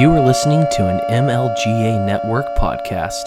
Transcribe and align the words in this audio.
You 0.00 0.10
are 0.12 0.20
listening 0.24 0.64
to 0.76 0.88
an 0.88 0.98
MLGA 1.10 2.06
Network 2.06 2.46
podcast. 2.56 3.22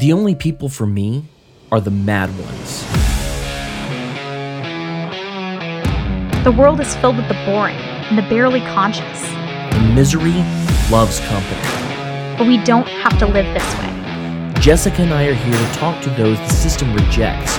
The 0.00 0.12
only 0.12 0.34
people 0.34 0.68
for 0.68 0.86
me 0.88 1.24
are 1.70 1.80
the 1.80 1.92
mad 1.92 2.30
ones. 2.30 2.82
The 6.42 6.50
world 6.50 6.80
is 6.80 6.96
filled 6.96 7.16
with 7.16 7.28
the 7.28 7.40
boring 7.46 7.76
and 7.76 8.18
the 8.18 8.22
barely 8.22 8.58
conscious, 8.62 9.22
And 9.22 9.94
misery 9.94 10.42
loves 10.90 11.20
company. 11.28 11.62
but 12.38 12.48
we 12.48 12.56
don't 12.64 12.88
have 12.88 13.16
to 13.20 13.26
live 13.26 13.46
this 13.54 13.78
way. 13.78 14.60
Jessica 14.60 15.02
and 15.02 15.14
I 15.14 15.26
are 15.26 15.34
here 15.34 15.56
to 15.56 15.74
talk 15.78 16.02
to 16.02 16.10
those 16.10 16.38
the 16.38 16.48
system 16.48 16.92
rejects, 16.92 17.54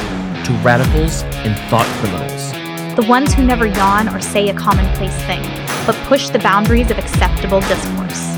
to 0.45 0.51
radicals 0.61 1.23
and 1.45 1.57
thought 1.69 1.87
criminals. 2.01 2.51
The 2.97 3.07
ones 3.07 3.33
who 3.33 3.45
never 3.45 3.65
yawn 3.65 4.09
or 4.09 4.19
say 4.19 4.49
a 4.49 4.53
commonplace 4.53 5.15
thing, 5.23 5.41
but 5.85 5.95
push 6.07 6.27
the 6.27 6.39
boundaries 6.39 6.91
of 6.91 6.97
acceptable 6.97 7.61
discourse. 7.61 8.34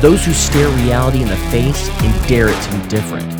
Those 0.00 0.24
who 0.24 0.32
stare 0.32 0.68
reality 0.84 1.22
in 1.22 1.28
the 1.28 1.36
face 1.50 1.88
and 2.02 2.28
dare 2.28 2.48
it 2.48 2.62
to 2.62 2.72
be 2.72 2.88
different. 2.88 3.32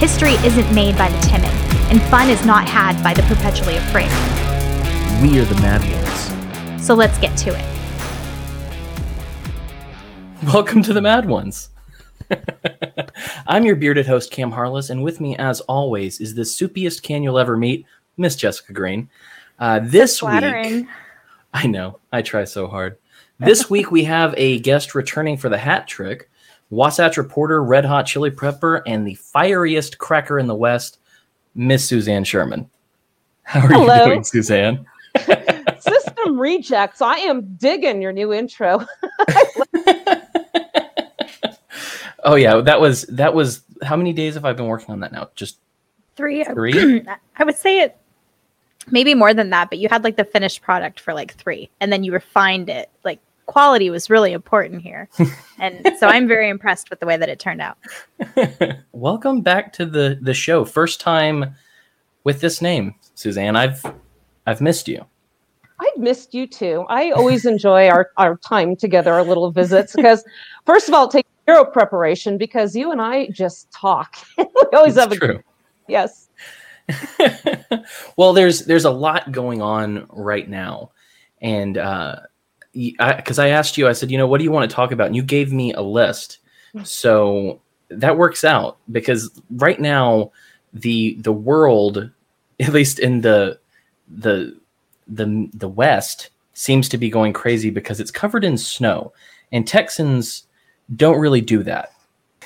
History 0.00 0.34
isn't 0.44 0.74
made 0.74 0.98
by 0.98 1.08
the 1.08 1.18
timid, 1.20 1.50
and 1.90 2.02
fun 2.02 2.28
is 2.28 2.44
not 2.44 2.68
had 2.68 3.02
by 3.02 3.14
the 3.14 3.22
perpetually 3.22 3.76
afraid. 3.76 4.10
We 5.22 5.40
are 5.40 5.44
the 5.44 5.54
mad 5.62 5.80
ones. 5.80 6.84
So 6.84 6.94
let's 6.94 7.18
get 7.18 7.36
to 7.38 7.50
it. 7.50 7.64
Welcome 10.52 10.82
to 10.82 10.92
the 10.92 11.00
Mad 11.00 11.26
Ones. 11.26 11.70
I'm 13.46 13.64
your 13.64 13.76
bearded 13.76 14.06
host, 14.06 14.30
Cam 14.30 14.52
Harless, 14.52 14.90
and 14.90 15.02
with 15.02 15.20
me, 15.20 15.36
as 15.36 15.60
always, 15.62 16.20
is 16.20 16.34
the 16.34 16.42
soupiest 16.42 17.02
can 17.02 17.22
you'll 17.22 17.38
ever 17.38 17.56
meet, 17.56 17.86
Miss 18.16 18.36
Jessica 18.36 18.72
Green. 18.72 19.08
Uh, 19.58 19.80
this 19.82 20.22
week, 20.22 20.86
I 21.54 21.66
know, 21.66 21.98
I 22.12 22.22
try 22.22 22.44
so 22.44 22.66
hard. 22.66 22.98
This 23.40 23.70
week, 23.70 23.90
we 23.90 24.04
have 24.04 24.34
a 24.36 24.58
guest 24.60 24.94
returning 24.94 25.36
for 25.36 25.48
the 25.48 25.58
hat 25.58 25.86
trick 25.86 26.28
Wasatch 26.70 27.16
reporter, 27.16 27.62
Red 27.62 27.84
Hot 27.84 28.04
Chili 28.06 28.30
Pepper, 28.30 28.82
and 28.86 29.06
the 29.06 29.14
fieriest 29.14 29.98
cracker 29.98 30.38
in 30.38 30.46
the 30.46 30.54
West, 30.54 30.98
Miss 31.54 31.88
Suzanne 31.88 32.24
Sherman. 32.24 32.68
How 33.42 33.60
are 33.60 33.68
Hello. 33.68 34.04
you 34.04 34.10
doing, 34.10 34.24
Suzanne? 34.24 34.84
System 35.80 36.38
rejects. 36.38 37.00
I 37.00 37.16
am 37.18 37.54
digging 37.56 38.02
your 38.02 38.12
new 38.12 38.32
intro. 38.32 38.84
Oh 42.24 42.34
yeah, 42.34 42.60
that 42.60 42.80
was 42.80 43.02
that 43.02 43.32
was 43.32 43.62
how 43.82 43.96
many 43.96 44.12
days 44.12 44.34
have 44.34 44.44
I 44.44 44.52
been 44.52 44.66
working 44.66 44.90
on 44.90 45.00
that 45.00 45.12
now? 45.12 45.30
Just 45.34 45.60
Three. 46.16 46.44
three? 46.44 47.02
I 47.36 47.44
would 47.44 47.56
say 47.56 47.80
it 47.80 47.96
maybe 48.90 49.14
more 49.14 49.32
than 49.32 49.50
that, 49.50 49.70
but 49.70 49.78
you 49.78 49.88
had 49.88 50.02
like 50.02 50.16
the 50.16 50.24
finished 50.24 50.60
product 50.62 50.98
for 51.00 51.14
like 51.14 51.34
three, 51.34 51.70
and 51.80 51.92
then 51.92 52.02
you 52.04 52.12
refined 52.12 52.68
it. 52.68 52.90
Like 53.04 53.20
quality 53.48 53.90
was 53.90 54.08
really 54.08 54.32
important 54.32 54.82
here, 54.82 55.08
and 55.58 55.92
so 55.98 56.06
I'm 56.06 56.28
very 56.28 56.48
impressed 56.48 56.90
with 56.90 57.00
the 57.00 57.06
way 57.06 57.16
that 57.16 57.28
it 57.28 57.40
turned 57.40 57.60
out. 57.60 57.78
Welcome 58.92 59.40
back 59.40 59.72
to 59.74 59.86
the 59.86 60.18
the 60.22 60.34
show. 60.34 60.64
First 60.64 61.00
time 61.00 61.56
with 62.22 62.40
this 62.40 62.62
name, 62.62 62.94
Suzanne. 63.14 63.56
I've 63.56 63.84
I've 64.46 64.60
missed 64.60 64.86
you. 64.86 65.04
I've 65.80 65.96
missed 66.00 66.34
you 66.34 66.46
too. 66.46 66.84
I 66.88 67.10
always 67.10 67.44
enjoy 67.46 67.88
our, 67.88 68.10
our 68.16 68.36
time 68.38 68.74
together, 68.74 69.12
our 69.12 69.22
little 69.22 69.52
visits, 69.52 69.94
because 69.94 70.24
first 70.66 70.88
of 70.88 70.94
all, 70.94 71.06
it 71.06 71.12
takes 71.12 71.28
zero 71.48 71.64
preparation 71.64 72.36
because 72.36 72.74
you 72.74 72.90
and 72.90 73.00
I 73.00 73.28
just 73.28 73.70
talk. 73.70 74.16
we 74.38 74.44
always 74.74 74.96
It's 74.96 75.00
have 75.04 75.12
a 75.12 75.16
true. 75.16 75.42
yes. 75.86 76.28
well, 78.16 78.32
there's 78.32 78.64
there's 78.64 78.86
a 78.86 78.90
lot 78.90 79.30
going 79.30 79.62
on 79.62 80.06
right 80.10 80.48
now, 80.48 80.90
and 81.40 81.78
uh, 81.78 82.16
because 82.86 83.38
I, 83.38 83.48
asked 83.48 83.76
you, 83.76 83.88
I 83.88 83.92
said, 83.92 84.10
you 84.10 84.18
know, 84.18 84.26
what 84.26 84.38
do 84.38 84.44
you 84.44 84.52
want 84.52 84.70
to 84.70 84.74
talk 84.74 84.92
about? 84.92 85.08
And 85.08 85.16
you 85.16 85.22
gave 85.22 85.52
me 85.52 85.72
a 85.72 85.82
list, 85.82 86.38
so 86.84 87.60
that 87.88 88.16
works 88.16 88.44
out 88.44 88.76
because 88.92 89.30
right 89.50 89.80
now 89.80 90.30
the 90.72 91.16
the 91.20 91.32
world, 91.32 92.10
at 92.60 92.72
least 92.72 92.98
in 92.98 93.20
the 93.20 93.58
the 94.08 94.56
the 95.06 95.48
the 95.54 95.68
West, 95.68 96.30
seems 96.52 96.88
to 96.90 96.98
be 96.98 97.10
going 97.10 97.32
crazy 97.32 97.70
because 97.70 98.00
it's 98.00 98.10
covered 98.10 98.44
in 98.44 98.56
snow, 98.56 99.12
and 99.52 99.66
Texans 99.66 100.44
don't 100.96 101.18
really 101.18 101.40
do 101.40 101.62
that. 101.62 101.92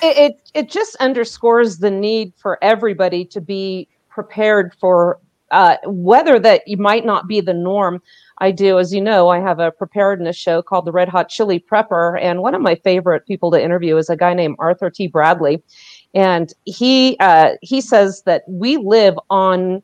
It, 0.01 0.17
it 0.17 0.49
it 0.53 0.69
just 0.69 0.95
underscores 0.97 1.77
the 1.77 1.91
need 1.91 2.33
for 2.37 2.57
everybody 2.63 3.25
to 3.25 3.41
be 3.41 3.87
prepared 4.09 4.73
for 4.79 5.19
uh, 5.51 5.77
weather 5.85 6.39
that 6.39 6.67
you 6.67 6.77
might 6.77 7.05
not 7.05 7.27
be 7.27 7.39
the 7.39 7.53
norm. 7.53 8.01
I 8.43 8.51
do, 8.51 8.77
as 8.77 8.93
you 8.93 8.99
know, 8.99 9.29
I 9.29 9.39
have 9.39 9.59
a 9.59 9.71
preparedness 9.71 10.35
show 10.35 10.61
called 10.61 10.83
the 10.83 10.91
Red 10.91 11.07
Hot 11.07 11.29
Chili 11.29 11.61
Prepper, 11.61 12.21
and 12.21 12.41
one 12.41 12.53
of 12.53 12.61
my 12.61 12.75
favorite 12.75 13.25
people 13.25 13.49
to 13.51 13.63
interview 13.63 13.95
is 13.95 14.09
a 14.09 14.17
guy 14.17 14.33
named 14.33 14.57
Arthur 14.59 14.89
T. 14.89 15.07
Bradley, 15.07 15.63
and 16.13 16.51
he 16.65 17.15
uh, 17.21 17.51
he 17.61 17.79
says 17.79 18.21
that 18.25 18.43
we 18.49 18.75
live 18.75 19.17
on 19.29 19.81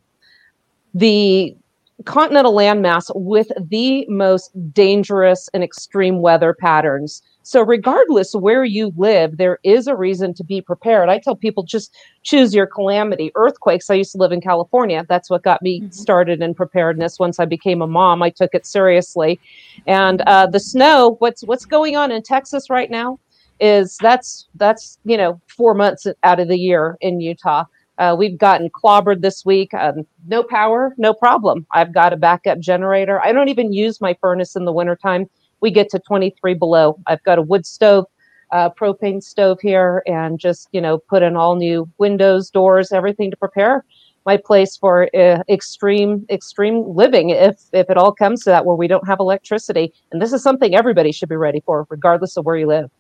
the 0.93 1.55
continental 2.03 2.53
landmass 2.53 3.09
with 3.15 3.49
the 3.69 4.05
most 4.09 4.51
dangerous 4.73 5.49
and 5.53 5.63
extreme 5.63 6.19
weather 6.21 6.53
patterns. 6.53 7.21
So, 7.49 7.63
regardless 7.63 8.33
where 8.35 8.63
you 8.63 8.93
live, 8.95 9.37
there 9.37 9.57
is 9.63 9.87
a 9.87 9.95
reason 9.95 10.35
to 10.35 10.43
be 10.43 10.61
prepared. 10.61 11.09
I 11.09 11.17
tell 11.17 11.35
people 11.35 11.63
just 11.63 11.91
choose 12.21 12.53
your 12.53 12.67
calamity. 12.67 13.31
Earthquakes, 13.33 13.89
I 13.89 13.95
used 13.95 14.11
to 14.11 14.19
live 14.19 14.31
in 14.31 14.39
California. 14.39 15.03
That's 15.09 15.31
what 15.31 15.41
got 15.41 15.59
me 15.63 15.81
Mhm. 15.81 15.91
started 15.91 16.43
in 16.43 16.53
preparedness. 16.53 17.17
Once 17.17 17.39
I 17.39 17.45
became 17.45 17.81
a 17.81 17.87
mom, 17.87 18.21
I 18.21 18.29
took 18.29 18.51
it 18.53 18.67
seriously. 18.67 19.41
And 19.87 20.21
uh, 20.27 20.45
the 20.45 20.59
snow, 20.59 21.15
what's 21.17 21.41
what's 21.43 21.65
going 21.65 21.95
on 21.95 22.11
in 22.11 22.21
Texas 22.21 22.69
right 22.69 22.91
now 22.91 23.17
is 23.59 23.97
that's 23.99 24.47
that's 24.53 24.99
you 25.03 25.17
know 25.17 25.41
four 25.57 25.73
months 25.73 26.05
out 26.21 26.39
of 26.39 26.49
the 26.49 26.59
year 26.59 26.97
in 27.01 27.19
Utah. 27.19 27.63
Uh, 27.97 28.15
we've 28.15 28.37
gotten 28.37 28.69
clobbered 28.69 29.21
this 29.21 29.43
week. 29.43 29.73
Um, 29.73 30.03
no 30.27 30.43
power, 30.43 30.93
no 30.99 31.15
problem. 31.15 31.65
I've 31.73 31.95
got 31.95 32.13
a 32.13 32.17
backup 32.17 32.59
generator. 32.59 33.19
I 33.23 33.31
don't 33.31 33.49
even 33.49 33.73
use 33.73 33.99
my 33.99 34.15
furnace 34.21 34.55
in 34.55 34.65
the 34.65 34.71
wintertime. 34.71 35.25
We 35.61 35.71
get 35.71 35.89
to 35.89 35.99
23 35.99 36.53
below. 36.53 36.99
I've 37.07 37.23
got 37.23 37.37
a 37.37 37.41
wood 37.41 37.65
stove, 37.65 38.05
uh, 38.51 38.69
propane 38.71 39.21
stove 39.21 39.59
here, 39.61 40.03
and 40.07 40.39
just, 40.39 40.69
you 40.71 40.81
know, 40.81 40.97
put 40.97 41.23
in 41.23 41.35
all 41.35 41.55
new 41.55 41.89
windows, 41.97 42.49
doors, 42.49 42.91
everything 42.91 43.31
to 43.31 43.37
prepare 43.37 43.85
my 44.25 44.37
place 44.37 44.77
for 44.77 45.09
uh, 45.15 45.41
extreme, 45.49 46.25
extreme 46.29 46.83
living 46.87 47.29
if, 47.29 47.61
if 47.73 47.89
it 47.89 47.97
all 47.97 48.11
comes 48.11 48.43
to 48.43 48.49
that 48.49 48.65
where 48.65 48.75
we 48.75 48.87
don't 48.87 49.07
have 49.07 49.19
electricity. 49.19 49.93
And 50.11 50.21
this 50.21 50.33
is 50.33 50.43
something 50.43 50.75
everybody 50.75 51.11
should 51.11 51.29
be 51.29 51.35
ready 51.35 51.61
for, 51.65 51.87
regardless 51.89 52.37
of 52.37 52.45
where 52.45 52.57
you 52.57 52.67
live. 52.67 52.91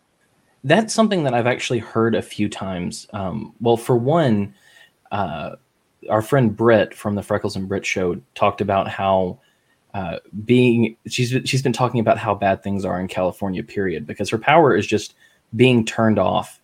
That's 0.63 0.93
something 0.93 1.23
that 1.23 1.33
I've 1.33 1.47
actually 1.47 1.79
heard 1.79 2.15
a 2.15 2.21
few 2.21 2.49
times. 2.49 3.07
Um, 3.13 3.53
well, 3.61 3.77
for 3.77 3.95
one, 3.95 4.55
uh, 5.11 5.55
our 6.09 6.21
friend 6.21 6.55
Britt 6.55 6.93
from 6.93 7.15
the 7.15 7.23
Freckles 7.23 7.55
and 7.55 7.67
Britt 7.67 7.85
show 7.85 8.19
talked 8.35 8.61
about 8.61 8.87
how 8.87 9.39
uh, 9.93 10.17
being 10.45 10.95
she's 11.07 11.35
she's 11.45 11.61
been 11.61 11.73
talking 11.73 11.99
about 11.99 12.17
how 12.17 12.35
bad 12.35 12.63
things 12.63 12.85
are 12.85 12.99
in 12.99 13.07
California. 13.07 13.63
Period, 13.63 14.05
because 14.05 14.29
her 14.29 14.37
power 14.37 14.75
is 14.75 14.85
just 14.85 15.15
being 15.55 15.85
turned 15.85 16.19
off 16.19 16.61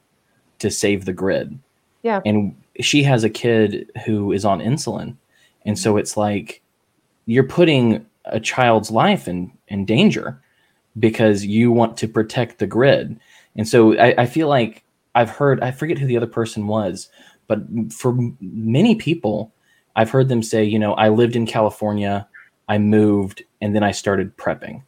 to 0.59 0.69
save 0.69 1.05
the 1.05 1.13
grid. 1.13 1.57
Yeah. 2.03 2.21
and 2.23 2.55
she 2.81 3.01
has 3.01 3.23
a 3.23 3.31
kid 3.31 3.91
who 4.05 4.31
is 4.31 4.45
on 4.45 4.59
insulin, 4.59 5.15
and 5.65 5.77
so 5.77 5.97
it's 5.97 6.15
like 6.15 6.61
you're 7.25 7.47
putting 7.47 8.05
a 8.25 8.39
child's 8.39 8.91
life 8.91 9.27
in 9.27 9.51
in 9.67 9.85
danger 9.85 10.39
because 10.99 11.45
you 11.45 11.71
want 11.71 11.97
to 11.97 12.07
protect 12.07 12.59
the 12.59 12.67
grid. 12.67 13.19
And 13.55 13.67
so 13.67 13.97
I, 13.97 14.13
I 14.19 14.25
feel 14.25 14.47
like 14.47 14.83
I've 15.13 15.29
heard, 15.29 15.61
I 15.61 15.71
forget 15.71 15.97
who 15.97 16.07
the 16.07 16.17
other 16.17 16.27
person 16.27 16.67
was, 16.67 17.09
but 17.47 17.59
for 17.91 18.17
many 18.41 18.95
people, 18.95 19.51
I've 19.95 20.09
heard 20.09 20.29
them 20.29 20.43
say, 20.43 20.63
you 20.63 20.79
know, 20.79 20.93
I 20.93 21.09
lived 21.09 21.35
in 21.35 21.45
California, 21.45 22.27
I 22.67 22.77
moved, 22.77 23.43
and 23.61 23.75
then 23.75 23.83
I 23.83 23.91
started 23.91 24.35
prepping. 24.37 24.81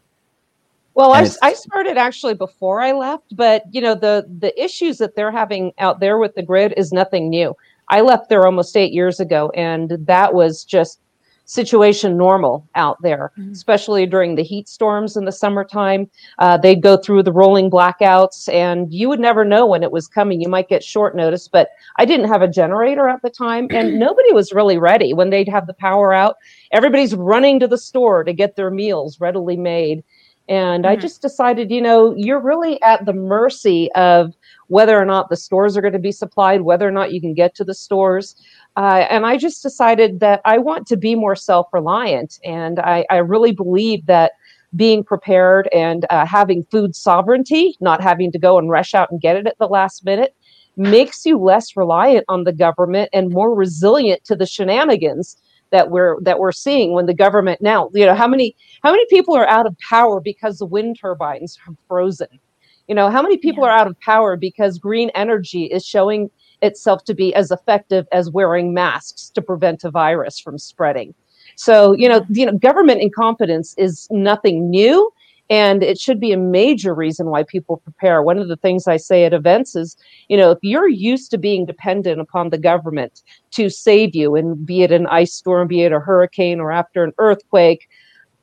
Well, 0.94 1.14
I, 1.14 1.30
I 1.44 1.54
started 1.54 1.96
actually 1.96 2.34
before 2.34 2.82
I 2.82 2.92
left, 2.92 3.36
but 3.36 3.64
you 3.72 3.82
know 3.82 3.94
the 3.94 4.26
the 4.40 4.60
issues 4.62 4.98
that 4.98 5.16
they're 5.16 5.32
having 5.32 5.72
out 5.78 6.00
there 6.00 6.18
with 6.18 6.34
the 6.34 6.42
grid 6.42 6.74
is 6.76 6.92
nothing 6.92 7.30
new. 7.30 7.56
I 7.90 8.02
left 8.02 8.30
there 8.30 8.46
almost 8.46 8.76
eight 8.76 8.94
years 8.94 9.20
ago, 9.20 9.52
and 9.52 9.92
that 9.92 10.34
was 10.34 10.64
just 10.64 11.00
situation 11.48 12.18
normal 12.18 12.68
out 12.76 13.02
there, 13.02 13.32
Mhm. 13.40 13.54
especially 13.54 14.06
during 14.06 14.36
the 14.36 14.44
heat 14.44 14.68
storms 14.68 15.18
in 15.18 15.26
the 15.26 15.32
summertime. 15.32 16.10
Uh, 16.40 16.58
they'd 16.58 16.82
go 16.84 16.98
through 16.98 17.24
the 17.24 17.32
rolling 17.32 17.72
blackouts, 17.72 18.54
and 18.54 18.94
you 18.94 19.08
would 19.10 19.20
never 19.20 19.44
know 19.44 19.66
when 19.66 19.82
it 19.82 19.92
was 19.92 20.08
coming. 20.08 20.42
You 20.42 20.50
might 20.50 20.68
get 20.70 20.84
short 20.84 21.16
notice, 21.16 21.48
but 21.48 21.70
I 21.98 22.06
didn't 22.06 22.28
have 22.28 22.42
a 22.42 22.48
generator 22.48 23.08
at 23.08 23.22
the 23.22 23.30
time, 23.30 23.68
and 23.72 23.98
nobody 23.98 24.34
was 24.34 24.54
really 24.54 24.78
ready 24.78 25.14
when 25.14 25.30
they'd 25.30 25.50
have 25.50 25.68
the 25.68 25.74
power 25.74 26.14
out. 26.14 26.36
Everybody's 26.72 27.16
running 27.16 27.60
to 27.62 27.68
the 27.68 27.78
store 27.78 28.24
to 28.26 28.34
get 28.34 28.56
their 28.56 28.70
meals 28.70 29.20
readily 29.20 29.56
made. 29.58 30.04
And 30.50 30.86
I 30.86 30.96
Mhm. 30.96 31.02
just 31.02 31.22
decided, 31.22 31.72
you 31.72 31.82
know, 31.82 32.14
you're 32.16 32.40
really 32.40 32.82
at 32.82 33.06
the 33.06 33.14
mercy 33.14 33.92
of 33.94 34.34
whether 34.68 35.00
or 35.00 35.06
not 35.06 35.30
the 35.30 35.38
stores 35.38 35.78
are 35.78 35.82
going 35.82 35.94
to 35.94 36.00
be 36.00 36.12
supplied, 36.12 36.62
whether 36.62 36.88
or 36.88 36.92
not 36.92 37.12
you 37.12 37.22
can 37.22 37.34
get 37.34 37.56
to 37.56 37.64
the 37.64 37.74
stores. 37.74 38.36
Uh, 38.76 39.06
and 39.10 39.26
I 39.26 39.38
just 39.38 39.64
decided 39.64 40.20
that 40.20 40.42
I 40.46 40.58
want 40.58 40.88
to 40.88 40.98
be 40.98 41.16
more 41.16 41.36
self 41.36 41.68
reliant. 41.74 42.40
And 42.44 42.80
I, 42.80 43.06
I 43.10 43.18
really 43.18 43.52
believe 43.52 44.06
that 44.06 44.34
being 44.76 45.04
prepared 45.04 45.70
and 45.74 46.06
uh, 46.10 46.26
having 46.26 46.64
food 46.66 46.96
sovereignty, 46.96 47.76
not 47.80 48.02
having 48.02 48.32
to 48.32 48.40
go 48.40 48.60
and 48.60 48.70
rush 48.70 48.94
out 48.94 49.10
and 49.10 49.22
get 49.22 49.38
it 49.38 49.48
at 49.48 49.58
the 49.58 49.68
last 49.68 50.06
minute, 50.06 50.36
makes 50.76 51.26
you 51.26 51.40
less 51.40 51.76
reliant 51.76 52.26
on 52.28 52.44
the 52.44 52.54
government 52.54 53.10
and 53.14 53.32
more 53.32 53.56
resilient 53.56 54.24
to 54.26 54.36
the 54.36 54.46
shenanigans 54.46 55.38
that 55.72 55.90
we're 55.90 56.18
that 56.22 56.40
we're 56.40 56.52
seeing 56.52 56.94
when 56.94 57.08
the 57.08 57.14
government 57.14 57.62
now 57.62 57.90
you 57.94 58.06
know 58.06 58.16
how 58.16 58.28
many 58.28 58.56
how 58.84 58.92
many 58.92 59.06
people 59.10 59.36
are 59.36 59.48
out 59.48 59.66
of 59.66 59.76
power 59.80 60.22
because 60.22 60.60
the 60.60 60.66
wind 60.66 60.98
turbines 61.00 61.58
are 61.68 61.76
frozen 61.88 62.40
you 62.88 62.96
know 62.96 63.10
how 63.10 63.22
many 63.22 63.38
people 63.38 63.64
yeah. 63.64 63.70
are 63.70 63.78
out 63.78 63.88
of 63.88 64.00
power 64.00 64.36
because 64.36 64.80
green 64.80 65.10
energy 65.16 65.66
is 65.66 65.86
showing 65.86 66.30
itself 66.62 67.04
to 67.06 67.14
be 67.14 67.34
as 67.36 67.52
effective 67.52 68.08
as 68.12 68.30
wearing 68.32 68.74
masks 68.74 69.30
to 69.30 69.42
prevent 69.42 69.84
a 69.84 69.92
virus 69.92 70.40
from 70.40 70.58
spreading 70.58 71.14
so 71.56 71.94
you 71.94 72.10
know 72.10 72.26
you 72.30 72.46
know 72.46 72.58
government 72.58 73.02
incompetence 73.02 73.74
is 73.78 74.08
nothing 74.12 74.70
new 74.70 75.12
and 75.50 75.82
it 75.82 75.98
should 75.98 76.20
be 76.20 76.34
a 76.34 76.38
major 76.38 76.94
reason 76.94 77.28
why 77.28 77.44
people 77.44 77.78
prepare. 77.78 78.22
One 78.22 78.38
of 78.38 78.50
the 78.50 78.58
things 78.58 78.88
I 78.88 78.98
say 78.98 79.24
at 79.24 79.34
events 79.34 79.76
is, 79.76 79.96
you 80.28 80.36
know, 80.36 80.52
if 80.52 80.60
you're 80.62 80.90
used 80.90 81.32
to 81.32 81.38
being 81.38 81.66
dependent 81.66 82.20
upon 82.20 82.50
the 82.50 82.58
government 82.58 83.22
to 83.52 83.70
save 83.70 84.14
you, 84.14 84.36
and 84.36 84.66
be 84.66 84.84
it 84.84 84.92
an 84.92 85.08
ice 85.08 85.34
storm, 85.34 85.68
be 85.68 85.84
it 85.84 85.94
a 85.94 86.00
hurricane, 86.00 86.60
or 86.60 86.72
after 86.72 87.04
an 87.04 87.14
earthquake, 87.18 87.88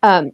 um, 0.02 0.30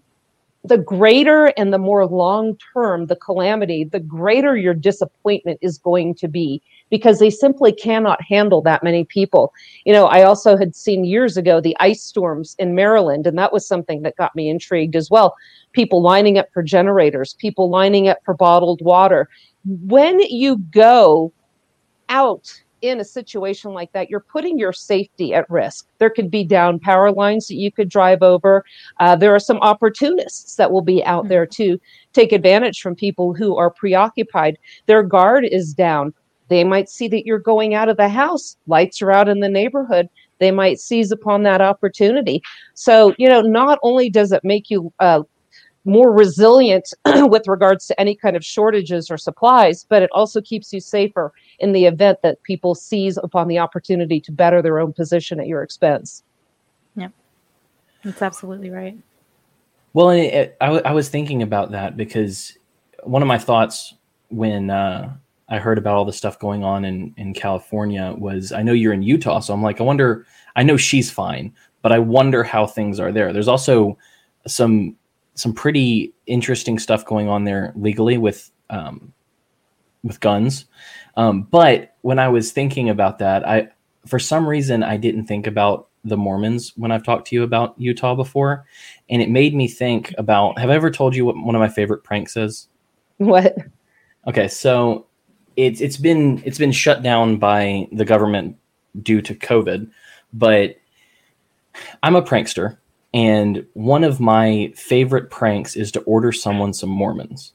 the 0.64 0.78
greater 0.78 1.46
and 1.56 1.72
the 1.72 1.78
more 1.78 2.06
long 2.06 2.56
term 2.74 3.06
the 3.06 3.16
calamity, 3.16 3.84
the 3.84 4.00
greater 4.00 4.56
your 4.56 4.74
disappointment 4.74 5.58
is 5.62 5.78
going 5.78 6.14
to 6.16 6.28
be 6.28 6.62
because 6.90 7.18
they 7.18 7.30
simply 7.30 7.72
cannot 7.72 8.20
handle 8.22 8.60
that 8.62 8.82
many 8.82 9.04
people. 9.04 9.52
You 9.84 9.92
know, 9.92 10.06
I 10.06 10.22
also 10.22 10.56
had 10.56 10.76
seen 10.76 11.04
years 11.04 11.36
ago 11.36 11.60
the 11.60 11.76
ice 11.80 12.02
storms 12.02 12.56
in 12.58 12.74
Maryland, 12.74 13.26
and 13.26 13.38
that 13.38 13.52
was 13.52 13.66
something 13.66 14.02
that 14.02 14.16
got 14.16 14.36
me 14.36 14.50
intrigued 14.50 14.96
as 14.96 15.10
well. 15.10 15.34
People 15.72 16.02
lining 16.02 16.36
up 16.36 16.48
for 16.52 16.62
generators, 16.62 17.34
people 17.34 17.70
lining 17.70 18.08
up 18.08 18.18
for 18.24 18.34
bottled 18.34 18.82
water. 18.82 19.28
When 19.64 20.20
you 20.20 20.58
go 20.58 21.32
out 22.10 22.62
in 22.82 23.00
a 23.00 23.04
situation 23.04 23.72
like 23.72 23.92
that, 23.92 24.10
you're 24.10 24.20
putting 24.20 24.58
your 24.58 24.72
safety 24.72 25.34
at 25.34 25.48
risk. 25.50 25.86
There 25.98 26.10
could 26.10 26.30
be 26.30 26.44
down 26.44 26.78
power 26.78 27.12
lines 27.12 27.46
that 27.48 27.54
you 27.56 27.70
could 27.70 27.88
drive 27.88 28.22
over. 28.22 28.64
Uh, 28.98 29.16
there 29.16 29.34
are 29.34 29.40
some 29.40 29.58
opportunists 29.58 30.56
that 30.56 30.70
will 30.70 30.82
be 30.82 31.04
out 31.04 31.28
there 31.28 31.46
mm-hmm. 31.46 31.74
to 31.74 31.80
take 32.12 32.32
advantage 32.32 32.80
from 32.80 32.94
people 32.94 33.34
who 33.34 33.56
are 33.56 33.70
preoccupied. 33.70 34.58
Their 34.86 35.02
guard 35.02 35.44
is 35.44 35.74
down. 35.74 36.14
They 36.48 36.64
might 36.64 36.88
see 36.88 37.06
that 37.08 37.26
you're 37.26 37.38
going 37.38 37.74
out 37.74 37.88
of 37.88 37.96
the 37.96 38.08
house, 38.08 38.56
lights 38.66 39.00
are 39.00 39.12
out 39.12 39.28
in 39.28 39.38
the 39.38 39.48
neighborhood. 39.48 40.08
They 40.40 40.50
might 40.50 40.80
seize 40.80 41.12
upon 41.12 41.44
that 41.44 41.60
opportunity. 41.60 42.42
So, 42.74 43.14
you 43.18 43.28
know, 43.28 43.42
not 43.42 43.78
only 43.82 44.10
does 44.10 44.32
it 44.32 44.42
make 44.42 44.70
you 44.70 44.92
uh, 44.98 45.22
more 45.84 46.12
resilient 46.12 46.92
with 47.06 47.48
regards 47.48 47.86
to 47.86 47.98
any 48.00 48.14
kind 48.14 48.36
of 48.36 48.44
shortages 48.44 49.10
or 49.10 49.16
supplies, 49.16 49.84
but 49.88 50.02
it 50.02 50.10
also 50.12 50.40
keeps 50.40 50.72
you 50.72 50.80
safer 50.80 51.32
in 51.58 51.72
the 51.72 51.86
event 51.86 52.18
that 52.22 52.42
people 52.42 52.74
seize 52.74 53.16
upon 53.16 53.48
the 53.48 53.58
opportunity 53.58 54.20
to 54.20 54.32
better 54.32 54.60
their 54.62 54.78
own 54.78 54.92
position 54.92 55.40
at 55.40 55.46
your 55.46 55.62
expense. 55.62 56.22
Yep, 56.96 57.12
that's 58.04 58.22
absolutely 58.22 58.70
right. 58.70 58.96
Well, 59.92 60.10
it, 60.10 60.56
I, 60.60 60.68
I 60.80 60.92
was 60.92 61.08
thinking 61.08 61.42
about 61.42 61.72
that 61.72 61.96
because 61.96 62.56
one 63.02 63.22
of 63.22 63.28
my 63.28 63.38
thoughts 63.38 63.94
when 64.28 64.70
uh, 64.70 65.12
I 65.48 65.58
heard 65.58 65.78
about 65.78 65.96
all 65.96 66.04
the 66.04 66.12
stuff 66.12 66.38
going 66.38 66.62
on 66.62 66.84
in 66.84 67.12
in 67.16 67.34
California 67.34 68.14
was 68.16 68.52
I 68.52 68.62
know 68.62 68.72
you're 68.72 68.92
in 68.92 69.02
Utah, 69.02 69.40
so 69.40 69.52
I'm 69.52 69.62
like, 69.62 69.80
I 69.80 69.84
wonder. 69.84 70.26
I 70.56 70.62
know 70.62 70.76
she's 70.76 71.10
fine, 71.10 71.54
but 71.80 71.92
I 71.92 71.98
wonder 71.98 72.42
how 72.42 72.66
things 72.66 72.98
are 73.00 73.12
there. 73.12 73.32
There's 73.32 73.48
also 73.48 73.96
some 74.46 74.96
some 75.40 75.52
pretty 75.52 76.12
interesting 76.26 76.78
stuff 76.78 77.04
going 77.04 77.28
on 77.28 77.44
there 77.44 77.72
legally 77.76 78.18
with 78.18 78.50
um, 78.68 79.12
with 80.02 80.20
guns. 80.20 80.66
Um, 81.16 81.42
but 81.42 81.96
when 82.02 82.18
I 82.18 82.28
was 82.28 82.52
thinking 82.52 82.88
about 82.88 83.18
that, 83.18 83.46
I 83.46 83.68
for 84.06 84.18
some 84.18 84.46
reason 84.46 84.82
I 84.82 84.96
didn't 84.96 85.26
think 85.26 85.46
about 85.46 85.88
the 86.04 86.16
Mormons 86.16 86.72
when 86.76 86.90
I've 86.92 87.04
talked 87.04 87.28
to 87.28 87.34
you 87.34 87.42
about 87.42 87.74
Utah 87.78 88.14
before, 88.14 88.64
and 89.08 89.20
it 89.20 89.30
made 89.30 89.54
me 89.54 89.68
think 89.68 90.14
about. 90.18 90.58
Have 90.58 90.70
I 90.70 90.74
ever 90.74 90.90
told 90.90 91.14
you 91.14 91.24
what 91.24 91.36
one 91.36 91.54
of 91.54 91.60
my 91.60 91.68
favorite 91.68 92.04
pranks 92.04 92.36
is? 92.36 92.68
What? 93.18 93.56
Okay, 94.26 94.48
so 94.48 95.06
it's 95.56 95.80
it's 95.80 95.96
been 95.96 96.42
it's 96.44 96.58
been 96.58 96.72
shut 96.72 97.02
down 97.02 97.36
by 97.36 97.88
the 97.92 98.04
government 98.04 98.56
due 99.02 99.20
to 99.22 99.34
COVID, 99.34 99.90
but 100.32 100.76
I'm 102.02 102.16
a 102.16 102.22
prankster, 102.22 102.78
and 103.12 103.66
one 103.74 104.04
of 104.04 104.20
my 104.20 104.72
favorite 104.76 105.30
pranks 105.30 105.76
is 105.76 105.90
to 105.92 106.00
order 106.00 106.32
someone 106.32 106.72
some 106.72 106.90
Mormons. 106.90 107.52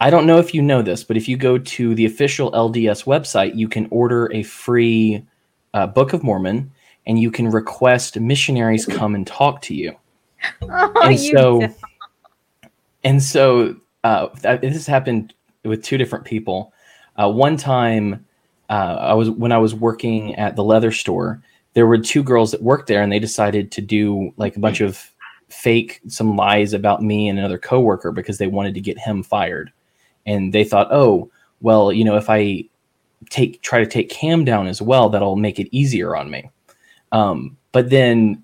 I 0.00 0.10
don't 0.10 0.26
know 0.26 0.38
if 0.38 0.52
you 0.52 0.62
know 0.62 0.82
this, 0.82 1.04
but 1.04 1.16
if 1.16 1.28
you 1.28 1.36
go 1.36 1.58
to 1.58 1.94
the 1.94 2.06
official 2.06 2.50
LDS 2.52 3.04
website, 3.04 3.54
you 3.54 3.68
can 3.68 3.86
order 3.90 4.28
a 4.32 4.42
free 4.42 5.24
uh, 5.74 5.86
Book 5.86 6.12
of 6.12 6.24
Mormon, 6.24 6.72
and 7.06 7.20
you 7.20 7.30
can 7.30 7.48
request 7.48 8.18
missionaries 8.18 8.84
come 8.84 9.14
and 9.14 9.24
talk 9.26 9.62
to 9.62 9.74
you. 9.74 9.94
Oh, 10.62 10.92
and 11.04 11.20
so, 11.20 11.60
don't. 11.60 11.76
and 13.04 13.22
so 13.22 13.76
uh, 14.02 14.26
this 14.42 14.86
happened 14.86 15.34
with 15.64 15.84
two 15.84 15.98
different 15.98 16.24
people. 16.24 16.72
Uh, 17.16 17.30
one 17.30 17.56
time, 17.56 18.26
uh, 18.70 18.96
I 18.98 19.12
was 19.12 19.30
when 19.30 19.52
I 19.52 19.58
was 19.58 19.72
working 19.72 20.34
at 20.34 20.56
the 20.56 20.64
leather 20.64 20.90
store. 20.90 21.42
There 21.74 21.86
were 21.86 21.98
two 21.98 22.22
girls 22.22 22.50
that 22.50 22.62
worked 22.62 22.86
there, 22.86 23.02
and 23.02 23.10
they 23.10 23.18
decided 23.18 23.72
to 23.72 23.80
do 23.80 24.32
like 24.36 24.56
a 24.56 24.60
bunch 24.60 24.80
of 24.80 25.10
fake 25.48 26.00
some 26.08 26.36
lies 26.36 26.72
about 26.72 27.02
me 27.02 27.28
and 27.28 27.38
another 27.38 27.58
coworker 27.58 28.12
because 28.12 28.38
they 28.38 28.46
wanted 28.46 28.74
to 28.74 28.80
get 28.80 28.98
him 28.98 29.22
fired. 29.22 29.72
And 30.26 30.52
they 30.52 30.64
thought, 30.64 30.88
oh, 30.90 31.30
well, 31.60 31.92
you 31.92 32.04
know, 32.04 32.16
if 32.16 32.30
I 32.30 32.64
take 33.30 33.62
try 33.62 33.80
to 33.80 33.86
take 33.86 34.10
Cam 34.10 34.44
down 34.44 34.66
as 34.66 34.82
well, 34.82 35.08
that'll 35.08 35.36
make 35.36 35.58
it 35.58 35.68
easier 35.70 36.16
on 36.16 36.30
me. 36.30 36.50
Um, 37.12 37.56
but 37.72 37.90
then, 37.90 38.42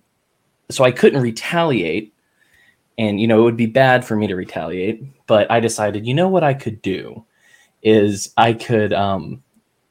so 0.71 0.85
I 0.85 0.91
couldn't 0.91 1.23
retaliate 1.23 2.13
and 2.99 3.21
you 3.21 3.27
know 3.27 3.41
it 3.41 3.45
would 3.45 3.57
be 3.57 3.67
bad 3.67 4.05
for 4.05 4.17
me 4.17 4.27
to 4.27 4.35
retaliate 4.35 5.03
but 5.27 5.51
i 5.51 5.61
decided 5.61 6.07
you 6.07 6.13
know 6.13 6.29
what 6.29 6.45
i 6.45 6.53
could 6.53 6.83
do 6.83 7.25
is 7.83 8.33
i 8.37 8.53
could 8.53 8.93
um 8.93 9.43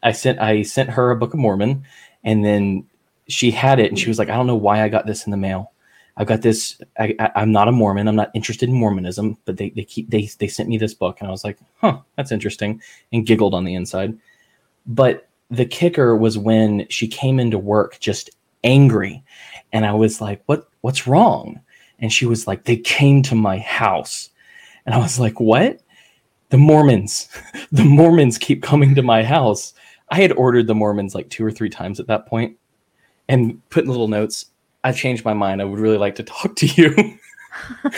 i 0.03 0.11
sent 0.11 0.39
i 0.39 0.61
sent 0.61 0.89
her 0.89 1.09
a 1.09 1.15
book 1.15 1.33
of 1.33 1.39
mormon 1.39 1.83
and 2.23 2.45
then 2.45 2.85
she 3.27 3.51
had 3.51 3.79
it 3.79 3.89
and 3.89 3.99
she 3.99 4.09
was 4.09 4.19
like 4.19 4.29
i 4.29 4.35
don't 4.35 4.47
know 4.47 4.55
why 4.55 4.81
i 4.81 4.89
got 4.89 5.05
this 5.05 5.25
in 5.25 5.31
the 5.31 5.37
mail 5.37 5.71
I've 6.19 6.25
got 6.25 6.41
this 6.41 6.81
I, 6.97 7.15
am 7.35 7.51
not 7.51 7.67
a 7.67 7.71
mormon 7.71 8.07
i'm 8.07 8.15
not 8.15 8.31
interested 8.33 8.69
in 8.69 8.75
mormonism 8.75 9.37
but 9.45 9.57
they, 9.57 9.69
they 9.71 9.83
keep 9.83 10.09
they, 10.09 10.29
they 10.39 10.47
sent 10.47 10.69
me 10.69 10.77
this 10.77 10.93
book 10.93 11.17
and 11.19 11.27
i 11.27 11.31
was 11.31 11.43
like 11.43 11.59
huh 11.79 11.99
that's 12.15 12.31
interesting 12.31 12.81
and 13.13 13.25
giggled 13.25 13.53
on 13.53 13.65
the 13.65 13.75
inside 13.75 14.17
but 14.87 15.27
the 15.51 15.65
kicker 15.65 16.15
was 16.15 16.37
when 16.37 16.87
she 16.89 17.07
came 17.07 17.39
into 17.39 17.59
work 17.59 17.99
just 17.99 18.31
angry 18.63 19.23
and 19.73 19.85
i 19.85 19.93
was 19.93 20.19
like 20.19 20.41
what 20.47 20.67
what's 20.81 21.05
wrong 21.05 21.61
and 21.99 22.11
she 22.11 22.25
was 22.25 22.47
like, 22.47 22.63
they 22.63 22.77
came 22.77 23.21
to 23.23 23.35
my 23.35 23.57
house. 23.59 24.29
And 24.85 24.93
I 24.93 24.99
was 24.99 25.19
like, 25.19 25.39
what? 25.39 25.81
The 26.49 26.57
Mormons. 26.57 27.27
the 27.71 27.83
Mormons 27.83 28.37
keep 28.37 28.61
coming 28.61 28.95
to 28.95 29.01
my 29.01 29.23
house. 29.23 29.73
I 30.09 30.21
had 30.21 30.31
ordered 30.33 30.67
the 30.67 30.75
Mormons 30.75 31.15
like 31.15 31.29
two 31.29 31.45
or 31.45 31.51
three 31.51 31.69
times 31.69 31.99
at 31.99 32.07
that 32.07 32.27
point 32.27 32.57
and 33.27 33.67
put 33.69 33.83
in 33.83 33.89
little 33.89 34.07
notes. 34.07 34.45
I 34.83 34.91
changed 34.91 35.25
my 35.25 35.33
mind. 35.33 35.61
I 35.61 35.65
would 35.65 35.79
really 35.79 35.97
like 35.97 36.15
to 36.15 36.23
talk 36.23 36.55
to 36.57 36.65
you. 36.65 36.93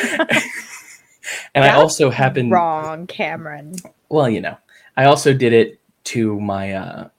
and 1.53 1.63
I 1.63 1.74
also 1.74 2.09
happened 2.09 2.51
wrong, 2.51 3.07
Cameron. 3.07 3.75
Well, 4.09 4.29
you 4.29 4.41
know, 4.41 4.57
I 4.98 5.05
also 5.05 5.33
did 5.33 5.53
it 5.53 5.79
to 6.05 6.39
my 6.39 6.74
uh, 6.74 7.09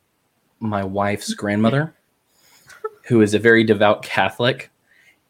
my 0.58 0.84
wife's 0.84 1.34
grandmother, 1.34 1.94
who 3.06 3.20
is 3.20 3.34
a 3.34 3.38
very 3.38 3.64
devout 3.64 4.02
Catholic. 4.02 4.70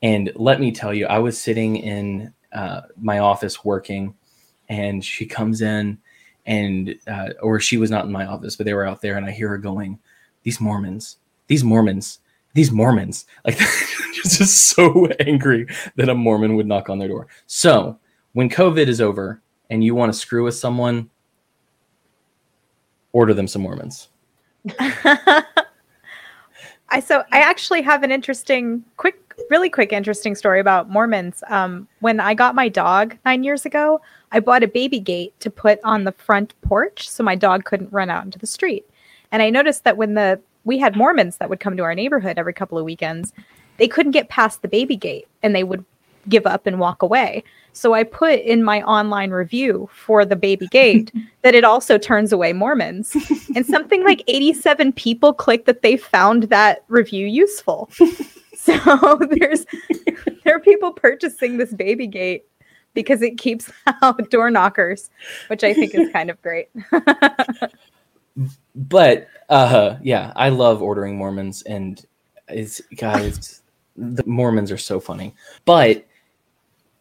And 0.03 0.33
let 0.35 0.61
me 0.61 0.73
tell 0.73 0.95
you, 0.95 1.07
I 1.07 1.19
was 1.19 1.39
sitting 1.39 1.77
in 1.77 2.33
uh, 2.53 2.83
my 2.97 3.19
office 3.19 3.65
working, 3.65 4.15
and 4.69 5.05
she 5.05 5.27
comes 5.27 5.61
in, 5.61 5.99
and 6.47 6.95
uh, 7.07 7.31
or 7.43 7.61
she 7.61 7.77
was 7.77 7.91
not 7.91 8.07
in 8.07 8.13
my 8.13 8.27
office, 8.27 8.57
but 8.57 8.65
they 8.65 8.75
were 8.75 8.87
out 8.87 9.03
there, 9.03 9.17
and 9.17 9.27
I 9.27 9.31
hear 9.31 9.49
her 9.49 9.59
going, 9.59 9.99
"These 10.43 10.61
Mormons, 10.61 11.19
these 11.49 11.63
Mormons, 11.63 12.21
these 12.55 12.71
Mormons!" 12.71 13.27
Like 13.45 13.59
just 14.25 14.69
so 14.69 15.07
angry 15.21 15.67
that 15.97 16.09
a 16.09 16.15
Mormon 16.15 16.57
would 16.57 16.67
knock 16.67 16.91
on 16.91 16.99
their 16.99 17.09
door. 17.09 17.27
So 17.47 17.99
when 18.33 18.49
COVID 18.49 18.87
is 18.87 19.01
over 19.01 19.41
and 19.71 19.83
you 19.83 19.95
want 19.95 20.13
to 20.13 20.19
screw 20.19 20.45
with 20.45 20.55
someone, 20.55 21.11
order 23.13 23.35
them 23.35 23.49
some 23.49 23.63
Mormons. 23.63 24.09
I 26.93 27.01
so 27.01 27.23
I 27.33 27.41
actually 27.41 27.83
have 27.83 28.03
an 28.03 28.11
interesting, 28.11 28.85
quick, 28.97 29.35
really 29.49 29.71
quick, 29.71 29.93
interesting 29.93 30.35
story 30.35 30.59
about 30.61 30.91
Mormons. 30.91 31.43
Um, 31.49 31.87
when 32.01 32.19
I 32.19 32.35
got 32.35 32.55
my 32.55 32.69
dog 32.69 33.17
nine 33.25 33.45
years 33.45 33.65
ago, 33.65 34.01
I 34.33 34.41
bought 34.41 34.65
a 34.65 34.69
baby 34.69 34.99
gate 34.99 35.39
to 35.41 35.51
put 35.51 35.79
on 35.85 36.05
the 36.05 36.13
front 36.13 36.55
porch 36.63 37.09
so 37.09 37.23
my 37.23 37.37
dog 37.37 37.65
couldn't 37.65 37.93
run 37.93 38.11
out 38.11 38.25
into 38.25 38.39
the 38.39 38.47
street. 38.47 38.87
And 39.33 39.41
I 39.41 39.51
noticed 39.51 39.85
that 39.85 39.97
when 39.97 40.15
the 40.15 40.41
we 40.65 40.79
had 40.79 40.97
Mormons 40.97 41.37
that 41.39 41.49
would 41.49 41.61
come 41.61 41.77
to 41.77 41.83
our 41.83 41.95
neighborhood 41.95 42.39
every 42.39 42.53
couple 42.53 42.79
of 42.79 42.85
weekends, 42.85 43.33
they 43.79 43.89
couldn't 43.89 44.13
get 44.13 44.29
past 44.29 44.63
the 44.63 44.69
baby 44.69 44.97
gate, 44.97 45.27
and 45.43 45.55
they 45.55 45.65
would 45.65 45.85
give 46.29 46.47
up 46.47 46.67
and 46.67 46.79
walk 46.79 47.03
away. 47.03 47.43
So 47.73 47.95
I 47.95 48.03
put 48.03 48.41
in 48.41 48.63
my 48.63 48.83
online 48.83 49.31
review 49.31 49.89
for 49.93 50.25
the 50.25 50.37
baby 50.37 50.67
gate 50.69 51.13
that 51.43 51.55
it 51.55 51.65
also 51.65 51.97
turns 51.97 52.33
away 52.33 52.53
Mormons. 52.53 53.17
and 53.55 53.65
something 53.65 54.05
like 54.05 54.23
87 54.27 54.93
people 54.93 55.33
clicked 55.33 55.67
that 55.67 55.83
they 55.83 55.97
found 55.97 56.45
that 56.45 56.85
review 56.89 57.27
useful. 57.27 57.89
So 58.61 59.19
there's 59.31 59.65
there 60.45 60.57
are 60.57 60.61
people 60.61 60.93
purchasing 60.93 61.57
this 61.57 61.73
baby 61.73 62.07
gate 62.07 62.45
because 62.93 63.23
it 63.23 63.39
keeps 63.39 63.71
out 64.03 64.31
door 64.31 64.51
knockers, 64.51 65.11
which 65.47 65.65
I 65.65 65.73
think 65.73 65.95
is 65.95 66.11
kind 66.13 66.29
of 66.29 66.41
great. 66.43 66.69
But 68.75 69.29
uh 69.49 69.97
yeah, 70.03 70.33
I 70.37 70.49
love 70.49 70.83
ordering 70.83 71.17
Mormons 71.17 71.63
and 71.63 72.05
it's 72.49 72.81
guys 72.97 73.61
the 73.97 74.25
Mormons 74.27 74.73
are 74.73 74.79
so 74.79 74.99
funny. 74.99 75.35
But 75.65 76.07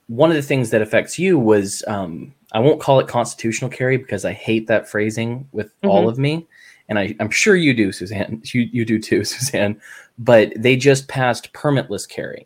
one 0.07 0.29
of 0.29 0.35
the 0.35 0.43
things 0.43 0.69
that 0.71 0.81
affects 0.81 1.17
you 1.17 1.39
was 1.39 1.83
um, 1.87 2.33
I 2.51 2.59
won't 2.59 2.81
call 2.81 2.99
it 2.99 3.07
constitutional 3.07 3.69
carry 3.69 3.97
because 3.97 4.25
I 4.25 4.33
hate 4.33 4.67
that 4.67 4.89
phrasing 4.89 5.47
with 5.51 5.67
mm-hmm. 5.67 5.89
all 5.89 6.09
of 6.09 6.17
me, 6.17 6.47
and 6.89 6.99
I, 6.99 7.15
am 7.19 7.29
sure 7.29 7.55
you 7.55 7.73
do, 7.73 7.91
Suzanne. 7.91 8.41
You 8.53 8.61
you 8.61 8.85
do 8.85 8.99
too, 8.99 9.23
Suzanne. 9.23 9.79
But 10.17 10.51
they 10.57 10.75
just 10.75 11.07
passed 11.07 11.53
permitless 11.53 12.07
carry, 12.07 12.45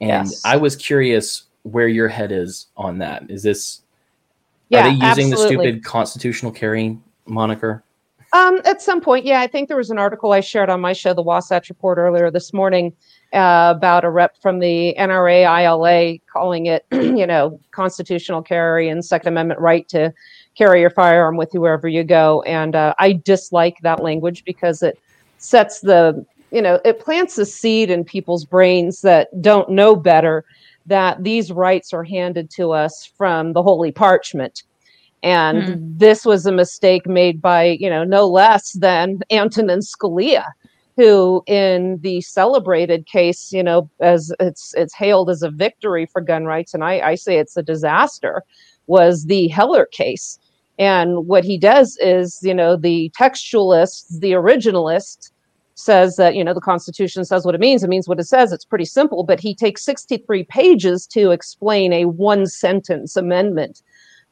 and 0.00 0.28
yes. 0.28 0.42
I 0.44 0.56
was 0.56 0.76
curious 0.76 1.44
where 1.62 1.88
your 1.88 2.08
head 2.08 2.32
is 2.32 2.66
on 2.76 2.98
that. 2.98 3.30
Is 3.30 3.42
this 3.42 3.82
yeah, 4.68 4.80
are 4.80 4.82
they 4.84 4.90
using 4.90 5.32
absolutely. 5.32 5.32
the 5.32 5.62
stupid 5.62 5.84
constitutional 5.84 6.52
carry 6.52 6.98
moniker? 7.26 7.82
Um, 8.32 8.60
at 8.64 8.82
some 8.82 9.00
point, 9.00 9.24
yeah. 9.24 9.40
I 9.40 9.46
think 9.46 9.68
there 9.68 9.76
was 9.76 9.90
an 9.90 9.98
article 9.98 10.32
I 10.32 10.40
shared 10.40 10.68
on 10.68 10.80
my 10.80 10.92
show, 10.92 11.14
the 11.14 11.22
Wasatch 11.22 11.70
Report, 11.70 11.96
earlier 11.96 12.30
this 12.30 12.52
morning 12.52 12.92
uh, 13.32 13.72
about 13.76 14.04
a 14.04 14.10
rep 14.10 14.36
from 14.40 14.58
the 14.58 14.94
NRA 14.98 15.44
ILA 15.44 16.18
calling 16.30 16.66
it, 16.66 16.84
you 16.92 17.26
know, 17.26 17.58
constitutional 17.70 18.42
carry 18.42 18.88
and 18.88 19.04
Second 19.04 19.28
Amendment 19.28 19.60
right 19.60 19.88
to 19.88 20.12
carry 20.56 20.80
your 20.80 20.90
firearm 20.90 21.36
with 21.36 21.54
you 21.54 21.60
wherever 21.60 21.88
you 21.88 22.04
go. 22.04 22.42
And 22.42 22.76
uh, 22.76 22.94
I 22.98 23.14
dislike 23.14 23.78
that 23.82 24.02
language 24.02 24.44
because 24.44 24.82
it 24.82 24.98
sets 25.38 25.80
the, 25.80 26.24
you 26.50 26.60
know, 26.60 26.80
it 26.84 27.00
plants 27.00 27.38
a 27.38 27.46
seed 27.46 27.90
in 27.90 28.04
people's 28.04 28.44
brains 28.44 29.00
that 29.02 29.40
don't 29.40 29.70
know 29.70 29.96
better 29.96 30.44
that 30.84 31.22
these 31.22 31.52
rights 31.52 31.92
are 31.92 32.04
handed 32.04 32.50
to 32.50 32.72
us 32.72 33.10
from 33.16 33.52
the 33.52 33.62
holy 33.62 33.92
parchment. 33.92 34.64
And 35.22 35.62
mm. 35.62 35.98
this 35.98 36.24
was 36.24 36.46
a 36.46 36.52
mistake 36.52 37.06
made 37.06 37.42
by, 37.42 37.76
you 37.80 37.90
know, 37.90 38.04
no 38.04 38.28
less 38.28 38.72
than 38.72 39.20
Antonin 39.30 39.80
Scalia 39.80 40.44
who 40.98 41.44
in 41.46 41.96
the 42.02 42.20
celebrated 42.22 43.06
case, 43.06 43.52
you 43.52 43.62
know, 43.62 43.88
as 44.00 44.32
it's 44.40 44.74
it's 44.76 44.92
hailed 44.92 45.30
as 45.30 45.42
a 45.42 45.50
victory 45.50 46.06
for 46.06 46.20
gun 46.20 46.44
rights, 46.44 46.74
and 46.74 46.82
I, 46.82 46.98
I 47.00 47.14
say 47.14 47.38
it's 47.38 47.56
a 47.56 47.62
disaster, 47.62 48.42
was 48.88 49.26
the 49.26 49.46
Heller 49.46 49.86
case. 49.86 50.40
And 50.76 51.28
what 51.28 51.44
he 51.44 51.56
does 51.56 51.96
is, 52.00 52.40
you 52.42 52.52
know, 52.52 52.76
the 52.76 53.12
textualist, 53.18 54.18
the 54.18 54.32
originalist, 54.32 55.30
says 55.74 56.16
that 56.16 56.34
you 56.34 56.42
know 56.42 56.52
the 56.52 56.60
constitution 56.60 57.24
says 57.24 57.44
what 57.44 57.54
it 57.54 57.60
means 57.60 57.84
it 57.84 57.88
means 57.88 58.08
what 58.08 58.18
it 58.18 58.24
says 58.24 58.50
it's 58.50 58.64
pretty 58.64 58.84
simple 58.84 59.22
but 59.22 59.38
he 59.38 59.54
takes 59.54 59.84
63 59.84 60.42
pages 60.42 61.06
to 61.06 61.30
explain 61.30 61.92
a 61.92 62.06
one 62.06 62.46
sentence 62.46 63.16
amendment 63.16 63.80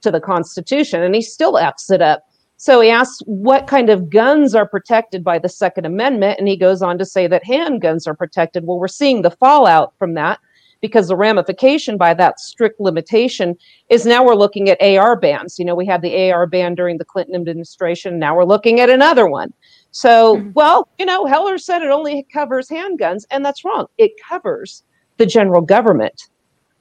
to 0.02 0.10
the 0.10 0.20
constitution 0.20 1.02
and 1.02 1.14
he 1.14 1.22
still 1.22 1.58
f's 1.58 1.90
it 1.90 2.02
up 2.02 2.22
so 2.58 2.80
he 2.80 2.90
asks 2.90 3.20
what 3.26 3.66
kind 3.66 3.90
of 3.90 4.08
guns 4.08 4.54
are 4.54 4.66
protected 4.66 5.22
by 5.22 5.38
the 5.38 5.48
Second 5.48 5.84
Amendment, 5.84 6.38
and 6.38 6.48
he 6.48 6.56
goes 6.56 6.80
on 6.80 6.96
to 6.98 7.04
say 7.04 7.26
that 7.26 7.44
handguns 7.44 8.06
are 8.06 8.14
protected. 8.14 8.64
Well, 8.64 8.78
we're 8.78 8.88
seeing 8.88 9.20
the 9.20 9.30
fallout 9.30 9.92
from 9.98 10.14
that 10.14 10.40
because 10.80 11.08
the 11.08 11.16
ramification 11.16 11.96
by 11.96 12.14
that 12.14 12.40
strict 12.40 12.80
limitation 12.80 13.56
is 13.90 14.06
now 14.06 14.24
we're 14.24 14.34
looking 14.34 14.68
at 14.68 14.80
AR 14.82 15.16
bans. 15.16 15.58
You 15.58 15.64
know, 15.64 15.74
we 15.74 15.86
had 15.86 16.00
the 16.00 16.30
AR 16.30 16.46
ban 16.46 16.74
during 16.74 16.96
the 16.96 17.04
Clinton 17.04 17.34
administration. 17.34 18.18
Now 18.18 18.36
we're 18.36 18.44
looking 18.44 18.80
at 18.80 18.90
another 18.90 19.26
one. 19.26 19.52
So, 19.90 20.36
mm-hmm. 20.36 20.52
well, 20.54 20.88
you 20.98 21.06
know, 21.06 21.26
Heller 21.26 21.58
said 21.58 21.82
it 21.82 21.90
only 21.90 22.26
covers 22.32 22.68
handguns, 22.68 23.24
and 23.30 23.44
that's 23.44 23.64
wrong. 23.64 23.86
It 23.98 24.12
covers 24.26 24.82
the 25.18 25.26
general 25.26 25.62
government. 25.62 26.28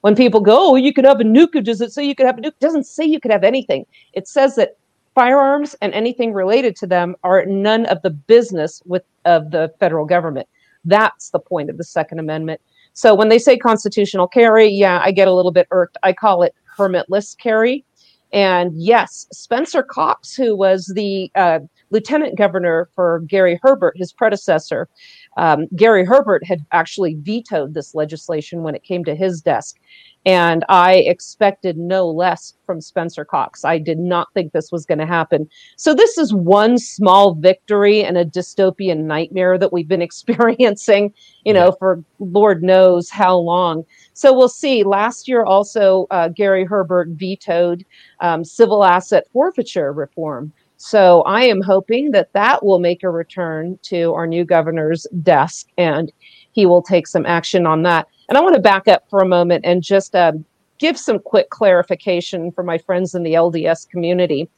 When 0.06 0.14
people 0.14 0.38
go, 0.38 0.70
oh, 0.70 0.76
you 0.76 0.92
could 0.92 1.04
have 1.04 1.18
a 1.18 1.24
nuke, 1.24 1.64
does 1.64 1.80
it 1.80 1.92
say 1.92 2.04
you 2.04 2.14
could 2.14 2.26
have 2.26 2.38
a 2.38 2.40
nuke? 2.40 2.52
It 2.52 2.60
doesn't 2.60 2.86
say 2.86 3.04
you 3.04 3.18
could 3.18 3.32
have 3.32 3.42
anything. 3.42 3.86
It 4.12 4.28
says 4.28 4.54
that 4.54 4.76
firearms 5.16 5.74
and 5.82 5.92
anything 5.94 6.32
related 6.32 6.76
to 6.76 6.86
them 6.86 7.16
are 7.24 7.44
none 7.44 7.86
of 7.86 8.00
the 8.02 8.10
business 8.10 8.80
with 8.86 9.02
of 9.24 9.50
the 9.50 9.74
federal 9.80 10.06
government. 10.06 10.46
That's 10.84 11.30
the 11.30 11.40
point 11.40 11.70
of 11.70 11.76
the 11.76 11.82
Second 11.82 12.20
Amendment. 12.20 12.60
So 12.92 13.16
when 13.16 13.30
they 13.30 13.40
say 13.40 13.58
constitutional 13.58 14.28
carry, 14.28 14.68
yeah, 14.68 15.00
I 15.02 15.10
get 15.10 15.26
a 15.26 15.32
little 15.32 15.50
bit 15.50 15.66
irked. 15.72 15.96
I 16.04 16.12
call 16.12 16.44
it 16.44 16.54
permitless 16.78 17.36
carry. 17.36 17.84
And 18.32 18.80
yes, 18.80 19.26
Spencer 19.32 19.82
Cox, 19.82 20.36
who 20.36 20.54
was 20.54 20.92
the 20.94 21.32
uh, 21.34 21.58
lieutenant 21.90 22.38
governor 22.38 22.88
for 22.94 23.24
Gary 23.26 23.58
Herbert, 23.60 23.96
his 23.96 24.12
predecessor, 24.12 24.88
um, 25.36 25.66
Gary 25.76 26.04
Herbert 26.04 26.44
had 26.44 26.64
actually 26.72 27.16
vetoed 27.20 27.74
this 27.74 27.94
legislation 27.94 28.62
when 28.62 28.74
it 28.74 28.82
came 28.82 29.04
to 29.04 29.14
his 29.14 29.40
desk. 29.40 29.78
And 30.24 30.64
I 30.68 30.94
expected 30.94 31.78
no 31.78 32.08
less 32.08 32.54
from 32.66 32.80
Spencer 32.80 33.24
Cox. 33.24 33.64
I 33.64 33.78
did 33.78 34.00
not 34.00 34.26
think 34.34 34.52
this 34.52 34.72
was 34.72 34.84
going 34.84 34.98
to 34.98 35.06
happen. 35.06 35.48
So, 35.76 35.94
this 35.94 36.18
is 36.18 36.34
one 36.34 36.78
small 36.78 37.34
victory 37.34 38.00
in 38.00 38.16
a 38.16 38.24
dystopian 38.24 39.04
nightmare 39.04 39.56
that 39.56 39.72
we've 39.72 39.86
been 39.86 40.02
experiencing, 40.10 41.14
you 41.44 41.52
know, 41.52 41.70
for 41.78 42.02
Lord 42.18 42.64
knows 42.64 43.08
how 43.08 43.36
long. 43.36 43.84
So, 44.14 44.36
we'll 44.36 44.48
see. 44.48 44.82
Last 44.82 45.28
year, 45.28 45.44
also, 45.44 46.08
uh, 46.10 46.28
Gary 46.28 46.64
Herbert 46.64 47.10
vetoed 47.10 47.84
um, 48.18 48.44
civil 48.44 48.84
asset 48.84 49.28
forfeiture 49.32 49.92
reform. 49.92 50.52
So, 50.76 51.22
I 51.22 51.44
am 51.44 51.62
hoping 51.62 52.10
that 52.10 52.32
that 52.34 52.64
will 52.64 52.78
make 52.78 53.02
a 53.02 53.10
return 53.10 53.78
to 53.84 54.12
our 54.12 54.26
new 54.26 54.44
governor's 54.44 55.06
desk 55.22 55.68
and 55.78 56.12
he 56.52 56.66
will 56.66 56.82
take 56.82 57.06
some 57.06 57.26
action 57.26 57.66
on 57.66 57.82
that. 57.82 58.08
And 58.28 58.36
I 58.36 58.40
want 58.40 58.54
to 58.56 58.60
back 58.60 58.88
up 58.88 59.08
for 59.08 59.20
a 59.20 59.28
moment 59.28 59.64
and 59.64 59.82
just 59.82 60.14
uh, 60.14 60.32
give 60.78 60.98
some 60.98 61.18
quick 61.18 61.50
clarification 61.50 62.52
for 62.52 62.62
my 62.62 62.78
friends 62.78 63.14
in 63.14 63.22
the 63.22 63.34
LDS 63.34 63.88
community. 63.88 64.48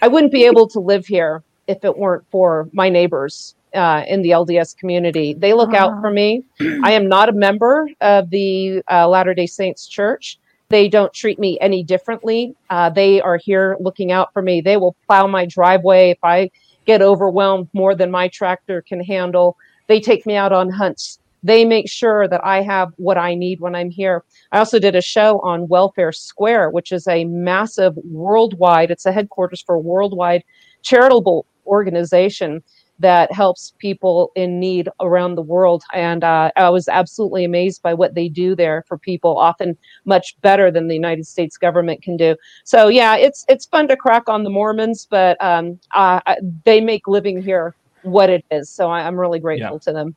I 0.00 0.08
wouldn't 0.08 0.32
be 0.32 0.44
able 0.44 0.68
to 0.68 0.80
live 0.80 1.06
here 1.06 1.42
if 1.66 1.84
it 1.84 1.96
weren't 1.96 2.24
for 2.30 2.68
my 2.72 2.88
neighbors 2.88 3.54
uh, 3.74 4.04
in 4.06 4.22
the 4.22 4.30
LDS 4.30 4.76
community. 4.76 5.34
They 5.34 5.52
look 5.52 5.74
out 5.74 6.00
for 6.00 6.10
me. 6.10 6.44
I 6.82 6.92
am 6.92 7.08
not 7.08 7.28
a 7.28 7.32
member 7.32 7.88
of 8.00 8.30
the 8.30 8.82
uh, 8.90 9.08
Latter 9.08 9.34
day 9.34 9.46
Saints 9.46 9.86
Church. 9.86 10.38
They 10.72 10.88
don't 10.88 11.12
treat 11.12 11.38
me 11.38 11.58
any 11.60 11.82
differently. 11.84 12.56
Uh, 12.70 12.88
they 12.88 13.20
are 13.20 13.36
here 13.36 13.76
looking 13.78 14.10
out 14.10 14.32
for 14.32 14.40
me. 14.40 14.62
They 14.62 14.78
will 14.78 14.96
plow 15.06 15.26
my 15.26 15.44
driveway 15.44 16.10
if 16.10 16.18
I 16.22 16.50
get 16.86 17.02
overwhelmed 17.02 17.68
more 17.74 17.94
than 17.94 18.10
my 18.10 18.28
tractor 18.28 18.80
can 18.80 19.04
handle. 19.04 19.58
They 19.86 20.00
take 20.00 20.24
me 20.24 20.34
out 20.34 20.52
on 20.52 20.70
hunts 20.70 21.18
they 21.42 21.64
make 21.64 21.88
sure 21.88 22.28
that 22.28 22.44
I 22.44 22.62
have 22.62 22.92
what 22.96 23.18
I 23.18 23.34
need 23.34 23.60
when 23.60 23.74
I'm 23.74 23.90
here. 23.90 24.24
I 24.52 24.58
also 24.58 24.78
did 24.78 24.94
a 24.94 25.02
show 25.02 25.40
on 25.40 25.68
Welfare 25.68 26.12
Square, 26.12 26.70
which 26.70 26.92
is 26.92 27.08
a 27.08 27.24
massive 27.24 27.96
worldwide, 27.96 28.90
it's 28.90 29.06
a 29.06 29.12
headquarters 29.12 29.60
for 29.60 29.74
a 29.74 29.80
worldwide 29.80 30.44
charitable 30.82 31.46
organization 31.66 32.62
that 33.02 33.30
helps 33.32 33.74
people 33.78 34.32
in 34.34 34.58
need 34.58 34.88
around 35.00 35.34
the 35.34 35.42
world. 35.42 35.84
And 35.92 36.24
uh, 36.24 36.50
I 36.56 36.70
was 36.70 36.88
absolutely 36.88 37.44
amazed 37.44 37.82
by 37.82 37.94
what 37.94 38.14
they 38.14 38.28
do 38.28 38.56
there 38.56 38.84
for 38.88 38.96
people, 38.96 39.36
often 39.36 39.76
much 40.04 40.40
better 40.40 40.70
than 40.70 40.88
the 40.88 40.94
United 40.94 41.26
States 41.26 41.56
government 41.56 42.02
can 42.02 42.16
do. 42.16 42.34
So 42.64 42.88
yeah, 42.88 43.16
it's 43.16 43.44
it's 43.48 43.66
fun 43.66 43.88
to 43.88 43.96
crack 43.96 44.28
on 44.28 44.44
the 44.44 44.50
Mormons, 44.50 45.06
but 45.08 45.42
um, 45.44 45.78
uh, 45.94 46.20
they 46.64 46.80
make 46.80 47.06
living 47.06 47.42
here 47.42 47.74
what 48.02 48.30
it 48.30 48.44
is. 48.50 48.68
So 48.70 48.90
I, 48.90 49.02
am 49.02 49.18
really 49.18 49.38
grateful 49.38 49.76
yeah. 49.76 49.90
to 49.90 49.92
them 49.92 50.16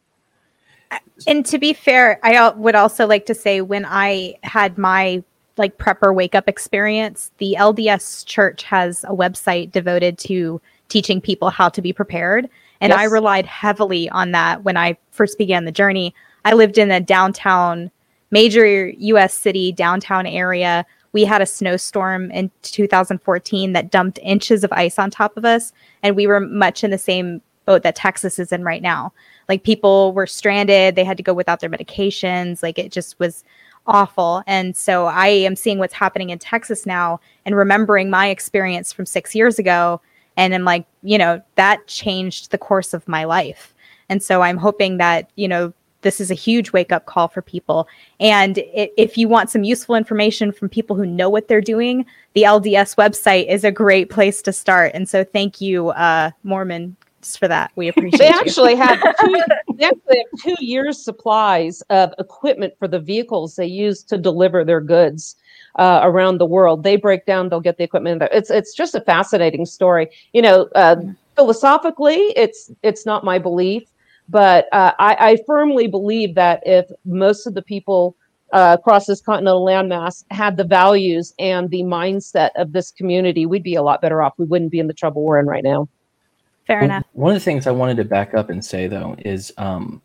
and 1.27 1.45
to 1.45 1.57
be 1.57 1.73
fair, 1.73 2.19
I 2.23 2.49
would 2.49 2.75
also 2.75 3.07
like 3.07 3.25
to 3.27 3.35
say 3.35 3.61
when 3.61 3.85
I 3.87 4.35
had 4.43 4.77
my 4.77 5.23
like 5.57 5.77
prepper 5.77 6.13
wake 6.13 6.35
up 6.35 6.49
experience, 6.49 7.31
the 7.37 7.55
LDS 7.57 8.25
church 8.25 8.63
has 8.63 9.03
a 9.05 9.15
website 9.15 9.71
devoted 9.71 10.17
to 10.19 10.61
teaching 10.89 11.21
people 11.21 11.49
how 11.49 11.69
to 11.69 11.81
be 11.81 11.93
prepared. 11.93 12.49
And 12.81 12.91
yes. 12.91 12.99
I 12.99 13.03
relied 13.05 13.45
heavily 13.45 14.09
on 14.09 14.31
that 14.31 14.63
when 14.63 14.77
I 14.77 14.97
first 15.11 15.37
began 15.37 15.65
the 15.65 15.71
journey. 15.71 16.13
I 16.43 16.53
lived 16.53 16.77
in 16.77 16.91
a 16.91 16.99
downtown, 16.99 17.91
major 18.31 18.87
US 18.89 19.33
city 19.33 19.71
downtown 19.71 20.25
area. 20.25 20.85
We 21.13 21.23
had 21.23 21.41
a 21.41 21.45
snowstorm 21.45 22.29
in 22.31 22.51
2014 22.63 23.73
that 23.73 23.91
dumped 23.91 24.19
inches 24.21 24.63
of 24.63 24.71
ice 24.73 24.99
on 24.99 25.09
top 25.09 25.37
of 25.37 25.45
us. 25.45 25.71
And 26.03 26.15
we 26.15 26.27
were 26.27 26.41
much 26.41 26.83
in 26.83 26.91
the 26.91 26.97
same 26.97 27.41
boat 27.65 27.83
that 27.83 27.95
Texas 27.95 28.37
is 28.37 28.51
in 28.51 28.63
right 28.63 28.81
now. 28.81 29.11
Like 29.49 29.63
people 29.63 30.13
were 30.13 30.27
stranded, 30.27 30.95
they 30.95 31.03
had 31.03 31.17
to 31.17 31.23
go 31.23 31.33
without 31.33 31.59
their 31.59 31.69
medications. 31.69 32.61
Like 32.61 32.77
it 32.77 32.91
just 32.91 33.19
was 33.19 33.43
awful. 33.87 34.43
And 34.47 34.75
so 34.75 35.05
I 35.05 35.27
am 35.27 35.55
seeing 35.55 35.79
what's 35.79 35.93
happening 35.93 36.29
in 36.29 36.39
Texas 36.39 36.85
now 36.85 37.19
and 37.45 37.55
remembering 37.55 38.09
my 38.09 38.29
experience 38.29 38.91
from 38.91 39.05
six 39.05 39.35
years 39.35 39.59
ago. 39.59 40.01
And 40.37 40.53
I'm 40.53 40.63
like, 40.63 40.85
you 41.03 41.17
know, 41.17 41.41
that 41.55 41.87
changed 41.87 42.51
the 42.51 42.57
course 42.57 42.93
of 42.93 43.07
my 43.07 43.23
life. 43.23 43.73
And 44.09 44.21
so 44.21 44.41
I'm 44.41 44.57
hoping 44.57 44.97
that, 44.97 45.29
you 45.35 45.47
know, 45.47 45.73
this 46.01 46.21
is 46.21 46.29
a 46.29 46.35
huge 46.35 46.71
wake 46.71 46.91
up 46.91 47.07
call 47.07 47.27
for 47.27 47.41
people. 47.41 47.87
And 48.19 48.59
if 48.73 49.17
you 49.17 49.27
want 49.27 49.49
some 49.49 49.63
useful 49.63 49.95
information 49.95 50.51
from 50.51 50.69
people 50.69 50.95
who 50.95 51.05
know 51.05 51.29
what 51.29 51.47
they're 51.47 51.61
doing, 51.61 52.05
the 52.33 52.43
LDS 52.43 52.95
website 52.95 53.49
is 53.49 53.63
a 53.63 53.71
great 53.71 54.11
place 54.11 54.41
to 54.43 54.53
start. 54.53 54.91
And 54.93 55.09
so, 55.09 55.23
thank 55.23 55.61
you, 55.61 55.89
uh, 55.89 56.29
Mormon, 56.43 56.95
for 57.33 57.47
that. 57.47 57.71
We 57.75 57.87
appreciate. 57.87 58.19
They 58.19 58.27
actually 58.27 58.75
have 58.75 59.01
two, 59.21 59.41
they 59.75 59.85
actually 59.85 60.17
have 60.17 60.41
two 60.41 60.65
years 60.65 61.01
supplies 61.01 61.81
of 61.89 62.13
equipment 62.19 62.73
for 62.77 62.87
the 62.87 62.99
vehicles 62.99 63.55
they 63.55 63.65
use 63.65 64.03
to 64.03 64.17
deliver 64.17 64.65
their 64.65 64.81
goods. 64.81 65.37
Uh, 65.77 65.99
around 66.03 66.37
the 66.37 66.45
world, 66.45 66.83
they 66.83 66.95
break 66.95 67.25
down. 67.25 67.49
They'll 67.49 67.59
get 67.59 67.77
the 67.77 67.83
equipment. 67.83 68.23
It's 68.31 68.49
it's 68.49 68.73
just 68.73 68.95
a 68.95 69.01
fascinating 69.01 69.65
story. 69.65 70.07
You 70.31 70.41
know, 70.41 70.69
uh, 70.73 70.95
philosophically, 71.35 72.31
it's 72.37 72.71
it's 72.81 73.05
not 73.05 73.25
my 73.25 73.37
belief, 73.37 73.83
but 74.29 74.67
uh, 74.71 74.93
I, 74.99 75.15
I, 75.19 75.37
firmly 75.45 75.87
believe 75.87 76.33
that 76.35 76.63
if 76.65 76.85
most 77.03 77.45
of 77.45 77.55
the 77.55 77.61
people 77.61 78.15
uh, 78.53 78.77
across 78.79 79.05
this 79.05 79.21
continental 79.21 79.65
landmass 79.65 80.23
had 80.31 80.57
the 80.57 80.63
values 80.63 81.33
and 81.39 81.69
the 81.69 81.83
mindset 81.83 82.51
of 82.55 82.71
this 82.71 82.91
community, 82.91 83.45
we'd 83.45 83.63
be 83.63 83.75
a 83.75 83.83
lot 83.83 84.01
better 84.01 84.23
off. 84.23 84.33
We 84.37 84.45
wouldn't 84.45 84.71
be 84.71 84.79
in 84.79 84.87
the 84.87 84.93
trouble 84.93 85.23
we're 85.23 85.39
in 85.39 85.45
right 85.45 85.63
now. 85.63 85.89
Fair 86.67 86.77
well, 86.77 86.85
enough. 86.85 87.03
One 87.13 87.31
of 87.31 87.35
the 87.35 87.45
things 87.45 87.67
I 87.67 87.71
wanted 87.71 87.97
to 87.97 88.05
back 88.05 88.33
up 88.33 88.49
and 88.49 88.63
say 88.63 88.87
though 88.87 89.15
is 89.19 89.53
um, 89.57 90.01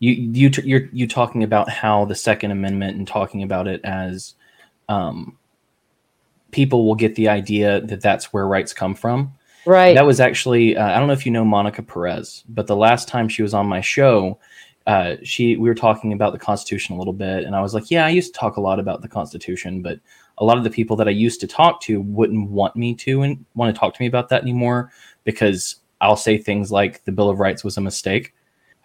you 0.00 0.12
you 0.12 0.50
you're 0.62 0.88
you 0.92 1.06
talking 1.06 1.42
about 1.42 1.68
how 1.68 2.04
the 2.04 2.14
Second 2.14 2.50
Amendment 2.50 2.96
and 2.96 3.06
talking 3.06 3.42
about 3.42 3.66
it 3.66 3.80
as 3.84 4.34
um, 4.88 5.38
people 6.50 6.86
will 6.86 6.94
get 6.94 7.14
the 7.14 7.28
idea 7.28 7.80
that 7.82 8.00
that's 8.00 8.32
where 8.32 8.46
rights 8.46 8.72
come 8.72 8.94
from. 8.94 9.32
Right. 9.66 9.94
That 9.94 10.06
was 10.06 10.20
actually 10.20 10.76
uh, 10.76 10.90
I 10.90 10.98
don't 10.98 11.08
know 11.08 11.14
if 11.14 11.26
you 11.26 11.32
know 11.32 11.44
Monica 11.44 11.82
Perez, 11.82 12.44
but 12.48 12.66
the 12.66 12.76
last 12.76 13.08
time 13.08 13.28
she 13.28 13.42
was 13.42 13.54
on 13.54 13.66
my 13.66 13.80
show, 13.80 14.38
uh, 14.86 15.16
she 15.22 15.56
we 15.56 15.68
were 15.68 15.74
talking 15.74 16.12
about 16.12 16.32
the 16.32 16.38
Constitution 16.38 16.94
a 16.94 16.98
little 16.98 17.14
bit, 17.14 17.44
and 17.44 17.56
I 17.56 17.62
was 17.62 17.74
like, 17.74 17.90
yeah, 17.90 18.04
I 18.04 18.10
used 18.10 18.34
to 18.34 18.38
talk 18.38 18.56
a 18.56 18.60
lot 18.62 18.78
about 18.78 19.02
the 19.02 19.08
Constitution, 19.08 19.82
but 19.82 20.00
a 20.38 20.44
lot 20.44 20.56
of 20.56 20.64
the 20.64 20.70
people 20.70 20.96
that 20.96 21.08
I 21.08 21.12
used 21.12 21.40
to 21.40 21.46
talk 21.46 21.80
to 21.82 22.00
wouldn't 22.00 22.50
want 22.50 22.76
me 22.76 22.94
to 22.94 23.22
and 23.22 23.44
want 23.54 23.74
to 23.74 23.78
talk 23.78 23.94
to 23.94 24.02
me 24.02 24.06
about 24.06 24.28
that 24.28 24.42
anymore 24.42 24.92
because 25.24 25.76
I'll 26.00 26.16
say 26.16 26.38
things 26.38 26.70
like 26.70 27.04
the 27.04 27.12
Bill 27.12 27.30
of 27.30 27.40
Rights 27.40 27.64
was 27.64 27.76
a 27.76 27.80
mistake. 27.80 28.34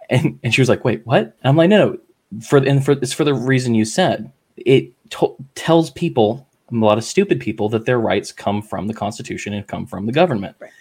And, 0.09 0.39
and 0.43 0.53
she 0.53 0.61
was 0.61 0.69
like, 0.69 0.83
wait, 0.83 1.05
what? 1.05 1.23
And 1.23 1.33
I'm 1.43 1.55
like, 1.55 1.69
no, 1.69 1.91
no, 2.31 2.41
for, 2.41 2.57
and 2.57 2.83
for, 2.83 2.91
it's 2.93 3.13
for 3.13 3.23
the 3.23 3.33
reason 3.33 3.75
you 3.75 3.85
said. 3.85 4.31
It 4.57 4.91
to- 5.11 5.35
tells 5.55 5.89
people, 5.91 6.47
a 6.71 6.75
lot 6.75 6.97
of 6.97 7.03
stupid 7.03 7.39
people, 7.39 7.69
that 7.69 7.85
their 7.85 7.99
rights 7.99 8.31
come 8.31 8.61
from 8.61 8.87
the 8.87 8.93
Constitution 8.93 9.53
and 9.53 9.67
come 9.67 9.85
from 9.85 10.05
the 10.05 10.11
government. 10.11 10.55
Right. 10.59 10.71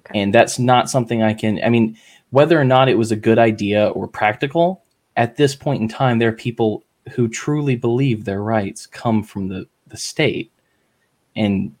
Okay. 0.00 0.20
And 0.20 0.34
that's 0.34 0.58
not 0.58 0.90
something 0.90 1.22
I 1.22 1.34
can, 1.34 1.62
I 1.62 1.68
mean, 1.68 1.96
whether 2.30 2.60
or 2.60 2.64
not 2.64 2.88
it 2.88 2.98
was 2.98 3.12
a 3.12 3.16
good 3.16 3.38
idea 3.38 3.88
or 3.88 4.08
practical, 4.08 4.82
at 5.16 5.36
this 5.36 5.54
point 5.54 5.82
in 5.82 5.88
time, 5.88 6.18
there 6.18 6.30
are 6.30 6.32
people 6.32 6.84
who 7.14 7.28
truly 7.28 7.76
believe 7.76 8.24
their 8.24 8.42
rights 8.42 8.86
come 8.86 9.22
from 9.22 9.48
the, 9.48 9.66
the 9.86 9.96
state. 9.96 10.50
And 11.36 11.74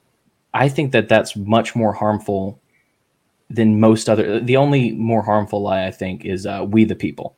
I 0.54 0.68
think 0.68 0.92
that 0.92 1.08
that's 1.08 1.34
much 1.34 1.74
more 1.74 1.92
harmful 1.92 2.60
than 3.54 3.80
most 3.80 4.08
other. 4.08 4.40
The 4.40 4.56
only 4.56 4.92
more 4.92 5.22
harmful 5.22 5.62
lie 5.62 5.86
I 5.86 5.90
think 5.90 6.24
is 6.24 6.46
uh, 6.46 6.66
"we 6.68 6.84
the 6.84 6.94
people." 6.94 7.36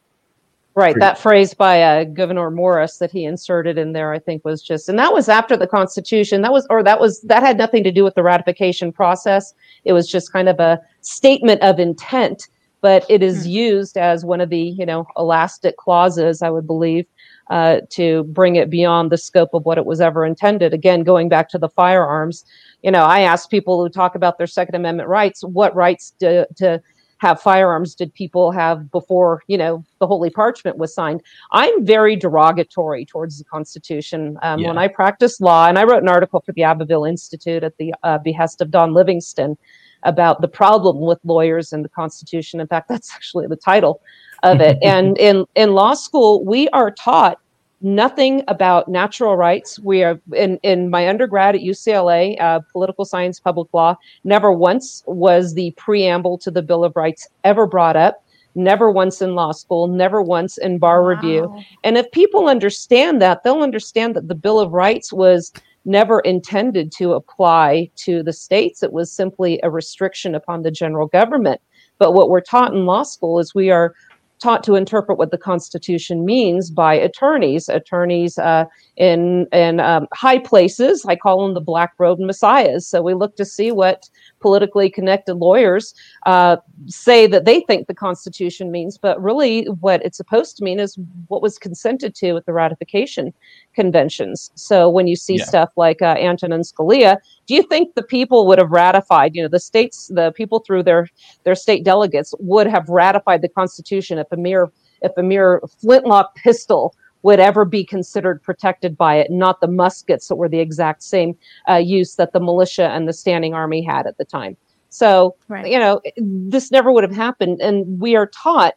Right, 0.76 0.96
that 0.98 1.18
phrase 1.18 1.54
by 1.54 1.82
uh, 1.82 2.02
Gouverneur 2.02 2.50
Morris 2.50 2.96
that 2.96 3.12
he 3.12 3.24
inserted 3.24 3.78
in 3.78 3.92
there, 3.92 4.12
I 4.12 4.18
think, 4.18 4.44
was 4.44 4.60
just, 4.60 4.88
and 4.88 4.98
that 4.98 5.12
was 5.12 5.28
after 5.28 5.56
the 5.56 5.68
Constitution. 5.68 6.42
That 6.42 6.50
was, 6.50 6.66
or 6.68 6.82
that 6.82 6.98
was, 6.98 7.20
that 7.22 7.44
had 7.44 7.56
nothing 7.56 7.84
to 7.84 7.92
do 7.92 8.02
with 8.02 8.16
the 8.16 8.24
ratification 8.24 8.90
process. 8.90 9.54
It 9.84 9.92
was 9.92 10.10
just 10.10 10.32
kind 10.32 10.48
of 10.48 10.58
a 10.58 10.80
statement 11.00 11.62
of 11.62 11.78
intent, 11.78 12.48
but 12.80 13.06
it 13.08 13.22
is 13.22 13.44
hmm. 13.44 13.50
used 13.50 13.96
as 13.96 14.24
one 14.24 14.40
of 14.40 14.50
the, 14.50 14.58
you 14.58 14.84
know, 14.84 15.06
elastic 15.16 15.76
clauses, 15.76 16.42
I 16.42 16.50
would 16.50 16.66
believe, 16.66 17.06
uh, 17.50 17.80
to 17.90 18.24
bring 18.24 18.56
it 18.56 18.70
beyond 18.70 19.10
the 19.10 19.18
scope 19.18 19.54
of 19.54 19.64
what 19.64 19.78
it 19.78 19.86
was 19.86 20.00
ever 20.00 20.24
intended. 20.24 20.72
Again, 20.72 21.02
going 21.02 21.28
back 21.28 21.48
to 21.50 21.58
the 21.58 21.68
firearms, 21.68 22.44
you 22.82 22.90
know, 22.90 23.04
I 23.04 23.20
ask 23.20 23.50
people 23.50 23.82
who 23.82 23.88
talk 23.88 24.14
about 24.14 24.38
their 24.38 24.46
Second 24.46 24.74
Amendment 24.74 25.08
rights, 25.08 25.42
what 25.42 25.74
rights 25.74 26.14
to, 26.20 26.46
to 26.56 26.82
have 27.18 27.40
firearms 27.40 27.94
did 27.94 28.12
people 28.12 28.50
have 28.50 28.90
before, 28.90 29.42
you 29.46 29.56
know, 29.56 29.84
the 29.98 30.06
Holy 30.06 30.30
Parchment 30.30 30.76
was 30.76 30.94
signed? 30.94 31.22
I'm 31.52 31.84
very 31.84 32.16
derogatory 32.16 33.06
towards 33.06 33.38
the 33.38 33.44
Constitution. 33.44 34.38
Um, 34.42 34.60
yeah. 34.60 34.68
When 34.68 34.78
I 34.78 34.88
practiced 34.88 35.40
law, 35.40 35.66
and 35.68 35.78
I 35.78 35.84
wrote 35.84 36.02
an 36.02 36.08
article 36.08 36.40
for 36.40 36.52
the 36.52 36.64
Abbeville 36.64 37.04
Institute 37.04 37.62
at 37.62 37.76
the 37.78 37.94
uh, 38.02 38.18
behest 38.18 38.60
of 38.60 38.70
Don 38.70 38.92
Livingston 38.92 39.56
about 40.04 40.40
the 40.40 40.48
problem 40.48 41.00
with 41.00 41.18
lawyers 41.24 41.72
and 41.72 41.84
the 41.84 41.88
Constitution. 41.88 42.60
In 42.60 42.66
fact, 42.66 42.88
that's 42.88 43.12
actually 43.14 43.46
the 43.46 43.56
title 43.56 44.00
of 44.42 44.60
it. 44.60 44.78
and 44.82 45.18
in, 45.18 45.44
in 45.54 45.72
law 45.72 45.94
school, 45.94 46.44
we 46.44 46.68
are 46.68 46.90
taught 46.90 47.38
nothing 47.80 48.42
about 48.48 48.88
natural 48.88 49.36
rights. 49.36 49.78
We 49.78 50.02
are 50.02 50.20
in, 50.34 50.58
in 50.62 50.88
my 50.90 51.08
undergrad 51.08 51.54
at 51.54 51.60
UCLA, 51.60 52.40
uh, 52.40 52.60
political 52.72 53.04
science, 53.04 53.38
public 53.38 53.68
law. 53.72 53.96
Never 54.24 54.52
once 54.52 55.02
was 55.06 55.54
the 55.54 55.70
preamble 55.72 56.38
to 56.38 56.50
the 56.50 56.62
Bill 56.62 56.84
of 56.84 56.96
Rights 56.96 57.28
ever 57.44 57.66
brought 57.66 57.96
up. 57.96 58.24
Never 58.56 58.90
once 58.90 59.20
in 59.20 59.34
law 59.34 59.50
school, 59.50 59.88
never 59.88 60.22
once 60.22 60.58
in 60.58 60.78
bar 60.78 61.02
wow. 61.02 61.08
review. 61.08 61.62
And 61.82 61.98
if 61.98 62.10
people 62.12 62.48
understand 62.48 63.20
that, 63.20 63.42
they'll 63.42 63.62
understand 63.62 64.14
that 64.14 64.28
the 64.28 64.34
Bill 64.34 64.60
of 64.60 64.72
Rights 64.72 65.12
was 65.12 65.52
never 65.84 66.20
intended 66.20 66.92
to 66.92 67.12
apply 67.12 67.90
to 67.96 68.22
the 68.22 68.32
states. 68.32 68.82
It 68.82 68.92
was 68.92 69.12
simply 69.12 69.60
a 69.62 69.70
restriction 69.70 70.34
upon 70.34 70.62
the 70.62 70.70
general 70.70 71.06
government. 71.06 71.60
But 71.98 72.12
what 72.12 72.30
we're 72.30 72.40
taught 72.40 72.72
in 72.72 72.86
law 72.86 73.02
school 73.02 73.38
is 73.38 73.54
we 73.54 73.70
are 73.70 73.94
taught 74.40 74.64
to 74.64 74.74
interpret 74.74 75.16
what 75.16 75.30
the 75.30 75.38
Constitution 75.38 76.24
means 76.24 76.70
by 76.70 76.94
attorneys, 76.94 77.68
attorneys 77.68 78.36
uh, 78.36 78.64
in 78.96 79.46
in 79.52 79.80
um, 79.80 80.06
high 80.12 80.38
places. 80.38 81.04
I 81.06 81.16
call 81.16 81.42
them 81.42 81.54
the 81.54 81.60
black 81.60 81.92
robed 81.98 82.20
messiahs. 82.20 82.86
So 82.86 83.00
we 83.00 83.14
look 83.14 83.36
to 83.36 83.44
see 83.44 83.72
what 83.72 84.08
politically 84.44 84.90
connected 84.90 85.36
lawyers 85.36 85.94
uh, 86.26 86.58
say 86.86 87.26
that 87.26 87.46
they 87.46 87.60
think 87.62 87.86
the 87.86 87.94
Constitution 87.94 88.70
means, 88.70 88.98
but 88.98 89.16
really 89.22 89.64
what 89.80 90.04
it's 90.04 90.18
supposed 90.18 90.54
to 90.58 90.62
mean 90.62 90.78
is 90.78 90.98
what 91.28 91.40
was 91.40 91.56
consented 91.56 92.14
to 92.16 92.36
at 92.36 92.44
the 92.44 92.52
ratification 92.52 93.32
conventions. 93.74 94.50
So 94.54 94.90
when 94.90 95.06
you 95.06 95.16
see 95.16 95.36
yeah. 95.38 95.46
stuff 95.46 95.70
like 95.76 96.02
uh, 96.02 96.16
Antonin 96.18 96.60
Scalia, 96.60 97.16
do 97.46 97.54
you 97.54 97.62
think 97.62 97.94
the 97.94 98.02
people 98.02 98.46
would 98.46 98.58
have 98.58 98.70
ratified? 98.70 99.34
You 99.34 99.44
know, 99.44 99.48
the 99.48 99.58
states, 99.58 100.08
the 100.14 100.30
people 100.32 100.58
through 100.58 100.82
their 100.82 101.08
their 101.44 101.54
state 101.54 101.82
delegates 101.82 102.34
would 102.38 102.66
have 102.66 102.86
ratified 102.90 103.40
the 103.40 103.48
Constitution 103.48 104.18
if 104.18 104.26
a 104.30 104.36
mere 104.36 104.70
if 105.00 105.12
a 105.16 105.22
mere 105.22 105.62
flintlock 105.80 106.34
pistol 106.34 106.94
would 107.24 107.40
ever 107.40 107.64
be 107.64 107.84
considered 107.84 108.42
protected 108.42 108.96
by 108.98 109.16
it, 109.16 109.30
not 109.30 109.60
the 109.62 109.66
muskets 109.66 110.28
that 110.28 110.36
were 110.36 110.48
the 110.48 110.60
exact 110.60 111.02
same 111.02 111.34
uh, 111.68 111.76
use 111.76 112.16
that 112.16 112.34
the 112.34 112.38
militia 112.38 112.90
and 112.90 113.08
the 113.08 113.14
standing 113.14 113.54
army 113.54 113.82
had 113.82 114.06
at 114.06 114.18
the 114.18 114.26
time. 114.26 114.56
So, 114.90 115.34
right. 115.48 115.66
you 115.66 115.78
know, 115.78 116.02
this 116.18 116.70
never 116.70 116.92
would 116.92 117.02
have 117.02 117.16
happened. 117.16 117.62
And 117.62 117.98
we 117.98 118.14
are 118.14 118.26
taught 118.26 118.74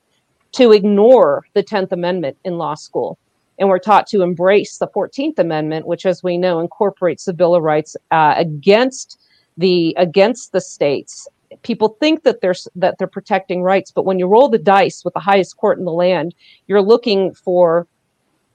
to 0.53 0.71
ignore 0.71 1.45
the 1.53 1.63
10th 1.63 1.91
Amendment 1.91 2.37
in 2.45 2.57
law 2.57 2.73
school. 2.73 3.19
And 3.59 3.67
we're 3.67 3.79
taught 3.79 4.07
to 4.07 4.21
embrace 4.21 4.77
the 4.77 4.87
14th 4.87 5.37
Amendment, 5.39 5.85
which, 5.85 6.05
as 6.05 6.23
we 6.23 6.37
know, 6.37 6.61
incorporates 6.61 7.25
the 7.25 7.33
Bill 7.33 7.53
of 7.53 7.63
Rights 7.63 7.97
uh, 8.11 8.33
against 8.37 9.19
the 9.57 9.93
against 9.97 10.51
the 10.51 10.61
states 10.61 11.27
people 11.63 11.97
think 11.99 12.21
that 12.23 12.41
they're 12.41 12.53
that 12.75 12.99
they're 12.99 13.07
protecting 13.07 13.63
rights 13.63 13.89
but 13.89 14.05
when 14.05 14.19
you 14.19 14.27
roll 14.27 14.49
the 14.49 14.59
dice 14.59 15.03
with 15.03 15.15
the 15.15 15.19
highest 15.19 15.57
court 15.57 15.79
in 15.79 15.85
the 15.85 15.91
land 15.91 16.35
you're 16.67 16.81
looking 16.81 17.33
for 17.33 17.87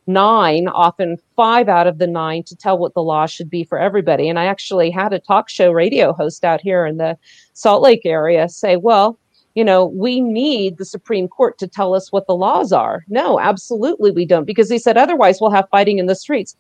nine, 0.07 0.69
often 0.69 1.17
five 1.37 1.69
out 1.69 1.87
of 1.87 1.99
the 1.99 2.07
nine, 2.07 2.43
to 2.45 2.57
tell 2.57 2.79
what 2.79 2.95
the 2.95 3.03
law 3.03 3.27
should 3.27 3.49
be 3.49 3.65
for 3.65 3.79
everybody. 3.79 4.29
And 4.29 4.39
I 4.39 4.47
actually 4.47 4.91
had 4.91 5.13
a 5.13 5.19
talk 5.19 5.49
show 5.49 5.71
radio 5.71 6.13
host 6.13 6.45
out 6.45 6.61
here 6.61 6.87
in 6.87 6.97
the 6.97 7.17
Salt 7.55 7.83
Lake 7.83 8.05
area 8.05 8.49
say, 8.49 8.77
well, 8.77 9.19
you 9.55 9.65
know, 9.65 9.87
we 9.87 10.21
need 10.21 10.79
the 10.79 10.85
Supreme 10.85 11.29
Court 11.29 11.59
to 11.59 11.69
tell 11.69 11.95
us 11.95 12.11
what 12.11 12.27
the 12.27 12.35
laws 12.35 12.73
are. 12.73 13.05
No, 13.09 13.39
absolutely 13.39 14.11
we 14.11 14.25
don't, 14.25 14.47
because 14.47 14.71
he 14.71 14.79
said 14.79 14.97
otherwise 14.97 15.41
we'll 15.41 15.51
have 15.51 15.69
fighting 15.71 15.99
in 15.99 16.07
the 16.07 16.15
streets. 16.15 16.57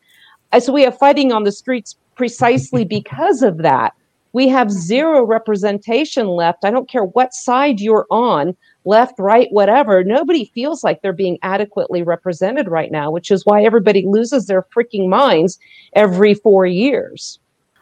Uh, 0.52 0.60
so 0.60 0.72
we 0.72 0.82
have 0.82 0.98
fighting 0.98 1.32
on 1.32 1.44
the 1.44 1.52
streets 1.52 1.96
precisely 2.14 2.84
because 2.98 3.42
of 3.42 3.58
that. 3.58 3.94
We 4.34 4.48
have 4.48 4.70
zero 4.70 5.24
representation 5.24 6.26
left. 6.26 6.64
I 6.64 6.70
don't 6.70 6.88
care 6.88 7.04
what 7.04 7.34
side 7.34 7.80
you're 7.80 8.06
on 8.10 8.56
left, 8.84 9.18
right, 9.18 9.48
whatever, 9.50 10.02
nobody 10.04 10.46
feels 10.54 10.82
like 10.82 11.02
they're 11.02 11.12
being 11.12 11.38
adequately 11.42 12.02
represented 12.02 12.68
right 12.68 12.90
now, 12.90 13.10
which 13.10 13.30
is 13.30 13.46
why 13.46 13.62
everybody 13.62 14.04
loses 14.06 14.46
their 14.46 14.62
freaking 14.62 15.08
minds 15.08 15.58
every 15.94 16.34
four 16.34 16.66
years. 16.66 17.38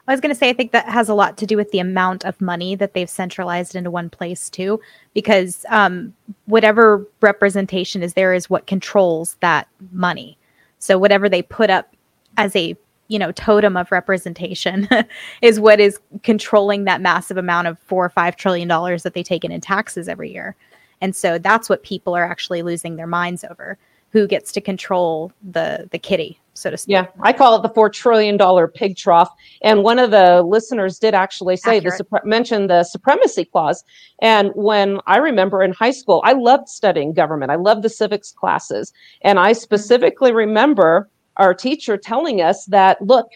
I 0.08 0.12
was 0.12 0.20
going 0.20 0.34
to 0.34 0.38
say, 0.38 0.48
I 0.48 0.54
think 0.54 0.72
that 0.72 0.86
has 0.86 1.08
a 1.08 1.14
lot 1.14 1.36
to 1.38 1.46
do 1.46 1.56
with 1.56 1.70
the 1.70 1.78
amount 1.78 2.24
of 2.24 2.40
money 2.40 2.74
that 2.74 2.94
they've 2.94 3.08
centralized 3.08 3.76
into 3.76 3.92
one 3.92 4.10
place, 4.10 4.50
too, 4.50 4.80
because 5.14 5.64
um, 5.68 6.12
whatever 6.46 7.06
representation 7.20 8.02
is 8.02 8.14
there 8.14 8.34
is 8.34 8.50
what 8.50 8.66
controls 8.66 9.36
that 9.40 9.68
money. 9.92 10.36
So, 10.80 10.98
whatever 10.98 11.28
they 11.28 11.42
put 11.42 11.70
up 11.70 11.94
as 12.36 12.56
a 12.56 12.76
you 13.06 13.18
know 13.18 13.32
totem 13.32 13.76
of 13.76 13.92
representation 13.92 14.88
is 15.42 15.60
what 15.60 15.78
is 15.78 15.98
controlling 16.22 16.84
that 16.84 17.00
massive 17.00 17.36
amount 17.36 17.68
of 17.68 17.78
four 17.80 18.04
or 18.04 18.08
five 18.08 18.36
trillion 18.36 18.66
dollars 18.66 19.02
that 19.02 19.14
they 19.14 19.22
take 19.22 19.44
in 19.44 19.52
in 19.52 19.60
taxes 19.60 20.08
every 20.08 20.32
year 20.32 20.56
and 21.00 21.14
so 21.14 21.38
that's 21.38 21.68
what 21.68 21.82
people 21.82 22.14
are 22.14 22.24
actually 22.24 22.62
losing 22.62 22.96
their 22.96 23.06
minds 23.06 23.44
over. 23.44 23.78
who 24.12 24.26
gets 24.26 24.50
to 24.52 24.60
control 24.60 25.32
the 25.52 25.88
the 25.92 25.98
kitty 25.98 26.40
so 26.60 26.70
to 26.70 26.76
speak. 26.76 26.92
Yeah, 26.92 27.06
I 27.22 27.32
call 27.32 27.56
it 27.56 27.62
the 27.62 27.68
four 27.70 27.88
trillion 27.88 28.36
dollar 28.36 28.68
pig 28.68 28.96
trough. 28.96 29.30
And 29.62 29.82
one 29.82 29.98
of 29.98 30.10
the 30.10 30.42
listeners 30.42 30.98
did 30.98 31.14
actually 31.14 31.56
say 31.56 31.78
Accurate. 31.78 31.98
the 31.98 32.04
supre- 32.04 32.24
mention 32.24 32.66
the 32.66 32.84
supremacy 32.84 33.44
clause. 33.44 33.82
And 34.20 34.50
when 34.54 35.00
I 35.06 35.16
remember 35.16 35.62
in 35.62 35.72
high 35.72 35.90
school, 35.90 36.20
I 36.24 36.32
loved 36.32 36.68
studying 36.68 37.12
government. 37.12 37.50
I 37.50 37.56
loved 37.56 37.82
the 37.82 37.88
civics 37.88 38.30
classes, 38.32 38.92
and 39.22 39.38
I 39.38 39.52
mm-hmm. 39.52 39.60
specifically 39.60 40.32
remember 40.32 41.08
our 41.38 41.54
teacher 41.54 41.96
telling 41.96 42.40
us 42.42 42.66
that 42.66 43.00
look, 43.00 43.28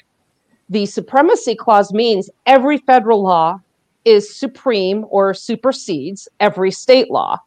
the 0.68 0.86
supremacy 0.86 1.54
clause 1.54 1.92
means 1.92 2.30
every 2.46 2.78
federal 2.78 3.22
law 3.22 3.60
is 4.04 4.34
supreme 4.34 5.06
or 5.08 5.32
supersedes 5.32 6.28
every 6.40 6.70
state 6.70 7.10
law. 7.10 7.38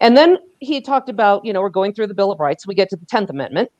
And 0.00 0.16
then 0.16 0.38
he 0.60 0.80
talked 0.80 1.08
about, 1.08 1.44
you 1.44 1.52
know, 1.52 1.60
we're 1.60 1.70
going 1.70 1.94
through 1.94 2.08
the 2.08 2.14
Bill 2.14 2.32
of 2.32 2.40
Rights. 2.40 2.66
We 2.66 2.74
get 2.74 2.90
to 2.90 2.96
the 2.96 3.06
10th 3.06 3.30
Amendment 3.30 3.70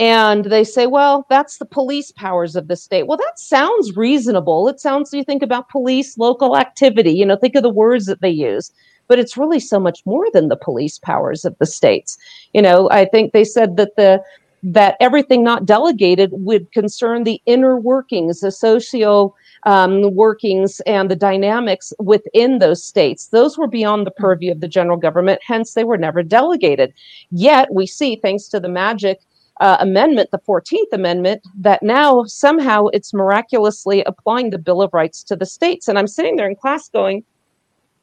and 0.00 0.46
they 0.46 0.64
say, 0.64 0.86
well, 0.86 1.26
that's 1.28 1.58
the 1.58 1.66
police 1.66 2.10
powers 2.10 2.56
of 2.56 2.68
the 2.68 2.76
state. 2.76 3.06
Well, 3.06 3.18
that 3.18 3.38
sounds 3.38 3.96
reasonable. 3.98 4.66
It 4.66 4.80
sounds, 4.80 5.12
you 5.12 5.22
think 5.22 5.42
about 5.42 5.68
police, 5.68 6.16
local 6.16 6.56
activity, 6.56 7.12
you 7.12 7.26
know, 7.26 7.36
think 7.36 7.54
of 7.54 7.62
the 7.62 7.68
words 7.68 8.06
that 8.06 8.22
they 8.22 8.30
use, 8.30 8.72
but 9.08 9.18
it's 9.18 9.36
really 9.36 9.60
so 9.60 9.78
much 9.78 10.00
more 10.06 10.26
than 10.32 10.48
the 10.48 10.56
police 10.56 10.98
powers 10.98 11.44
of 11.44 11.54
the 11.58 11.66
states. 11.66 12.16
You 12.54 12.62
know, 12.62 12.88
I 12.90 13.04
think 13.04 13.32
they 13.32 13.44
said 13.44 13.76
that 13.76 13.94
the, 13.96 14.22
that 14.62 14.96
everything 15.00 15.44
not 15.44 15.66
delegated 15.66 16.30
would 16.32 16.72
concern 16.72 17.24
the 17.24 17.42
inner 17.44 17.78
workings, 17.78 18.40
the 18.40 18.50
socio 18.50 19.34
um, 19.64 20.14
workings, 20.14 20.80
and 20.80 21.10
the 21.10 21.16
dynamics 21.16 21.92
within 21.98 22.58
those 22.58 22.82
states. 22.82 23.28
Those 23.28 23.58
were 23.58 23.66
beyond 23.66 24.06
the 24.06 24.12
purview 24.12 24.52
of 24.52 24.60
the 24.60 24.68
general 24.68 24.96
government, 24.96 25.40
hence, 25.46 25.74
they 25.74 25.84
were 25.84 25.98
never 25.98 26.22
delegated. 26.22 26.92
Yet, 27.30 27.72
we 27.72 27.86
see, 27.86 28.16
thanks 28.16 28.48
to 28.48 28.60
the 28.60 28.68
magic 28.68 29.20
uh, 29.60 29.76
amendment, 29.80 30.30
the 30.30 30.38
14th 30.38 30.92
Amendment, 30.92 31.42
that 31.58 31.82
now 31.82 32.24
somehow 32.24 32.86
it's 32.88 33.12
miraculously 33.12 34.02
applying 34.04 34.50
the 34.50 34.58
Bill 34.58 34.80
of 34.80 34.92
Rights 34.94 35.22
to 35.24 35.36
the 35.36 35.46
states. 35.46 35.86
And 35.86 35.98
I'm 35.98 36.06
sitting 36.06 36.36
there 36.36 36.48
in 36.48 36.56
class 36.56 36.88
going, 36.88 37.24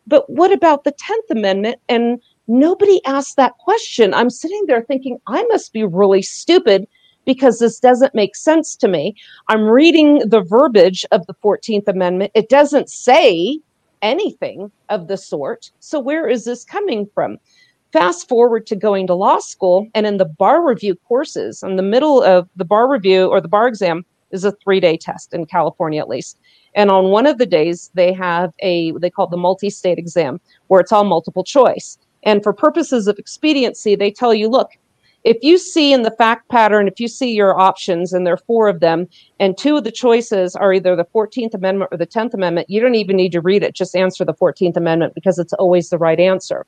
but 0.05 0.29
what 0.29 0.51
about 0.51 0.83
the 0.83 0.93
10th 0.93 1.31
Amendment? 1.31 1.81
And 1.89 2.21
nobody 2.47 3.03
asked 3.05 3.35
that 3.37 3.57
question. 3.57 4.13
I'm 4.13 4.29
sitting 4.29 4.63
there 4.67 4.83
thinking, 4.83 5.19
I 5.27 5.43
must 5.45 5.73
be 5.73 5.83
really 5.83 6.21
stupid 6.21 6.87
because 7.27 7.59
this 7.59 7.79
doesn't 7.79 8.15
make 8.15 8.35
sense 8.35 8.75
to 8.77 8.87
me. 8.87 9.13
I'm 9.49 9.65
reading 9.65 10.19
the 10.19 10.41
verbiage 10.41 11.05
of 11.11 11.27
the 11.27 11.35
14th 11.35 11.87
Amendment. 11.87 12.31
It 12.33 12.49
doesn't 12.49 12.89
say 12.89 13.59
anything 14.01 14.71
of 14.89 15.09
the 15.09 15.17
sort. 15.17 15.69
So, 15.79 15.99
where 15.99 16.27
is 16.27 16.45
this 16.45 16.63
coming 16.63 17.07
from? 17.13 17.37
Fast 17.91 18.27
forward 18.27 18.65
to 18.67 18.75
going 18.75 19.07
to 19.07 19.13
law 19.13 19.39
school, 19.39 19.87
and 19.93 20.07
in 20.07 20.17
the 20.17 20.25
bar 20.25 20.65
review 20.65 20.95
courses, 21.07 21.61
in 21.63 21.75
the 21.75 21.83
middle 21.83 22.23
of 22.23 22.49
the 22.55 22.65
bar 22.65 22.89
review 22.89 23.27
or 23.27 23.41
the 23.41 23.47
bar 23.47 23.67
exam 23.67 24.05
is 24.31 24.45
a 24.45 24.53
three 24.63 24.79
day 24.79 24.97
test 24.97 25.33
in 25.33 25.45
California 25.45 25.99
at 25.99 26.09
least. 26.09 26.39
And 26.75 26.89
on 26.89 27.05
one 27.11 27.25
of 27.25 27.37
the 27.37 27.45
days, 27.45 27.91
they 27.93 28.13
have 28.13 28.53
a, 28.59 28.91
they 28.93 29.09
call 29.09 29.25
it 29.25 29.31
the 29.31 29.37
multi 29.37 29.69
state 29.69 29.97
exam, 29.97 30.39
where 30.67 30.79
it's 30.79 30.91
all 30.91 31.03
multiple 31.03 31.43
choice. 31.43 31.97
And 32.23 32.41
for 32.41 32.53
purposes 32.53 33.07
of 33.07 33.19
expediency, 33.19 33.95
they 33.95 34.11
tell 34.11 34.33
you 34.33 34.47
look, 34.47 34.71
if 35.27 35.37
you 35.41 35.57
see 35.57 35.93
in 35.93 36.03
the 36.03 36.11
fact 36.11 36.49
pattern, 36.49 36.87
if 36.87 36.99
you 36.99 37.07
see 37.07 37.33
your 37.33 37.59
options, 37.59 38.13
and 38.13 38.25
there 38.25 38.33
are 38.33 38.43
four 38.45 38.67
of 38.67 38.79
them, 38.79 39.07
and 39.39 39.57
two 39.57 39.77
of 39.77 39.83
the 39.83 39.91
choices 39.91 40.55
are 40.55 40.73
either 40.73 40.95
the 40.95 41.05
14th 41.05 41.53
Amendment 41.53 41.89
or 41.91 41.97
the 41.97 42.07
10th 42.07 42.33
Amendment, 42.33 42.69
you 42.69 42.79
don't 42.79 42.95
even 42.95 43.15
need 43.17 43.31
to 43.33 43.41
read 43.41 43.63
it. 43.63 43.73
Just 43.73 43.95
answer 43.95 44.23
the 44.25 44.33
14th 44.33 44.77
Amendment 44.77 45.13
because 45.15 45.37
it's 45.37 45.53
always 45.53 45.89
the 45.89 45.97
right 45.97 46.19
answer 46.19 46.65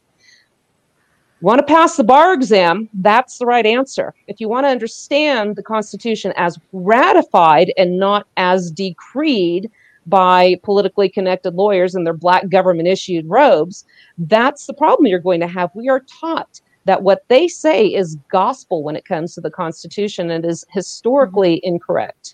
want 1.41 1.59
to 1.59 1.65
pass 1.65 1.95
the 1.95 2.03
bar 2.03 2.33
exam, 2.33 2.89
that's 2.95 3.37
the 3.37 3.45
right 3.45 3.65
answer. 3.65 4.13
If 4.27 4.39
you 4.39 4.49
want 4.49 4.65
to 4.65 4.69
understand 4.69 5.55
the 5.55 5.63
Constitution 5.63 6.33
as 6.35 6.59
ratified 6.73 7.71
and 7.77 7.97
not 7.97 8.27
as 8.37 8.71
decreed 8.71 9.71
by 10.07 10.59
politically 10.63 11.07
connected 11.07 11.55
lawyers 11.55 11.95
in 11.95 12.03
their 12.03 12.13
black 12.13 12.49
government 12.49 12.87
issued 12.87 13.29
robes, 13.29 13.85
that's 14.17 14.65
the 14.65 14.73
problem 14.73 15.07
you're 15.07 15.19
going 15.19 15.39
to 15.39 15.47
have. 15.47 15.69
We 15.75 15.87
are 15.87 16.01
taught 16.01 16.61
that 16.89 17.03
what 17.03 17.23
they 17.27 17.47
say 17.47 17.85
is 17.85 18.17
gospel 18.31 18.81
when 18.81 18.95
it 18.95 19.05
comes 19.05 19.35
to 19.35 19.41
the 19.41 19.51
Constitution 19.51 20.31
and 20.31 20.43
is 20.43 20.65
historically 20.69 21.57
mm-hmm. 21.57 21.75
incorrect. 21.75 22.33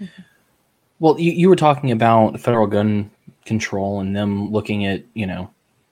Well, 0.98 1.20
you, 1.20 1.30
you 1.32 1.50
were 1.50 1.56
talking 1.56 1.90
about 1.90 2.40
federal 2.40 2.66
gun 2.66 3.10
control 3.44 4.00
and 4.00 4.16
them 4.16 4.50
looking 4.50 4.86
at, 4.86 5.02
you 5.12 5.26
know, 5.26 5.50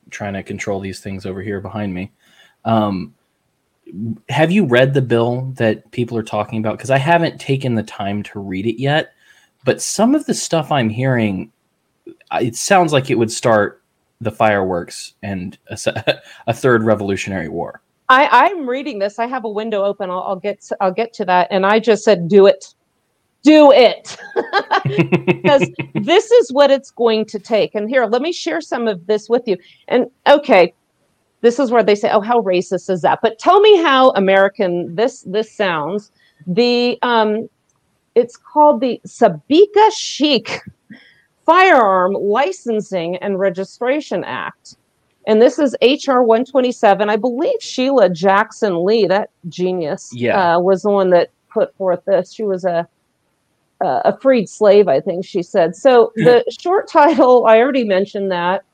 trying 0.08 0.32
to 0.32 0.42
control 0.42 0.80
these 0.80 0.98
things 0.98 1.26
over 1.26 1.42
here 1.42 1.60
behind 1.60 1.92
me. 1.92 2.10
Um, 2.64 3.14
have 4.30 4.50
you 4.50 4.64
read 4.64 4.94
the 4.94 5.02
bill 5.02 5.52
that 5.56 5.90
people 5.90 6.16
are 6.16 6.22
talking 6.22 6.58
about? 6.58 6.78
Because 6.78 6.88
I 6.88 6.96
haven't 6.96 7.38
taken 7.38 7.74
the 7.74 7.82
time 7.82 8.22
to 8.22 8.40
read 8.40 8.64
it 8.64 8.80
yet, 8.80 9.12
but 9.62 9.82
some 9.82 10.14
of 10.14 10.24
the 10.24 10.32
stuff 10.32 10.72
I'm 10.72 10.88
hearing, 10.88 11.52
it 12.32 12.56
sounds 12.56 12.94
like 12.94 13.10
it 13.10 13.18
would 13.18 13.30
start 13.30 13.82
the 14.24 14.32
fireworks 14.32 15.14
and 15.22 15.58
a, 15.68 16.20
a 16.46 16.52
third 16.52 16.82
Revolutionary 16.82 17.48
War. 17.48 17.80
I, 18.08 18.28
I'm 18.28 18.68
reading 18.68 18.98
this. 18.98 19.18
I 19.18 19.26
have 19.26 19.44
a 19.44 19.48
window 19.48 19.82
open. 19.82 20.10
I'll, 20.10 20.22
I'll 20.22 20.36
get 20.36 20.60
to, 20.62 20.76
I'll 20.80 20.92
get 20.92 21.12
to 21.14 21.24
that, 21.26 21.48
and 21.50 21.64
I 21.64 21.78
just 21.78 22.04
said, 22.04 22.28
"Do 22.28 22.46
it." 22.46 22.74
do 23.44 23.70
it 23.72 24.16
because 25.26 25.70
this 25.94 26.30
is 26.32 26.52
what 26.52 26.70
it's 26.70 26.90
going 26.90 27.24
to 27.26 27.38
take 27.38 27.74
and 27.74 27.88
here 27.88 28.06
let 28.06 28.22
me 28.22 28.32
share 28.32 28.60
some 28.60 28.88
of 28.88 29.06
this 29.06 29.28
with 29.28 29.46
you 29.46 29.56
and 29.88 30.06
okay 30.26 30.72
this 31.42 31.58
is 31.58 31.70
where 31.70 31.84
they 31.84 31.94
say 31.94 32.10
oh 32.10 32.20
how 32.20 32.40
racist 32.40 32.88
is 32.88 33.02
that 33.02 33.20
but 33.22 33.38
tell 33.38 33.60
me 33.60 33.76
how 33.82 34.10
american 34.12 34.92
this 34.94 35.20
this 35.26 35.52
sounds 35.52 36.10
the 36.46 36.98
um 37.02 37.46
it's 38.14 38.36
called 38.36 38.80
the 38.80 38.98
sabika 39.06 39.92
sheikh 39.92 40.60
firearm 41.44 42.12
licensing 42.12 43.16
and 43.16 43.38
registration 43.38 44.24
act 44.24 44.76
and 45.26 45.40
this 45.40 45.58
is 45.58 45.76
hr 45.82 46.20
127 46.20 47.10
i 47.10 47.16
believe 47.16 47.60
sheila 47.60 48.08
jackson 48.08 48.84
lee 48.84 49.06
that 49.06 49.30
genius 49.48 50.10
yeah. 50.14 50.56
Uh, 50.56 50.60
was 50.60 50.82
the 50.82 50.90
one 50.90 51.10
that 51.10 51.30
put 51.50 51.74
forth 51.76 52.04
this 52.04 52.32
she 52.32 52.44
was 52.44 52.64
a 52.64 52.88
uh, 53.80 54.00
a 54.04 54.18
freed 54.18 54.48
slave, 54.48 54.88
I 54.88 55.00
think 55.00 55.24
she 55.24 55.42
said. 55.42 55.76
So 55.76 56.12
the 56.16 56.44
short 56.60 56.88
title, 56.88 57.46
I 57.46 57.58
already 57.58 57.84
mentioned 57.84 58.30
that. 58.30 58.64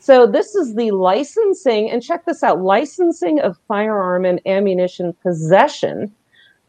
So 0.00 0.26
this 0.26 0.54
is 0.54 0.74
the 0.74 0.90
licensing, 0.92 1.90
and 1.90 2.02
check 2.02 2.24
this 2.24 2.42
out 2.42 2.60
licensing 2.60 3.40
of 3.40 3.58
firearm 3.66 4.24
and 4.24 4.40
ammunition 4.46 5.12
possession, 5.22 6.14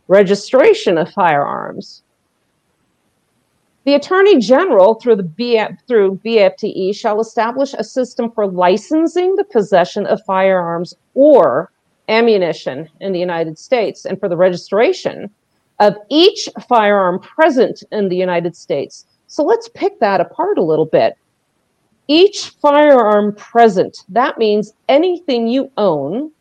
registration 0.07 0.97
of 0.97 1.11
firearms. 1.11 2.01
The 3.85 3.95
Attorney 3.95 4.37
General, 4.39 4.95
through 4.95 5.15
the 5.15 5.23
BF, 5.23 5.77
through 5.87 6.19
BATFE, 6.23 6.93
shall 6.95 7.21
establish 7.21 7.73
a 7.73 7.83
system 7.83 8.29
for 8.31 8.45
licensing 8.45 9.35
the 9.35 9.45
possession 9.45 10.05
of 10.05 10.21
firearms 10.25 10.93
or 11.13 11.71
ammunition 12.09 12.89
in 12.99 13.13
the 13.13 13.19
United 13.19 13.57
States, 13.57 14.05
and 14.05 14.19
for 14.19 14.27
the 14.27 14.35
registration 14.37 15.29
of 15.79 15.95
each 16.09 16.49
firearm 16.67 17.19
present 17.19 17.83
in 17.91 18.09
the 18.09 18.17
United 18.17 18.55
States. 18.55 19.05
So 19.27 19.43
let's 19.43 19.69
pick 19.69 19.99
that 19.99 20.19
apart 20.19 20.57
a 20.57 20.63
little 20.63 20.85
bit. 20.85 21.15
Each 22.07 22.49
firearm 22.61 23.33
present, 23.35 23.99
that 24.09 24.37
means 24.37 24.73
anything 24.89 25.47
you 25.47 25.71
own, 25.77 26.31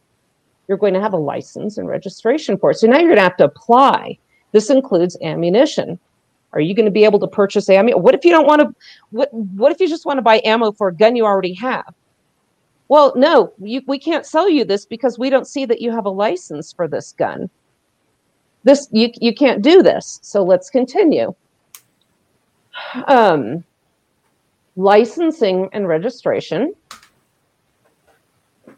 you're 0.66 0.78
going 0.78 0.94
to 0.94 1.00
have 1.00 1.12
a 1.12 1.18
license 1.18 1.78
and 1.78 1.86
registration 1.86 2.58
for 2.58 2.70
it. 2.70 2.78
So 2.78 2.86
now 2.86 2.98
you're 2.98 3.08
going 3.08 3.16
to 3.16 3.22
have 3.22 3.36
to 3.36 3.44
apply. 3.44 4.18
This 4.52 4.70
includes 4.70 5.16
ammunition. 5.22 5.98
Are 6.52 6.60
you 6.60 6.74
going 6.74 6.86
to 6.86 6.92
be 6.92 7.04
able 7.04 7.18
to 7.20 7.26
purchase 7.26 7.68
ammo? 7.68 7.96
What 7.96 8.14
if 8.14 8.24
you 8.24 8.30
don't 8.30 8.46
want 8.46 8.62
to? 8.62 8.74
What, 9.10 9.32
what 9.32 9.72
if 9.72 9.80
you 9.80 9.88
just 9.88 10.06
want 10.06 10.18
to 10.18 10.22
buy 10.22 10.40
ammo 10.44 10.72
for 10.72 10.88
a 10.88 10.94
gun 10.94 11.14
you 11.14 11.24
already 11.24 11.54
have? 11.54 11.94
Well, 12.88 13.12
no, 13.16 13.52
you, 13.62 13.82
we 13.86 13.98
can't 13.98 14.24
sell 14.24 14.48
you 14.48 14.64
this 14.64 14.86
because 14.86 15.18
we 15.18 15.28
don't 15.28 15.46
see 15.46 15.66
that 15.66 15.82
you 15.82 15.90
have 15.90 16.06
a 16.06 16.10
license 16.10 16.72
for 16.72 16.88
this 16.88 17.12
gun 17.12 17.50
this 18.64 18.88
you 18.92 19.10
you 19.20 19.34
can't 19.34 19.62
do 19.62 19.82
this. 19.82 20.20
So 20.22 20.42
let's 20.42 20.70
continue. 20.70 21.34
Um, 23.06 23.64
licensing 24.76 25.68
and 25.72 25.88
registration. 25.88 26.74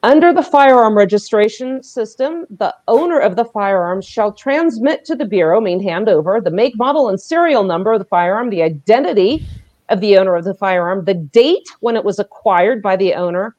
Under 0.03 0.33
the 0.33 0.43
firearm 0.43 0.97
registration 0.97 1.83
system, 1.83 2.47
the 2.49 2.75
owner 2.89 3.19
of 3.19 3.37
the 3.37 3.45
firearm 3.45 4.01
shall 4.01 4.33
transmit 4.33 5.05
to 5.05 5.15
the 5.15 5.27
Bureau, 5.27 5.61
mean 5.61 5.83
hand 5.83 6.09
over, 6.09 6.41
the 6.41 6.51
make, 6.51 6.77
model, 6.79 7.11
and 7.11 7.21
serial 7.21 7.65
number 7.65 7.93
of 7.93 7.99
the 7.99 8.07
firearm, 8.07 8.49
the 8.49 8.63
identity 8.63 9.45
of 9.91 10.01
the 10.01 10.17
owner 10.17 10.37
of 10.37 10.45
the 10.45 10.55
firearm, 10.55 11.05
the 11.05 11.15
date 11.15 11.69
when 11.81 11.97
it 11.97 12.05
was 12.05 12.19
acquired 12.19 12.81
by 12.81 12.97
the 12.97 13.13
owner, 13.13 13.55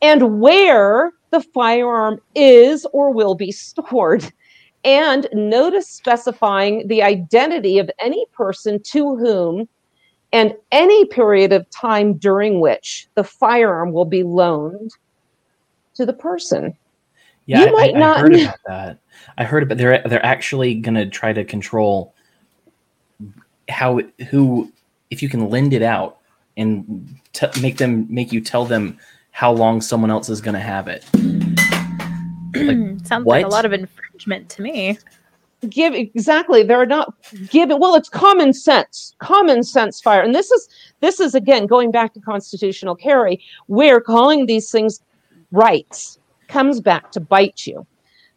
and 0.00 0.40
where 0.40 1.12
the 1.30 1.42
firearm 1.42 2.20
is 2.34 2.86
or 2.94 3.12
will 3.12 3.34
be 3.34 3.52
stored 3.52 4.32
and 4.84 5.28
notice 5.34 5.88
specifying 5.88 6.86
the 6.86 7.02
identity 7.02 7.78
of 7.78 7.90
any 7.98 8.24
person 8.32 8.80
to 8.82 9.16
whom 9.16 9.68
and 10.32 10.54
any 10.70 11.04
period 11.06 11.52
of 11.52 11.68
time 11.70 12.14
during 12.14 12.60
which 12.60 13.08
the 13.14 13.24
firearm 13.24 13.92
will 13.92 14.04
be 14.04 14.22
loaned 14.22 14.92
to 15.96 16.06
the 16.06 16.12
person. 16.12 16.76
Yeah, 17.46 17.60
You 17.60 17.68
I, 17.68 17.70
might 17.70 17.94
I, 17.96 17.98
not 17.98 18.16
I 18.16 18.20
heard 18.20 18.34
about 18.40 18.58
that. 18.66 18.98
I 19.38 19.44
heard 19.44 19.62
about 19.62 19.78
they're 19.78 20.02
they're 20.06 20.24
actually 20.24 20.74
gonna 20.74 21.08
try 21.08 21.32
to 21.32 21.44
control 21.44 22.14
how 23.68 24.00
who 24.30 24.72
if 25.10 25.22
you 25.22 25.28
can 25.28 25.48
lend 25.48 25.72
it 25.72 25.82
out 25.82 26.18
and 26.56 27.16
t- 27.32 27.46
make 27.60 27.76
them 27.78 28.06
make 28.08 28.32
you 28.32 28.40
tell 28.40 28.64
them 28.64 28.98
how 29.30 29.52
long 29.52 29.80
someone 29.80 30.10
else 30.10 30.28
is 30.28 30.40
gonna 30.40 30.58
have 30.60 30.88
it. 30.88 31.04
Sounds 33.06 33.26
like 33.26 33.44
a 33.44 33.48
lot 33.48 33.64
of 33.64 33.72
infringement 33.72 34.48
to 34.50 34.62
me. 34.62 34.98
give 35.70 35.94
exactly 35.94 36.62
they're 36.62 36.84
not 36.86 37.14
giving. 37.50 37.78
well 37.80 37.94
it's 37.94 38.08
common 38.08 38.52
sense 38.52 39.14
common 39.20 39.62
sense 39.62 40.00
fire 40.00 40.20
and 40.20 40.34
this 40.34 40.50
is 40.50 40.68
this 41.00 41.18
is 41.20 41.34
again 41.34 41.66
going 41.66 41.90
back 41.90 42.12
to 42.12 42.20
constitutional 42.20 42.94
carry 42.94 43.40
where 43.66 44.00
calling 44.00 44.46
these 44.46 44.70
things 44.70 45.00
rights 45.52 46.18
comes 46.48 46.80
back 46.80 47.10
to 47.10 47.20
bite 47.20 47.66
you 47.66 47.86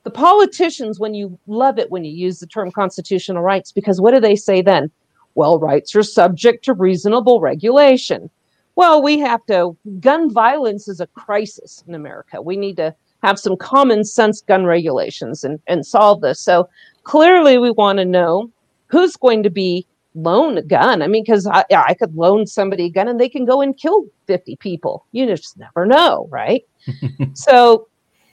the 0.03 0.11
politicians 0.11 0.99
when 0.99 1.13
you 1.13 1.37
love 1.47 1.77
it 1.77 1.91
when 1.91 2.03
you 2.03 2.11
use 2.11 2.39
the 2.39 2.47
term 2.47 2.71
constitutional 2.71 3.41
rights 3.41 3.71
because 3.71 4.01
what 4.01 4.13
do 4.13 4.19
they 4.19 4.35
say 4.35 4.61
then 4.61 4.89
well 5.35 5.59
rights 5.59 5.95
are 5.95 6.03
subject 6.03 6.63
to 6.63 6.73
reasonable 6.73 7.39
regulation 7.39 8.29
well 8.75 9.01
we 9.01 9.19
have 9.19 9.45
to 9.45 9.75
gun 9.99 10.31
violence 10.31 10.87
is 10.87 10.99
a 10.99 11.07
crisis 11.07 11.83
in 11.87 11.95
america 11.95 12.41
we 12.41 12.57
need 12.57 12.77
to 12.77 12.93
have 13.21 13.37
some 13.37 13.57
common 13.57 14.03
sense 14.03 14.41
gun 14.41 14.65
regulations 14.65 15.43
and, 15.43 15.59
and 15.67 15.85
solve 15.85 16.21
this 16.21 16.39
so 16.39 16.67
clearly 17.03 17.57
we 17.57 17.71
want 17.71 17.99
to 17.99 18.05
know 18.05 18.49
who's 18.87 19.15
going 19.15 19.43
to 19.43 19.49
be 19.49 19.85
loan 20.15 20.57
a 20.57 20.61
gun. 20.61 21.01
I 21.01 21.07
mean, 21.07 21.23
because 21.23 21.47
I, 21.47 21.63
I 21.71 21.93
could 21.93 22.15
loan 22.15 22.47
somebody 22.47 22.85
a 22.85 22.89
gun 22.89 23.07
and 23.07 23.19
they 23.19 23.29
can 23.29 23.45
go 23.45 23.61
and 23.61 23.77
kill 23.77 24.05
50 24.27 24.55
people. 24.57 25.05
You 25.11 25.25
just 25.25 25.57
never 25.57 25.85
know, 25.85 26.27
right? 26.31 26.63
so 27.33 27.87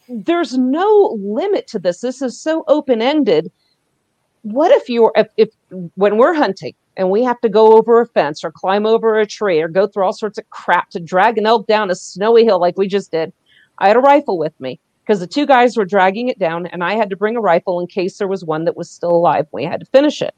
there's 0.08 0.56
no 0.56 1.16
limit 1.20 1.66
to 1.68 1.78
this. 1.78 2.00
This 2.00 2.22
is 2.22 2.40
so 2.40 2.64
open 2.68 3.02
ended. 3.02 3.50
What 4.42 4.70
if 4.70 4.88
you're, 4.88 5.12
if, 5.16 5.28
if 5.36 5.50
when 5.96 6.16
we're 6.16 6.34
hunting 6.34 6.74
and 6.96 7.10
we 7.10 7.22
have 7.24 7.40
to 7.40 7.48
go 7.48 7.76
over 7.76 8.00
a 8.00 8.06
fence 8.06 8.44
or 8.44 8.52
climb 8.52 8.86
over 8.86 9.18
a 9.18 9.26
tree 9.26 9.60
or 9.60 9.68
go 9.68 9.86
through 9.86 10.04
all 10.04 10.12
sorts 10.12 10.38
of 10.38 10.48
crap 10.50 10.90
to 10.90 11.00
drag 11.00 11.38
an 11.38 11.46
elk 11.46 11.66
down 11.66 11.90
a 11.90 11.94
snowy 11.94 12.44
hill 12.44 12.60
like 12.60 12.78
we 12.78 12.86
just 12.86 13.10
did, 13.10 13.32
I 13.78 13.88
had 13.88 13.96
a 13.96 14.00
rifle 14.00 14.38
with 14.38 14.58
me 14.60 14.80
because 15.02 15.20
the 15.20 15.26
two 15.26 15.46
guys 15.46 15.76
were 15.76 15.84
dragging 15.84 16.28
it 16.28 16.38
down 16.38 16.66
and 16.66 16.82
I 16.82 16.94
had 16.94 17.10
to 17.10 17.16
bring 17.16 17.36
a 17.36 17.40
rifle 17.40 17.80
in 17.80 17.86
case 17.86 18.18
there 18.18 18.28
was 18.28 18.44
one 18.44 18.64
that 18.64 18.76
was 18.76 18.90
still 18.90 19.10
alive. 19.10 19.46
We 19.52 19.64
had 19.64 19.80
to 19.80 19.86
finish 19.86 20.22
it. 20.22 20.34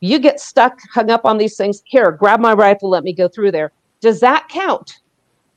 You 0.00 0.18
get 0.18 0.38
stuck, 0.40 0.80
hung 0.92 1.10
up 1.10 1.24
on 1.24 1.38
these 1.38 1.56
things. 1.56 1.82
Here, 1.86 2.10
grab 2.10 2.40
my 2.40 2.52
rifle, 2.52 2.90
let 2.90 3.04
me 3.04 3.12
go 3.14 3.28
through 3.28 3.52
there. 3.52 3.72
Does 4.00 4.20
that 4.20 4.48
count 4.48 5.00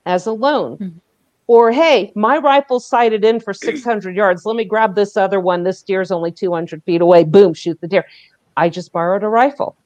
as 0.06 0.26
a 0.26 0.32
loan? 0.32 0.78
Mhm. 0.78 1.00
Or, 1.48 1.72
hey, 1.72 2.12
my 2.14 2.36
rifle's 2.38 2.86
sighted 2.86 3.24
in 3.24 3.40
for 3.40 3.52
600 3.54 4.14
yards. 4.14 4.44
Let 4.44 4.54
me 4.54 4.64
grab 4.64 4.94
this 4.94 5.16
other 5.16 5.40
one. 5.40 5.64
This 5.64 5.82
deer's 5.82 6.12
only 6.12 6.30
200 6.30 6.84
feet 6.84 7.00
away. 7.00 7.24
Boom, 7.24 7.54
shoot 7.54 7.80
the 7.80 7.88
deer. 7.88 8.04
I 8.56 8.68
just 8.68 8.92
borrowed 8.92 9.24
a 9.24 9.28
rifle. 9.28 9.76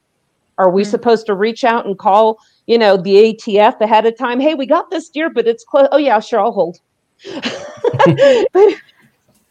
Are 0.59 0.69
we 0.69 0.83
Mhm. 0.83 0.87
supposed 0.87 1.25
to 1.25 1.33
reach 1.33 1.63
out 1.63 1.85
and 1.87 1.97
call, 1.97 2.37
you 2.67 2.77
know, 2.77 2.95
the 2.97 3.15
ATF 3.15 3.81
ahead 3.81 4.05
of 4.05 4.15
time? 4.17 4.39
Hey, 4.39 4.53
we 4.53 4.67
got 4.67 4.91
this 4.91 5.09
deer, 5.09 5.29
but 5.29 5.47
it's 5.47 5.63
close. 5.63 5.87
Oh, 5.91 5.97
yeah, 5.97 6.19
sure, 6.19 6.39
I'll 6.41 6.51
hold. 6.51 6.77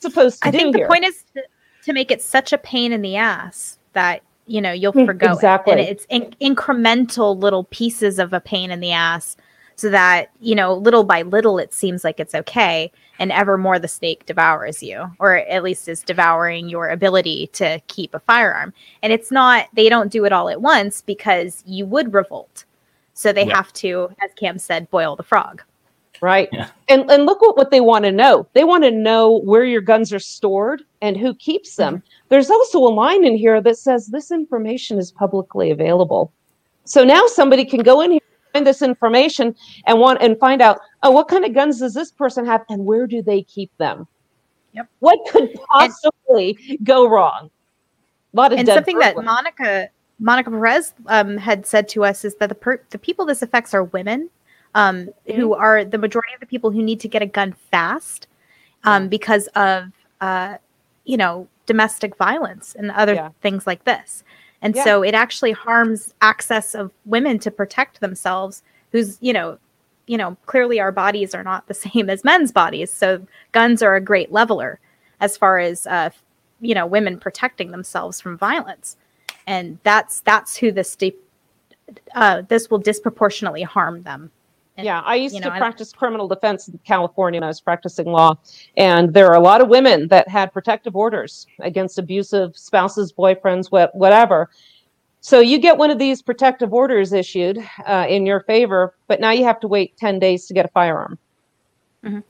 supposed 0.01 0.43
to 0.43 0.49
I 0.49 0.51
do 0.51 0.59
think 0.59 0.73
the 0.73 0.79
here. 0.81 0.87
point 0.89 1.05
is 1.05 1.25
to, 1.35 1.43
to 1.85 1.93
make 1.93 2.11
it 2.11 2.21
such 2.23 2.53
a 2.53 2.59
pain 2.59 2.93
in 2.93 3.03
the 3.03 3.17
ass 3.17 3.79
that 3.95 4.23
you 4.47 4.61
know 4.61 4.73
you'll 4.73 4.93
Mm, 4.93 5.07
forgo 5.07 5.33
exactly. 5.33 5.73
it, 5.75 5.79
and 5.79 5.89
it's 5.89 6.07
in- 6.11 6.35
incremental 6.55 7.41
little 7.41 7.65
pieces 7.65 8.19
of 8.19 8.33
a 8.33 8.41
pain 8.41 8.71
in 8.71 8.81
the 8.81 8.93
ass, 8.93 9.37
so 9.83 9.91
that 9.91 10.31
you 10.41 10.55
know 10.55 10.75
little 10.75 11.05
by 11.05 11.23
little 11.23 11.59
it 11.59 11.75
seems 11.75 12.05
like 12.05 12.21
it's 12.21 12.35
okay, 12.37 12.91
and 13.19 13.33
ever 13.33 13.59
more 13.59 13.79
the 13.81 13.89
snake 13.89 14.25
devours 14.27 14.83
you, 14.83 15.11
or 15.19 15.39
at 15.39 15.63
least 15.65 15.89
is 15.89 16.03
devouring 16.03 16.69
your 16.69 16.89
ability 16.91 17.49
to 17.55 17.81
keep 17.89 18.15
a 18.15 18.21
firearm. 18.21 18.73
And 19.03 19.13
it's 19.13 19.31
not 19.33 19.67
they 19.75 19.89
don't 19.89 20.13
do 20.13 20.25
it 20.25 20.33
all 20.33 20.49
at 20.49 20.63
once 20.63 21.03
because 21.03 21.63
you 21.67 21.85
would 21.87 22.15
revolt, 22.15 22.65
so 23.15 23.33
they 23.33 23.47
Yeah. 23.47 23.57
have 23.57 23.73
to, 23.75 24.11
as 24.25 24.31
Cam 24.37 24.59
said, 24.59 24.89
boil 24.91 25.17
the 25.17 25.23
frog. 25.25 25.63
right? 26.21 26.49
Yeah. 26.53 26.69
And 26.89 27.11
and 27.11 27.27
look 27.27 27.41
what, 27.43 27.57
what 27.57 27.71
they 27.73 27.81
want 27.81 28.05
to 28.05 28.13
know. 28.13 28.47
They 28.55 28.65
want 28.65 28.85
to 28.85 28.91
know 28.93 29.41
where 29.41 29.65
your 29.65 29.81
guns 29.83 30.13
are 30.13 30.21
stored 30.21 30.83
and 31.01 31.17
who 31.17 31.35
keeps 31.35 31.75
them. 31.77 31.97
Mm-hmm. 31.97 32.07
There's 32.29 32.51
also 32.51 32.79
a 32.79 32.95
line 33.05 33.25
in 33.25 33.37
here 33.37 33.61
that 33.61 33.77
says 33.79 34.07
this 34.07 34.31
information 34.31 34.99
is 34.99 35.11
publicly 35.11 35.73
available. 35.73 36.33
So 36.85 37.05
now 37.05 37.27
somebody 37.27 37.65
can 37.65 37.83
go 37.83 38.01
in 38.03 38.13
here 38.13 38.21
find 38.53 38.67
this 38.67 38.83
information 38.83 39.55
and 39.87 39.99
want 39.99 40.21
and 40.23 40.39
find 40.39 40.61
out 40.63 40.81
oh 41.03 41.11
what 41.11 41.29
kind 41.29 41.45
of 41.45 41.55
guns 41.55 41.81
does 41.81 41.95
this 41.95 42.11
person 42.11 42.45
have 42.45 42.63
and 42.69 42.85
where 42.85 43.07
do 43.07 43.23
they 43.23 43.43
keep 43.43 43.71
them 43.79 44.07
Yep. 44.75 44.89
what 45.01 45.19
could 45.31 45.53
possibly 45.69 46.79
go 46.83 47.09
wrong 47.09 47.51
a 48.33 48.37
lot 48.37 48.53
of 48.53 48.59
and 48.59 48.67
something 48.69 48.99
that 48.99 49.17
Monica 49.17 49.89
Monica 50.19 50.51
Perez 50.51 50.95
um, 51.07 51.37
had 51.37 51.67
said 51.67 51.89
to 51.89 52.05
us 52.05 52.25
is 52.25 52.35
that 52.37 52.49
the 52.49 52.55
per- 52.55 52.83
the 52.91 52.99
people 52.99 53.27
this 53.27 53.43
affects 53.43 53.75
are 53.75 53.85
women, 53.85 54.31
um, 54.75 55.09
who 55.35 55.53
are 55.53 55.85
the 55.85 55.99
majority 55.99 56.33
of 56.33 56.41
the 56.41 56.47
people 56.47 56.71
who 56.71 56.83
need 56.83 57.01
to 57.01 57.09
get 57.09 57.23
a 57.23 57.27
gun 57.27 57.53
fast, 57.71 58.29
um, 58.85 59.09
because 59.09 59.49
of 59.49 59.91
uh, 60.21 60.57
you 61.05 61.17
know 61.17 61.49
domestic 61.67 62.17
violence 62.17 62.75
and 62.77 62.91
other 62.93 63.15
Yeah. 63.15 63.31
things 63.41 63.67
like 63.67 63.85
this. 63.85 64.23
And 64.63 64.75
Yeah. 64.75 64.85
so 64.85 65.03
it 65.03 65.15
actually 65.15 65.53
harms 65.53 66.15
access 66.23 66.75
of 66.75 66.91
women 67.05 67.39
to 67.41 67.51
protect 67.51 68.01
themselves. 68.01 68.63
Who's 68.93 69.19
you 69.21 69.33
know, 69.33 69.59
you 70.07 70.17
know 70.17 70.37
clearly 70.47 70.81
our 70.81 70.93
bodies 70.93 71.35
are 71.35 71.43
not 71.43 71.67
the 71.67 71.75
same 71.87 72.09
as 72.09 72.25
men's 72.25 72.53
bodies, 72.53 72.91
so 72.91 73.27
guns 73.53 73.83
are 73.83 73.97
a 73.97 74.01
great 74.01 74.33
leveler 74.33 74.81
as 75.21 75.37
far 75.37 75.59
as 75.59 75.87
uh, 75.87 76.11
you 76.61 76.75
know 76.75 76.87
women 76.87 77.19
protecting 77.19 77.73
themselves 77.73 78.21
from 78.21 78.39
violence 78.39 78.97
and 79.47 79.79
that's 79.83 80.21
that's 80.21 80.57
who 80.57 80.71
this 80.73 80.95
de- 80.97 81.15
uh, 82.15 82.43
this 82.49 82.71
will 82.71 82.79
disproportionately 82.79 83.63
harm 83.63 84.03
them 84.03 84.31
And, 84.77 84.87
yeah, 84.87 85.01
I 85.05 85.17
used 85.17 85.35
you 85.35 85.43
to 85.43 85.49
know, 85.49 85.55
I- 85.55 85.59
practice 85.59 85.93
criminal 85.93 86.27
defense 86.29 86.69
in 86.69 86.79
California 86.85 87.39
when 87.39 87.45
I 87.45 87.49
was 87.49 87.61
practicing 87.61 88.07
law. 88.07 88.37
And 88.77 89.13
there 89.13 89.27
are 89.27 89.35
a 89.35 89.41
lot 89.41 89.61
of 89.61 89.69
women 89.69 90.09
that 90.09 90.29
had 90.29 90.53
protective 90.53 90.97
orders 90.97 91.47
against 91.61 91.99
abusive 91.99 92.57
spouses, 92.57 93.13
boyfriends, 93.13 93.71
what, 93.71 93.95
whatever. 93.95 94.49
So 95.21 95.41
you 95.41 95.59
get 95.59 95.77
one 95.77 95.91
of 95.91 95.99
these 95.99 96.23
protective 96.23 96.73
orders 96.73 97.13
issued 97.13 97.59
uh, 97.87 98.07
in 98.09 98.27
your 98.27 98.41
favor, 98.41 98.95
but 99.09 99.21
now 99.21 99.31
you 99.31 99.45
have 99.45 99.61
to 99.61 99.69
wait 99.69 99.97
10 99.99 100.19
days 100.19 100.47
to 100.47 100.55
get 100.55 100.65
a 100.65 100.69
firearm. 100.69 101.19
Mhm. 102.05 102.23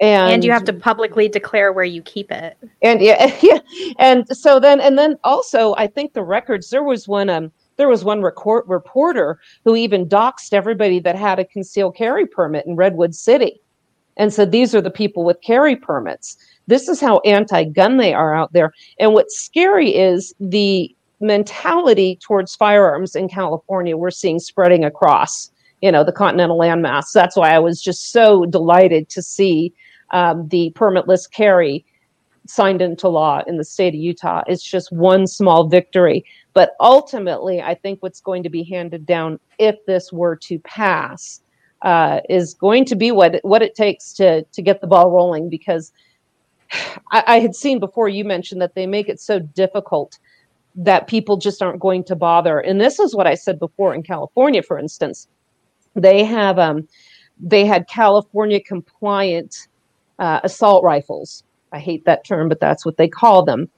And, 0.00 0.32
and 0.32 0.44
you 0.44 0.52
have 0.52 0.64
to 0.64 0.72
publicly 0.72 1.28
declare 1.28 1.72
where 1.74 1.84
you 1.84 2.00
keep 2.00 2.32
it 2.32 2.56
and 2.80 3.02
yeah, 3.02 3.36
yeah, 3.42 3.58
and 3.98 4.26
so 4.34 4.58
then 4.58 4.80
and 4.80 4.96
then 4.96 5.18
also 5.24 5.74
I 5.76 5.88
think 5.88 6.14
the 6.14 6.22
records 6.22 6.70
there 6.70 6.82
was 6.82 7.06
one 7.06 7.28
um 7.28 7.52
there 7.80 7.88
was 7.88 8.04
one 8.04 8.20
record, 8.20 8.64
reporter 8.66 9.40
who 9.64 9.74
even 9.74 10.06
doxed 10.06 10.52
everybody 10.52 11.00
that 11.00 11.16
had 11.16 11.38
a 11.38 11.46
concealed 11.46 11.96
carry 11.96 12.26
permit 12.26 12.66
in 12.66 12.76
Redwood 12.76 13.14
City, 13.14 13.58
and 14.18 14.30
said 14.30 14.52
these 14.52 14.74
are 14.74 14.82
the 14.82 14.90
people 14.90 15.24
with 15.24 15.40
carry 15.40 15.74
permits. 15.74 16.36
This 16.66 16.88
is 16.88 17.00
how 17.00 17.20
anti-gun 17.20 17.96
they 17.96 18.12
are 18.12 18.34
out 18.34 18.52
there. 18.52 18.74
And 18.98 19.14
what's 19.14 19.40
scary 19.40 19.96
is 19.96 20.34
the 20.38 20.94
mentality 21.20 22.18
towards 22.22 22.54
firearms 22.54 23.16
in 23.16 23.28
California 23.28 23.96
we're 23.96 24.10
seeing 24.10 24.38
spreading 24.38 24.84
across 24.84 25.50
you 25.80 25.90
know 25.90 26.04
the 26.04 26.12
continental 26.12 26.58
landmass. 26.58 27.12
That's 27.12 27.36
why 27.36 27.54
I 27.54 27.58
was 27.58 27.80
just 27.80 28.12
so 28.12 28.44
delighted 28.44 29.08
to 29.08 29.22
see 29.22 29.72
um, 30.10 30.48
the 30.48 30.72
permitless 30.76 31.30
carry 31.30 31.84
signed 32.50 32.82
into 32.82 33.08
law 33.08 33.42
in 33.46 33.56
the 33.56 33.64
state 33.64 33.94
of 33.94 34.00
Utah. 34.00 34.42
It's 34.46 34.62
just 34.62 34.92
one 34.92 35.26
small 35.26 35.68
victory. 35.68 36.24
But 36.52 36.72
ultimately, 36.80 37.62
I 37.62 37.74
think 37.74 38.02
what's 38.02 38.20
going 38.20 38.42
to 38.42 38.50
be 38.50 38.64
handed 38.64 39.06
down 39.06 39.38
if 39.58 39.76
this 39.86 40.12
were 40.12 40.36
to 40.36 40.58
pass 40.60 41.40
uh, 41.82 42.20
is 42.28 42.54
going 42.54 42.84
to 42.86 42.96
be 42.96 43.10
what 43.12 43.40
what 43.42 43.62
it 43.62 43.74
takes 43.74 44.12
to 44.14 44.42
to 44.42 44.62
get 44.62 44.80
the 44.80 44.86
ball 44.86 45.10
rolling. 45.10 45.48
Because 45.48 45.92
I, 47.12 47.24
I 47.26 47.40
had 47.40 47.54
seen 47.54 47.78
before 47.78 48.08
you 48.08 48.24
mentioned 48.24 48.60
that 48.62 48.74
they 48.74 48.86
make 48.86 49.08
it 49.08 49.20
so 49.20 49.38
difficult 49.38 50.18
that 50.74 51.08
people 51.08 51.36
just 51.36 51.62
aren't 51.62 51.80
going 51.80 52.04
to 52.04 52.16
bother. 52.16 52.60
And 52.60 52.80
this 52.80 52.98
is 52.98 53.14
what 53.14 53.26
I 53.26 53.34
said 53.34 53.58
before 53.58 53.94
in 53.94 54.02
California, 54.02 54.62
for 54.62 54.78
instance. 54.78 55.28
They 55.94 56.24
have 56.24 56.58
um, 56.58 56.88
they 57.40 57.64
had 57.64 57.88
California 57.88 58.60
compliant 58.60 59.68
uh, 60.18 60.40
assault 60.44 60.84
rifles. 60.84 61.44
I 61.72 61.78
hate 61.78 62.04
that 62.04 62.24
term, 62.24 62.48
but 62.48 62.60
that's 62.60 62.84
what 62.84 62.96
they 62.96 63.08
call 63.08 63.44
them. 63.44 63.68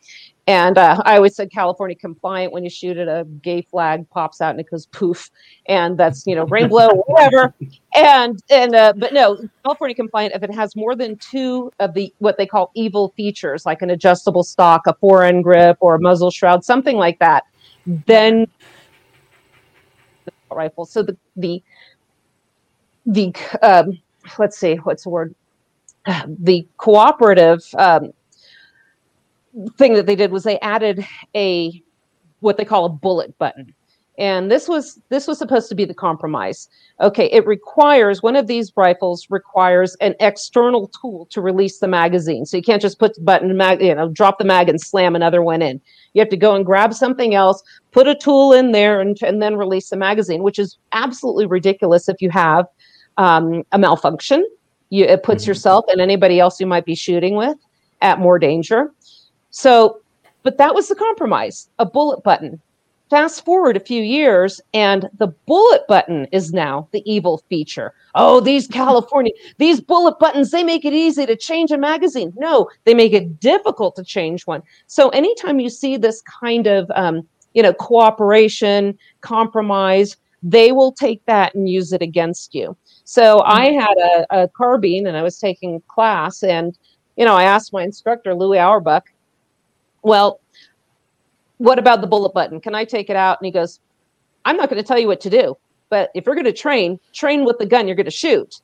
And 0.49 0.77
uh, 0.77 1.01
I 1.05 1.17
always 1.17 1.37
said 1.37 1.53
California 1.53 1.95
compliant 1.95 2.53
when 2.53 2.65
you 2.65 2.71
shoot 2.71 2.97
it, 2.97 3.07
a 3.07 3.25
gay 3.43 3.63
flag 3.63 4.09
pops 4.11 4.41
out 4.41 4.51
and 4.51 4.59
it 4.59 4.69
goes 4.69 4.87
poof, 4.87 5.31
and 5.67 5.97
that's 5.97 6.27
you 6.27 6.35
know 6.35 6.47
rainbow 6.47 6.89
whatever. 7.07 7.55
And 7.95 8.43
and 8.51 8.75
uh, 8.75 8.93
but 8.97 9.13
no, 9.13 9.39
California 9.65 9.95
compliant 9.95 10.35
if 10.35 10.43
it 10.43 10.53
has 10.53 10.75
more 10.75 10.97
than 10.97 11.17
two 11.19 11.71
of 11.79 11.95
the 11.95 12.13
what 12.19 12.39
they 12.39 12.47
call 12.47 12.73
evil 12.75 13.13
features, 13.17 13.65
like 13.65 13.83
an 13.83 13.91
adjustable 13.91 14.43
stock, 14.43 14.83
a 14.89 14.95
fore 14.95 15.23
end 15.23 15.45
grip, 15.45 15.77
or 15.79 15.95
a 15.95 16.01
muzzle 16.01 16.33
shroud, 16.33 16.65
something 16.65 16.97
like 16.97 17.21
that, 17.21 17.45
then 17.87 18.49
rifle. 20.51 20.87
So 20.87 21.03
the 21.03 21.17
the 21.37 21.63
the 23.07 23.33
um, 23.63 24.01
let's 24.39 24.59
see, 24.59 24.77
what's 24.77 25.05
the 25.05 25.11
word? 25.11 25.35
the 26.27 26.67
cooperative 26.77 27.63
um, 27.79 28.13
thing 29.77 29.95
that 29.95 30.07
they 30.07 30.17
did 30.17 30.33
was 30.33 30.45
they 30.45 30.59
added 30.61 31.07
a 31.35 31.83
what 32.41 32.57
they 32.57 32.65
call 32.65 32.85
a 32.85 32.89
bullet 32.89 33.37
button. 33.39 33.75
And 34.19 34.51
this 34.51 34.69
was 34.69 35.01
this 35.09 35.27
was 35.27 35.39
supposed 35.39 35.71
to 35.71 35.75
be 35.75 35.87
the 35.87 35.95
compromise. 35.95 36.69
Okay 37.01 37.27
it 37.27 37.47
requires 37.47 38.23
one 38.23 38.37
of 38.37 38.47
these 38.47 38.71
rifles 38.77 39.27
requires 39.31 39.97
an 40.01 40.15
external 40.21 40.89
tool 40.89 41.27
to 41.31 41.41
release 41.41 41.79
the 41.79 41.89
magazine. 41.89 42.45
So 42.45 42.59
you 42.59 42.63
can't 42.63 42.83
just 42.83 42.99
put 42.99 43.15
the 43.15 43.23
button 43.23 43.57
mag 43.57 43.81
you 43.81 43.95
know 43.95 44.09
drop 44.09 44.39
the 44.39 44.45
mag 44.45 44.69
and 44.69 44.81
slam 44.81 45.17
another 45.17 45.43
one 45.43 45.63
in. 45.63 45.81
You 46.13 46.21
have 46.21 46.29
to 46.29 46.37
go 46.37 46.55
and 46.55 46.67
grab 46.67 46.93
something 46.93 47.35
else 47.35 47.63
put 47.91 48.07
a 48.07 48.15
tool 48.15 48.53
in 48.53 48.73
there 48.73 49.01
and, 49.01 49.17
and 49.23 49.41
then 49.41 49.57
release 49.57 49.89
the 49.89 49.97
magazine 49.97 50.43
which 50.43 50.59
is 50.59 50.77
absolutely 50.93 51.47
ridiculous 51.47 52.09
if 52.09 52.21
you 52.21 52.29
have 52.31 52.67
um, 53.17 53.63
a 53.73 53.79
malfunction 53.79 54.47
you, 54.93 55.05
it 55.05 55.23
puts 55.23 55.45
mm-hmm. 55.45 55.51
yourself 55.51 55.85
and 55.89 56.01
anybody 56.01 56.39
else 56.39 56.61
you 56.61 56.67
might 56.67 56.85
be 56.85 56.95
shooting 56.95 57.35
with 57.35 57.57
at 58.01 58.19
more 58.19 58.39
danger 58.39 58.93
so 59.51 60.01
but 60.43 60.59
that 60.59 60.75
was 60.75 60.89
the 60.89 60.95
compromise 60.95 61.69
a 61.79 61.87
bullet 61.87 62.23
button 62.23 62.61
Fast 63.13 63.45
forward 63.45 63.77
a 63.77 63.81
few 63.81 64.03
years, 64.03 64.59
and 64.73 65.07
the 65.19 65.27
bullet 65.27 65.87
button 65.87 66.27
is 66.33 66.55
now 66.55 66.89
the 66.93 67.03
evil 67.05 67.43
feature. 67.51 67.93
Oh, 68.15 68.41
these 68.41 68.67
California, 68.67 69.33
these 69.59 69.83
bullet 69.83 70.19
buttons, 70.19 70.51
they 70.51 70.65
make 70.65 70.87
it 70.87 70.95
easy 70.95 71.27
to 71.27 71.37
change 71.37 71.71
a 71.71 71.77
magazine. 71.77 72.33
No, 72.39 72.71
they 72.85 72.95
make 72.95 73.13
it 73.13 73.39
difficult 73.39 73.97
to 73.97 74.03
change 74.03 74.47
one. 74.47 74.63
So 74.87 75.11
anytime 75.11 75.61
you 75.61 75.69
see 75.69 75.99
this 75.99 76.23
kind 76.23 76.67
of, 76.67 76.91
um, 76.95 77.29
you 77.53 77.63
know, 77.63 77.75
cooperation, 77.75 78.97
compromise, 79.21 80.17
they 80.43 80.73
will 80.73 80.93
take 80.93 81.23
that 81.27 81.55
and 81.55 81.69
use 81.69 81.93
it 81.93 82.01
against 82.01 82.55
you. 82.55 82.75
So 83.05 83.43
I 83.45 83.69
mm-hmm. 83.69 83.81
had 83.81 83.97
a, 83.99 84.43
a 84.43 84.49
carbine 84.49 85.07
and 85.07 85.17
I 85.17 85.23
was 85.23 85.39
taking 85.39 85.83
class, 85.89 86.43
and 86.43 86.77
you 87.17 87.25
know, 87.25 87.35
I 87.35 87.45
asked 87.45 87.73
my 87.73 87.83
instructor, 87.83 88.35
Louis 88.35 88.59
Auerbach, 88.59 89.13
well, 90.03 90.41
what 91.59 91.79
about 91.79 92.01
the 92.01 92.07
bullet 92.07 92.33
button? 92.33 92.61
Can 92.61 92.75
I 92.75 92.85
take 92.85 93.11
it 93.11 93.17
out? 93.17 93.39
And 93.41 93.47
he 93.47 93.53
goes, 93.53 93.81
I'm 94.45 94.57
not 94.57 94.69
going 94.69 94.83
to 94.83 94.87
tell 94.87 94.99
you 94.99 95.07
what 95.07 95.21
to 95.21 95.31
do, 95.31 95.57
but 95.91 96.11
if 96.15 96.27
you're 96.27 96.35
going 96.35 96.45
to 96.45 96.53
train, 96.53 96.99
train 97.13 97.45
with 97.45 97.59
the 97.59 97.67
gun 97.67 97.87
you're 97.87 97.97
going 97.97 98.07
to 98.07 98.11
shoot. 98.11 98.61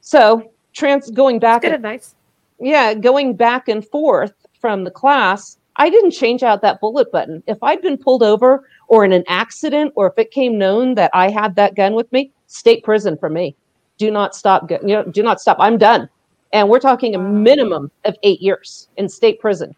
So 0.00 0.52
trans 0.72 1.10
going 1.10 1.38
back. 1.38 1.62
Good 1.62 1.72
advice. 1.72 2.14
Yeah, 2.58 2.92
going 2.94 3.36
back 3.36 3.68
and 3.68 3.86
forth 3.86 4.34
from 4.60 4.84
the 4.84 4.90
class, 4.90 5.56
I 5.76 5.88
didn't 5.88 6.10
change 6.10 6.42
out 6.42 6.60
that 6.60 6.80
bullet 6.80 7.10
button. 7.10 7.42
If 7.46 7.62
I'd 7.62 7.80
been 7.80 7.96
pulled 7.96 8.22
over 8.22 8.68
or 8.88 9.04
in 9.04 9.12
an 9.12 9.24
accident, 9.28 9.92
or 9.94 10.08
if 10.08 10.18
it 10.18 10.30
came 10.30 10.58
known 10.58 10.94
that 10.96 11.10
I 11.14 11.30
had 11.30 11.54
that 11.56 11.74
gun 11.74 11.94
with 11.94 12.10
me, 12.12 12.32
state 12.50 12.82
prison 12.84 13.16
for 13.16 13.30
me. 13.30 13.54
Do 13.96 14.10
not 14.10 14.34
stop. 14.34 14.70
You 14.70 14.78
know, 14.82 15.04
do 15.04 15.22
not 15.22 15.40
stop. 15.40 15.56
I'm 15.60 15.78
done. 15.78 16.08
And 16.52 16.68
we're 16.68 16.80
talking 16.80 17.14
a 17.14 17.18
minimum 17.18 17.90
of 18.04 18.16
eight 18.22 18.42
years 18.42 18.88
in 18.96 19.08
state 19.08 19.40
prison 19.40 19.74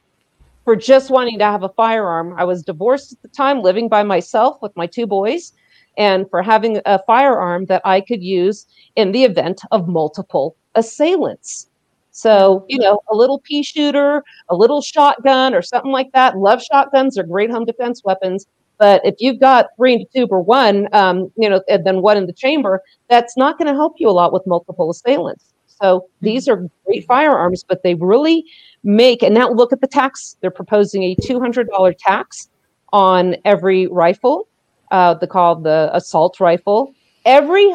for 0.64 0.74
just 0.74 1.10
wanting 1.10 1.38
to 1.38 1.44
have 1.44 1.64
a 1.64 1.68
firearm. 1.70 2.34
I 2.38 2.44
was 2.44 2.62
divorced 2.62 3.12
at 3.12 3.22
the 3.22 3.28
time, 3.28 3.60
living 3.60 3.88
by 3.88 4.02
myself 4.02 4.62
with 4.62 4.74
my 4.76 4.86
two 4.86 5.06
boys, 5.06 5.52
and 5.98 6.28
for 6.30 6.42
having 6.42 6.80
a 6.86 7.00
firearm 7.04 7.66
that 7.66 7.82
I 7.84 8.00
could 8.00 8.22
use 8.22 8.66
in 8.96 9.12
the 9.12 9.24
event 9.24 9.60
of 9.70 9.86
multiple 9.88 10.56
assailants. 10.74 11.68
So, 12.10 12.64
you 12.68 12.78
know, 12.78 13.00
a 13.10 13.14
little 13.14 13.40
pea 13.40 13.62
shooter, 13.62 14.22
a 14.48 14.54
little 14.54 14.80
shotgun, 14.80 15.54
or 15.54 15.62
something 15.62 15.92
like 15.92 16.12
that. 16.12 16.38
Love 16.38 16.62
shotguns, 16.62 17.18
are 17.18 17.24
great 17.24 17.50
home 17.50 17.64
defense 17.64 18.02
weapons. 18.04 18.46
But 18.82 19.00
if 19.04 19.14
you've 19.20 19.38
got 19.38 19.68
three 19.76 19.94
and 19.94 20.06
two 20.12 20.26
or 20.28 20.40
one, 20.40 20.88
um, 20.92 21.30
you 21.36 21.48
know, 21.48 21.62
and 21.68 21.86
then 21.86 22.02
one 22.02 22.16
in 22.16 22.26
the 22.26 22.32
chamber, 22.32 22.82
that's 23.08 23.36
not 23.36 23.56
going 23.56 23.68
to 23.68 23.74
help 23.74 23.94
you 23.98 24.08
a 24.08 24.10
lot 24.10 24.32
with 24.32 24.44
multiple 24.44 24.90
assailants. 24.90 25.54
So 25.68 26.08
these 26.20 26.48
are 26.48 26.68
great 26.84 27.06
firearms, 27.06 27.62
but 27.62 27.84
they 27.84 27.94
really 27.94 28.44
make, 28.82 29.22
and 29.22 29.36
now 29.36 29.48
look 29.52 29.72
at 29.72 29.82
the 29.82 29.86
tax. 29.86 30.36
They're 30.40 30.50
proposing 30.50 31.04
a 31.04 31.14
$200 31.14 31.94
tax 31.96 32.48
on 32.92 33.36
every 33.44 33.86
rifle, 33.86 34.48
uh, 34.90 35.14
they 35.14 35.28
call 35.28 35.54
the 35.54 35.88
assault 35.92 36.40
rifle. 36.40 36.92
Every 37.24 37.72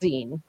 magazine, 0.00 0.42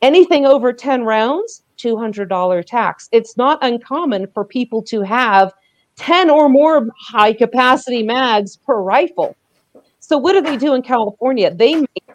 anything 0.00 0.46
over 0.46 0.72
10 0.72 1.04
rounds, 1.04 1.62
$200 1.76 2.64
tax. 2.64 3.10
It's 3.12 3.36
not 3.36 3.58
uncommon 3.60 4.28
for 4.28 4.46
people 4.46 4.82
to 4.84 5.02
have 5.02 5.52
10 5.98 6.30
or 6.30 6.48
more 6.48 6.88
high 6.98 7.32
capacity 7.32 8.02
mags 8.02 8.56
per 8.56 8.80
rifle. 8.80 9.36
So, 10.00 10.16
what 10.16 10.32
do 10.32 10.40
they 10.40 10.56
do 10.56 10.74
in 10.74 10.82
California? 10.82 11.54
They 11.54 11.74
make 11.76 12.08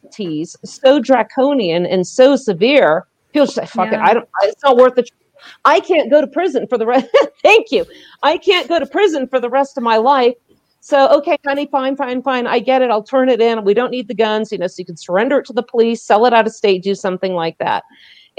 penalties 0.00 0.56
so 0.64 1.00
draconian 1.00 1.84
and 1.86 2.06
so 2.06 2.36
severe 2.36 3.06
People 3.34 3.48
say, 3.48 3.66
"Fuck 3.66 3.90
yeah. 3.90 4.00
it, 4.00 4.00
I 4.00 4.14
don't. 4.14 4.28
It's 4.42 4.62
not 4.62 4.76
worth 4.76 4.96
it." 4.96 5.10
I 5.64 5.80
can't 5.80 6.10
go 6.10 6.20
to 6.20 6.26
prison 6.26 6.66
for 6.68 6.78
the 6.78 6.86
rest. 6.86 7.08
Thank 7.42 7.72
you. 7.72 7.84
I 8.22 8.38
can't 8.38 8.68
go 8.68 8.78
to 8.78 8.86
prison 8.86 9.26
for 9.26 9.40
the 9.40 9.50
rest 9.50 9.76
of 9.76 9.82
my 9.82 9.96
life. 9.96 10.34
So, 10.80 11.08
okay, 11.18 11.36
honey, 11.44 11.66
fine, 11.66 11.96
fine, 11.96 12.22
fine. 12.22 12.46
I 12.46 12.60
get 12.60 12.80
it. 12.80 12.90
I'll 12.90 13.02
turn 13.02 13.28
it 13.28 13.40
in. 13.40 13.64
We 13.64 13.74
don't 13.74 13.90
need 13.90 14.06
the 14.06 14.14
guns, 14.14 14.52
you 14.52 14.58
know, 14.58 14.66
so 14.68 14.76
you 14.78 14.84
can 14.84 14.96
surrender 14.96 15.38
it 15.38 15.46
to 15.46 15.52
the 15.52 15.62
police, 15.62 16.02
sell 16.02 16.26
it 16.26 16.32
out 16.32 16.46
of 16.46 16.52
state, 16.52 16.82
do 16.82 16.94
something 16.94 17.34
like 17.34 17.58
that. 17.58 17.82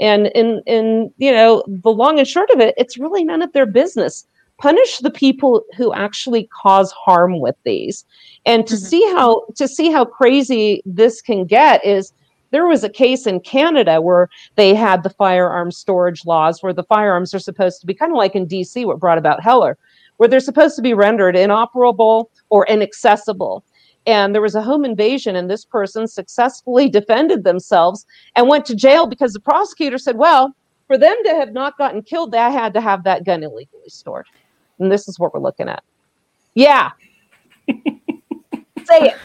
And 0.00 0.28
in 0.28 0.62
in 0.66 1.12
you 1.18 1.32
know, 1.32 1.62
the 1.66 1.90
long 1.90 2.18
and 2.18 2.26
short 2.26 2.50
of 2.50 2.60
it, 2.60 2.74
it's 2.78 2.96
really 2.96 3.22
none 3.22 3.42
of 3.42 3.52
their 3.52 3.66
business. 3.66 4.26
Punish 4.58 4.98
the 4.98 5.10
people 5.10 5.64
who 5.76 5.92
actually 5.92 6.48
cause 6.62 6.90
harm 6.92 7.40
with 7.40 7.56
these. 7.64 8.04
And 8.46 8.66
to 8.66 8.74
mm-hmm. 8.74 8.84
see 8.84 9.02
how 9.12 9.46
to 9.56 9.68
see 9.68 9.90
how 9.90 10.04
crazy 10.04 10.82
this 10.86 11.20
can 11.20 11.44
get 11.44 11.84
is 11.84 12.12
there 12.50 12.66
was 12.66 12.84
a 12.84 12.88
case 12.88 13.26
in 13.26 13.40
Canada 13.40 14.00
where 14.00 14.28
they 14.54 14.74
had 14.74 15.02
the 15.02 15.10
firearm 15.10 15.70
storage 15.70 16.24
laws 16.24 16.62
where 16.62 16.72
the 16.72 16.84
firearms 16.84 17.34
are 17.34 17.38
supposed 17.38 17.80
to 17.80 17.86
be 17.86 17.94
kind 17.94 18.12
of 18.12 18.16
like 18.16 18.34
in 18.34 18.46
DC, 18.46 18.86
what 18.86 19.00
brought 19.00 19.18
about 19.18 19.42
Heller, 19.42 19.76
where 20.16 20.28
they're 20.28 20.40
supposed 20.40 20.76
to 20.76 20.82
be 20.82 20.94
rendered 20.94 21.36
inoperable 21.36 22.30
or 22.48 22.66
inaccessible. 22.66 23.64
And 24.06 24.34
there 24.34 24.42
was 24.42 24.54
a 24.54 24.62
home 24.62 24.84
invasion, 24.84 25.34
and 25.34 25.50
this 25.50 25.64
person 25.64 26.06
successfully 26.06 26.88
defended 26.98 27.44
themselves 27.44 28.06
and 28.36 28.48
went 28.48 28.64
to 28.66 28.76
jail 28.76 29.06
because 29.06 29.32
the 29.32 29.40
prosecutor 29.40 29.98
said, 29.98 30.16
Well, 30.16 30.54
for 30.86 30.96
them 30.96 31.16
to 31.24 31.34
have 31.34 31.52
not 31.52 31.76
gotten 31.76 32.02
killed, 32.02 32.30
they 32.30 32.38
had 32.38 32.72
to 32.74 32.80
have 32.80 33.02
that 33.04 33.24
gun 33.24 33.42
illegally 33.42 33.88
stored. 33.88 34.26
And 34.78 34.90
this 34.90 35.08
is 35.08 35.18
what 35.18 35.32
we're 35.32 35.40
looking 35.40 35.68
at. 35.68 35.82
Yeah. 36.54 36.90
Say 37.68 39.12
it. 39.12 39.16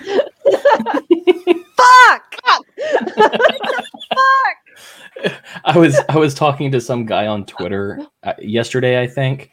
Fuck. 1.77 2.35
Fuck. 4.13 5.31
I 5.65 5.77
was 5.77 5.99
I 6.09 6.17
was 6.17 6.33
talking 6.33 6.71
to 6.71 6.81
some 6.81 7.05
guy 7.05 7.27
on 7.27 7.45
Twitter 7.45 7.99
uh, 8.23 8.33
yesterday, 8.39 9.01
I 9.01 9.07
think, 9.07 9.51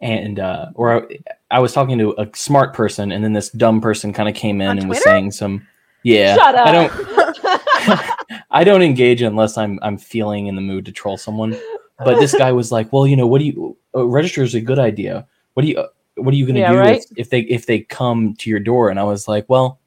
and 0.00 0.38
uh, 0.38 0.66
or 0.74 1.04
I, 1.04 1.18
I, 1.50 1.58
was 1.60 1.72
talking 1.72 1.96
to 1.98 2.14
a 2.18 2.28
smart 2.34 2.74
person, 2.74 3.12
and 3.12 3.24
then 3.24 3.32
this 3.32 3.50
dumb 3.50 3.80
person 3.80 4.12
kind 4.12 4.28
of 4.28 4.34
came 4.34 4.60
in 4.60 4.68
on 4.68 4.78
and 4.78 4.86
Twitter? 4.86 4.98
was 4.98 5.04
saying 5.04 5.30
some. 5.30 5.66
Yeah, 6.02 6.36
Shut 6.36 6.54
up. 6.54 6.66
I 6.66 6.72
don't. 6.72 8.42
I 8.50 8.64
don't 8.64 8.82
engage 8.82 9.22
unless 9.22 9.56
I'm 9.56 9.78
I'm 9.82 9.96
feeling 9.96 10.48
in 10.48 10.54
the 10.54 10.60
mood 10.60 10.84
to 10.86 10.92
troll 10.92 11.16
someone. 11.16 11.56
But 11.98 12.20
this 12.20 12.34
guy 12.34 12.52
was 12.52 12.70
like, 12.70 12.92
"Well, 12.92 13.06
you 13.06 13.16
know, 13.16 13.26
what 13.26 13.38
do 13.38 13.46
you 13.46 13.76
uh, 13.94 14.04
register 14.04 14.42
is 14.42 14.54
a 14.54 14.60
good 14.60 14.78
idea. 14.78 15.26
What 15.56 15.62
do 15.62 15.68
you 15.68 15.78
uh, 15.78 15.88
what 16.16 16.34
are 16.34 16.36
you 16.36 16.44
going 16.44 16.56
to 16.56 16.60
yeah, 16.60 16.72
do 16.72 16.78
right? 16.78 16.98
if, 16.98 17.18
if 17.18 17.30
they 17.30 17.40
if 17.40 17.64
they 17.64 17.80
come 17.80 18.34
to 18.34 18.50
your 18.50 18.60
door?" 18.60 18.90
And 18.90 19.00
I 19.00 19.04
was 19.04 19.26
like, 19.26 19.46
"Well." 19.48 19.80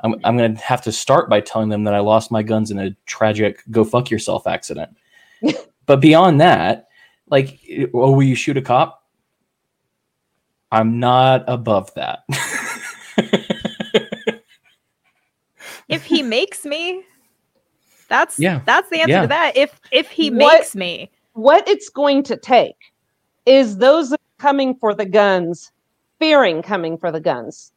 I'm, 0.00 0.14
I'm 0.22 0.36
going 0.36 0.54
to 0.54 0.60
have 0.62 0.80
to 0.82 0.92
start 0.92 1.28
by 1.28 1.40
telling 1.40 1.70
them 1.70 1.82
that 1.82 1.92
I 1.92 1.98
lost 1.98 2.30
my 2.30 2.44
guns 2.44 2.70
in 2.70 2.78
a 2.78 2.94
tragic 3.06 3.64
go 3.72 3.82
fuck 3.82 4.12
yourself 4.12 4.46
accident. 4.46 4.96
but 5.86 6.00
beyond 6.00 6.40
that, 6.40 6.86
like, 7.28 7.58
oh, 7.92 8.12
will 8.12 8.22
you 8.22 8.36
shoot 8.36 8.56
a 8.56 8.62
cop? 8.62 9.04
I'm 10.70 11.00
not 11.00 11.42
above 11.48 11.92
that. 11.94 12.20
if 15.88 16.04
he 16.04 16.22
makes 16.22 16.64
me, 16.64 17.02
that's 18.08 18.38
yeah, 18.38 18.60
that's 18.66 18.88
the 18.90 19.00
answer 19.00 19.10
yeah. 19.12 19.22
to 19.22 19.28
that. 19.28 19.56
If 19.56 19.80
if 19.90 20.08
he 20.10 20.30
what, 20.30 20.38
makes 20.38 20.76
me, 20.76 21.10
what 21.32 21.66
it's 21.66 21.88
going 21.88 22.22
to 22.24 22.36
take 22.36 22.76
is 23.46 23.78
those 23.78 24.14
coming 24.38 24.74
for 24.74 24.94
the 24.94 25.04
guns, 25.06 25.72
fearing 26.18 26.62
coming 26.62 26.96
for 26.96 27.12
the 27.12 27.20
guns. 27.20 27.72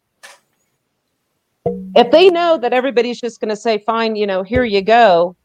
If 1.96 2.12
they 2.12 2.30
know 2.30 2.58
that 2.58 2.74
everybody's 2.74 3.20
just 3.20 3.40
going 3.40 3.50
to 3.50 3.56
say 3.56 3.78
fine 3.80 4.16
you 4.16 4.26
know 4.26 4.42
here 4.42 4.64
you 4.64 4.82
go 4.82 5.36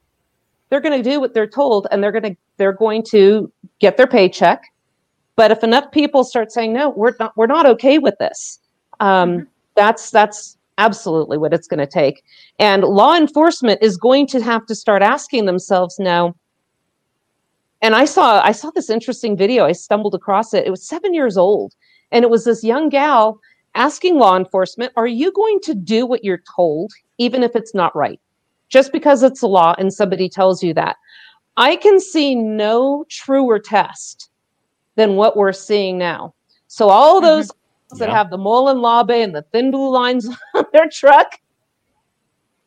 they're 0.70 0.80
going 0.80 1.02
to 1.02 1.08
do 1.08 1.20
what 1.20 1.34
they're 1.34 1.46
told 1.46 1.86
and 1.90 2.02
they're 2.02 2.12
going 2.12 2.22
to 2.22 2.36
they're 2.56 2.72
going 2.72 3.02
to 3.10 3.52
get 3.80 3.96
their 3.98 4.06
paycheck. 4.06 4.62
But 5.36 5.50
if 5.50 5.62
enough 5.62 5.90
people 5.92 6.24
start 6.24 6.52
saying 6.52 6.72
no 6.72 6.90
we're 6.90 7.14
not 7.20 7.36
we're 7.36 7.46
not 7.46 7.66
okay 7.66 7.98
with 7.98 8.14
this 8.18 8.60
um, 9.00 9.30
mm-hmm. 9.30 9.44
that's 9.74 10.10
that's 10.10 10.56
absolutely 10.78 11.38
what 11.38 11.54
it's 11.54 11.66
going 11.66 11.80
to 11.80 11.86
take. 11.86 12.22
And 12.58 12.82
law 12.84 13.16
enforcement 13.16 13.82
is 13.82 13.96
going 13.96 14.26
to 14.28 14.42
have 14.42 14.66
to 14.66 14.74
start 14.74 15.02
asking 15.02 15.46
themselves 15.46 15.98
now 15.98 16.34
and 17.82 17.94
i 17.94 18.04
saw 18.04 18.40
i 18.42 18.52
saw 18.52 18.70
this 18.70 18.90
interesting 18.90 19.36
video 19.36 19.64
i 19.64 19.72
stumbled 19.72 20.14
across 20.14 20.54
it 20.54 20.66
it 20.66 20.70
was 20.70 20.86
seven 20.86 21.12
years 21.14 21.36
old 21.36 21.74
and 22.12 22.24
it 22.24 22.30
was 22.30 22.44
this 22.44 22.62
young 22.64 22.88
gal 22.88 23.38
asking 23.76 24.16
law 24.18 24.36
enforcement, 24.36 24.92
are 24.96 25.06
you 25.06 25.30
going 25.32 25.60
to 25.62 25.74
do 25.74 26.06
what 26.06 26.24
you're 26.24 26.42
told, 26.56 26.90
even 27.18 27.42
if 27.42 27.54
it's 27.54 27.74
not 27.74 27.94
right? 27.94 28.18
Just 28.70 28.90
because 28.90 29.22
it's 29.22 29.42
a 29.42 29.46
law 29.46 29.74
and 29.78 29.92
somebody 29.92 30.28
tells 30.28 30.62
you 30.62 30.74
that. 30.74 30.96
I 31.56 31.76
can 31.76 32.00
see 32.00 32.34
no 32.34 33.04
truer 33.10 33.58
test 33.58 34.30
than 34.96 35.16
what 35.16 35.36
we're 35.36 35.52
seeing 35.52 35.98
now. 35.98 36.34
So 36.68 36.88
all 36.88 37.20
Mm-hmm. 37.20 37.26
those 37.26 37.50
that 37.98 38.08
Yeah. 38.08 38.14
have 38.16 38.30
the 38.30 38.38
Molon 38.38 38.80
Labe 38.80 39.22
and 39.22 39.34
the 39.34 39.42
thin 39.52 39.70
blue 39.70 39.90
lines 39.90 40.26
on 40.54 40.64
their 40.72 40.88
truck, 40.90 41.28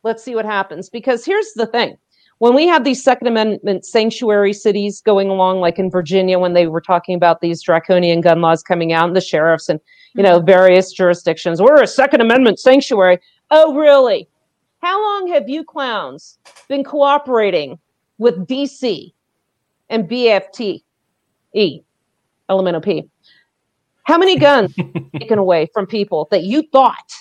let's 0.04 0.24
see 0.24 0.36
what 0.36 0.46
happens. 0.46 0.90
Because 0.90 1.26
here's 1.26 1.54
the 1.54 1.66
thing. 1.68 1.98
When 2.40 2.56
we 2.56 2.68
have 2.68 2.86
these 2.86 3.04
Second 3.04 3.28
Amendment 3.28 3.86
sanctuary 3.86 4.54
cities 4.54 5.02
going 5.02 5.30
along, 5.30 5.60
like 5.60 5.78
in 5.78 5.92
Virginia, 5.92 6.40
when 6.40 6.54
they 6.54 6.68
were 6.68 6.80
talking 6.80 7.14
about 7.14 7.42
these 7.42 7.62
draconian 7.62 8.22
gun 8.22 8.40
laws 8.40 8.64
coming 8.64 8.94
out, 8.94 9.08
and 9.08 9.16
the 9.16 9.22
sheriffs 9.22 9.68
and 9.68 9.80
you 10.16 10.24
know 10.24 10.38
mm-hmm. 10.38 10.46
various 10.46 10.94
jurisdictions, 10.94 11.62
we're 11.62 11.84
a 11.84 11.88
Second 11.88 12.22
Amendment 12.22 12.60
sanctuary. 12.60 13.20
Oh, 13.52 13.76
really? 13.76 14.28
How 14.82 15.02
long 15.02 15.28
have 15.34 15.50
you 15.50 15.66
clowns 15.66 16.40
been 16.70 16.86
cooperating 16.86 17.78
with 18.20 18.48
DC 18.48 19.12
and 19.90 20.10
BFT, 20.10 20.82
E, 21.54 21.82
elemental 22.50 22.80
P? 22.80 23.04
How 24.04 24.18
many 24.18 24.38
guns 24.38 24.74
taken 25.20 25.40
away 25.40 25.68
from 25.74 25.86
people 25.86 26.30
that 26.32 26.44
you 26.44 26.64
thought 26.72 27.14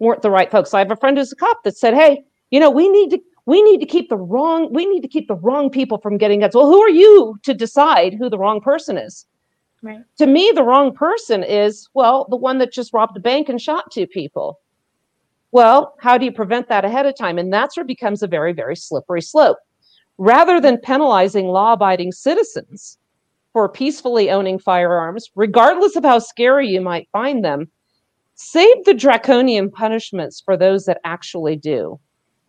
weren't 0.00 0.20
the 0.20 0.30
right 0.30 0.50
folks? 0.50 0.74
I 0.74 0.80
have 0.80 0.90
a 0.90 0.96
friend 0.96 1.16
who's 1.16 1.32
a 1.32 1.36
cop 1.36 1.64
that 1.64 1.78
said, 1.78 1.94
"Hey, 1.94 2.24
you 2.50 2.60
know, 2.60 2.70
we 2.70 2.90
need 2.90 3.08
to 3.12 3.22
we 3.46 3.62
need 3.62 3.80
to 3.80 3.86
keep 3.86 4.08
the 4.08 4.16
wrong 4.16 4.72
we 4.72 4.86
need 4.86 5.02
to 5.02 5.08
keep 5.08 5.28
the 5.28 5.36
wrong 5.36 5.70
people 5.70 5.98
from 5.98 6.18
getting 6.18 6.40
guns." 6.40 6.54
Well, 6.54 6.66
who 6.66 6.80
are 6.80 6.90
you 6.90 7.36
to 7.42 7.54
decide 7.54 8.14
who 8.14 8.28
the 8.28 8.38
wrong 8.38 8.60
person 8.60 8.98
is? 8.98 9.26
Right. 9.82 10.00
To 10.18 10.26
me, 10.26 10.50
the 10.54 10.62
wrong 10.62 10.94
person 10.94 11.42
is 11.42 11.88
well, 11.94 12.26
the 12.30 12.36
one 12.36 12.58
that 12.58 12.72
just 12.72 12.94
robbed 12.94 13.16
a 13.16 13.20
bank 13.20 13.48
and 13.48 13.60
shot 13.60 13.90
two 13.90 14.06
people. 14.06 14.60
Well, 15.52 15.94
how 16.00 16.18
do 16.18 16.24
you 16.24 16.32
prevent 16.32 16.68
that 16.68 16.84
ahead 16.84 17.06
of 17.06 17.16
time? 17.16 17.38
And 17.38 17.52
that's 17.52 17.76
where 17.76 17.82
it 17.82 17.86
becomes 17.86 18.22
a 18.22 18.26
very, 18.26 18.52
very 18.52 18.74
slippery 18.74 19.22
slope. 19.22 19.58
Rather 20.18 20.60
than 20.60 20.78
penalizing 20.78 21.46
law 21.46 21.74
abiding 21.74 22.12
citizens 22.12 22.98
for 23.52 23.68
peacefully 23.68 24.30
owning 24.30 24.58
firearms, 24.58 25.30
regardless 25.36 25.94
of 25.94 26.04
how 26.04 26.18
scary 26.18 26.68
you 26.68 26.80
might 26.80 27.08
find 27.12 27.44
them, 27.44 27.70
save 28.34 28.84
the 28.84 28.94
draconian 28.94 29.70
punishments 29.70 30.40
for 30.40 30.56
those 30.56 30.86
that 30.86 31.00
actually 31.04 31.54
do 31.56 32.00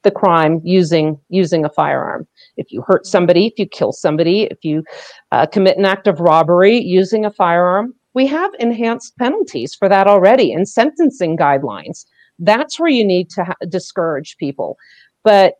the 0.05 0.11
crime 0.11 0.61
using 0.63 1.19
using 1.27 1.65
a 1.65 1.69
firearm. 1.69 2.25
If 2.55 2.71
you 2.71 2.81
hurt 2.87 3.05
somebody, 3.05 3.47
if 3.47 3.59
you 3.59 3.65
kill 3.65 3.91
somebody, 3.91 4.43
if 4.43 4.63
you 4.63 4.85
uh, 5.33 5.47
commit 5.47 5.77
an 5.77 5.83
act 5.83 6.07
of 6.07 6.21
robbery 6.21 6.77
using 6.77 7.25
a 7.25 7.31
firearm, 7.31 7.93
we 8.13 8.25
have 8.27 8.51
enhanced 8.59 9.17
penalties 9.17 9.75
for 9.75 9.89
that 9.89 10.07
already 10.07 10.53
and 10.53 10.69
sentencing 10.69 11.35
guidelines. 11.35 12.05
That's 12.39 12.79
where 12.79 12.89
you 12.89 13.03
need 13.03 13.29
to 13.31 13.43
ha- 13.43 13.65
discourage 13.67 14.37
people. 14.37 14.77
But 15.23 15.55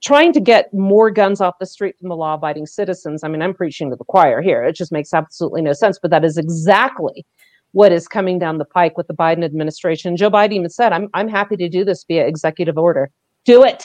trying 0.00 0.32
to 0.32 0.40
get 0.40 0.72
more 0.72 1.10
guns 1.10 1.40
off 1.40 1.58
the 1.58 1.66
street 1.66 1.96
from 1.98 2.08
the 2.08 2.16
law 2.16 2.34
abiding 2.34 2.66
citizens, 2.66 3.24
I 3.24 3.28
mean, 3.28 3.42
I'm 3.42 3.54
preaching 3.54 3.90
to 3.90 3.96
the 3.96 4.04
choir 4.04 4.40
here. 4.40 4.64
It 4.64 4.76
just 4.76 4.92
makes 4.92 5.12
absolutely 5.12 5.62
no 5.62 5.72
sense. 5.72 5.98
But 6.00 6.10
that 6.12 6.24
is 6.24 6.38
exactly 6.38 7.26
what 7.72 7.92
is 7.92 8.08
coming 8.08 8.38
down 8.38 8.58
the 8.58 8.64
pike 8.64 8.96
with 8.96 9.08
the 9.08 9.14
Biden 9.14 9.44
administration. 9.44 10.16
Joe 10.16 10.30
Biden 10.30 10.52
even 10.52 10.70
said, 10.70 10.92
I'm, 10.92 11.08
I'm 11.14 11.28
happy 11.28 11.56
to 11.56 11.68
do 11.68 11.84
this 11.84 12.04
via 12.08 12.26
executive 12.26 12.78
order. 12.78 13.10
Do 13.44 13.64
it. 13.64 13.84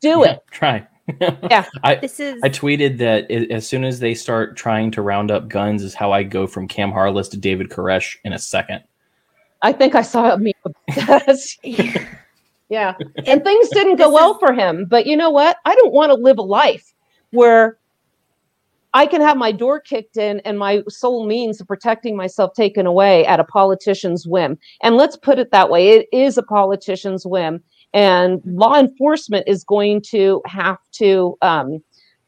Do 0.00 0.22
Yeah, 0.24 0.32
it. 0.32 0.42
Try. 0.50 0.86
Yeah. 1.50 1.64
I, 1.82 1.94
This 1.94 2.20
is 2.20 2.40
I 2.42 2.50
tweeted 2.50 2.98
that 2.98 3.30
as 3.30 3.66
soon 3.66 3.84
as 3.84 3.98
they 3.98 4.14
start 4.14 4.56
trying 4.56 4.90
to 4.90 5.02
round 5.02 5.30
up 5.30 5.48
guns 5.48 5.82
is 5.82 5.94
how 5.94 6.12
I 6.12 6.22
go 6.22 6.46
from 6.46 6.68
Cam 6.68 6.92
Harless 6.92 7.28
to 7.28 7.38
David 7.38 7.70
Koresh 7.70 8.16
in 8.24 8.34
a 8.34 8.38
second. 8.38 8.82
I 9.62 9.72
think 9.72 9.94
I 9.94 10.02
saw 10.02 10.34
a 10.34 10.38
meme 10.38 10.52
yeah. 12.68 12.94
And 13.26 13.42
things 13.42 13.68
didn't 13.70 13.96
go 13.96 14.12
well 14.12 14.38
for 14.38 14.52
him. 14.52 14.84
But 14.84 15.06
you 15.06 15.16
know 15.16 15.30
what? 15.30 15.56
I 15.64 15.74
don't 15.74 15.92
want 15.92 16.10
to 16.10 16.14
live 16.14 16.38
a 16.38 16.42
life 16.42 16.92
where 17.30 17.78
I 18.94 19.06
can 19.06 19.20
have 19.20 19.36
my 19.36 19.52
door 19.52 19.80
kicked 19.80 20.16
in 20.16 20.40
and 20.40 20.58
my 20.58 20.82
sole 20.88 21.26
means 21.26 21.60
of 21.60 21.66
protecting 21.66 22.16
myself 22.16 22.54
taken 22.54 22.86
away 22.86 23.26
at 23.26 23.40
a 23.40 23.44
politician's 23.44 24.26
whim. 24.26 24.58
And 24.82 24.96
let's 24.96 25.16
put 25.16 25.38
it 25.38 25.50
that 25.50 25.70
way 25.70 25.90
it 25.90 26.08
is 26.12 26.38
a 26.38 26.42
politician's 26.42 27.26
whim. 27.26 27.62
And 27.94 28.40
law 28.44 28.78
enforcement 28.78 29.48
is 29.48 29.64
going 29.64 30.02
to 30.10 30.42
have 30.46 30.78
to 30.92 31.36
um, 31.42 31.82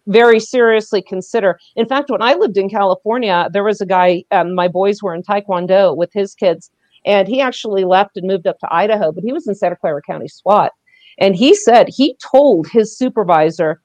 very 0.06 0.40
seriously 0.40 1.02
consider. 1.02 1.58
In 1.76 1.86
fact, 1.86 2.10
when 2.10 2.22
I 2.22 2.34
lived 2.34 2.56
in 2.56 2.70
California, 2.70 3.48
there 3.52 3.64
was 3.64 3.80
a 3.80 3.86
guy, 3.86 4.24
um, 4.30 4.54
my 4.54 4.68
boys 4.68 5.02
were 5.02 5.14
in 5.14 5.22
Taekwondo 5.22 5.96
with 5.96 6.12
his 6.12 6.34
kids, 6.34 6.70
and 7.04 7.28
he 7.28 7.40
actually 7.40 7.84
left 7.84 8.16
and 8.16 8.26
moved 8.26 8.46
up 8.46 8.58
to 8.60 8.74
Idaho, 8.74 9.12
but 9.12 9.24
he 9.24 9.32
was 9.32 9.46
in 9.46 9.54
Santa 9.54 9.76
Clara 9.76 10.02
County 10.02 10.28
SWAT. 10.28 10.72
And 11.18 11.36
he 11.36 11.54
said 11.54 11.88
he 11.88 12.16
told 12.32 12.66
his 12.66 12.96
supervisor, 12.96 13.80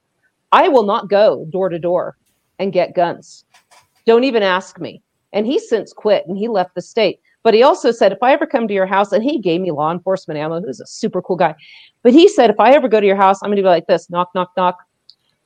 I 0.51 0.69
will 0.69 0.83
not 0.83 1.09
go 1.09 1.45
door 1.49 1.69
to 1.69 1.79
door 1.79 2.15
and 2.59 2.73
get 2.73 2.95
guns. 2.95 3.43
Don't 4.05 4.23
even 4.23 4.43
ask 4.43 4.79
me. 4.79 5.01
And 5.33 5.45
he 5.45 5.59
since 5.59 5.91
quit 5.91 6.25
and 6.27 6.37
he 6.37 6.47
left 6.47 6.75
the 6.75 6.81
state. 6.81 7.19
But 7.45 7.53
he 7.53 7.61
also 7.61 7.91
said, 7.91 8.11
if 8.11 8.23
I 8.23 8.33
ever 8.33 8.47
come 8.47 8.67
to 8.67 8.73
your 8.73 8.87
house, 8.87 9.11
and 9.11 9.23
he 9.23 9.37
gave 9.37 9.61
me 9.61 9.69
law 9.69 9.91
enforcement 9.91 10.39
ammo, 10.39 10.61
who's 10.61 10.79
a 10.79 10.87
super 10.87 11.21
cool 11.21 11.35
guy. 11.35 11.53
But 12.01 12.11
he 12.11 12.27
said, 12.27 12.49
if 12.49 12.59
I 12.59 12.71
ever 12.71 12.87
go 12.87 12.99
to 12.99 13.05
your 13.05 13.15
house, 13.15 13.37
I'm 13.43 13.49
going 13.49 13.57
to 13.57 13.61
be 13.61 13.67
like 13.67 13.85
this 13.85 14.09
knock, 14.09 14.31
knock, 14.33 14.51
knock. 14.57 14.79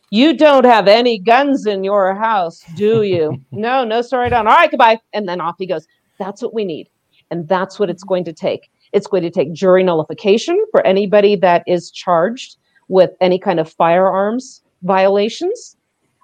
You 0.09 0.37
don't 0.37 0.63
have 0.63 0.87
any 0.87 1.19
guns 1.19 1.65
in 1.65 1.83
your 1.83 2.15
house, 2.15 2.63
do 2.77 3.01
you? 3.01 3.43
no, 3.51 3.83
no, 3.83 4.01
sorry, 4.01 4.27
I 4.27 4.29
don't. 4.29 4.47
All 4.47 4.55
right, 4.55 4.71
goodbye. 4.71 4.97
And 5.11 5.27
then 5.27 5.41
off 5.41 5.55
he 5.59 5.67
goes. 5.67 5.85
That's 6.17 6.41
what 6.41 6.53
we 6.53 6.63
need. 6.63 6.89
And 7.31 7.49
that's 7.49 7.79
what 7.79 7.89
it's 7.89 8.03
going 8.05 8.23
to 8.23 8.33
take. 8.33 8.71
It's 8.93 9.07
going 9.07 9.23
to 9.23 9.29
take 9.29 9.51
jury 9.51 9.83
nullification 9.83 10.65
for 10.71 10.87
anybody 10.87 11.35
that 11.35 11.63
is 11.67 11.91
charged 11.91 12.55
with 12.87 13.11
any 13.19 13.39
kind 13.39 13.59
of 13.59 13.69
firearms 13.69 14.63
violations, 14.83 15.75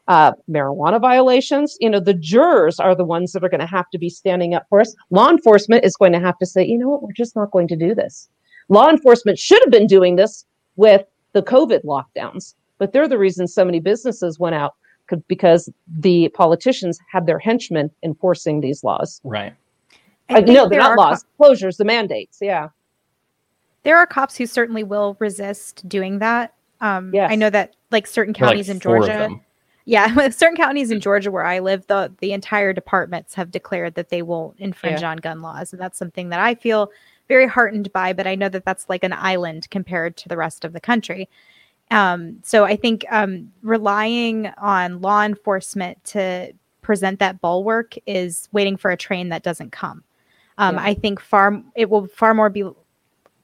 uh, 0.08 0.34
marijuana 0.50 1.02
violations. 1.02 1.78
You 1.80 1.90
know, 1.90 2.00
the 2.00 2.14
jurors 2.14 2.80
are 2.80 2.96
the 2.96 3.06
ones 3.06 3.32
that 3.34 3.44
are 3.44 3.50
going 3.50 3.62
to 3.62 3.66
have 3.66 3.90
to 3.92 3.98
be 3.98 4.10
standing 4.10 4.54
up 4.54 4.66
for 4.70 4.80
us. 4.80 4.96
Law 5.10 5.30
enforcement 5.30 5.84
is 5.84 5.96
going 5.96 6.14
to 6.14 6.20
have 6.20 6.38
to 6.40 6.46
say, 6.46 6.66
you 6.66 6.78
know 6.78 6.90
what, 6.90 7.04
we're 7.04 7.12
just 7.12 7.36
not 7.36 7.52
going 7.52 7.68
to 7.70 7.76
do 7.76 7.96
this. 7.96 8.30
Law 8.70 8.90
enforcement 8.90 9.38
should 9.38 9.62
have 9.64 9.72
been 9.72 9.88
doing 9.88 10.16
this 10.16 10.46
with 10.76 11.06
the 11.34 11.44
COVID 11.44 11.84
lockdowns, 11.84 12.56
but 12.78 12.94
they're 12.94 13.08
the 13.08 13.18
reason 13.18 13.48
so 13.48 13.66
many 13.66 13.80
businesses 13.80 14.40
went 14.40 14.56
out 14.56 14.76
because 15.28 15.70
the 15.88 16.30
politicians 16.30 17.00
had 17.12 17.28
their 17.28 17.38
henchmen 17.38 17.92
enforcing 18.04 18.62
these 18.62 18.84
laws. 18.84 19.22
Right. 19.24 19.54
I 20.30 20.38
Uh, 20.38 20.40
no, 20.42 20.68
they're 20.68 20.80
not 20.80 20.92
are 20.92 20.98
laws, 20.98 21.26
closures, 21.40 21.78
the 21.78 21.86
mandates. 21.86 22.40
Yeah. 22.42 22.70
there 23.84 23.98
are 23.98 24.08
cops 24.08 24.36
who 24.36 24.48
certainly 24.48 24.84
will 24.84 25.16
resist 25.20 25.88
doing 25.88 26.20
that. 26.20 26.56
Um, 26.82 27.12
Yes. 27.14 27.32
I 27.32 27.36
know 27.36 27.52
that 27.52 27.76
like 27.92 28.08
certain 28.08 28.34
counties 28.34 28.68
like 28.68 28.76
in 28.76 28.82
four 28.82 28.98
of 28.98 29.04
Georgia, 29.04 29.20
them. 29.20 29.42
Yeah, 29.86 30.30
certain 30.30 30.58
counties 30.58 30.92
in 30.92 31.00
Georgia 31.00 31.32
where 31.32 31.46
I 31.46 31.60
live, 31.60 31.88
the 31.88 32.12
the 32.20 32.34
entire 32.34 32.74
departments 32.74 33.36
have 33.36 33.52
declared 33.52 33.96
that 33.96 34.10
they 34.10 34.22
will 34.22 34.56
infringe 34.58 35.04
on 35.04 35.18
gun 35.18 35.42
laws, 35.42 35.72
and 35.72 35.82
that's 35.82 35.98
something 35.98 36.30
that 36.30 36.40
I 36.40 36.56
feel 36.56 36.92
very 37.28 37.48
heartened 37.48 37.94
by. 37.94 38.14
But 38.14 38.28
I 38.28 38.36
know 38.36 38.50
that 38.50 38.66
that's 38.66 38.90
like 38.90 39.04
an 39.04 39.14
island 39.14 39.70
compared 39.70 40.18
to 40.18 40.30
the 40.30 40.38
rest 40.38 40.66
of 40.66 40.74
the 40.74 40.80
country. 40.80 41.30
Um, 41.92 42.40
so 42.44 42.66
I 42.66 42.76
think 42.76 43.06
um, 43.12 43.52
relying 43.62 44.48
on 44.58 45.02
law 45.02 45.24
enforcement 45.24 46.04
to 46.06 46.52
present 46.82 47.20
that 47.20 47.42
bulwark 47.42 47.94
is 48.08 48.50
waiting 48.52 48.78
for 48.78 48.92
a 48.92 48.98
train 48.98 49.30
that 49.30 49.44
doesn't 49.44 49.72
come. 49.72 50.04
Um, 50.58 50.76
Yeah. 50.76 50.84
I 50.84 50.94
think 50.96 51.20
far 51.20 51.62
it 51.76 51.90
will 51.90 52.08
far 52.08 52.34
more 52.34 52.50
be 52.50 52.64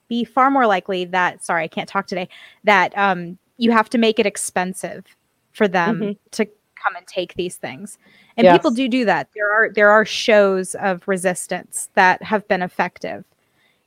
be 0.08 0.24
far 0.24 0.50
more 0.50 0.66
likely 0.66 1.04
that 1.06 1.44
sorry 1.44 1.64
I 1.64 1.68
can't 1.68 1.88
talk 1.88 2.06
today 2.06 2.28
that 2.64 2.96
um, 2.98 3.38
you 3.58 3.70
have 3.70 3.88
to 3.90 3.98
make 3.98 4.18
it 4.18 4.26
expensive 4.26 5.04
for 5.52 5.68
them 5.68 6.00
Mhm. 6.00 6.16
to 6.32 6.44
come 6.44 6.96
and 6.96 7.06
take 7.06 7.34
these 7.34 7.56
things. 7.56 7.98
And 8.36 8.46
people 8.56 8.70
do 8.70 8.88
do 8.88 9.04
that. 9.04 9.28
There 9.34 9.50
are 9.52 9.70
there 9.70 9.90
are 9.90 10.04
shows 10.04 10.74
of 10.76 11.06
resistance 11.06 11.88
that 11.94 12.22
have 12.22 12.46
been 12.48 12.62
effective. 12.62 13.24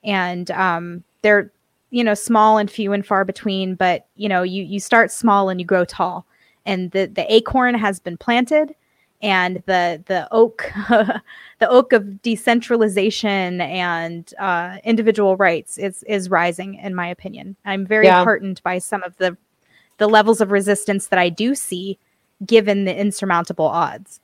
And 0.03 0.49
um, 0.51 1.03
they're 1.21 1.51
you 1.91 2.03
know 2.03 2.13
small 2.13 2.57
and 2.57 2.69
few 2.69 2.93
and 2.93 3.05
far 3.05 3.23
between 3.25 3.75
but 3.75 4.07
you 4.15 4.27
know 4.27 4.43
you 4.43 4.63
you 4.63 4.79
start 4.79 5.11
small 5.11 5.49
and 5.49 5.59
you 5.59 5.65
grow 5.65 5.85
tall. 5.85 6.25
And 6.65 6.91
the 6.91 7.05
the 7.07 7.31
acorn 7.33 7.75
has 7.75 7.99
been 7.99 8.17
planted 8.17 8.73
and 9.21 9.63
the 9.65 10.03
the 10.07 10.27
oak 10.31 10.71
the 10.89 11.69
oak 11.69 11.93
of 11.93 12.21
decentralization 12.21 13.61
and 13.61 14.33
uh, 14.39 14.77
individual 14.83 15.37
rights 15.37 15.77
is 15.77 16.03
is 16.03 16.29
rising 16.29 16.75
in 16.75 16.93
my 16.95 17.07
opinion. 17.07 17.55
I'm 17.65 17.85
very 17.85 18.05
Yeah. 18.05 18.23
heartened 18.23 18.61
by 18.63 18.77
some 18.79 19.03
of 19.03 19.15
the 19.17 19.37
the 19.97 20.07
levels 20.07 20.41
of 20.41 20.51
resistance 20.51 21.07
that 21.07 21.19
i 21.19 21.29
do 21.29 21.55
see 21.55 21.97
given 22.45 22.83
the 22.85 22.95
insurmountable 22.95 23.65
odds. 23.67 24.19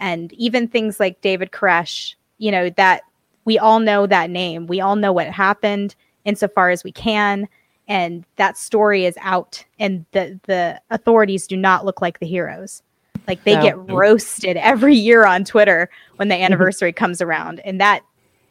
And 0.00 0.32
even 0.32 0.66
things 0.68 0.98
like 0.98 1.20
david 1.20 1.50
koresh 1.52 2.14
you 2.38 2.50
know 2.50 2.70
that 2.70 3.02
we 3.44 3.58
all 3.58 3.80
know 3.80 4.06
that 4.06 4.30
name. 4.30 4.66
We 4.66 4.80
all 4.80 4.96
know 4.96 5.12
what 5.12 5.26
happened 5.28 5.94
insofar 6.24 6.70
as 6.70 6.84
we 6.84 6.92
can. 6.92 7.48
And 7.88 8.24
that 8.36 8.56
story 8.56 9.04
is 9.04 9.16
out 9.20 9.64
and 9.78 10.04
the 10.12 10.38
the 10.44 10.80
authorities 10.90 11.46
do 11.46 11.56
not 11.56 11.84
look 11.84 12.00
like 12.00 12.18
the 12.20 12.26
heroes. 12.26 12.82
Like 13.26 13.42
they 13.44 13.54
No. 13.56 13.62
get 13.62 13.78
roasted 13.92 14.56
every 14.56 14.94
year 14.94 15.24
on 15.26 15.44
twitter 15.44 15.88
when 16.16 16.28
the 16.28 16.36
anniversary 16.42 16.92
comes 16.92 17.20
around. 17.20 17.60
And 17.60 17.80
that 17.80 18.02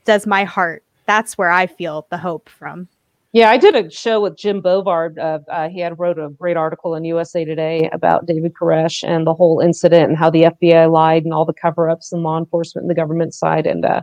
does 0.06 0.26
my 0.28 0.44
heart. 0.44 0.84
That's 1.06 1.38
where 1.38 1.52
i 1.52 1.68
feel 1.68 2.06
the 2.10 2.18
hope 2.18 2.48
from 2.50 2.88
Yeah, 3.34 3.50
I 3.50 3.58
did 3.58 3.76
a 3.76 3.90
show 3.90 4.20
with 4.20 4.36
Jim 4.36 4.62
Bovard. 4.62 5.18
Uh, 5.18 5.40
uh, 5.50 5.70
he 5.70 5.80
had 5.80 5.98
wrote 5.98 6.20
a 6.20 6.30
great 6.30 6.58
article 6.58 6.96
in 6.96 7.06
USA 7.06 7.46
Today 7.46 7.90
about 7.94 8.26
David 8.26 8.54
Koresh 8.54 9.08
and 9.08 9.26
the 9.26 9.34
whole 9.34 9.62
incident 9.62 10.10
and 10.10 10.18
how 10.18 10.30
the 10.30 10.44
FBI 10.44 10.92
lied 10.92 11.24
and 11.24 11.34
all 11.34 11.46
the 11.46 11.54
cover-ups 11.54 12.12
and 12.12 12.24
law 12.24 12.38
enforcement 12.38 12.84
and 12.84 12.90
the 12.90 12.96
government 12.96 13.34
side. 13.34 13.66
And 13.66 13.86
uh, 13.86 14.02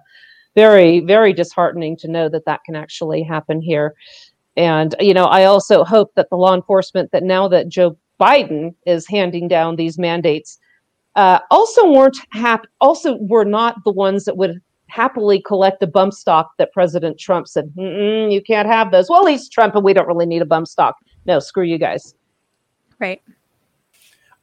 very, 0.55 1.01
very 1.01 1.35
disheartening 1.35 1.95
to 1.99 2.09
know 2.09 2.31
that 2.31 2.47
that 2.47 2.65
can 2.65 2.75
actually 2.75 3.23
happen 3.23 3.61
here. 3.61 3.95
And 4.57 4.95
you 4.99 5.13
know, 5.13 5.27
I 5.27 5.45
also 5.45 5.85
hope 5.85 6.15
that 6.15 6.31
the 6.31 6.37
law 6.37 6.55
enforcement 6.55 7.13
that 7.13 7.23
now 7.23 7.49
that 7.49 7.69
Joe 7.69 7.99
Biden 8.19 8.75
is 8.87 9.07
handing 9.07 9.47
down 9.47 9.77
these 9.77 9.99
mandates, 9.99 10.59
uh, 11.17 11.41
also 11.51 11.91
weren't 11.93 12.17
hap- 12.31 12.67
also 12.81 13.19
were 13.21 13.45
not 13.45 13.85
the 13.85 13.93
ones 13.93 14.25
that 14.25 14.39
would 14.39 14.63
happily 14.89 15.41
collect 15.41 15.81
the 15.81 15.87
bump 15.87 16.13
stock 16.13 16.53
that 16.59 16.73
President 16.73 17.19
Trump 17.19 17.47
said, 17.47 17.73
you 17.77 18.43
can't 18.45 18.67
have 18.67 18.91
those. 18.91 19.09
Well, 19.09 19.27
he's 19.27 19.49
Trump 19.49 19.75
and 19.75 19.85
we 19.85 19.93
don't 19.93 20.09
really 20.09 20.27
need 20.27 20.43
a 20.43 20.47
bump 20.47 20.67
stock. 20.67 20.97
No, 21.27 21.39
screw 21.39 21.65
you 21.65 21.79
guys. 21.79 22.15
Right. 22.99 23.23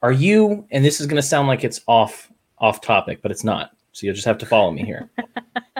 Are 0.02 0.12
you, 0.12 0.66
and 0.70 0.84
this 0.84 1.00
is 1.00 1.06
going 1.06 1.16
to 1.16 1.26
sound 1.26 1.48
like 1.48 1.64
it's 1.64 1.80
off 1.86 2.30
off 2.58 2.80
topic, 2.80 3.20
but 3.22 3.30
it's 3.30 3.44
not. 3.44 3.72
So 3.92 4.06
you'll 4.06 4.14
just 4.14 4.26
have 4.26 4.38
to 4.38 4.46
follow 4.46 4.70
me 4.70 4.84
here. 4.84 5.10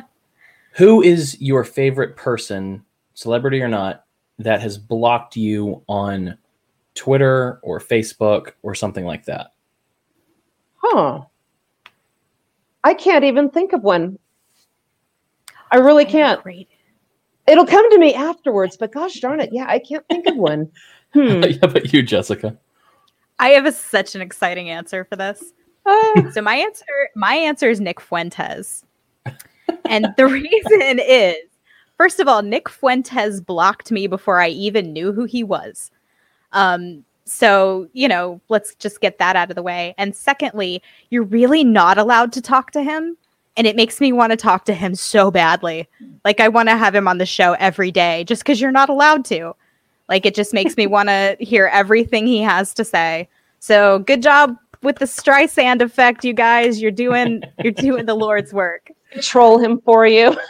Who 0.73 1.03
is 1.03 1.41
your 1.41 1.65
favorite 1.65 2.17
person, 2.17 2.85
celebrity 3.15 3.63
or 3.63 3.69
not, 3.69 4.05
that 4.39 4.61
has 4.61 4.77
blocked 4.77 5.37
you 5.37 5.83
on 5.89 6.37
Twitter 6.95 7.61
or 7.63 7.81
Facebook 7.81 8.53
or 8.63 8.75
something 8.75 9.05
like 9.05 9.25
that? 9.25 9.53
Huh. 10.77 11.23
I 12.85 12.95
can't 12.95 13.25
even 13.25 13.51
think 13.51 13.73
of 13.73 13.83
one. 13.83 14.19
I 15.71 15.79
really 15.79 16.05
can't. 16.05 16.43
Great. 16.43 16.69
It'll 17.47 17.67
come 17.67 17.89
to 17.93 17.99
me 17.99 18.15
afterwards, 18.15 18.77
but 18.77 18.93
gosh 18.93 19.21
darn 19.21 19.41
it, 19.41 19.51
yeah, 19.53 19.67
I 19.69 19.79
can't 19.79 20.07
think 20.09 20.27
of 20.27 20.37
one. 20.37 20.71
Hmm. 21.13 21.45
yeah, 21.45 21.67
but 21.67 21.95
you, 21.95 22.03
Jessica. 22.03 22.55
I 23.39 23.51
have 23.51 23.65
a, 23.65 23.73
such 23.73 24.15
an 24.15 24.21
exciting 24.21 24.69
answer 24.69 25.05
for 25.05 25.17
this. 25.17 25.53
Uh, 25.87 26.31
So 26.33 26.43
my 26.43 26.57
answer, 26.57 26.85
my 27.15 27.35
answer 27.35 27.71
is 27.71 27.81
Nick 27.81 28.01
Fuentes, 28.01 28.85
and 29.89 30.09
the 30.19 30.27
reason 30.27 30.99
is, 30.99 31.37
first 31.97 32.21
of 32.21 32.29
all, 32.29 32.43
Nick 32.43 32.69
Fuentes 32.69 33.41
blocked 33.41 33.91
me 33.91 34.09
before 34.09 34.41
I 34.43 34.49
even 34.49 34.93
knew 34.93 35.13
who 35.13 35.25
he 35.25 35.43
was. 35.43 35.91
Um, 36.53 37.05
so 37.25 37.89
you 37.95 38.09
know, 38.09 38.41
let's 38.49 38.75
just 38.75 39.01
get 39.01 39.19
that 39.19 39.37
out 39.37 39.49
of 39.51 39.57
the 39.57 39.63
way. 39.63 39.95
And 39.97 40.15
secondly, 40.15 40.83
you're 41.09 41.23
really 41.23 41.65
not 41.65 41.97
allowed 41.99 42.33
to 42.33 42.43
talk 42.43 42.73
to 42.73 42.83
him, 42.83 43.17
and 43.57 43.67
it 43.67 43.77
makes 43.77 44.01
me 44.01 44.13
want 44.13 44.31
to 44.33 44.37
talk 44.37 44.65
to 44.67 44.75
him 44.75 44.95
so 44.95 45.31
badly. 45.31 45.89
Like 46.25 46.41
I 46.41 46.49
want 46.49 46.69
to 46.69 46.77
have 46.77 46.95
him 46.95 47.09
on 47.09 47.19
the 47.19 47.27
show 47.27 47.55
every 47.55 47.91
day, 47.91 48.25
just 48.25 48.43
because 48.43 48.61
you're 48.61 48.71
not 48.73 48.89
allowed 48.89 49.25
to. 49.27 49.55
Like 50.09 50.27
it 50.27 50.35
just 50.35 50.53
makes 50.55 50.77
me 50.77 50.87
want 50.97 51.09
to 51.09 51.37
hear 51.41 51.67
everything 51.73 52.27
he 52.27 52.41
has 52.43 52.75
to 52.75 52.85
say. 52.85 53.29
So 53.61 54.01
good 54.01 54.23
job 54.23 54.57
with 54.83 54.97
the 54.97 55.07
Streisand 55.07 55.81
effect, 55.81 56.25
you 56.25 56.33
guys. 56.33 56.81
You're 56.81 56.91
doing 56.91 57.43
you're 57.63 57.73
doing 57.73 58.07
the 58.07 58.15
Lord's 58.15 58.53
work. 58.53 58.91
troll 59.21 59.59
him 59.59 59.81
for 59.85 60.07
you. 60.07 60.37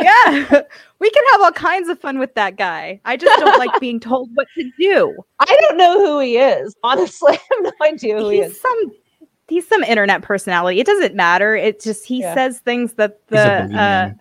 Yeah. 0.00 0.62
We 1.00 1.10
can 1.10 1.22
have 1.32 1.42
all 1.42 1.52
kinds 1.52 1.88
of 1.88 2.00
fun 2.00 2.18
with 2.18 2.34
that 2.34 2.56
guy. 2.56 3.00
I 3.04 3.16
just 3.16 3.38
don't 3.38 3.56
like 3.58 3.78
being 3.80 4.00
told 4.00 4.30
what 4.34 4.48
to 4.56 4.68
do. 4.80 5.14
I 5.38 5.56
don't 5.68 5.76
know 5.78 6.04
who 6.04 6.18
he 6.18 6.36
is. 6.38 6.74
Honestly, 6.82 7.32
I 7.34 7.40
have 7.54 7.62
no 7.62 7.72
idea 7.86 8.18
who 8.18 8.30
he 8.30 8.40
is. 8.40 8.60
some 8.60 8.92
he's 9.48 9.66
some 9.66 9.82
internet 9.82 10.22
personality. 10.22 10.78
It 10.80 10.86
doesn't 10.86 11.14
matter. 11.14 11.56
It 11.56 11.80
just 11.80 12.04
he 12.06 12.20
Yeah. 12.20 12.34
says 12.34 12.58
things 12.60 12.94
that 12.94 13.26
the 13.28 13.38
uh 13.40 14.12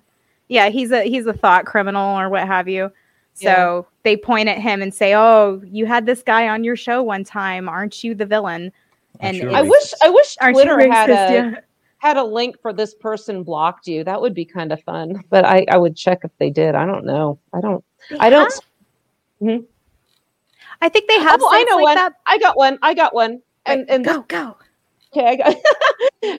yeah, 0.50 0.70
he's 0.70 0.92
a 0.92 1.04
he's 1.04 1.26
a 1.26 1.34
thought 1.34 1.66
criminal 1.66 2.18
or 2.20 2.30
what 2.30 2.48
have 2.48 2.68
you. 2.68 2.92
So 3.34 3.86
they 4.02 4.18
point 4.18 4.50
at 4.50 4.58
him 4.58 4.82
and 4.82 4.92
say, 4.92 5.14
"Oh, 5.14 5.62
you 5.64 5.86
had 5.86 6.08
this 6.08 6.24
guy 6.24 6.48
on 6.48 6.64
your 6.64 6.76
show 6.76 7.04
one 7.04 7.24
time. 7.24 7.70
Aren't 7.70 8.04
you 8.04 8.16
the 8.16 8.26
villain?" 8.26 8.72
And 9.20 9.38
Aren't 9.38 9.44
you 9.44 9.50
it- 9.50 9.54
I 9.56 9.62
wish 9.62 9.94
I 10.04 10.10
wish 10.10 10.38
Aren't 10.42 10.58
you 10.58 10.64
Twitter 10.64 10.92
had 10.92 11.10
a 11.12 11.14
Yeah. 11.14 11.52
had 12.00 12.18
a 12.18 12.24
link 12.24 12.60
for 12.62 12.74
this 12.74 12.96
person 12.96 13.44
blocked 13.44 13.88
you. 13.88 14.04
That 14.04 14.20
would 14.22 14.34
be 14.34 14.46
kind 14.46 14.72
of 14.72 14.82
fun. 14.84 15.24
But 15.30 15.46
I 15.46 15.66
I 15.70 15.78
would 15.78 15.96
check 15.96 16.22
if 16.24 16.32
they 16.40 16.50
did. 16.50 16.74
I 16.74 16.86
don't 16.88 17.06
know. 17.06 17.38
I 17.54 17.62
don't. 17.62 17.84
They 18.10 18.18
I 18.18 18.30
don't. 18.32 18.52
have- 19.42 19.62
I 20.82 20.90
think 20.90 21.08
they 21.08 21.20
have. 21.20 21.40
Oh, 21.42 21.50
I 21.52 21.64
know 21.64 21.76
like 21.78 21.84
one. 21.84 21.96
that. 21.96 22.14
I 22.26 22.38
got 22.40 22.58
one. 22.58 22.80
I 22.82 22.94
got 22.94 23.14
one. 23.14 23.42
And 23.66 23.90
and 23.90 24.04
go 24.06 24.22
go. 24.24 24.58
Okay, 25.18 25.62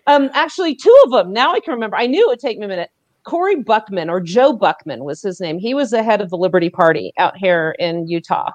um 0.07 0.31
actually 0.35 0.75
two 0.75 0.97
of 1.05 1.11
them. 1.11 1.33
Now 1.33 1.53
I 1.53 1.61
can 1.61 1.75
remember. 1.75 1.97
I 1.97 2.07
knew 2.07 2.25
it 2.25 2.29
would 2.29 2.39
take 2.41 2.59
me 2.59 2.65
a 2.65 2.69
minute. 2.69 2.91
Corey 3.25 3.57
Buckman 3.57 4.09
or 4.09 4.21
Joe 4.21 4.53
Buckman 4.53 5.05
was 5.05 5.21
his 5.21 5.41
name. 5.41 5.59
He 5.59 5.75
was 5.75 5.91
the 5.91 6.03
head 6.03 6.21
of 6.21 6.31
the 6.31 6.37
Liberty 6.37 6.71
Party 6.71 7.13
out 7.19 7.37
here 7.37 7.77
in 7.79 8.09
Utah. 8.09 8.51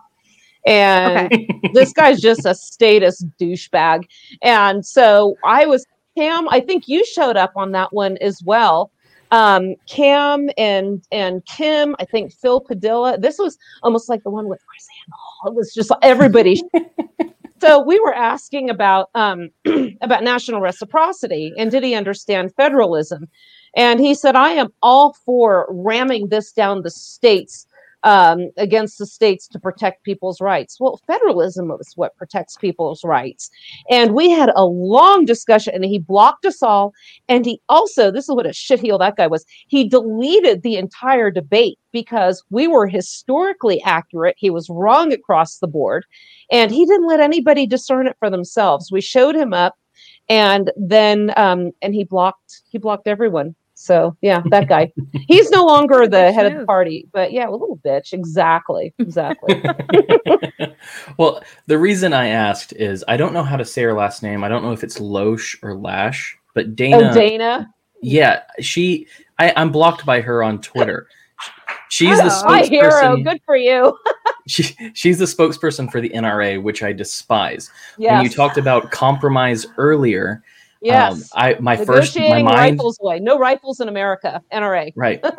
And 0.65 1.31
Okay. 1.31 1.47
this 1.73 1.93
guy's 1.93 2.19
just 2.19 2.45
a 2.45 2.55
status 2.55 3.23
douchebag. 3.39 4.05
And 4.41 4.85
so 4.85 5.35
I 5.43 5.65
was 5.65 5.85
Cam, 6.17 6.47
I 6.49 6.59
think 6.59 6.87
you 6.87 7.05
showed 7.05 7.37
up 7.37 7.53
on 7.55 7.71
that 7.71 7.91
one 7.91 8.17
as 8.17 8.41
well. 8.43 8.91
Um, 9.31 9.75
Cam 9.87 10.49
and 10.57 11.03
and 11.11 11.43
Kim, 11.45 11.95
I 11.99 12.05
think 12.05 12.31
Phil 12.33 12.59
Padilla. 12.59 13.17
This 13.17 13.39
was 13.39 13.57
almost 13.81 14.07
like 14.07 14.21
the 14.23 14.29
one 14.29 14.47
with 14.47 14.59
Chris 14.67 14.87
Hall. 15.11 15.51
It 15.51 15.55
was 15.55 15.73
just 15.73 15.91
everybody 16.03 16.61
so 17.63 17.81
we 17.81 17.97
were 18.01 18.13
asking 18.13 18.69
about 18.69 19.09
um, 19.15 19.49
about 20.01 20.23
national 20.23 20.59
reciprocity 20.59 21.53
and 21.57 21.71
did 21.71 21.81
he 21.83 21.95
understand 21.95 22.53
federalism? 22.57 23.27
And 23.75 23.99
he 23.99 24.13
said 24.13 24.35
i 24.35 24.49
am 24.49 24.67
all 24.81 25.13
for 25.25 25.67
ramming 25.69 26.27
this 26.27 26.51
down 26.51 26.81
the 26.81 26.91
states 26.91 27.65
um, 28.03 28.51
against 28.57 28.97
the 28.97 29.05
states 29.05 29.47
to 29.47 29.59
protect 29.59 30.03
people's 30.03 30.41
rights. 30.41 30.77
Well 30.79 30.99
federalism 31.07 31.71
is 31.79 31.93
what 31.95 32.15
protects 32.17 32.57
people's 32.57 33.03
rights. 33.03 33.49
And 33.89 34.13
we 34.13 34.29
had 34.29 34.51
a 34.55 34.65
long 34.65 35.25
discussion 35.25 35.73
and 35.73 35.85
he 35.85 35.99
blocked 35.99 36.45
us 36.45 36.61
all. 36.61 36.93
And 37.29 37.45
he 37.45 37.61
also 37.69 38.11
this 38.11 38.27
is 38.29 38.35
what 38.35 38.45
a 38.45 38.49
shitheel 38.49 38.99
that 38.99 39.15
guy 39.15 39.27
was 39.27 39.45
he 39.67 39.87
deleted 39.87 40.63
the 40.63 40.77
entire 40.77 41.31
debate 41.31 41.79
because 41.91 42.43
we 42.49 42.67
were 42.67 42.87
historically 42.87 43.81
accurate. 43.83 44.35
He 44.37 44.49
was 44.49 44.69
wrong 44.69 45.13
across 45.13 45.59
the 45.59 45.67
board. 45.67 46.05
And 46.51 46.71
he 46.71 46.85
didn't 46.85 47.07
let 47.07 47.19
anybody 47.19 47.65
discern 47.65 48.07
it 48.07 48.17
for 48.19 48.29
themselves. 48.29 48.91
We 48.91 49.01
showed 49.01 49.35
him 49.35 49.53
up 49.53 49.75
and 50.29 50.71
then 50.77 51.33
um 51.37 51.71
and 51.81 51.93
he 51.93 52.03
blocked 52.03 52.63
he 52.69 52.77
blocked 52.77 53.07
everyone 53.07 53.55
so 53.83 54.15
yeah 54.21 54.41
that 54.49 54.69
guy 54.69 54.91
he's 55.27 55.49
no 55.51 55.65
longer 55.65 56.07
the 56.07 56.15
Bitch 56.15 56.33
head 56.33 56.45
of 56.51 56.57
the 56.57 56.65
party 56.65 57.07
but 57.11 57.33
yeah 57.33 57.49
a 57.49 57.51
little 57.51 57.77
bitch 57.83 58.13
exactly 58.13 58.93
exactly 58.97 59.61
well, 61.17 61.43
the 61.67 61.77
reason 61.77 62.13
I 62.13 62.27
asked 62.27 62.73
is 62.73 63.03
I 63.07 63.17
don't 63.17 63.33
know 63.33 63.43
how 63.43 63.57
to 63.57 63.65
say 63.65 63.83
her 63.83 63.93
last 63.93 64.23
name. 64.23 64.43
I 64.43 64.47
don't 64.47 64.63
know 64.63 64.71
if 64.71 64.83
it's 64.83 64.99
Loesch 64.99 65.57
or 65.61 65.75
Lash, 65.75 66.37
but 66.53 66.75
Dana. 66.75 67.11
oh 67.11 67.13
dana 67.13 67.73
yeah, 68.03 68.43
she. 68.59 69.07
I, 69.39 69.51
I'm 69.55 69.71
blocked 69.71 70.05
by 70.05 70.21
her 70.21 70.43
on 70.43 70.61
Twitter. 70.61 71.07
She's 71.89 72.17
the 72.17 72.29
Oh, 72.31 72.45
my 72.49 72.63
hero 72.63 73.17
spokesperson. 73.17 73.23
good 73.23 73.41
for 73.45 73.55
you 73.55 73.97
She, 74.47 74.75
she's 74.93 75.17
the 75.19 75.25
spokesperson 75.25 75.91
for 75.91 76.01
the 76.01 76.09
NRA, 76.09 76.61
which 76.61 76.83
I 76.83 76.91
despise. 76.91 77.69
yes 77.97 78.11
When 78.13 78.23
you 78.23 78.29
talked 78.29 78.57
about 78.57 78.91
compromise 78.91 79.65
earlier, 79.77 80.43
yes. 80.83 81.31
Um, 81.35 81.41
I 81.41 81.55
my 81.59 81.77
first 81.77 82.17
my 82.17 82.43
mind 82.43 82.77
rifles 82.77 82.99
away. 83.01 83.19
No 83.19 83.37
rifles 83.37 83.79
in 83.79 83.87
america. 83.87 84.41
Nra 84.51 84.91
right. 84.95 85.23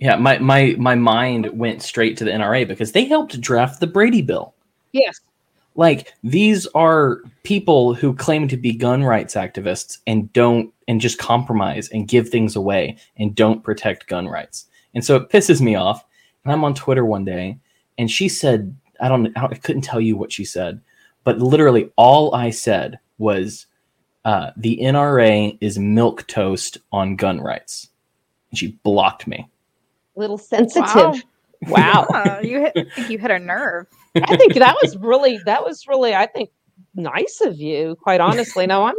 Yeah, 0.00 0.16
my, 0.16 0.38
my 0.38 0.74
my 0.78 0.94
mind 0.94 1.58
went 1.58 1.82
straight 1.82 2.16
to 2.18 2.24
the 2.24 2.30
NRA 2.30 2.68
because 2.68 2.92
they 2.92 3.04
helped 3.06 3.40
draft 3.40 3.80
the 3.80 3.86
Brady 3.86 4.22
bill. 4.22 4.54
yes. 4.92 5.20
Like 5.74 6.14
these 6.22 6.66
are 6.74 7.20
people 7.42 7.94
who 7.94 8.14
claim 8.14 8.48
to 8.48 8.56
be 8.56 8.72
gun 8.72 9.04
rights 9.04 9.34
activists 9.34 9.98
and 10.06 10.32
don't 10.32 10.72
and 10.88 11.00
just 11.00 11.18
compromise 11.18 11.88
and 11.90 12.08
give 12.08 12.28
things 12.28 12.56
away 12.56 12.96
and 13.18 13.34
don't 13.34 13.62
protect 13.62 14.06
gun 14.06 14.26
rights. 14.26 14.66
And 14.94 15.04
so 15.04 15.16
it 15.16 15.28
pisses 15.28 15.60
me 15.60 15.74
off. 15.74 16.04
And 16.44 16.52
i'm 16.52 16.64
on 16.64 16.74
twitter 16.74 17.04
one 17.04 17.24
day 17.24 17.58
and 17.98 18.08
she 18.08 18.28
said 18.28 18.76
i 19.00 19.08
don't 19.08 19.26
i, 19.36 19.40
don't, 19.40 19.52
I 19.52 19.56
couldn't 19.56 19.82
tell 19.82 20.00
you 20.00 20.16
what 20.16 20.30
she 20.30 20.44
said 20.44 20.80
but 21.24 21.40
literally 21.40 21.90
all 21.96 22.32
i 22.36 22.50
said 22.50 23.00
was 23.18 23.66
uh, 24.26 24.50
the 24.56 24.78
nra 24.82 25.56
is 25.60 25.78
milk 25.78 26.26
toast 26.26 26.78
on 26.92 27.16
gun 27.16 27.40
rights 27.40 27.88
and 28.50 28.58
she 28.58 28.72
blocked 28.82 29.26
me 29.26 29.48
little 30.16 30.38
sensitive 30.38 31.22
wow. 31.62 32.06
Yeah, 32.14 32.40
you 32.40 32.60
hit 32.60 32.88
you 33.08 33.18
hit 33.18 33.30
a 33.30 33.38
nerve. 33.38 33.86
I 34.14 34.36
think 34.36 34.54
that 34.54 34.76
was 34.82 34.96
really 34.96 35.38
that 35.46 35.64
was 35.64 35.86
really 35.86 36.14
I 36.14 36.26
think 36.26 36.50
nice 36.94 37.40
of 37.44 37.58
you, 37.58 37.96
quite 38.02 38.20
honestly. 38.20 38.66
Now 38.66 38.84
I'm 38.84 38.94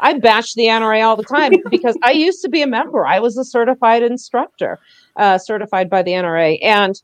I 0.00 0.18
bash 0.18 0.54
the 0.54 0.66
NRA 0.66 1.04
all 1.04 1.16
the 1.16 1.24
time 1.24 1.52
because 1.70 1.96
I 2.02 2.12
used 2.12 2.42
to 2.42 2.48
be 2.48 2.62
a 2.62 2.66
member. 2.66 3.06
I 3.06 3.20
was 3.20 3.36
a 3.36 3.44
certified 3.44 4.02
instructor, 4.02 4.78
uh, 5.16 5.38
certified 5.38 5.90
by 5.90 6.02
the 6.02 6.12
NRA, 6.12 6.58
and 6.62 7.00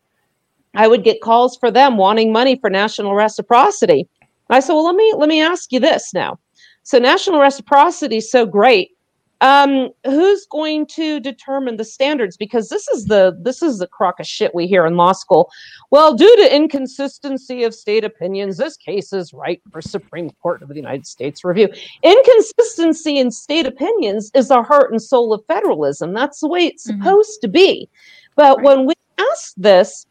I 0.75 0.89
would 0.89 1.05
get 1.05 1.21
calls 1.21 1.57
for 1.57 1.71
them 1.71 1.97
wanting 1.97 2.33
money 2.33 2.57
for 2.57 2.71
national 2.71 3.15
reciprocity. 3.15 4.09
I 4.51 4.61
said, 4.61 4.75
well, 4.75 4.85
let 4.85 4.97
me 4.97 5.15
let 5.17 5.29
me 5.29 5.41
ask 5.41 5.73
you 5.73 5.81
this 5.81 6.13
now. 6.13 6.39
So 6.85 6.99
national 6.99 7.41
reciprocity 7.41 8.19
is 8.19 8.31
so 8.31 8.47
great. 8.47 8.91
um, 9.41 9.91
who's 10.07 10.47
going 10.51 10.87
to 10.87 11.21
determine 11.21 11.77
the 11.77 11.85
standards? 11.85 12.37
Because 12.37 12.69
this 12.71 12.89
is 12.89 13.07
the 13.07 13.37
this 13.43 13.63
is 13.63 13.79
the 13.79 13.87
crock 13.89 14.19
of 14.21 14.27
shit 14.27 14.55
we 14.55 14.67
hear 14.67 14.87
in 14.87 14.97
law 14.97 15.13
school. 15.13 15.51
Well, 15.91 16.15
due 16.15 16.35
to 16.37 16.55
inconsistency 16.55 17.65
of 17.65 17.75
state 17.75 18.05
opinions, 18.05 18.57
this 18.57 18.77
case 18.79 19.13
is 19.13 19.35
right 19.35 19.61
for 19.71 19.83
Supreme 19.83 20.31
Court 20.41 20.63
of 20.63 20.69
the 20.69 20.77
United 20.77 21.05
States 21.07 21.45
review. 21.45 21.69
Inconsistency 22.03 23.19
in 23.19 23.31
state 23.31 23.67
opinions 23.67 24.31
is 24.35 24.49
the 24.49 24.63
heart 24.63 24.91
and 24.93 25.03
soul 25.03 25.35
of 25.35 25.43
federalism. 25.47 26.15
That's 26.15 26.41
the 26.41 26.49
way 26.49 26.67
it's 26.67 26.87
Mhm. 26.91 26.97
supposed 26.99 27.41
to 27.43 27.49
be. 27.49 27.89
But 28.37 28.59
Right. 28.59 28.65
when 28.65 28.87
we 28.87 28.95
ask 29.19 29.53
this, 29.57 30.07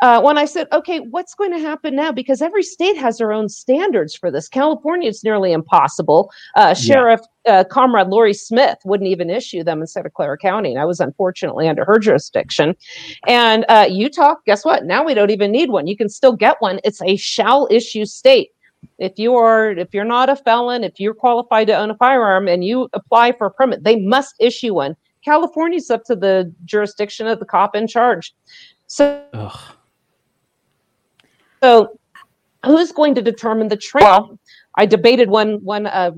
uh, 0.00 0.20
when 0.20 0.38
I 0.38 0.44
said, 0.44 0.66
okay, 0.72 1.00
what's 1.00 1.34
going 1.34 1.52
to 1.52 1.58
happen 1.58 1.94
now? 1.94 2.10
Because 2.12 2.40
every 2.40 2.62
state 2.62 2.96
has 2.96 3.18
their 3.18 3.32
own 3.32 3.48
standards 3.48 4.14
for 4.14 4.30
this. 4.30 4.48
California, 4.48 5.08
it's 5.08 5.22
nearly 5.22 5.52
impossible. 5.52 6.30
Uh, 6.56 6.74
Sheriff 6.74 7.20
uh, 7.46 7.64
Comrade 7.70 8.08
Laurie 8.08 8.34
Smith 8.34 8.78
wouldn't 8.84 9.08
even 9.08 9.28
issue 9.28 9.62
them 9.62 9.80
in 9.80 9.86
Santa 9.86 10.10
Clara 10.10 10.38
County. 10.38 10.70
And 10.70 10.80
I 10.80 10.84
was 10.84 11.00
unfortunately 11.00 11.68
under 11.68 11.84
her 11.84 11.98
jurisdiction. 11.98 12.74
And 13.26 13.64
uh, 13.68 13.88
Utah, 13.90 14.36
guess 14.46 14.64
what? 14.64 14.84
Now 14.84 15.04
we 15.04 15.14
don't 15.14 15.30
even 15.30 15.52
need 15.52 15.70
one. 15.70 15.86
You 15.86 15.96
can 15.96 16.08
still 16.08 16.32
get 16.32 16.56
one. 16.60 16.80
It's 16.84 17.02
a 17.02 17.16
shall 17.16 17.68
issue 17.70 18.06
state. 18.06 18.50
If 18.98 19.18
you 19.18 19.34
are, 19.34 19.72
if 19.72 19.92
you're 19.92 20.04
not 20.04 20.30
a 20.30 20.36
felon, 20.36 20.84
if 20.84 20.98
you're 20.98 21.14
qualified 21.14 21.66
to 21.66 21.76
own 21.76 21.90
a 21.90 21.96
firearm 21.96 22.48
and 22.48 22.64
you 22.64 22.88
apply 22.94 23.32
for 23.32 23.46
a 23.46 23.50
permit, 23.50 23.84
they 23.84 23.96
must 23.96 24.34
issue 24.40 24.74
one. 24.74 24.96
California's 25.22 25.90
up 25.90 26.04
to 26.04 26.16
the 26.16 26.50
jurisdiction 26.64 27.26
of 27.26 27.38
the 27.38 27.44
cop 27.44 27.76
in 27.76 27.86
charge. 27.86 28.34
So 28.86 29.22
Ugh. 29.34 29.60
So, 31.62 31.98
who's 32.64 32.92
going 32.92 33.14
to 33.14 33.22
determine 33.22 33.68
the 33.68 33.76
trend? 33.76 34.04
Well, 34.04 34.38
I 34.76 34.86
debated 34.86 35.30
one 35.30 35.64
one 35.64 35.86
uh, 35.86 36.12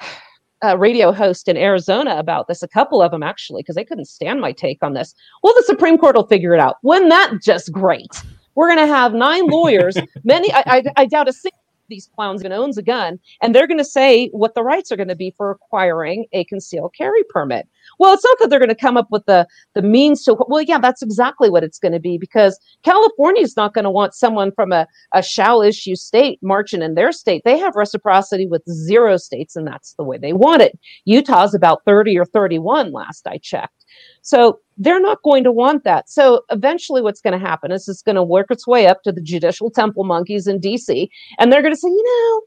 uh, 0.64 0.78
radio 0.78 1.12
host 1.12 1.48
in 1.48 1.56
Arizona 1.56 2.16
about 2.16 2.48
this. 2.48 2.62
A 2.62 2.68
couple 2.68 3.02
of 3.02 3.10
them 3.10 3.22
actually, 3.22 3.62
because 3.62 3.76
they 3.76 3.84
couldn't 3.84 4.06
stand 4.06 4.40
my 4.40 4.52
take 4.52 4.82
on 4.82 4.94
this. 4.94 5.14
Well, 5.42 5.54
the 5.56 5.64
Supreme 5.64 5.98
Court 5.98 6.16
will 6.16 6.26
figure 6.26 6.54
it 6.54 6.60
out. 6.60 6.76
Wasn't 6.82 7.10
that 7.10 7.34
just 7.42 7.72
great? 7.72 8.22
We're 8.54 8.66
going 8.66 8.86
to 8.86 8.92
have 8.92 9.14
nine 9.14 9.46
lawyers. 9.46 9.96
many, 10.24 10.52
I, 10.52 10.62
I, 10.66 10.82
I 10.96 11.06
doubt 11.06 11.28
a 11.28 11.32
single 11.32 11.59
these 11.90 12.08
clowns 12.14 12.40
even 12.40 12.52
owns 12.52 12.78
a 12.78 12.82
gun, 12.82 13.18
and 13.42 13.54
they're 13.54 13.66
going 13.66 13.78
to 13.78 13.84
say 13.84 14.28
what 14.28 14.54
the 14.54 14.62
rights 14.62 14.90
are 14.90 14.96
going 14.96 15.08
to 15.08 15.16
be 15.16 15.34
for 15.36 15.50
acquiring 15.50 16.26
a 16.32 16.44
concealed 16.44 16.94
carry 16.96 17.22
permit. 17.24 17.68
Well, 17.98 18.14
it's 18.14 18.24
not 18.24 18.38
that 18.40 18.48
they're 18.50 18.58
going 18.58 18.70
to 18.70 18.74
come 18.74 18.96
up 18.96 19.08
with 19.10 19.26
the 19.26 19.46
the 19.74 19.82
means 19.82 20.24
to. 20.24 20.36
Well, 20.48 20.62
yeah, 20.62 20.78
that's 20.78 21.02
exactly 21.02 21.50
what 21.50 21.64
it's 21.64 21.78
going 21.78 21.92
to 21.92 22.00
be 22.00 22.16
because 22.16 22.58
California 22.82 23.42
is 23.42 23.56
not 23.56 23.74
going 23.74 23.84
to 23.84 23.90
want 23.90 24.14
someone 24.14 24.52
from 24.52 24.72
a, 24.72 24.86
a 25.12 25.22
shall 25.22 25.60
issue 25.62 25.96
state 25.96 26.38
marching 26.42 26.82
in 26.82 26.94
their 26.94 27.12
state. 27.12 27.42
They 27.44 27.58
have 27.58 27.76
reciprocity 27.76 28.46
with 28.46 28.62
zero 28.70 29.16
states, 29.16 29.56
and 29.56 29.66
that's 29.66 29.94
the 29.94 30.04
way 30.04 30.18
they 30.18 30.32
want 30.32 30.62
it. 30.62 30.78
Utah's 31.04 31.54
about 31.54 31.82
30 31.84 32.18
or 32.18 32.24
31 32.24 32.92
last 32.92 33.26
I 33.26 33.38
checked. 33.38 33.79
So 34.22 34.60
they're 34.76 35.00
not 35.00 35.22
going 35.22 35.44
to 35.44 35.52
want 35.52 35.84
that. 35.84 36.08
So 36.08 36.42
eventually, 36.50 37.02
what's 37.02 37.20
going 37.20 37.38
to 37.38 37.46
happen 37.46 37.72
is 37.72 37.88
it's 37.88 38.02
going 38.02 38.16
to 38.16 38.22
work 38.22 38.46
its 38.50 38.66
way 38.66 38.86
up 38.86 39.02
to 39.02 39.12
the 39.12 39.20
judicial 39.20 39.70
temple 39.70 40.04
monkeys 40.04 40.46
in 40.46 40.60
DC, 40.60 41.08
and 41.38 41.52
they're 41.52 41.62
going 41.62 41.74
to 41.74 41.80
say, 41.80 41.88
you 41.88 42.02
know, 42.04 42.42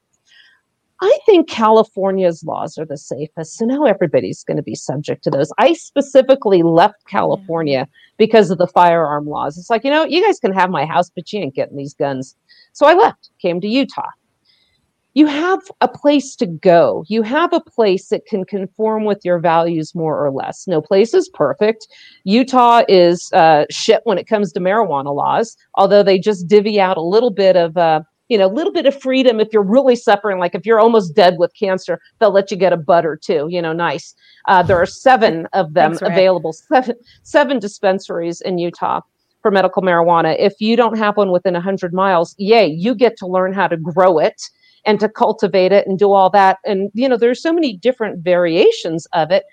I 1.02 1.18
think 1.26 1.50
California's 1.50 2.44
laws 2.46 2.78
are 2.78 2.86
the 2.86 2.98
safest. 2.98 3.58
So 3.58 3.66
now 3.66 3.84
everybody's 3.84 4.44
going 4.44 4.58
to 4.58 4.64
be 4.64 4.76
subject 4.76 5.24
to 5.26 5.30
those. 5.30 5.52
I 5.58 5.74
specifically 5.74 6.64
left 6.64 7.06
California 7.08 7.90
because 8.18 8.52
of 8.52 8.58
the 8.58 8.68
firearm 8.68 9.28
laws. 9.28 9.58
It's 9.58 9.70
like, 9.70 9.84
you 9.84 9.92
know, 9.92 10.06
you 10.06 10.26
guys 10.26 10.40
can 10.40 10.54
have 10.54 10.70
my 10.70 10.86
house, 10.86 11.10
but 11.10 11.34
you 11.34 11.42
ain't 11.42 11.56
getting 11.56 11.76
these 11.76 11.94
guns. 11.94 12.38
So 12.72 12.86
I 12.86 12.94
left, 12.94 13.32
came 13.42 13.60
to 13.60 13.68
Utah. 13.68 14.12
You 15.16 15.28
have 15.28 15.60
a 15.82 15.88
place 15.88 16.36
to 16.38 16.48
go. 16.48 17.06
You 17.08 17.22
have 17.22 17.54
a 17.54 17.60
place 17.60 18.10
that 18.10 18.26
can 18.26 18.46
conform 18.46 19.06
with 19.06 19.24
your 19.24 19.40
values 19.40 19.94
more 19.94 20.24
or 20.24 20.32
less. 20.32 20.68
No 20.68 20.82
place 20.82 21.14
is 21.14 21.30
perfect. 21.30 21.88
Utah 22.24 22.84
is 22.88 23.32
uh, 23.34 23.66
shit 23.70 24.02
when 24.06 24.18
it 24.18 24.28
comes 24.28 24.52
to 24.54 24.60
marijuana 24.60 25.14
laws, 25.14 25.56
although 25.76 26.04
they 26.04 26.18
just 26.18 26.48
divvy 26.48 26.80
out 26.80 26.98
a 26.98 27.02
little 27.02 27.32
bit 27.32 27.56
of. 27.56 27.78
Uh, 27.78 28.02
you 28.30 28.38
know, 28.38 28.48
a 28.48 28.48
little 28.48 28.72
bit 28.72 28.86
of 28.86 29.00
freedom 29.00 29.40
if 29.42 29.50
you're 29.52 29.62
really 29.62 29.98
suffering, 29.98 30.40
like 30.40 30.56
if 30.56 30.66
you're 30.66 30.80
almost 30.80 31.14
dead 31.14 31.36
with 31.38 31.54
cancer, 31.54 32.00
they'll 32.18 32.32
let 32.32 32.50
you 32.50 32.58
get 32.58 32.74
a 32.74 32.78
bud 32.78 33.06
or 33.06 33.18
two, 33.18 33.48
you 33.50 33.62
know, 33.62 33.74
nice. 33.74 34.16
Uh, 34.48 34.64
there 34.64 34.78
are 34.78 34.88
seven 34.88 35.46
of 35.54 35.74
them 35.74 35.92
Thanks, 35.92 36.02
available, 36.02 36.54
seven, 36.54 36.96
seven 37.22 37.60
dispensaries 37.60 38.40
in 38.42 38.58
Utah 38.58 39.02
for 39.42 39.52
medical 39.52 39.84
marijuana. 39.84 40.36
If 40.40 40.54
you 40.60 40.76
don't 40.76 40.98
have 40.98 41.18
one 41.18 41.32
within 41.32 41.54
100 41.54 41.94
miles, 41.94 42.34
yay, 42.40 42.66
you 42.66 42.96
get 42.96 43.18
to 43.18 43.28
learn 43.28 43.54
how 43.54 43.68
to 43.68 43.78
grow 43.78 44.18
it 44.18 44.42
and 44.86 45.00
to 45.00 45.10
cultivate 45.10 45.72
it 45.72 45.88
and 45.88 45.98
do 45.98 46.12
all 46.12 46.30
that. 46.32 46.58
And, 46.66 46.92
you 46.94 47.08
know, 47.08 47.18
there's 47.18 47.42
so 47.42 47.54
many 47.54 47.78
different 47.78 48.24
variations 48.24 49.06
of 49.14 49.32
it. 49.32 49.44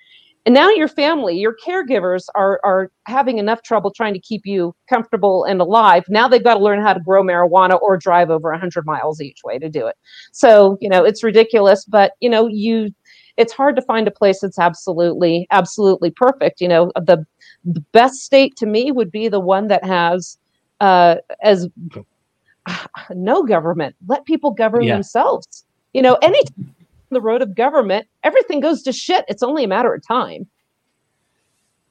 And 0.46 0.54
now 0.54 0.70
your 0.70 0.88
family, 0.88 1.38
your 1.38 1.54
caregivers 1.64 2.24
are, 2.34 2.60
are 2.64 2.90
having 3.06 3.38
enough 3.38 3.62
trouble 3.62 3.90
trying 3.90 4.14
to 4.14 4.20
keep 4.20 4.46
you 4.46 4.74
comfortable 4.88 5.44
and 5.44 5.60
alive. 5.60 6.04
Now 6.08 6.28
they've 6.28 6.42
got 6.42 6.54
to 6.54 6.60
learn 6.60 6.80
how 6.80 6.94
to 6.94 7.00
grow 7.00 7.22
marijuana 7.22 7.80
or 7.80 7.98
drive 7.98 8.30
over 8.30 8.50
100 8.50 8.86
miles 8.86 9.20
each 9.20 9.40
way 9.44 9.58
to 9.58 9.68
do 9.68 9.86
it. 9.86 9.96
So, 10.32 10.78
you 10.80 10.88
know, 10.88 11.04
it's 11.04 11.22
ridiculous, 11.22 11.84
but, 11.84 12.12
you 12.20 12.30
know, 12.30 12.46
you, 12.46 12.94
it's 13.36 13.52
hard 13.52 13.76
to 13.76 13.82
find 13.82 14.08
a 14.08 14.10
place 14.10 14.40
that's 14.40 14.58
absolutely, 14.58 15.46
absolutely 15.50 16.10
perfect. 16.10 16.60
You 16.62 16.68
know, 16.68 16.92
the, 16.96 17.24
the 17.64 17.84
best 17.92 18.20
state 18.20 18.56
to 18.56 18.66
me 18.66 18.92
would 18.92 19.10
be 19.10 19.28
the 19.28 19.40
one 19.40 19.68
that 19.68 19.84
has 19.84 20.38
uh, 20.80 21.16
as 21.42 21.68
no 23.10 23.42
government. 23.42 23.94
Let 24.06 24.24
people 24.24 24.50
govern 24.50 24.82
Yeah. 24.82 24.94
themselves. 24.94 25.64
You 25.92 26.02
know, 26.02 26.14
any 26.22 26.40
the 27.10 27.20
road 27.20 27.42
of 27.42 27.54
government, 27.54 28.06
everything 28.22 28.60
goes 28.60 28.82
to 28.84 28.92
shit. 28.92 29.24
It's 29.28 29.42
only 29.42 29.64
a 29.64 29.68
matter 29.68 29.92
of 29.92 30.06
time. 30.06 30.46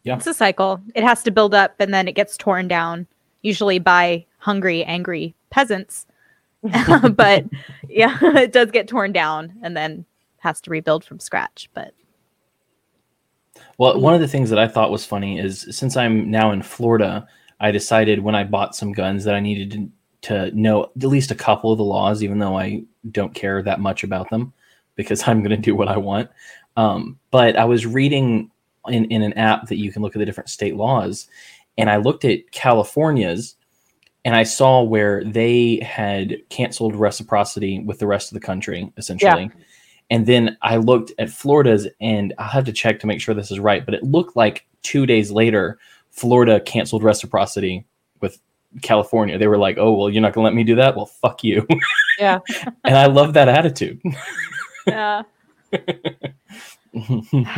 Yeah. 0.03 0.15
It's 0.15 0.27
a 0.27 0.33
cycle. 0.33 0.79
It 0.95 1.03
has 1.03 1.23
to 1.23 1.31
build 1.31 1.53
up 1.53 1.75
and 1.79 1.93
then 1.93 2.07
it 2.07 2.15
gets 2.15 2.37
torn 2.37 2.67
down, 2.69 3.05
usually 3.41 3.79
by 3.79 4.25
hungry, 4.37 4.83
angry 4.85 5.35
peasants. 5.49 6.05
but 6.61 7.45
yeah, 7.89 8.17
it 8.21 8.53
does 8.53 8.71
get 8.71 8.87
torn 8.87 9.11
down 9.11 9.53
and 9.61 9.75
then 9.75 10.05
has 10.37 10.61
to 10.61 10.69
rebuild 10.69 11.03
from 11.03 11.19
scratch. 11.19 11.69
But 11.73 11.93
Well, 13.77 13.99
one 13.99 14.13
of 14.13 14.21
the 14.21 14.27
things 14.27 14.49
that 14.49 14.59
I 14.59 14.67
thought 14.69 14.91
was 14.91 15.05
funny 15.05 15.37
is 15.37 15.67
since 15.71 15.97
I'm 15.97 16.31
now 16.31 16.51
in 16.51 16.61
Florida, 16.61 17.27
I 17.59 17.71
decided 17.71 18.23
when 18.23 18.35
I 18.35 18.45
bought 18.45 18.75
some 18.75 18.93
guns 18.93 19.25
that 19.25 19.35
I 19.35 19.41
needed 19.41 19.91
to, 20.23 20.51
know 20.51 20.83
at 20.83 21.03
least 21.03 21.31
a 21.31 21.35
couple 21.35 21.71
of 21.71 21.77
the 21.77 21.83
laws, 21.83 22.23
even 22.23 22.39
though 22.39 22.57
I 22.57 22.83
don't 23.11 23.33
care 23.33 23.61
that 23.63 23.79
much 23.79 24.03
about 24.03 24.29
them 24.29 24.53
because 24.95 25.23
I'm 25.27 25.39
going 25.39 25.51
to 25.51 25.57
do 25.57 25.75
what 25.75 25.87
I 25.87 25.97
want. 25.97 26.29
Um, 26.77 27.19
but 27.31 27.55
I 27.55 27.65
was 27.65 27.85
reading 27.85 28.51
in, 28.87 29.05
in 29.05 29.21
an 29.21 29.33
app 29.33 29.67
that 29.67 29.77
you 29.77 29.91
can 29.91 30.01
look 30.01 30.15
at 30.15 30.19
the 30.19 30.25
different 30.25 30.49
state 30.49 30.75
laws, 30.75 31.27
and 31.77 31.89
I 31.89 31.97
looked 31.97 32.25
at 32.25 32.51
California's 32.51 33.55
and 34.25 34.35
I 34.35 34.43
saw 34.43 34.83
where 34.83 35.23
they 35.23 35.79
had 35.81 36.37
canceled 36.49 36.95
reciprocity 36.95 37.79
with 37.79 37.99
the 37.99 38.07
rest 38.07 38.29
of 38.29 38.33
the 38.33 38.45
country, 38.45 38.91
essentially. 38.97 39.43
Yeah. 39.43 39.63
And 40.09 40.25
then 40.25 40.57
I 40.61 40.77
looked 40.77 41.13
at 41.19 41.29
Florida's, 41.29 41.87
and 42.01 42.33
I'll 42.37 42.49
have 42.49 42.65
to 42.65 42.73
check 42.73 42.99
to 42.99 43.07
make 43.07 43.21
sure 43.21 43.33
this 43.33 43.51
is 43.51 43.59
right, 43.59 43.85
but 43.85 43.93
it 43.93 44.03
looked 44.03 44.35
like 44.35 44.65
two 44.81 45.05
days 45.05 45.31
later, 45.31 45.79
Florida 46.11 46.59
canceled 46.59 47.03
reciprocity 47.03 47.85
California. 48.81 49.37
They 49.37 49.47
were 49.47 49.57
like, 49.57 49.77
oh, 49.77 49.93
well, 49.93 50.09
you're 50.09 50.21
not 50.21 50.33
going 50.33 50.43
to 50.43 50.47
let 50.49 50.55
me 50.55 50.63
do 50.63 50.75
that? 50.75 50.95
Well, 50.95 51.05
fuck 51.07 51.43
you. 51.43 51.65
Yeah. 52.19 52.39
and 52.83 52.97
I 52.97 53.05
love 53.05 53.31
that 53.35 53.47
attitude. 53.47 54.01
yeah, 54.87 55.21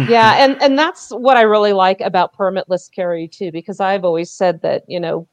yeah 0.08 0.36
and 0.44 0.62
and 0.62 0.78
that's 0.78 1.10
what 1.12 1.38
i 1.38 1.42
really 1.42 1.72
like 1.74 2.02
about 2.02 2.36
permitless 2.36 2.92
carry 2.94 3.28
too 3.28 3.52
because 3.52 3.80
i've 3.80 4.04
always 4.04 4.30
said 4.30 4.62
that 4.62 4.84
you 4.88 5.00
know 5.00 5.26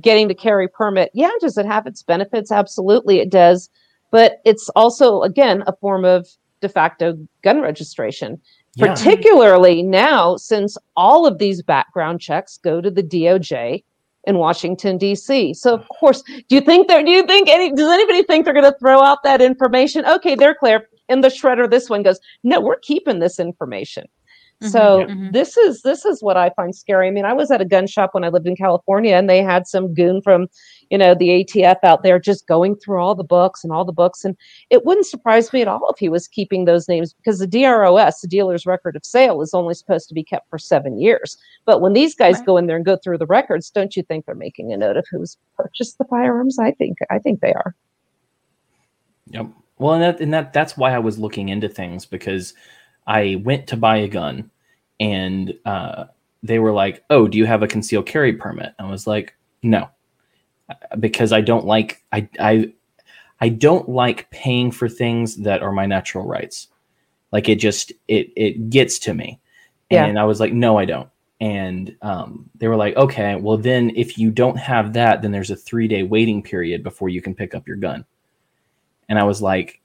getting 0.00 0.26
the 0.28 0.34
carry 0.34 0.66
permit 0.66 1.10
yeah 1.14 1.30
does 1.40 1.58
it 1.58 1.66
have 1.66 1.86
its 1.86 2.02
benefits 2.02 2.50
absolutely 2.50 3.18
it 3.20 3.30
does 3.30 3.68
but 4.10 4.40
it's 4.44 4.68
also 4.70 5.20
again 5.22 5.62
a 5.66 5.76
form 5.76 6.04
of 6.04 6.26
de 6.60 6.68
facto 6.68 7.16
gun 7.42 7.60
registration 7.60 8.40
Yeah. 8.76 8.86
particularly 8.94 9.82
now 9.82 10.36
since 10.36 10.78
all 10.96 11.26
of 11.26 11.38
these 11.38 11.62
background 11.62 12.20
checks 12.20 12.56
go 12.58 12.80
to 12.80 12.90
the 12.90 13.02
doj 13.02 13.84
in 14.24 14.36
washington 14.36 14.98
d.c 14.98 15.54
so 15.54 15.74
of 15.74 15.80
mm-hmm. 15.80 15.94
course 15.98 16.22
do 16.22 16.54
you 16.56 16.60
think 16.60 16.88
they're 16.88 17.02
do 17.02 17.10
you 17.10 17.26
think 17.26 17.48
any 17.48 17.72
does 17.72 17.90
anybody 17.90 18.22
think 18.22 18.44
they're 18.44 18.54
going 18.54 18.70
to 18.70 18.78
throw 18.78 19.02
out 19.02 19.22
that 19.22 19.40
information? 19.40 20.04
Okay 20.06 20.34
they're 20.34 20.54
clear. 20.54 20.88
In 21.08 21.22
the 21.22 21.28
shredder 21.28 21.68
this 21.68 21.90
one 21.90 22.02
goes 22.02 22.20
no 22.44 22.60
we're 22.60 22.78
keeping 22.78 23.18
this 23.18 23.40
information 23.40 24.06
so 24.62 25.06
Mhm, 25.06 25.10
mhm. 25.10 25.32
this 25.32 25.56
is 25.56 25.80
this 25.82 26.04
is 26.04 26.22
what 26.22 26.36
i 26.36 26.50
find 26.50 26.74
scary 26.76 27.08
i 27.08 27.10
mean 27.10 27.24
i 27.24 27.32
was 27.32 27.50
at 27.50 27.62
a 27.62 27.64
gun 27.64 27.86
shop 27.86 28.10
when 28.12 28.24
i 28.24 28.28
lived 28.28 28.46
in 28.46 28.54
california 28.54 29.14
and 29.16 29.28
they 29.28 29.42
had 29.42 29.66
some 29.66 29.94
goon 29.94 30.20
from 30.20 30.48
you 30.90 30.98
know 30.98 31.14
the 31.14 31.28
atf 31.44 31.76
out 31.82 32.02
there 32.02 32.18
just 32.18 32.46
going 32.46 32.76
through 32.76 33.00
all 33.00 33.14
the 33.14 33.24
books 33.24 33.64
and 33.64 33.72
all 33.72 33.84
the 33.86 33.92
books 33.92 34.22
and 34.22 34.36
it 34.68 34.84
wouldn't 34.84 35.06
surprise 35.06 35.50
me 35.52 35.62
at 35.62 35.68
all 35.68 35.88
if 35.90 35.98
he 35.98 36.10
was 36.10 36.28
keeping 36.28 36.66
those 36.66 36.88
names 36.88 37.14
because 37.14 37.38
the 37.38 37.46
dros 37.46 38.20
the 38.20 38.28
dealer's 38.28 38.66
record 38.66 38.94
of 38.96 39.04
sale 39.04 39.40
is 39.40 39.54
only 39.54 39.72
supposed 39.72 40.08
to 40.08 40.14
be 40.14 40.22
kept 40.22 40.48
for 40.50 40.58
seven 40.58 40.98
years 41.00 41.38
but 41.64 41.80
when 41.80 41.94
these 41.94 42.14
guys 42.14 42.36
Right. 42.36 42.46
go 42.46 42.56
in 42.58 42.66
there 42.66 42.76
and 42.76 42.84
go 42.84 42.96
through 42.96 43.16
the 43.18 43.26
records 43.26 43.70
don't 43.70 43.96
you 43.96 44.02
think 44.02 44.26
they're 44.26 44.34
making 44.34 44.72
a 44.72 44.76
note 44.76 44.96
of 44.98 45.06
who's 45.10 45.38
purchased 45.56 45.96
the 45.96 46.04
firearms 46.04 46.58
i 46.58 46.70
think 46.72 46.98
i 47.10 47.18
think 47.18 47.40
they 47.40 47.54
are 47.54 47.74
Yep. 49.32 49.46
Well, 49.78 49.94
and 49.94 50.02
that 50.02 50.20
and 50.20 50.34
that 50.34 50.52
that's 50.52 50.76
why 50.76 50.92
I 50.94 50.98
was 50.98 51.18
looking 51.18 51.48
into 51.48 51.68
things 51.68 52.04
because 52.04 52.52
I 53.10 53.42
went 53.44 53.66
to 53.66 53.76
buy 53.76 53.96
a 53.96 54.08
gun, 54.08 54.52
and 55.00 55.52
uh, 55.64 56.04
they 56.44 56.60
were 56.60 56.72
like, 56.72 57.02
"Oh, 57.10 57.26
do 57.26 57.36
you 57.38 57.44
have 57.44 57.62
a 57.62 57.66
concealed 57.66 58.06
carry 58.06 58.32
permit?" 58.32 58.72
I 58.78 58.88
was 58.88 59.04
like, 59.04 59.34
"No," 59.64 59.90
because 61.00 61.32
I 61.32 61.40
don't 61.40 61.66
like 61.66 62.04
I 62.12 62.28
I 62.38 62.72
I 63.40 63.48
don't 63.48 63.88
like 63.88 64.30
paying 64.30 64.70
for 64.70 64.88
things 64.88 65.36
that 65.38 65.60
are 65.60 65.72
my 65.72 65.86
natural 65.86 66.24
rights. 66.24 66.68
Like 67.32 67.48
it 67.48 67.56
just 67.56 67.92
it 68.06 68.30
it 68.36 68.70
gets 68.70 69.00
to 69.00 69.12
me, 69.14 69.40
Yeah. 69.90 70.06
and 70.06 70.16
I 70.16 70.24
was 70.24 70.38
like, 70.38 70.52
"No, 70.52 70.78
I 70.78 70.84
don't." 70.84 71.10
And 71.40 71.96
um, 72.02 72.48
they 72.58 72.68
were 72.68 72.76
like, 72.76 72.94
"Okay, 72.96 73.34
well 73.34 73.56
then, 73.56 73.90
if 73.96 74.18
you 74.18 74.30
don't 74.30 74.56
have 74.56 74.92
that, 74.92 75.20
then 75.20 75.32
there's 75.32 75.50
a 75.50 75.56
three 75.56 75.88
day 75.88 76.04
waiting 76.04 76.44
period 76.44 76.84
before 76.84 77.08
you 77.08 77.20
can 77.20 77.34
pick 77.34 77.56
up 77.56 77.66
your 77.66 77.76
gun." 77.76 78.04
And 79.08 79.18
I 79.18 79.24
was 79.24 79.42
like, 79.42 79.80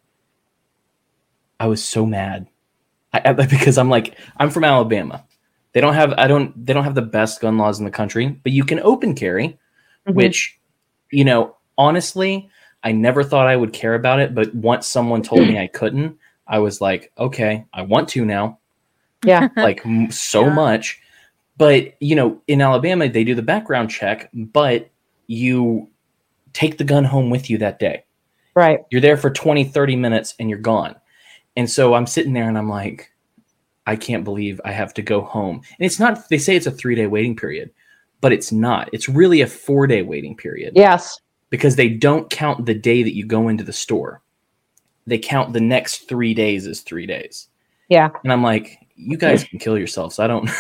I 1.60 1.66
was 1.66 1.84
so 1.84 2.06
mad 2.06 2.46
I, 3.24 3.34
because 3.50 3.78
I'm 3.78 3.90
like, 3.90 4.18
I'm 4.38 4.50
from 4.50 4.64
Alabama. 4.64 5.24
They 5.74 5.82
don't 5.82 5.94
have 5.94 6.14
I 6.18 6.28
don't 6.28 6.66
they 6.66 6.74
don't 6.74 6.84
have 6.86 6.96
the 6.96 7.02
best 7.02 7.42
gun 7.42 7.58
laws 7.58 7.80
in 7.80 7.86
the 7.86 7.92
country, 7.92 8.28
but 8.30 8.52
you 8.52 8.64
can 8.64 8.80
open 8.80 9.14
carry, 9.16 9.58
Mhm. 10.08 10.14
which 10.14 10.60
you 11.12 11.24
know, 11.26 11.56
honestly, 11.78 12.50
I 12.84 12.92
never 12.92 13.24
thought 13.24 13.48
I 13.48 13.56
would 13.56 13.74
care 13.74 13.96
about 13.96 14.20
it, 14.20 14.34
but 14.34 14.54
once 14.56 14.88
someone 14.88 15.22
told 15.22 15.48
me 15.48 15.58
I 15.60 15.68
couldn't, 15.68 16.18
I 16.48 16.60
was 16.60 16.80
like, 16.82 17.12
okay, 17.18 17.66
I 17.74 17.82
want 17.84 18.10
to 18.10 18.24
now, 18.26 18.60
yeah, 19.26 19.48
like 19.58 19.86
m- 19.86 20.12
so 20.12 20.46
Yeah. 20.46 20.54
much. 20.54 21.02
But, 21.58 21.94
you 22.02 22.16
know, 22.16 22.42
in 22.48 22.62
Alabama 22.62 23.08
they 23.10 23.24
do 23.24 23.34
the 23.36 23.42
background 23.42 23.90
check, 23.90 24.30
but 24.34 24.90
you 25.28 25.90
take 26.54 26.78
the 26.78 26.84
gun 26.84 27.04
home 27.04 27.30
with 27.30 27.50
you 27.50 27.58
that 27.58 27.80
day 27.80 28.04
right. 28.56 28.80
you're 28.90 29.02
there 29.02 29.18
for 29.18 29.30
20 29.30 29.66
30 29.66 29.96
minutes 29.98 30.36
and 30.40 30.50
you're 30.50 30.60
gone 30.60 30.96
and 31.56 31.70
so 31.70 31.94
i'm 31.94 32.08
sitting 32.08 32.34
there 32.34 32.48
and 32.48 32.58
i'm 32.58 32.70
like 32.70 33.12
i 33.88 33.96
can't 33.96 34.24
believe 34.24 34.60
i 34.66 34.72
have 34.72 34.94
to 34.94 35.02
go 35.02 35.22
home 35.22 35.56
and 35.80 35.86
it's 35.86 36.00
not 36.00 36.28
they 36.30 36.38
say 36.38 36.56
it's 36.56 36.66
a 36.68 36.72
three 36.72 36.96
day 36.96 37.08
waiting 37.08 37.36
period 37.36 37.70
but 38.22 38.32
it's 38.34 38.52
not 38.52 38.90
it's 38.94 39.08
really 39.10 39.42
a 39.42 39.48
four 39.48 39.88
day 39.88 40.02
waiting 40.02 40.36
period 40.36 40.74
Yes. 40.76 41.20
because 41.50 41.76
they 41.76 41.90
don't 41.90 42.30
count 42.30 42.66
the 42.66 42.74
day 42.74 43.04
that 43.04 43.16
you 43.16 43.26
go 43.26 43.48
into 43.48 43.64
the 43.64 43.74
store 43.74 44.22
they 45.08 45.18
count 45.20 45.54
the 45.54 45.62
next 45.62 46.08
three 46.10 46.34
days 46.34 46.66
as 46.68 46.82
three 46.82 47.06
days 47.06 47.48
Yeah. 47.90 48.10
and 48.24 48.32
i'm 48.34 48.44
like 48.44 48.78
you 48.96 49.18
guys 49.18 49.44
can 49.44 49.60
kill 49.60 49.78
yourselves 49.78 50.20
i 50.20 50.28
don't 50.28 50.50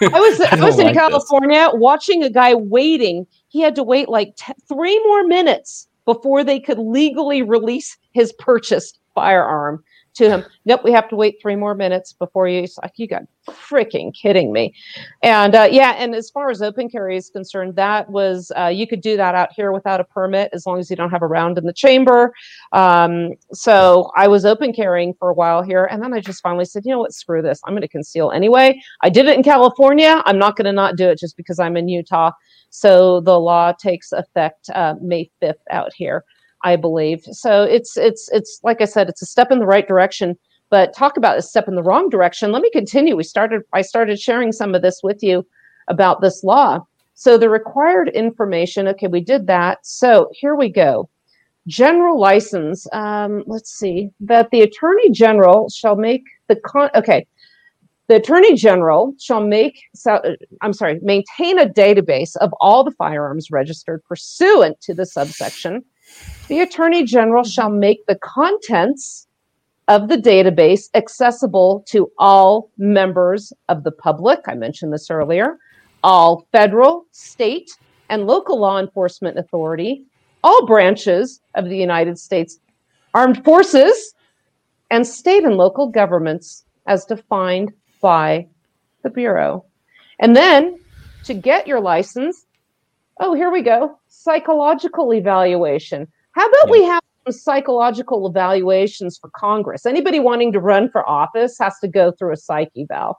I 0.00 0.20
was 0.20 0.40
I, 0.52 0.56
don't 0.56 0.60
was 0.64 0.78
in 0.78 0.84
like 0.86 0.94
this. 0.94 1.00
California 1.02 1.70
watching 1.74 2.22
a 2.22 2.30
guy 2.30 2.54
waiting. 2.54 3.26
He 3.48 3.60
had 3.60 3.74
to 3.74 3.82
wait 3.82 4.08
like 4.08 4.36
t- 4.36 4.52
three 4.68 4.96
more 5.06 5.24
minutes 5.26 5.88
before 6.04 6.44
they 6.44 6.60
could 6.60 6.78
legally 6.78 7.42
release 7.42 7.98
his 8.12 8.32
purchased 8.34 9.00
firearm 9.16 9.82
to 10.18 10.28
him. 10.28 10.44
Nope, 10.64 10.82
we 10.84 10.92
have 10.92 11.08
to 11.08 11.16
wait 11.16 11.38
three 11.40 11.56
more 11.56 11.74
minutes 11.74 12.12
before 12.12 12.48
you. 12.48 12.62
It's 12.62 12.78
like 12.78 12.92
you 12.96 13.08
got 13.08 13.22
freaking 13.48 14.12
kidding 14.14 14.52
me. 14.52 14.74
And 15.22 15.54
uh, 15.54 15.68
yeah, 15.70 15.92
and 15.92 16.14
as 16.14 16.30
far 16.30 16.50
as 16.50 16.60
open 16.60 16.90
carry 16.90 17.16
is 17.16 17.30
concerned, 17.30 17.76
that 17.76 18.10
was 18.10 18.52
uh, 18.56 18.66
you 18.66 18.86
could 18.86 19.00
do 19.00 19.16
that 19.16 19.34
out 19.34 19.48
here 19.56 19.72
without 19.72 20.00
a 20.00 20.04
permit 20.04 20.50
as 20.52 20.66
long 20.66 20.78
as 20.78 20.90
you 20.90 20.96
don't 20.96 21.10
have 21.10 21.22
a 21.22 21.26
round 21.26 21.56
in 21.56 21.64
the 21.64 21.72
chamber. 21.72 22.32
Um, 22.72 23.30
so 23.52 24.10
I 24.16 24.28
was 24.28 24.44
open 24.44 24.72
carrying 24.72 25.14
for 25.14 25.30
a 25.30 25.34
while 25.34 25.62
here, 25.62 25.86
and 25.86 26.02
then 26.02 26.12
I 26.12 26.20
just 26.20 26.42
finally 26.42 26.64
said, 26.64 26.84
you 26.84 26.92
know 26.92 27.00
what, 27.00 27.14
screw 27.14 27.40
this. 27.40 27.60
I'm 27.64 27.72
going 27.72 27.82
to 27.82 27.88
conceal 27.88 28.30
anyway. 28.30 28.80
I 29.02 29.08
did 29.08 29.26
it 29.26 29.36
in 29.36 29.42
California. 29.42 30.22
I'm 30.26 30.38
not 30.38 30.56
going 30.56 30.66
to 30.66 30.72
not 30.72 30.96
do 30.96 31.08
it 31.08 31.18
just 31.18 31.36
because 31.36 31.58
I'm 31.58 31.76
in 31.76 31.88
Utah. 31.88 32.32
So 32.70 33.20
the 33.20 33.38
law 33.38 33.72
takes 33.72 34.12
effect 34.12 34.68
uh, 34.74 34.94
May 35.00 35.30
5th 35.42 35.54
out 35.70 35.92
here, 35.94 36.24
I 36.64 36.76
believe. 36.76 37.22
So 37.30 37.62
it's 37.62 37.96
it's 37.96 38.28
it's 38.32 38.60
like 38.62 38.80
I 38.80 38.84
said, 38.84 39.08
it's 39.08 39.22
a 39.22 39.26
step 39.26 39.50
in 39.50 39.58
the 39.58 39.66
right 39.66 39.86
direction. 39.86 40.36
But 40.70 40.94
talk 40.94 41.16
about 41.16 41.38
a 41.38 41.42
step 41.42 41.66
in 41.66 41.76
the 41.76 41.82
wrong 41.82 42.10
direction. 42.10 42.52
Let 42.52 42.62
me 42.62 42.70
continue. 42.70 43.16
We 43.16 43.24
started. 43.24 43.62
I 43.72 43.82
started 43.82 44.20
sharing 44.20 44.52
some 44.52 44.74
of 44.74 44.82
this 44.82 45.00
with 45.02 45.22
you 45.22 45.46
about 45.88 46.20
this 46.20 46.44
law. 46.44 46.84
So 47.14 47.38
the 47.38 47.48
required 47.48 48.10
information. 48.10 48.86
Okay, 48.88 49.06
we 49.06 49.20
did 49.20 49.46
that. 49.46 49.78
So 49.86 50.28
here 50.32 50.54
we 50.54 50.68
go. 50.68 51.08
General 51.66 52.18
license. 52.18 52.86
Um, 52.92 53.44
let's 53.46 53.72
see. 53.72 54.10
That 54.20 54.50
the 54.50 54.62
attorney 54.62 55.10
general 55.10 55.68
shall 55.70 55.96
make 55.96 56.24
the 56.48 56.56
con. 56.56 56.90
Okay. 56.94 57.26
The 58.08 58.16
Attorney 58.16 58.54
General 58.54 59.12
shall 59.20 59.42
make, 59.46 59.82
so, 59.94 60.18
I'm 60.62 60.72
sorry, 60.72 60.98
maintain 61.02 61.58
a 61.58 61.66
database 61.66 62.36
of 62.36 62.54
all 62.58 62.82
the 62.82 62.90
firearms 62.92 63.50
registered 63.50 64.02
pursuant 64.04 64.80
to 64.80 64.94
the 64.94 65.04
subsection. 65.04 65.84
The 66.48 66.60
Attorney 66.60 67.04
General 67.04 67.44
shall 67.44 67.68
make 67.68 68.06
the 68.06 68.16
contents 68.16 69.26
of 69.88 70.08
the 70.08 70.16
database 70.16 70.88
accessible 70.94 71.84
to 71.88 72.10
all 72.18 72.70
members 72.78 73.52
of 73.68 73.84
the 73.84 73.90
public. 73.90 74.40
I 74.46 74.54
mentioned 74.54 74.92
this 74.92 75.10
earlier. 75.10 75.58
All 76.02 76.46
federal, 76.52 77.06
state, 77.10 77.70
and 78.08 78.26
local 78.26 78.58
law 78.58 78.78
enforcement 78.78 79.38
authority, 79.38 80.04
all 80.44 80.66
branches 80.66 81.40
of 81.54 81.68
the 81.68 81.76
United 81.76 82.18
States 82.18 82.60
Armed 83.14 83.44
Forces, 83.44 84.14
and 84.90 85.06
state 85.06 85.44
and 85.44 85.56
local 85.56 85.88
governments 85.88 86.64
as 86.86 87.04
defined 87.04 87.72
by 88.00 88.46
the 89.02 89.10
Bureau. 89.10 89.64
And 90.20 90.34
then 90.34 90.78
to 91.24 91.34
get 91.34 91.66
your 91.66 91.80
license, 91.80 92.46
oh, 93.20 93.34
here 93.34 93.50
we 93.50 93.62
go 93.62 93.97
psychological 94.18 95.14
evaluation. 95.14 96.06
How 96.32 96.46
about 96.46 96.70
we 96.70 96.82
have 96.84 97.02
some 97.24 97.32
psychological 97.32 98.26
evaluations 98.26 99.16
for 99.16 99.30
Congress? 99.30 99.86
Anybody 99.86 100.18
wanting 100.18 100.52
to 100.52 100.60
run 100.60 100.90
for 100.90 101.08
office 101.08 101.56
has 101.58 101.78
to 101.80 101.88
go 101.88 102.12
through 102.12 102.32
a 102.32 102.36
psych 102.36 102.70
eval. 102.76 103.18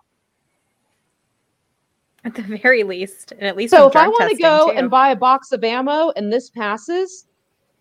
At 2.26 2.36
the 2.36 2.42
very 2.42 2.84
least, 2.84 3.32
and 3.32 3.44
at 3.44 3.56
least 3.56 3.72
So 3.72 3.88
if 3.88 3.96
I 3.96 4.08
want 4.08 4.30
to 4.30 4.38
go 4.38 4.72
too. 4.72 4.78
and 4.78 4.90
buy 4.90 5.12
a 5.12 5.16
box 5.16 5.54
of 5.54 5.64
ammo 5.64 6.12
and 6.18 6.34
this 6.34 6.50
passes, 6.50 7.28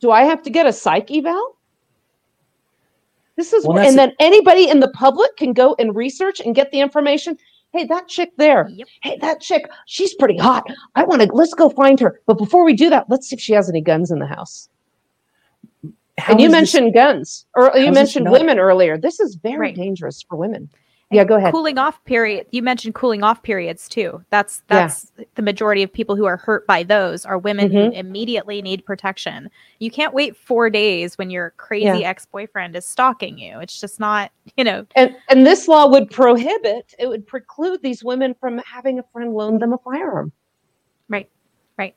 do 0.00 0.12
I 0.12 0.22
have 0.22 0.42
to 0.42 0.50
get 0.50 0.66
a 0.66 0.72
psych 0.72 1.10
eval? 1.10 1.56
This 3.36 3.52
is 3.52 3.64
Well, 3.64 3.74
where, 3.74 3.84
and 3.84 3.98
then 3.98 4.12
anybody 4.20 4.68
in 4.68 4.78
the 4.78 4.90
public 4.90 5.36
can 5.36 5.52
go 5.52 5.74
and 5.80 5.94
research 5.94 6.40
and 6.40 6.54
get 6.54 6.70
the 6.70 6.80
information. 6.80 7.36
Hey, 7.72 7.84
that 7.84 8.08
chick 8.08 8.30
there. 8.38 8.68
Yep. 8.70 8.88
Hey, 9.02 9.18
that 9.20 9.40
chick, 9.40 9.68
she's 9.86 10.14
pretty 10.14 10.38
hot. 10.38 10.64
I 10.94 11.04
want 11.04 11.22
to 11.22 11.28
let's 11.32 11.52
go 11.54 11.68
find 11.68 12.00
her. 12.00 12.20
But 12.26 12.38
before 12.38 12.64
we 12.64 12.74
do 12.74 12.88
that, 12.90 13.06
let's 13.10 13.28
see 13.28 13.36
if 13.36 13.40
she 13.40 13.52
has 13.52 13.68
any 13.68 13.80
guns 13.82 14.10
in 14.10 14.18
the 14.20 14.26
house. 14.26 14.68
How 16.18 16.32
and 16.32 16.40
you 16.40 16.46
is 16.46 16.52
this- 16.52 16.58
mentioned 16.74 16.94
guns, 16.94 17.46
or 17.54 17.70
you 17.76 17.92
mentioned 17.92 18.24
not- 18.24 18.32
women 18.32 18.58
earlier. 18.58 18.96
This 18.98 19.20
is 19.20 19.34
very 19.36 19.58
Right. 19.68 19.74
dangerous 19.76 20.22
for 20.22 20.36
women. 20.36 20.68
Yeah, 21.10 21.24
go 21.24 21.36
ahead. 21.36 21.52
cooling 21.52 21.78
off 21.78 22.04
period 22.04 22.46
you 22.50 22.62
mentioned 22.62 22.94
cooling 22.94 23.22
off 23.22 23.42
periods 23.42 23.88
too 23.88 24.22
that's 24.28 24.62
Yeah. 24.70 24.80
that's 24.80 25.10
the 25.36 25.42
majority 25.42 25.82
of 25.82 25.90
people 25.90 26.16
who 26.16 26.26
are 26.26 26.36
hurt 26.36 26.66
by 26.66 26.82
those 26.82 27.24
are 27.24 27.38
women 27.38 27.70
Mhm. 27.70 27.72
who 27.86 27.92
immediately 27.92 28.60
need 28.60 28.84
protection 28.84 29.48
you 29.78 29.90
can't 29.90 30.12
wait 30.12 30.36
four 30.36 30.68
days 30.68 31.16
when 31.16 31.30
your 31.30 31.50
crazy 31.56 32.04
ex-boyfriend 32.04 32.76
is 32.76 32.84
stalking 32.84 33.38
you 33.38 33.58
it's 33.60 33.80
just 33.80 33.98
not 33.98 34.30
you 34.58 34.64
know 34.64 34.84
And 34.96 35.16
and 35.30 35.46
this 35.46 35.66
law 35.66 35.86
would 35.88 36.10
prohibit, 36.10 36.94
it 36.98 37.06
would 37.08 37.26
preclude 37.26 37.80
these 37.82 38.04
women 38.04 38.34
from 38.38 38.58
having 38.58 38.98
a 38.98 39.02
friend 39.04 39.32
loan 39.32 39.58
them 39.58 39.72
a 39.72 39.78
firearm. 39.78 40.30
right 41.08 41.30
right 41.78 41.94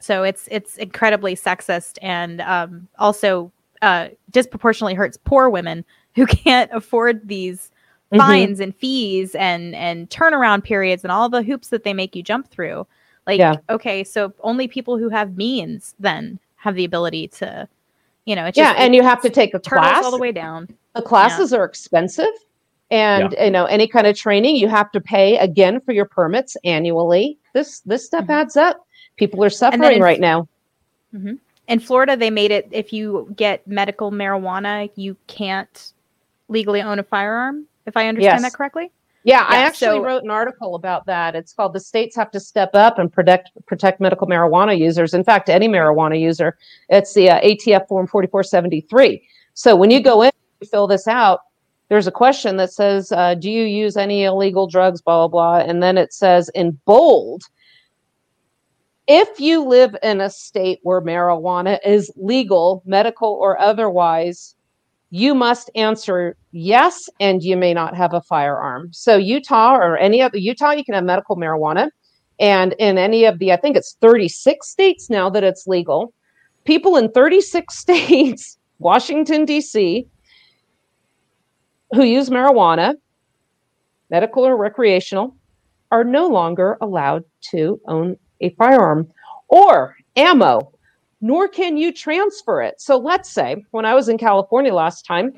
so 0.00 0.22
it's 0.22 0.48
it's 0.50 0.76
incredibly 0.76 1.34
sexist 1.34 1.96
and 2.02 2.42
um 2.42 2.88
also 2.98 3.50
uh 3.80 4.08
disproportionately 4.32 4.92
hurts 4.94 5.16
poor 5.24 5.48
women 5.48 5.82
who 6.14 6.26
can't 6.26 6.70
afford 6.74 7.26
these 7.26 7.70
Mhm. 8.12 8.18
fines 8.18 8.60
and 8.60 8.74
fees 8.74 9.34
and 9.34 9.74
and 9.74 10.08
turnaround 10.10 10.64
periods 10.64 11.04
and 11.04 11.12
all 11.12 11.28
the 11.28 11.42
hoops 11.42 11.68
that 11.68 11.84
they 11.84 11.92
make 11.92 12.16
you 12.16 12.22
jump 12.22 12.48
through 12.50 12.86
like 13.26 13.38
Yeah. 13.38 13.56
okay 13.68 14.02
so 14.04 14.32
only 14.40 14.66
people 14.66 14.96
who 14.96 15.08
have 15.10 15.36
means 15.36 15.94
then 16.00 16.38
have 16.56 16.74
the 16.74 16.84
ability 16.86 17.28
to 17.28 17.68
you 18.24 18.34
know 18.34 18.46
it's 18.46 18.56
yeah, 18.56 18.72
just, 18.72 18.80
and 18.80 18.94
you 18.94 19.02
have 19.02 19.20
to 19.22 19.30
take 19.30 19.52
a 19.54 19.58
turtles 19.58 19.84
class. 19.86 20.04
all 20.04 20.10
the 20.10 20.18
way 20.18 20.32
down 20.32 20.68
The 20.94 21.02
classes 21.02 21.52
are 21.52 21.64
expensive, 21.64 22.32
and 22.90 23.34
you 23.40 23.50
know 23.50 23.66
any 23.66 23.86
kind 23.86 24.06
of 24.06 24.16
training 24.16 24.56
you 24.56 24.68
have 24.68 24.90
to 24.92 25.00
pay 25.00 25.36
again 25.38 25.78
for 25.80 25.92
your 25.92 26.06
permits 26.06 26.56
annually. 26.64 27.36
This 27.52 27.80
this 27.80 28.06
stuff 28.06 28.24
Mhm. 28.24 28.30
adds 28.40 28.56
up. 28.56 28.84
People 29.16 29.44
are 29.44 29.50
suffering 29.50 29.96
in- 29.96 30.02
right 30.02 30.18
now. 30.20 30.48
in 31.68 31.78
florida 31.78 32.16
they 32.16 32.30
made 32.30 32.50
it 32.50 32.66
if 32.70 32.92
you 32.94 33.32
get 33.36 33.66
medical 33.66 34.10
marijuana 34.10 34.90
you 34.96 35.14
can't 35.26 35.92
legally 36.48 36.80
own 36.82 36.98
a 36.98 37.02
firearm 37.02 37.66
if 37.88 37.96
i 37.96 38.06
understand 38.06 38.40
Yes. 38.42 38.42
that 38.42 38.56
correctly 38.56 38.90
Yeah, 39.24 39.44
I 39.48 39.56
actually 39.58 39.98
so- 39.98 40.04
wrote 40.04 40.22
an 40.22 40.30
article 40.30 40.76
about 40.76 41.04
that. 41.06 41.34
It's 41.34 41.52
called 41.52 41.72
"The 41.74 41.80
States 41.80 42.14
Have 42.16 42.30
to 42.30 42.40
Step 42.40 42.70
Up 42.74 42.98
and 43.00 43.12
Protect 43.12 43.50
Protect 43.66 44.00
Medical 44.00 44.26
Marijuana 44.28 44.78
Users." 44.78 45.12
In 45.12 45.24
fact, 45.24 45.50
any 45.50 45.68
marijuana 45.68 46.18
user. 46.18 46.56
It's 46.88 47.12
the 47.14 47.28
uh, 47.30 47.40
ATF 47.40 47.88
Form 47.88 48.06
4473. 48.06 49.20
So 49.54 49.74
when 49.74 49.90
you 49.90 50.00
go 50.00 50.22
in, 50.22 50.30
you 50.60 50.68
fill 50.68 50.86
this 50.86 51.08
out. 51.08 51.40
There's 51.88 52.06
a 52.06 52.12
question 52.12 52.56
that 52.58 52.72
says, 52.72 53.10
uh, 53.12 53.34
"Do 53.34 53.50
you 53.50 53.64
use 53.64 53.96
any 53.96 54.22
illegal 54.22 54.66
drugs?" 54.68 55.02
Blah 55.02 55.26
blah 55.26 55.28
blah, 55.28 55.68
and 55.68 55.82
then 55.82 55.98
it 55.98 56.12
says 56.14 56.48
in 56.54 56.78
bold. 56.86 57.42
If 59.08 59.40
you 59.40 59.64
live 59.64 59.96
in 60.02 60.20
a 60.20 60.30
state 60.30 60.78
where 60.84 61.00
marijuana 61.02 61.78
is 61.84 62.10
legal, 62.16 62.82
medical 62.86 63.30
or 63.40 63.58
otherwise, 63.58 64.54
you 65.10 65.34
must 65.34 65.70
answer 65.74 66.36
yes, 66.52 67.08
and 67.20 67.42
you 67.42 67.56
may 67.56 67.72
not 67.72 67.96
have 67.96 68.12
a 68.12 68.20
firearm. 68.20 68.90
So, 68.92 69.16
Utah 69.16 69.76
or 69.76 69.96
any 69.96 70.20
other 70.20 70.38
Utah, 70.38 70.72
you 70.72 70.84
can 70.84 70.94
have 70.94 71.04
medical 71.04 71.36
marijuana. 71.36 71.90
And 72.40 72.74
in 72.78 72.98
any 72.98 73.24
of 73.24 73.38
the, 73.38 73.52
I 73.52 73.56
think 73.56 73.76
it's 73.76 73.96
36 74.00 74.68
states 74.68 75.10
now 75.10 75.28
that 75.30 75.42
it's 75.42 75.66
legal, 75.66 76.12
people 76.64 76.96
in 76.96 77.10
36 77.10 77.74
states, 77.78 78.58
Washington, 78.78 79.44
D.C., 79.44 80.06
who 81.92 82.02
use 82.04 82.28
marijuana, 82.28 82.94
medical 84.10 84.46
or 84.46 84.56
recreational, 84.56 85.34
are 85.90 86.04
no 86.04 86.26
longer 86.26 86.76
allowed 86.82 87.24
to 87.50 87.80
own 87.88 88.16
a 88.42 88.50
firearm 88.50 89.10
or 89.48 89.96
ammo, 90.16 90.72
nor 91.20 91.48
can 91.48 91.76
you 91.76 91.92
transfer 91.92 92.62
it. 92.62 92.80
So 92.80 92.96
let's 92.96 93.30
say 93.30 93.64
when 93.70 93.84
I 93.84 93.94
was 93.94 94.08
in 94.08 94.18
California 94.18 94.72
last 94.72 95.04
time, 95.04 95.32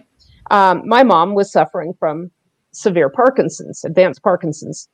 um, 0.50 0.86
my 0.86 1.02
mom 1.02 1.34
was 1.34 1.52
suffering 1.52 1.94
from 1.98 2.30
severe 2.72 3.08
Parkinson's, 3.08 3.84
advanced 3.84 4.22
Parkinson's. 4.22 4.88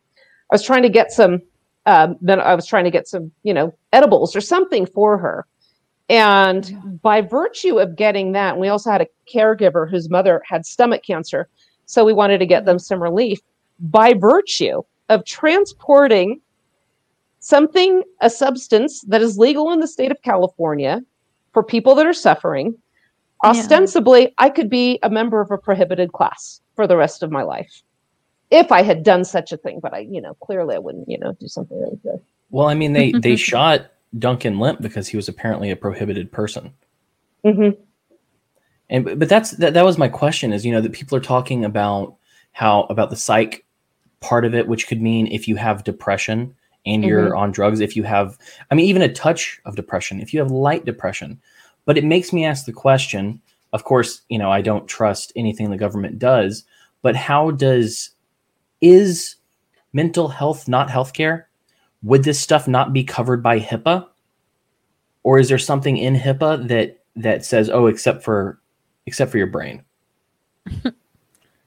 I 0.50 0.54
was 0.54 0.62
trying 0.62 0.82
to 0.82 0.88
get 0.88 1.10
some, 1.10 1.42
um, 1.86 2.16
then 2.20 2.40
I 2.40 2.54
was 2.54 2.66
trying 2.66 2.84
to 2.84 2.90
get 2.90 3.08
some, 3.08 3.32
you 3.42 3.52
know, 3.52 3.76
edibles 3.92 4.36
or 4.36 4.40
something 4.40 4.86
for 4.86 5.18
her. 5.18 5.46
And 6.08 7.00
by 7.02 7.20
virtue 7.20 7.80
of 7.80 7.96
getting 7.96 8.32
that, 8.32 8.58
we 8.58 8.68
also 8.68 8.90
had 8.90 9.00
a 9.00 9.08
caregiver 9.32 9.90
whose 9.90 10.08
mother 10.08 10.40
had 10.48 10.64
stomach 10.64 11.02
cancer. 11.04 11.48
So 11.86 12.04
we 12.04 12.12
wanted 12.12 12.38
to 12.38 12.46
get 12.46 12.64
them 12.64 12.78
some 12.78 13.02
relief. 13.02 13.40
By 13.80 14.14
virtue 14.14 14.82
of 15.08 15.24
transporting 15.24 16.40
something, 17.46 18.02
a 18.20 18.28
substance 18.28 19.02
that 19.02 19.22
is 19.22 19.38
legal 19.38 19.70
in 19.70 19.78
the 19.78 19.86
state 19.86 20.10
of 20.10 20.20
California 20.22 21.00
for 21.52 21.62
people 21.62 21.94
that 21.94 22.04
are 22.04 22.12
suffering, 22.12 22.76
yeah. 23.44 23.50
ostensibly, 23.50 24.34
I 24.38 24.50
could 24.50 24.68
be 24.68 24.98
a 25.04 25.10
member 25.10 25.40
of 25.40 25.52
a 25.52 25.58
prohibited 25.58 26.12
class 26.12 26.60
for 26.74 26.88
the 26.88 26.96
rest 26.96 27.22
of 27.22 27.30
my 27.30 27.42
life 27.42 27.82
if 28.50 28.72
I 28.72 28.82
had 28.82 29.04
done 29.04 29.24
such 29.24 29.52
a 29.52 29.56
thing. 29.56 29.78
But 29.80 29.94
I, 29.94 30.00
you 30.00 30.20
know, 30.20 30.34
clearly 30.34 30.74
I 30.74 30.78
wouldn't, 30.78 31.08
you 31.08 31.18
know, 31.18 31.36
do 31.38 31.46
something 31.46 31.80
like 31.80 32.02
that. 32.02 32.20
Well, 32.50 32.66
I 32.66 32.74
mean, 32.74 32.94
they 32.94 33.12
they 33.12 33.36
shot 33.36 33.92
Duncan 34.18 34.58
Lemp 34.58 34.80
because 34.80 35.06
he 35.06 35.16
was 35.16 35.28
apparently 35.28 35.70
a 35.70 35.76
prohibited 35.76 36.32
person. 36.32 36.72
Mm-hmm. 37.44 37.80
And 38.90 39.18
but 39.20 39.28
that's 39.28 39.52
that, 39.52 39.74
that 39.74 39.84
was 39.84 39.98
my 39.98 40.08
question 40.08 40.52
is 40.52 40.66
you 40.66 40.72
know 40.72 40.80
that 40.80 40.92
people 40.92 41.16
are 41.16 41.20
talking 41.20 41.64
about 41.64 42.16
how 42.52 42.82
about 42.84 43.10
the 43.10 43.16
psych 43.16 43.64
part 44.18 44.44
of 44.44 44.52
it, 44.52 44.66
which 44.66 44.88
could 44.88 45.00
mean 45.00 45.28
if 45.28 45.46
you 45.46 45.54
have 45.54 45.84
depression 45.84 46.56
and 46.86 47.04
you're 47.04 47.30
mm-hmm. 47.30 47.38
on 47.38 47.52
drugs, 47.52 47.80
if 47.80 47.96
you 47.96 48.04
have, 48.04 48.38
I 48.70 48.74
mean, 48.74 48.86
even 48.86 49.02
a 49.02 49.12
touch 49.12 49.60
of 49.64 49.76
depression, 49.76 50.20
if 50.20 50.32
you 50.32 50.40
have 50.40 50.50
light 50.50 50.84
depression. 50.84 51.40
But 51.84 51.98
it 51.98 52.04
makes 52.04 52.32
me 52.32 52.44
ask 52.44 52.64
the 52.64 52.72
question 52.72 53.40
of 53.72 53.84
course, 53.84 54.22
you 54.30 54.38
know, 54.38 54.50
I 54.50 54.62
don't 54.62 54.88
trust 54.88 55.32
anything 55.36 55.70
the 55.70 55.76
government 55.76 56.18
does, 56.18 56.64
but 57.02 57.14
how 57.14 57.50
does, 57.50 58.10
is 58.80 59.36
mental 59.92 60.28
health 60.28 60.66
not 60.66 60.88
healthcare? 60.88 61.44
Would 62.02 62.24
this 62.24 62.40
stuff 62.40 62.66
not 62.66 62.92
be 62.92 63.04
covered 63.04 63.42
by 63.42 63.60
HIPAA? 63.60 64.08
Or 65.24 65.38
is 65.38 65.48
there 65.48 65.58
something 65.58 65.98
in 65.98 66.14
HIPAA 66.14 66.68
that 66.68 67.02
that 67.16 67.44
says, 67.44 67.68
oh, 67.68 67.86
except 67.86 68.22
for 68.22 68.58
except 69.06 69.30
for 69.30 69.38
your 69.38 69.48
brain? 69.48 69.82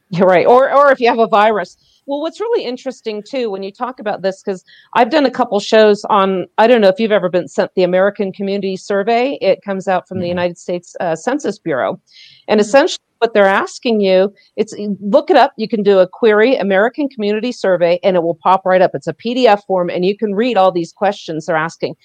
You're 0.09 0.27
right. 0.27 0.47
Or 0.47 0.73
or 0.73 0.91
if 0.91 0.99
you 0.99 1.09
have 1.09 1.19
a 1.19 1.27
virus, 1.27 1.77
well, 2.09 2.21
what's 2.21 2.39
really 2.39 2.65
interesting 2.65 3.21
too 3.21 3.51
when 3.51 3.61
you 3.61 3.71
talk 3.71 3.99
about 3.99 4.23
this, 4.23 4.41
because 4.41 4.65
I've 4.95 5.11
done 5.11 5.27
a 5.27 5.31
couple 5.31 5.59
shows 5.59 6.03
on, 6.05 6.47
I 6.57 6.65
don't 6.65 6.81
know 6.81 6.87
if 6.87 6.99
you've 6.99 7.11
ever 7.11 7.29
been 7.29 7.47
sent 7.47 7.71
the 7.75 7.83
American 7.83 8.33
Community 8.33 8.77
Survey. 8.77 9.37
It 9.41 9.61
comes 9.61 9.87
out 9.87 10.07
from 10.07 10.15
mm-hmm. 10.15 10.23
the 10.23 10.29
United 10.29 10.57
States 10.57 10.95
uh, 10.99 11.15
Census 11.15 11.59
Bureau. 11.59 12.01
And 12.47 12.59
mm-hmm. 12.59 12.67
essentially, 12.67 13.03
what 13.19 13.35
they're 13.35 13.45
asking 13.45 14.01
you, 14.01 14.33
it's 14.55 14.73
look 15.01 15.29
it 15.29 15.35
up. 15.35 15.53
You 15.57 15.67
can 15.67 15.83
do 15.83 15.99
a 15.99 16.07
query 16.07 16.55
American 16.55 17.09
Community 17.09 17.51
Survey 17.51 17.99
and 18.01 18.15
it 18.15 18.23
will 18.23 18.39
pop 18.41 18.65
right 18.65 18.81
up. 18.81 18.91
It's 18.95 19.07
a 19.07 19.13
PDF 19.13 19.63
form 19.67 19.91
and 19.91 20.03
you 20.03 20.17
can 20.17 20.33
read 20.33 20.57
all 20.57 20.71
these 20.71 20.91
questions 20.91 21.45
they're 21.45 21.55
asking. 21.55 21.95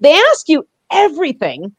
They 0.00 0.12
ask 0.12 0.48
you 0.48 0.66
everything. 0.92 1.74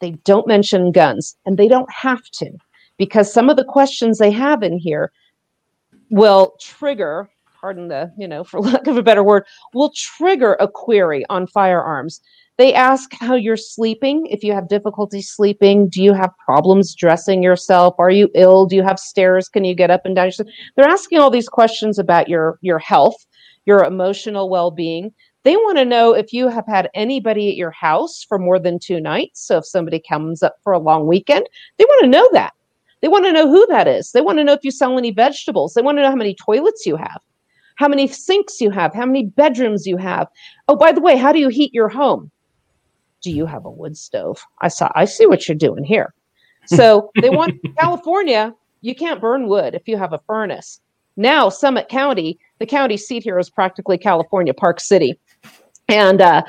They 0.00 0.12
don't 0.24 0.48
mention 0.48 0.90
guns 0.90 1.36
and 1.46 1.58
they 1.58 1.68
don't 1.68 1.92
have 1.92 2.24
to 2.32 2.50
because 2.96 3.32
some 3.32 3.50
of 3.50 3.56
the 3.56 3.64
questions 3.64 4.18
they 4.18 4.32
have 4.32 4.64
in 4.64 4.78
here 4.78 5.12
will 6.14 6.54
trigger 6.60 7.28
pardon 7.60 7.88
the 7.88 8.12
you 8.16 8.28
know 8.28 8.44
for 8.44 8.60
lack 8.68 8.86
of 8.86 8.96
a 8.96 9.02
better 9.02 9.24
word 9.24 9.44
will 9.72 9.90
trigger 9.96 10.54
a 10.60 10.68
query 10.68 11.24
on 11.28 11.46
firearms. 11.46 12.20
They 12.56 12.72
ask 12.72 13.12
how 13.14 13.34
you're 13.34 13.56
sleeping 13.56 14.26
if 14.26 14.44
you 14.44 14.52
have 14.52 14.68
difficulty 14.68 15.20
sleeping 15.20 15.88
do 15.88 16.00
you 16.00 16.12
have 16.12 16.30
problems 16.44 16.94
dressing 16.94 17.42
yourself 17.42 17.96
are 17.98 18.12
you 18.12 18.28
ill 18.36 18.64
do 18.64 18.76
you 18.76 18.84
have 18.84 19.00
stairs 19.00 19.48
can 19.48 19.64
you 19.64 19.74
get 19.74 19.90
up 19.90 20.02
and 20.04 20.14
down? 20.14 20.30
They're 20.76 20.88
asking 20.88 21.18
all 21.18 21.30
these 21.30 21.48
questions 21.48 21.98
about 21.98 22.28
your 22.28 22.58
your 22.60 22.78
health 22.78 23.16
your 23.66 23.82
emotional 23.82 24.48
well-being. 24.48 25.12
They 25.42 25.56
want 25.56 25.78
to 25.78 25.84
know 25.84 26.14
if 26.14 26.32
you 26.32 26.48
have 26.48 26.66
had 26.68 26.90
anybody 26.94 27.48
at 27.48 27.56
your 27.56 27.70
house 27.70 28.24
for 28.28 28.38
more 28.38 28.60
than 28.60 28.78
two 28.78 29.00
nights 29.00 29.44
so 29.44 29.58
if 29.58 29.66
somebody 29.66 30.00
comes 30.08 30.44
up 30.44 30.54
for 30.62 30.74
a 30.74 30.78
long 30.78 31.08
weekend 31.08 31.48
they 31.76 31.84
want 31.84 32.04
to 32.04 32.10
know 32.10 32.28
that 32.34 32.52
they 33.04 33.08
want 33.08 33.26
to 33.26 33.32
know 33.32 33.46
who 33.46 33.66
that 33.66 33.86
is. 33.86 34.12
They 34.12 34.22
want 34.22 34.38
to 34.38 34.44
know 34.44 34.54
if 34.54 34.64
you 34.64 34.70
sell 34.70 34.96
any 34.96 35.10
vegetables. 35.10 35.74
They 35.74 35.82
want 35.82 35.98
to 35.98 36.02
know 36.02 36.08
how 36.08 36.16
many 36.16 36.34
toilets 36.34 36.86
you 36.86 36.96
have, 36.96 37.20
how 37.76 37.86
many 37.86 38.08
sinks 38.08 38.62
you 38.62 38.70
have, 38.70 38.94
how 38.94 39.04
many 39.04 39.26
bedrooms 39.26 39.86
you 39.86 39.98
have. 39.98 40.26
Oh, 40.68 40.76
by 40.76 40.90
the 40.90 41.02
way, 41.02 41.18
how 41.18 41.30
do 41.30 41.38
you 41.38 41.48
heat 41.50 41.74
your 41.74 41.90
home? 41.90 42.30
Do 43.20 43.30
you 43.30 43.44
have 43.44 43.66
a 43.66 43.70
wood 43.70 43.98
stove? 43.98 44.42
I 44.62 44.68
saw 44.68 44.88
I 44.94 45.04
see 45.04 45.26
what 45.26 45.46
you're 45.46 45.54
doing 45.54 45.84
here. 45.84 46.14
So 46.66 47.10
they 47.20 47.28
want 47.28 47.60
California, 47.78 48.54
you 48.80 48.94
can't 48.94 49.20
burn 49.20 49.48
wood 49.48 49.74
if 49.74 49.86
you 49.86 49.98
have 49.98 50.14
a 50.14 50.20
furnace. 50.26 50.80
Now, 51.18 51.50
Summit 51.50 51.90
County, 51.90 52.38
the 52.58 52.64
county 52.64 52.96
seat 52.96 53.22
here 53.22 53.38
is 53.38 53.50
practically 53.50 53.98
California, 53.98 54.54
Park 54.54 54.80
City. 54.80 55.20
And 55.90 56.22
uh, 56.22 56.42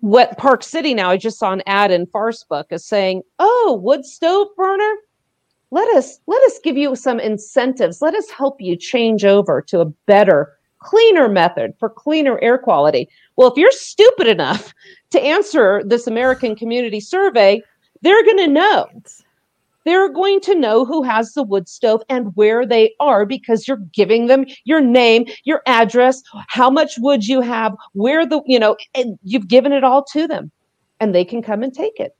what 0.00 0.36
Park 0.38 0.64
City 0.64 0.92
now, 0.92 1.10
I 1.10 1.18
just 1.18 1.38
saw 1.38 1.52
an 1.52 1.62
ad 1.66 1.92
in 1.92 2.06
Farcebook 2.06 2.64
is 2.72 2.84
saying, 2.84 3.22
oh, 3.38 3.78
wood 3.80 4.04
stove 4.04 4.48
burner? 4.56 4.92
Let 5.70 5.88
us 5.96 6.20
let 6.26 6.42
us 6.44 6.58
give 6.62 6.76
you 6.76 6.94
some 6.96 7.20
incentives. 7.20 8.00
Let 8.00 8.14
us 8.14 8.30
help 8.30 8.60
you 8.60 8.76
change 8.76 9.24
over 9.24 9.60
to 9.62 9.80
a 9.80 9.92
better 10.06 10.52
cleaner 10.80 11.28
method 11.28 11.72
for 11.78 11.88
cleaner 11.88 12.38
air 12.40 12.58
quality. 12.58 13.08
Well 13.36 13.50
if 13.50 13.56
you're 13.56 13.72
stupid 13.72 14.26
enough 14.26 14.72
to 15.10 15.20
answer 15.20 15.82
this 15.84 16.06
american 16.06 16.54
community 16.54 17.00
survey 17.00 17.62
they're 18.02 18.24
going 18.24 18.38
to 18.38 18.48
know. 18.48 18.86
They're 19.84 20.08
going 20.08 20.40
to 20.42 20.54
know 20.54 20.84
who 20.84 21.02
has 21.04 21.32
the 21.32 21.44
wood 21.44 21.68
stove 21.68 22.02
and 22.08 22.34
where 22.34 22.66
they 22.66 22.94
are 22.98 23.24
because 23.24 23.66
you're 23.66 23.82
giving 23.92 24.26
them 24.26 24.44
your 24.64 24.80
name 24.80 25.26
your 25.44 25.62
address 25.66 26.22
how 26.48 26.68
much 26.68 26.98
wood 26.98 27.24
you 27.24 27.40
have 27.40 27.74
where 27.92 28.26
the 28.26 28.42
you 28.46 28.58
know 28.58 28.76
and 28.94 29.16
you've 29.22 29.46
given 29.46 29.72
it 29.72 29.84
all 29.84 30.02
to 30.04 30.26
them 30.26 30.50
and 30.98 31.14
they 31.14 31.24
can 31.24 31.40
come 31.40 31.62
and 31.62 31.72
take 31.72 32.00
it 32.00 32.16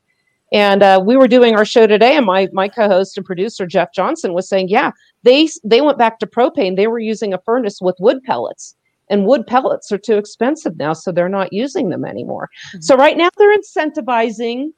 and 0.56 0.82
uh, 0.82 1.02
we 1.04 1.18
were 1.18 1.28
doing 1.28 1.54
our 1.54 1.66
show 1.66 1.86
today, 1.86 2.16
and 2.16 2.24
my 2.24 2.48
my 2.50 2.66
co-host 2.66 3.18
and 3.18 3.26
producer 3.26 3.66
Jeff 3.66 3.92
Johnson 3.92 4.32
was 4.32 4.48
saying, 4.48 4.70
yeah, 4.70 4.90
they 5.22 5.50
they 5.64 5.82
went 5.82 5.98
back 5.98 6.18
to 6.20 6.26
propane. 6.26 6.76
They 6.76 6.86
were 6.86 6.98
using 6.98 7.34
a 7.34 7.38
furnace 7.44 7.82
with 7.82 7.94
wood 8.00 8.22
pellets, 8.24 8.74
and 9.10 9.26
wood 9.26 9.46
pellets 9.46 9.92
are 9.92 9.98
too 9.98 10.16
expensive 10.16 10.78
now, 10.78 10.94
so 10.94 11.12
they're 11.12 11.28
not 11.28 11.52
using 11.52 11.90
them 11.90 12.06
anymore. 12.06 12.48
Mm-hmm. 12.68 12.80
So 12.80 12.96
right 12.96 13.18
now 13.18 13.28
they're 13.36 13.54
incentivizing. 13.54 14.72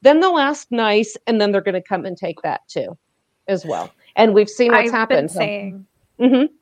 Then 0.00 0.18
they'll 0.18 0.38
ask 0.38 0.66
nice, 0.72 1.16
and 1.28 1.40
then 1.40 1.52
they're 1.52 1.60
going 1.60 1.74
to 1.74 1.80
come 1.80 2.04
and 2.04 2.16
take 2.16 2.42
that 2.42 2.66
too, 2.66 2.98
as 3.46 3.64
well. 3.64 3.92
And 4.16 4.34
we've 4.34 4.50
seen 4.50 4.72
what's 4.72 4.88
I've 4.88 4.92
happened. 4.92 5.28
Been 5.28 5.36
saying. 5.36 5.86
Mm-hmm. 6.18 6.52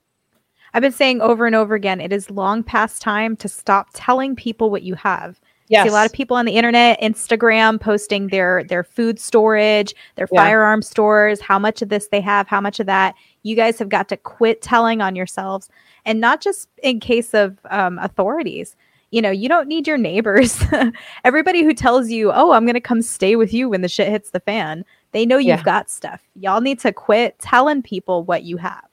I've 0.74 0.82
been 0.82 0.92
saying 0.92 1.22
over 1.22 1.46
and 1.46 1.56
over 1.56 1.74
again, 1.74 2.02
it 2.02 2.12
is 2.12 2.30
long 2.30 2.62
past 2.62 3.00
time 3.00 3.36
to 3.36 3.48
stop 3.48 3.88
telling 3.94 4.36
people 4.36 4.68
what 4.70 4.82
you 4.82 4.94
have. 4.96 5.40
Yes. 5.70 5.84
See 5.84 5.88
a 5.88 5.92
lot 5.92 6.04
of 6.04 6.12
people 6.12 6.36
on 6.36 6.46
the 6.46 6.56
internet, 6.56 7.00
Instagram, 7.00 7.80
posting 7.80 8.26
their 8.26 8.64
their 8.64 8.82
food 8.82 9.20
storage, 9.20 9.94
their 10.16 10.26
yeah. 10.32 10.42
firearm 10.42 10.82
stores, 10.82 11.40
how 11.40 11.60
much 11.60 11.80
of 11.80 11.90
this 11.90 12.08
they 12.08 12.20
have, 12.20 12.48
how 12.48 12.60
much 12.60 12.80
of 12.80 12.86
that. 12.86 13.14
You 13.44 13.54
guys 13.54 13.78
have 13.78 13.88
got 13.88 14.08
to 14.08 14.16
quit 14.16 14.62
telling 14.62 15.00
on 15.00 15.14
yourselves, 15.14 15.68
and 16.04 16.20
not 16.20 16.40
just 16.40 16.68
in 16.82 16.98
case 16.98 17.34
of 17.34 17.56
um, 17.70 17.98
authorities. 18.00 18.76
You 19.12 19.22
know, 19.22 19.30
you 19.30 19.48
don't 19.48 19.66
need 19.66 19.88
your 19.88 19.98
neighbors. 19.98 20.62
Everybody 21.24 21.62
who 21.62 21.72
tells 21.72 22.10
you, 22.10 22.32
"Oh, 22.32 22.52
I'm 22.52 22.64
going 22.64 22.74
to 22.74 22.80
come 22.80 23.02
stay 23.02 23.36
with 23.36 23.52
you 23.52 23.68
when 23.68 23.82
the 23.82 23.88
shit 23.88 24.08
hits 24.08 24.30
the 24.30 24.40
fan," 24.40 24.84
they 25.12 25.24
know 25.24 25.38
you've 25.38 25.58
yeah. 25.58 25.62
got 25.62 25.88
stuff. 25.88 26.20
Y'all 26.34 26.60
need 26.60 26.80
to 26.80 26.92
quit 26.92 27.38
telling 27.38 27.82
people 27.82 28.24
what 28.24 28.42
you 28.42 28.56
have. 28.56 28.89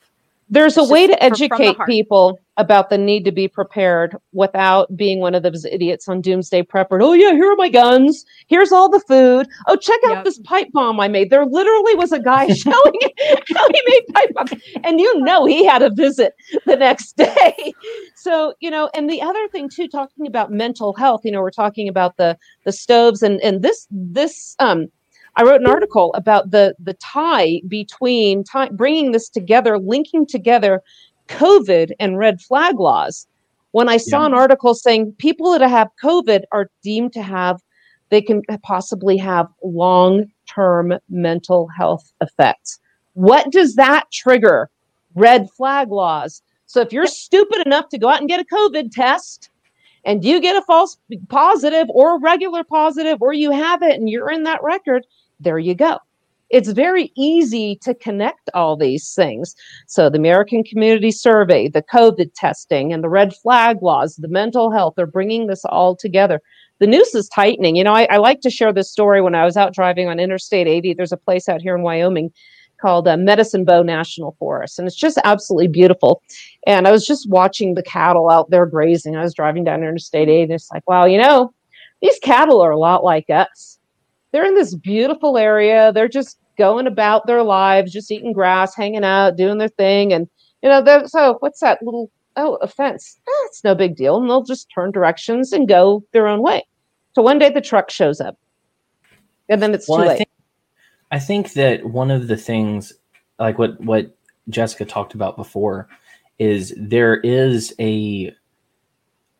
There's 0.49 0.77
it's 0.77 0.89
a 0.89 0.91
way 0.91 1.07
to 1.07 1.23
educate 1.23 1.77
people 1.85 2.39
about 2.57 2.89
the 2.89 2.97
need 2.97 3.23
to 3.25 3.31
be 3.31 3.47
prepared 3.47 4.15
without 4.33 4.95
being 4.97 5.19
one 5.19 5.35
of 5.35 5.43
those 5.43 5.63
idiots 5.65 6.07
on 6.07 6.21
doomsday 6.21 6.63
prepper. 6.63 7.01
Oh 7.01 7.13
yeah, 7.13 7.31
here 7.31 7.51
are 7.51 7.55
my 7.55 7.69
guns. 7.69 8.25
Here's 8.47 8.71
all 8.71 8.89
the 8.89 8.99
food. 9.01 9.47
Oh, 9.67 9.75
check 9.75 9.99
out 10.05 10.15
yep. 10.15 10.23
this 10.25 10.39
pipe 10.39 10.67
bomb 10.73 10.99
I 10.99 11.07
made. 11.07 11.29
There 11.29 11.45
literally 11.45 11.95
was 11.95 12.11
a 12.11 12.19
guy 12.19 12.47
showing 12.53 12.75
how 12.75 13.67
he 13.73 13.81
made 13.87 14.01
pipe 14.13 14.33
bombs, 14.33 14.53
and 14.83 14.99
you 14.99 15.19
know 15.21 15.45
he 15.45 15.65
had 15.65 15.81
a 15.81 15.89
visit 15.89 16.33
the 16.65 16.75
next 16.75 17.17
day. 17.17 17.73
So 18.19 18.55
you 18.59 18.71
know, 18.71 18.89
and 18.93 19.09
the 19.09 19.21
other 19.21 19.47
thing 19.47 19.69
too, 19.69 19.87
talking 19.87 20.27
about 20.27 20.51
mental 20.51 20.93
health. 20.93 21.21
You 21.23 21.31
know, 21.31 21.39
we're 21.39 21.51
talking 21.51 21.87
about 21.87 22.17
the 22.17 22.35
the 22.65 22.73
stoves 22.73 23.21
and 23.21 23.39
and 23.41 23.61
this 23.61 23.87
this 23.91 24.55
um 24.59 24.87
I 25.37 25.43
wrote 25.43 25.61
an 25.61 25.67
article 25.67 26.13
about 26.15 26.49
the 26.49 26.75
the 26.79 26.95
tie 26.95 27.61
between 27.67 28.43
tie, 28.43 28.69
bringing 28.69 29.11
this 29.11 29.29
together, 29.29 29.77
linking 29.77 30.25
together 30.25 30.81
COVID 31.27 31.91
and 31.99 32.17
red 32.17 32.41
flag 32.41 32.79
laws. 32.79 33.27
When 33.71 33.87
I 33.87 33.97
saw 33.97 34.21
yeah. 34.21 34.27
an 34.27 34.33
article 34.33 34.73
saying 34.73 35.13
people 35.19 35.51
that 35.51 35.61
have 35.69 35.89
COVID 36.03 36.43
are 36.51 36.71
deemed 36.81 37.13
to 37.13 37.21
have, 37.21 37.61
they 38.09 38.21
can 38.21 38.41
possibly 38.63 39.15
have 39.17 39.47
long 39.63 40.25
term 40.49 40.93
mental 41.07 41.67
health 41.67 42.11
effects. 42.19 42.79
What 43.13 43.51
does 43.51 43.75
that 43.75 44.11
trigger? 44.11 44.71
Red 45.13 45.51
flag 45.51 45.91
laws. 45.91 46.41
So 46.65 46.81
if 46.81 46.91
you're 46.91 47.07
stupid 47.07 47.65
enough 47.65 47.89
to 47.89 47.99
go 47.99 48.09
out 48.09 48.19
and 48.19 48.29
get 48.29 48.39
a 48.39 48.45
COVID 48.45 48.91
test, 48.91 49.51
and 50.03 50.23
you 50.23 50.39
get 50.39 50.55
a 50.55 50.61
false 50.63 50.97
positive 51.29 51.87
or 51.89 52.15
a 52.15 52.19
regular 52.19 52.63
positive, 52.63 53.21
or 53.21 53.33
you 53.33 53.51
have 53.51 53.83
it 53.83 53.99
and 53.99 54.09
you're 54.09 54.31
in 54.31 54.43
that 54.43 54.63
record, 54.63 55.05
there 55.39 55.59
you 55.59 55.75
go. 55.75 55.99
It's 56.49 56.69
very 56.71 57.11
easy 57.17 57.77
to 57.81 57.93
connect 57.93 58.49
all 58.53 58.77
these 58.77 59.13
things. 59.13 59.53
So, 59.85 60.09
the 60.09 60.17
American 60.17 60.63
Community 60.63 61.11
Survey, 61.11 61.67
the 61.67 61.83
COVID 61.83 62.31
testing, 62.35 62.93
and 62.93 63.03
the 63.03 63.09
red 63.09 63.35
flag 63.35 63.81
laws, 63.81 64.15
the 64.15 64.29
mental 64.29 64.71
health, 64.71 64.93
they're 64.95 65.05
bringing 65.05 65.47
this 65.47 65.65
all 65.65 65.95
together. 65.95 66.41
The 66.79 66.87
noose 66.87 67.13
is 67.15 67.27
tightening. 67.29 67.75
You 67.75 67.83
know, 67.83 67.93
I, 67.93 68.07
I 68.09 68.17
like 68.17 68.39
to 68.41 68.49
share 68.49 68.71
this 68.71 68.91
story 68.91 69.21
when 69.21 69.35
I 69.35 69.43
was 69.43 69.57
out 69.57 69.73
driving 69.73 70.07
on 70.07 70.19
Interstate 70.19 70.67
80. 70.67 70.93
There's 70.93 71.11
a 71.11 71.17
place 71.17 71.49
out 71.49 71.61
here 71.61 71.75
in 71.75 71.81
Wyoming 71.81 72.31
called 72.79 73.07
uh, 73.07 73.17
Medicine 73.17 73.65
Bow 73.65 73.81
National 73.81 74.35
Forest, 74.39 74.79
and 74.79 74.87
it's 74.87 74.95
just 74.95 75.17
absolutely 75.25 75.67
beautiful. 75.67 76.21
And 76.65 76.87
I 76.87 76.91
was 76.91 77.05
just 77.05 77.29
watching 77.29 77.73
the 77.73 77.83
cattle 77.83 78.29
out 78.29 78.51
there 78.51 78.67
grazing. 78.67 79.17
I 79.17 79.23
was 79.23 79.33
driving 79.33 79.63
down 79.63 79.81
Interstate 79.81 80.29
8, 80.29 80.43
and 80.43 80.51
it's 80.53 80.71
like, 80.71 80.87
wow, 80.87 81.05
you 81.05 81.17
know, 81.17 81.53
these 82.01 82.19
cattle 82.19 82.61
are 82.61 82.71
a 82.71 82.77
lot 82.77 83.03
like 83.03 83.29
us. 83.29 83.76
They're 84.31 84.45
in 84.45 84.55
this 84.55 84.75
beautiful 84.75 85.37
area. 85.37 85.91
They're 85.93 86.07
just 86.07 86.39
going 86.57 86.87
about 86.87 87.27
their 87.27 87.43
lives, 87.43 87.93
just 87.93 88.11
eating 88.11 88.33
grass, 88.33 88.75
hanging 88.75 89.03
out, 89.03 89.37
doing 89.37 89.57
their 89.57 89.67
thing. 89.69 90.13
And, 90.13 90.27
you 90.61 90.69
know, 90.69 91.05
so 91.05 91.37
what's 91.39 91.59
that 91.59 91.81
little, 91.83 92.11
oh, 92.35 92.55
a 92.55 92.67
fence? 92.67 93.19
Eh, 93.27 93.47
no 93.63 93.75
big 93.75 93.95
deal. 93.95 94.17
And 94.17 94.29
they'll 94.29 94.43
just 94.43 94.69
turn 94.73 94.91
directions 94.91 95.53
and 95.53 95.67
go 95.67 96.03
their 96.11 96.27
own 96.27 96.41
way. 96.41 96.65
So 97.17 97.23
one 97.23 97.39
day 97.39 97.49
the 97.49 97.61
truck 97.61 97.89
shows 97.89 98.21
up, 98.21 98.37
and 99.49 99.59
then 99.59 99.73
it's 99.73 99.89
well, 99.89 100.01
too 100.01 100.07
late. 100.07 100.29
I 101.09 101.17
think 101.17 101.53
that 101.53 101.83
one 101.83 102.11
of 102.11 102.27
the 102.27 102.37
things, 102.37 102.93
like 103.39 103.57
what 103.57 103.81
what 103.81 104.15
Jessica 104.49 104.85
talked 104.85 105.15
about 105.15 105.35
before, 105.35 105.89
is 106.37 106.75
there 106.77 107.15
is 107.21 107.73
a, 107.79 108.31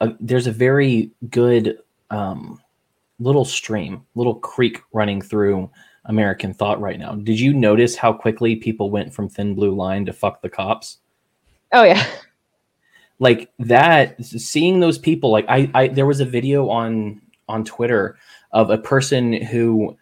a 0.02 0.10
there's 0.20 0.48
a 0.48 0.52
very 0.52 1.12
good 1.30 1.78
um, 2.10 2.60
little 3.20 3.46
stream, 3.46 4.06
little 4.16 4.36
creek 4.36 4.82
running 4.94 5.22
through 5.22 5.70
American 6.06 6.54
thought 6.54 6.80
right 6.80 7.00
now. 7.00 7.14
Did 7.16 7.40
you 7.40 7.54
notice 7.54 7.96
how 7.96 8.14
quickly 8.14 8.56
people 8.56 8.90
went 8.90 9.14
from 9.14 9.30
thin 9.30 9.56
blue 9.56 9.74
line 9.74 10.06
to 10.06 10.14
fuck 10.14 10.42
the 10.42 10.50
cops? 10.50 11.00
Oh 11.74 11.84
yeah. 11.84 12.06
Like 13.20 13.52
that 13.60 14.24
seeing 14.24 14.80
those 14.80 14.98
people 14.98 15.32
like 15.32 15.46
I 15.50 15.70
I 15.74 15.88
there 15.88 16.06
was 16.06 16.20
a 16.20 16.26
video 16.26 16.70
on 16.70 17.22
on 17.50 17.64
Twitter 17.64 18.18
of 18.52 18.70
a 18.70 18.78
person 18.78 19.34
who 19.34 19.98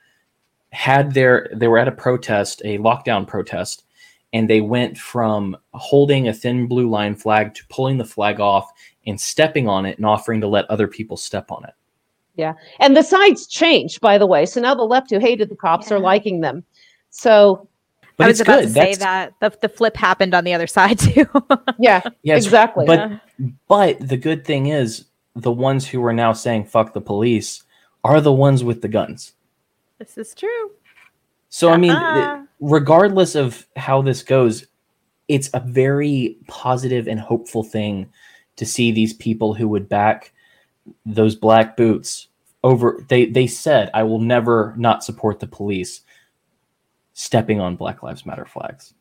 had 0.72 1.14
their 1.14 1.50
they 1.54 1.68
were 1.68 1.80
at 1.80 1.88
a 1.88 1.94
protest, 1.94 2.62
a 2.66 2.78
lockdown 2.78 3.26
protest, 3.26 3.86
and 4.34 4.50
they 4.50 4.60
went 4.60 4.98
from 4.98 5.56
holding 5.74 6.28
a 6.28 6.34
thin 6.34 6.68
blue 6.68 6.90
line 6.90 7.16
flag 7.16 7.54
to 7.54 7.66
pulling 7.70 7.98
the 7.98 8.04
flag 8.04 8.42
off 8.42 8.70
and 9.08 9.20
stepping 9.20 9.70
on 9.70 9.86
it 9.86 9.98
and 9.98 10.06
offering 10.06 10.42
to 10.42 10.48
let 10.48 10.70
other 10.70 10.88
people 10.88 11.16
step 11.16 11.52
on 11.52 11.64
it. 11.64 11.74
Yeah. 12.36 12.54
And 12.80 12.96
the 12.96 13.04
sides 13.04 13.48
changed, 13.48 14.02
by 14.02 14.18
the 14.18 14.26
way. 14.26 14.46
So 14.46 14.62
now 14.62 14.76
the 14.76 14.84
left 14.84 15.10
who 15.10 15.20
hated 15.20 15.50
the 15.50 15.56
cops 15.56 15.90
yeah. 15.90 15.98
are 15.98 16.00
liking 16.00 16.42
them. 16.42 16.64
So 17.10 17.68
but 18.18 18.26
I 18.26 18.28
was 18.28 18.42
about 18.42 18.62
good. 18.62 18.68
to 18.68 18.74
say 18.74 18.96
That's... 18.96 18.98
that 19.00 19.34
the, 19.40 19.58
the 19.62 19.70
flip 19.70 19.98
happened 19.98 20.34
on 20.34 20.44
the 20.44 20.54
other 20.54 20.68
side 20.68 21.00
too. 21.00 21.26
yeah, 21.80 22.02
yeah, 22.24 22.36
exactly. 22.36 22.86
But 22.86 23.00
yeah. 23.00 23.48
but 23.68 24.08
the 24.08 24.18
good 24.18 24.46
thing 24.46 24.68
is 24.68 25.06
the 25.36 25.52
ones 25.52 25.88
who 25.88 26.04
are 26.06 26.14
now 26.14 26.34
saying 26.34 26.66
fuck 26.66 26.94
the 26.94 27.02
police 27.02 27.64
are 28.04 28.22
the 28.22 28.32
ones 28.32 28.64
with 28.64 28.82
the 28.82 28.88
guns. 28.88 29.34
This 30.00 30.18
is 30.18 30.34
true. 30.34 30.72
So 31.50 31.72
I 31.72 31.78
mean, 31.78 31.92
uh-huh. 31.92 32.44
regardless 32.60 33.36
of 33.36 33.66
how 33.76 34.02
this 34.02 34.24
goes, 34.24 34.68
it's 35.28 35.50
a 35.54 35.60
very 35.60 36.38
positive 36.48 37.08
and 37.08 37.20
hopeful 37.20 37.64
thing 37.64 38.10
to 38.58 38.66
see 38.66 38.92
these 38.92 39.14
people 39.14 39.54
who 39.54 39.68
would 39.68 39.90
back 39.90 40.34
those 41.06 41.36
black 41.36 41.78
boots 41.78 42.28
over 42.64 43.04
they 43.10 43.26
they 43.28 43.48
said 43.48 43.90
I 43.94 44.04
will 44.04 44.20
never 44.20 44.74
not 44.78 45.04
support 45.04 45.40
the 45.40 45.48
police 45.48 46.02
stepping 47.14 47.62
on 47.62 47.76
Black 47.76 48.04
Lives 48.04 48.26
Matter 48.26 48.46
flags. 48.46 48.94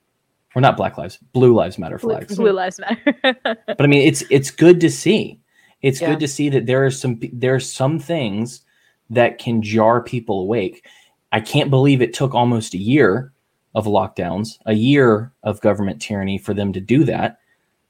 Or 0.55 0.61
not 0.61 0.77
Black 0.77 0.97
Lives, 0.97 1.19
Blue 1.33 1.53
Lives 1.53 1.79
Matter 1.79 1.99
flags. 1.99 2.37
Blue, 2.37 2.45
Blue 2.45 2.53
Lives 2.53 2.79
Matter. 2.79 3.17
but 3.43 3.81
I 3.81 3.87
mean 3.87 4.07
it's 4.07 4.23
it's 4.31 4.51
good 4.51 4.81
to 4.81 4.91
see. 4.91 5.41
It's 5.83 6.01
yeah. 6.01 6.11
good 6.11 6.21
to 6.21 6.29
see 6.29 6.49
that 6.51 6.67
there 6.67 6.85
are 6.85 6.91
some 6.91 7.21
there 7.33 7.55
are 7.55 7.61
some 7.61 7.99
things 7.99 8.63
that 9.11 9.39
can 9.39 9.63
jar 9.63 10.03
people 10.03 10.41
awake. 10.41 10.87
I 11.33 11.41
can't 11.41 11.71
believe 11.71 12.01
it 12.01 12.15
took 12.15 12.35
almost 12.35 12.75
a 12.75 12.79
year 12.79 13.33
of 13.75 13.87
lockdowns, 13.87 14.59
a 14.67 14.75
year 14.75 15.33
of 15.43 15.61
government 15.61 16.01
tyranny 16.01 16.39
for 16.39 16.55
them 16.55 16.73
to 16.73 16.81
do 16.81 17.05
that. 17.05 17.39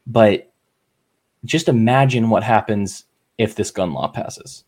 But 0.07 0.51
just 1.45 1.68
imagine 1.68 2.30
what 2.30 2.42
happens 2.42 3.05
if 3.39 3.55
this 3.55 3.70
gun 3.70 3.93
law 3.93 4.09
passes. 4.09 4.64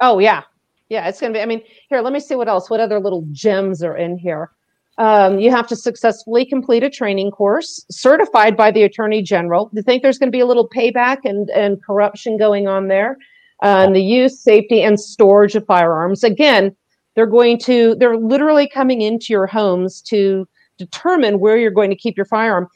Oh, 0.00 0.18
yeah. 0.18 0.42
Yeah, 0.88 1.08
it's 1.08 1.20
going 1.20 1.32
to 1.32 1.38
be. 1.38 1.42
I 1.42 1.46
mean, 1.46 1.62
here, 1.88 2.00
let 2.00 2.12
me 2.12 2.20
see 2.20 2.34
what 2.34 2.48
else. 2.48 2.68
What 2.68 2.80
other 2.80 2.98
little 2.98 3.24
gems 3.32 3.82
are 3.82 3.96
in 3.96 4.18
here? 4.18 4.50
Um, 4.98 5.38
you 5.38 5.50
have 5.50 5.68
to 5.68 5.76
successfully 5.76 6.44
complete 6.44 6.82
a 6.82 6.90
training 6.90 7.30
course 7.30 7.84
certified 7.90 8.56
by 8.56 8.70
the 8.70 8.82
attorney 8.82 9.22
general. 9.22 9.66
Do 9.66 9.76
you 9.76 9.82
think 9.82 10.02
there's 10.02 10.18
going 10.18 10.28
to 10.28 10.36
be 10.36 10.40
a 10.40 10.46
little 10.46 10.68
payback 10.68 11.18
and, 11.24 11.48
and 11.50 11.82
corruption 11.82 12.36
going 12.36 12.66
on 12.66 12.88
there? 12.88 13.16
uh, 13.62 13.84
and 13.86 13.94
the 13.94 14.02
use, 14.02 14.40
safety, 14.40 14.82
and 14.82 14.98
storage 14.98 15.54
of 15.54 15.66
firearms. 15.66 16.24
Again, 16.24 16.74
they're 17.14 17.26
going 17.26 17.58
to, 17.60 17.94
they're 17.96 18.16
literally 18.16 18.68
coming 18.68 19.02
into 19.02 19.26
your 19.32 19.46
homes 19.46 20.00
to 20.02 20.48
determine 20.78 21.40
where 21.40 21.58
you're 21.58 21.70
going 21.70 21.90
to 21.90 21.96
keep 21.96 22.16
your 22.16 22.26
firearm. 22.26 22.68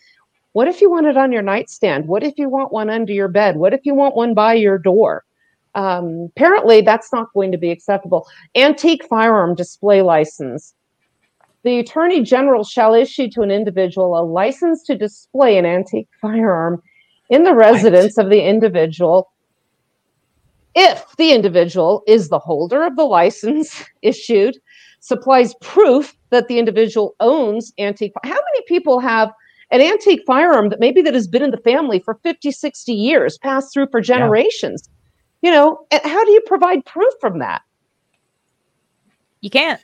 What 0.54 0.68
if 0.68 0.80
you 0.80 0.88
want 0.88 1.06
it 1.06 1.16
on 1.16 1.32
your 1.32 1.42
nightstand? 1.42 2.06
What 2.06 2.22
if 2.22 2.34
you 2.38 2.48
want 2.48 2.72
one 2.72 2.88
under 2.88 3.12
your 3.12 3.28
bed? 3.28 3.56
What 3.56 3.74
if 3.74 3.80
you 3.84 3.94
want 3.94 4.14
one 4.14 4.34
by 4.34 4.54
your 4.54 4.78
door? 4.78 5.24
Um, 5.74 6.28
apparently, 6.36 6.80
that's 6.80 7.12
not 7.12 7.32
going 7.34 7.50
to 7.50 7.58
be 7.58 7.72
acceptable. 7.72 8.28
Antique 8.54 9.04
firearm 9.04 9.56
display 9.56 10.00
license. 10.00 10.74
The 11.64 11.80
Attorney 11.80 12.22
General 12.22 12.62
shall 12.62 12.94
issue 12.94 13.28
to 13.30 13.42
an 13.42 13.50
individual 13.50 14.16
a 14.16 14.22
license 14.22 14.84
to 14.84 14.96
display 14.96 15.58
an 15.58 15.66
antique 15.66 16.08
firearm 16.20 16.80
in 17.30 17.42
the 17.42 17.54
residence 17.54 18.16
of 18.16 18.30
the 18.30 18.42
individual 18.42 19.32
if 20.76 21.04
the 21.18 21.32
individual 21.32 22.02
is 22.06 22.28
the 22.28 22.38
holder 22.38 22.84
of 22.84 22.96
the 22.96 23.04
license 23.04 23.84
issued, 24.02 24.56
supplies 25.00 25.54
proof 25.60 26.16
that 26.30 26.48
the 26.48 26.58
individual 26.58 27.14
owns 27.20 27.72
antique. 27.78 28.12
How 28.22 28.30
many 28.30 28.62
people 28.66 29.00
have 29.00 29.32
an 29.70 29.80
antique 29.80 30.22
firearm 30.26 30.68
that 30.68 30.80
maybe 30.80 31.02
that 31.02 31.14
has 31.14 31.26
been 31.26 31.42
in 31.42 31.50
the 31.50 31.58
family 31.58 31.98
for 32.00 32.14
50, 32.22 32.50
60 32.50 32.92
years, 32.92 33.38
passed 33.38 33.72
through 33.72 33.88
for 33.90 34.00
generations? 34.00 34.88
Yeah. 35.42 35.50
You 35.50 35.56
know, 35.56 35.86
and 35.90 36.02
how 36.04 36.24
do 36.24 36.30
you 36.32 36.40
provide 36.46 36.84
proof 36.86 37.12
from 37.20 37.38
that? 37.40 37.62
You 39.40 39.50
can't. 39.50 39.80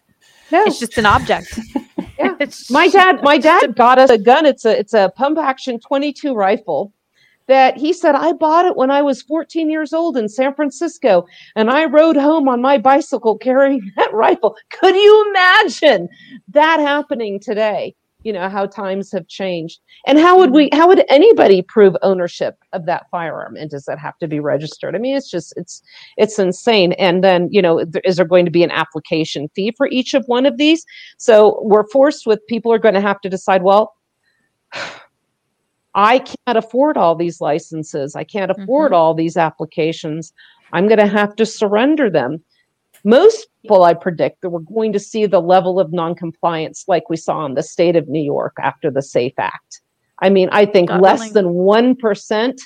No. 0.51 0.65
It's 0.65 0.81
just 0.81 0.97
an 0.99 1.07
object. 1.07 1.59
yeah. 2.19 2.35
my 2.71 2.89
dad, 2.89 3.23
my 3.23 3.39
dad 3.51 3.77
got 3.77 3.99
us 3.99 4.11
a 4.11 4.19
gun. 4.19 4.47
It's 4.47 4.65
a 4.65 4.79
it's 4.79 4.95
a 4.95 5.13
pump 5.17 5.39
action 5.39 5.79
22 5.79 6.35
rifle 6.35 6.93
that 7.51 7.77
he 7.77 7.93
said, 7.93 8.15
I 8.15 8.33
bought 8.33 8.65
it 8.65 8.77
when 8.77 8.93
I 8.93 9.03
was 9.03 9.23
14 9.23 9.69
years 9.69 9.93
old 9.93 10.17
in 10.17 10.29
San 10.29 10.55
Francisco 10.55 11.27
and 11.57 11.69
I 11.69 11.85
rode 11.85 12.17
home 12.17 12.49
on 12.49 12.63
my 12.63 12.79
bicycle 12.79 13.37
carrying 13.37 13.91
that 13.97 14.13
rifle. 14.15 14.57
Could 14.71 14.95
you 14.95 15.31
imagine 15.31 16.09
that 16.49 16.79
happening 16.79 17.41
today? 17.41 17.97
You 18.23 18.33
know, 18.33 18.49
how 18.49 18.67
times 18.67 19.11
have 19.13 19.27
changed. 19.29 19.81
And 20.07 20.19
how 20.19 20.39
would 20.39 20.51
we, 20.51 20.69
how 20.73 20.87
would 20.89 21.05
anybody 21.09 21.63
prove 21.63 21.97
ownership 22.03 22.59
of 22.73 22.87
that 22.87 23.07
firearm? 23.11 23.57
And 23.57 23.71
does 23.71 23.85
that 23.87 23.99
have 23.99 24.19
to 24.19 24.29
be 24.29 24.41
registered? 24.41 24.95
I 24.95 24.99
mean, 24.99 25.17
it's 25.17 25.31
just, 25.31 25.55
it's, 25.57 25.83
it's 26.17 26.39
insane. 26.39 26.93
And 26.93 27.25
then, 27.25 27.49
you 27.51 27.63
know, 27.63 27.85
is 28.05 28.17
there 28.17 28.27
going 28.27 28.45
to 28.45 28.51
be 28.51 28.63
an 28.63 28.71
application 28.71 29.49
fee 29.55 29.73
for 29.77 29.89
each 29.89 30.13
of 30.13 30.25
one 30.27 30.45
of 30.45 30.59
these? 30.59 30.85
So 31.17 31.61
we're 31.63 31.89
forced 31.89 32.27
with 32.27 32.47
people 32.47 32.73
are 32.73 32.79
going 32.79 32.95
to 32.95 33.01
have 33.01 33.21
to 33.23 33.31
decide, 33.31 33.63
well, 33.63 33.95
I 35.95 36.21
can't 36.21 36.59
afford 36.59 36.97
all 36.97 37.17
these 37.17 37.41
licenses. 37.41 38.15
I 38.15 38.23
can't 38.23 38.51
afford 38.51 38.93
mm-hmm. 38.93 38.95
all 38.95 39.15
these 39.15 39.37
applications. 39.37 40.33
I'm 40.73 40.87
going 40.87 41.01
to 41.01 41.07
have 41.07 41.35
to 41.37 41.47
surrender 41.47 42.11
them. 42.11 42.43
Most 43.05 43.49
people, 43.63 43.85
I 43.85 43.95
predict, 43.95 44.43
that 44.43 44.51
we're 44.51 44.61
going 44.61 44.93
to 44.93 44.99
see 44.99 45.27
the 45.27 45.41
level 45.41 45.81
of 45.81 45.93
noncompliance 45.93 46.85
like 46.89 47.09
we 47.09 47.17
saw 47.17 47.45
in 47.47 47.55
the 47.55 47.63
state 47.63 47.97
of 47.97 48.09
New 48.09 48.23
York 48.23 48.57
after 48.61 48.91
the 48.91 49.03
SAFE 49.03 49.39
Act. 49.39 49.81
I 50.21 50.31
mean, 50.31 50.49
I 50.53 50.67
think 50.67 50.89
Definitely. 50.89 51.09
less 51.09 51.33
than 51.33 51.47
1% 51.47 52.59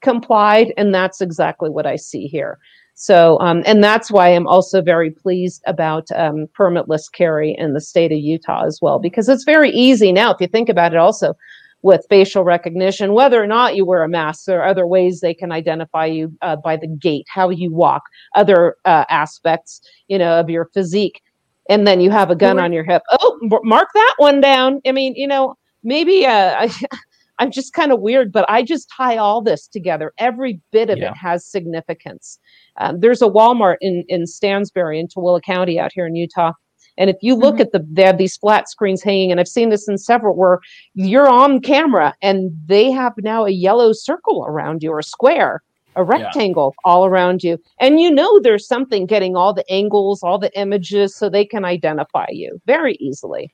complied, 0.00 0.72
and 0.76 0.94
that's 0.94 1.20
exactly 1.20 1.70
what 1.70 1.86
I 1.86 1.96
see 1.96 2.26
here. 2.26 2.58
So, 2.94 3.38
um, 3.40 3.62
and 3.64 3.82
that's 3.82 4.10
why 4.10 4.28
I'm 4.28 4.46
also 4.46 4.82
very 4.82 5.10
pleased 5.10 5.62
about 5.66 6.06
um, 6.14 6.46
permitless 6.58 7.10
carry 7.10 7.56
in 7.58 7.72
the 7.72 7.80
state 7.80 8.12
of 8.12 8.18
Utah 8.18 8.64
as 8.66 8.78
well, 8.82 8.98
because 8.98 9.28
it's 9.28 9.44
very 9.44 9.70
easy 9.70 10.12
now. 10.12 10.32
If 10.32 10.40
you 10.40 10.46
think 10.46 10.68
about 10.68 10.92
it, 10.92 10.98
also 10.98 11.34
with 11.82 12.04
facial 12.08 12.44
recognition, 12.44 13.14
whether 13.14 13.42
or 13.42 13.46
not 13.46 13.76
you 13.76 13.86
wear 13.86 14.02
a 14.02 14.08
mask, 14.08 14.44
there 14.44 14.60
are 14.60 14.68
other 14.68 14.86
ways 14.86 15.20
they 15.20 15.34
can 15.34 15.50
identify 15.50 16.04
you 16.04 16.36
uh, 16.42 16.56
by 16.56 16.76
the 16.76 16.86
gait, 16.86 17.26
how 17.28 17.48
you 17.48 17.72
walk, 17.72 18.02
other 18.34 18.76
uh, 18.84 19.04
aspects, 19.08 19.80
you 20.08 20.18
know, 20.18 20.38
of 20.40 20.50
your 20.50 20.66
physique. 20.74 21.22
And 21.68 21.86
then 21.86 22.00
you 22.00 22.10
have 22.10 22.30
a 22.30 22.36
gun 22.36 22.58
on 22.58 22.72
your 22.72 22.84
hip. 22.84 23.02
Oh, 23.12 23.38
mark 23.62 23.88
that 23.94 24.14
one 24.18 24.40
down. 24.40 24.80
I 24.86 24.92
mean, 24.92 25.14
you 25.14 25.26
know, 25.26 25.54
maybe 25.84 26.26
uh, 26.26 26.54
I, 26.58 26.72
I'm 27.38 27.50
just 27.50 27.72
kind 27.72 27.90
of 27.90 28.00
weird, 28.00 28.32
but 28.32 28.44
I 28.50 28.62
just 28.62 28.90
tie 28.94 29.16
all 29.16 29.40
this 29.40 29.66
together. 29.66 30.12
Every 30.18 30.60
bit 30.72 30.90
of 30.90 30.98
yeah. 30.98 31.10
it 31.10 31.16
has 31.16 31.46
significance. 31.46 32.38
Um, 32.76 33.00
there's 33.00 33.22
a 33.22 33.28
Walmart 33.28 33.76
in 33.80 34.04
in 34.08 34.26
Stansbury 34.26 35.00
in 35.00 35.08
Tooele 35.08 35.42
County 35.42 35.78
out 35.78 35.92
here 35.94 36.06
in 36.06 36.14
Utah. 36.14 36.52
And 37.00 37.10
if 37.10 37.16
you 37.20 37.34
look 37.34 37.54
mm-hmm. 37.54 37.62
at 37.62 37.72
the, 37.72 37.84
they 37.90 38.04
have 38.04 38.18
these 38.18 38.36
flat 38.36 38.68
screens 38.68 39.02
hanging, 39.02 39.32
and 39.32 39.40
I've 39.40 39.48
seen 39.48 39.70
this 39.70 39.88
in 39.88 39.98
several 39.98 40.36
where 40.36 40.60
you're 40.94 41.28
on 41.28 41.60
camera 41.60 42.14
and 42.22 42.52
they 42.66 42.92
have 42.92 43.14
now 43.18 43.44
a 43.44 43.50
yellow 43.50 43.92
circle 43.92 44.44
around 44.46 44.84
you 44.84 44.92
or 44.92 45.00
a 45.00 45.02
square, 45.02 45.62
a 45.96 46.04
rectangle 46.04 46.74
yeah. 46.76 46.90
all 46.90 47.06
around 47.06 47.42
you. 47.42 47.58
And 47.80 48.00
you 48.00 48.12
know 48.12 48.38
there's 48.38 48.68
something 48.68 49.06
getting 49.06 49.34
all 49.34 49.52
the 49.52 49.68
angles, 49.68 50.22
all 50.22 50.38
the 50.38 50.56
images, 50.56 51.16
so 51.16 51.28
they 51.28 51.44
can 51.44 51.64
identify 51.64 52.26
you 52.30 52.60
very 52.66 52.94
easily 53.00 53.52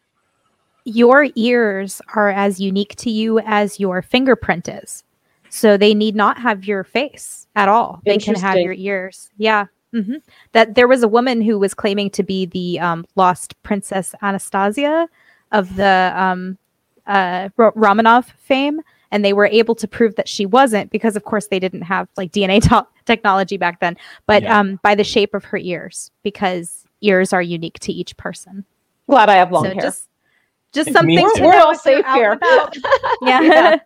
your 0.87 1.27
ears 1.35 2.01
are 2.15 2.31
as 2.31 2.61
unique 2.61 2.95
to 2.95 3.11
you 3.11 3.41
as 3.41 3.79
your 3.81 4.01
fingerprint 4.01 4.69
is. 4.69 5.03
So 5.51 5.77
they 5.77 5.95
need 5.95 6.15
not 6.15 6.39
have 6.39 6.65
your 6.65 6.85
face 6.85 7.47
at 7.57 7.69
all. 7.69 8.01
They 8.05 8.19
can 8.19 8.37
have 8.37 8.57
your 8.57 8.73
ears. 8.73 9.31
Yeah. 9.37 9.67
Mm-hmm. 9.97 10.17
That 10.53 10.75
there 10.75 10.89
was 10.89 11.03
a 11.03 11.09
woman 11.09 11.41
who 11.41 11.59
was 11.59 11.75
claiming 11.75 12.11
to 12.11 12.23
be 12.23 12.47
the 12.47 12.79
um, 12.81 13.07
lost 13.17 13.61
Princess 13.63 14.15
Anastasia 14.23 15.09
of 15.53 15.77
the 15.77 16.13
um, 16.15 16.59
uh, 17.07 17.49
Romanov 17.59 18.27
fame, 18.39 18.81
and 19.11 19.25
they 19.25 19.33
were 19.33 19.47
able 19.47 19.75
to 19.77 19.89
prove 19.89 20.17
that 20.17 20.29
she 20.29 20.45
wasn't 20.45 20.91
because, 20.91 21.17
of 21.17 21.25
course, 21.25 21.47
they 21.47 21.59
didn't 21.59 21.83
have 21.83 22.09
like 22.17 22.33
DNA 22.33 22.61
to- 22.69 22.87
technology 23.05 23.57
back 23.57 23.81
then. 23.81 23.97
But 24.27 24.43
yeah. 24.43 24.59
um, 24.59 24.81
by 24.83 24.95
the 24.95 25.05
shape 25.05 25.35
of 25.35 25.45
her 25.45 25.59
ears, 25.59 26.11
because 26.23 26.85
ears 27.01 27.33
are 27.33 27.43
unique 27.43 27.79
to 27.81 27.93
each 27.93 28.17
person. 28.17 28.65
Glad 29.09 29.29
I 29.29 29.37
have 29.37 29.53
long 29.53 29.65
so 29.65 29.71
hair. 29.71 29.81
Just, 29.81 30.09
just 30.73 30.93
something 30.93 31.17
to 31.17 31.43
we're 31.43 31.57
all 31.57 31.75
safe 31.75 32.05
here. 32.07 32.39
yeah. 33.23 33.41
yeah. 33.41 33.79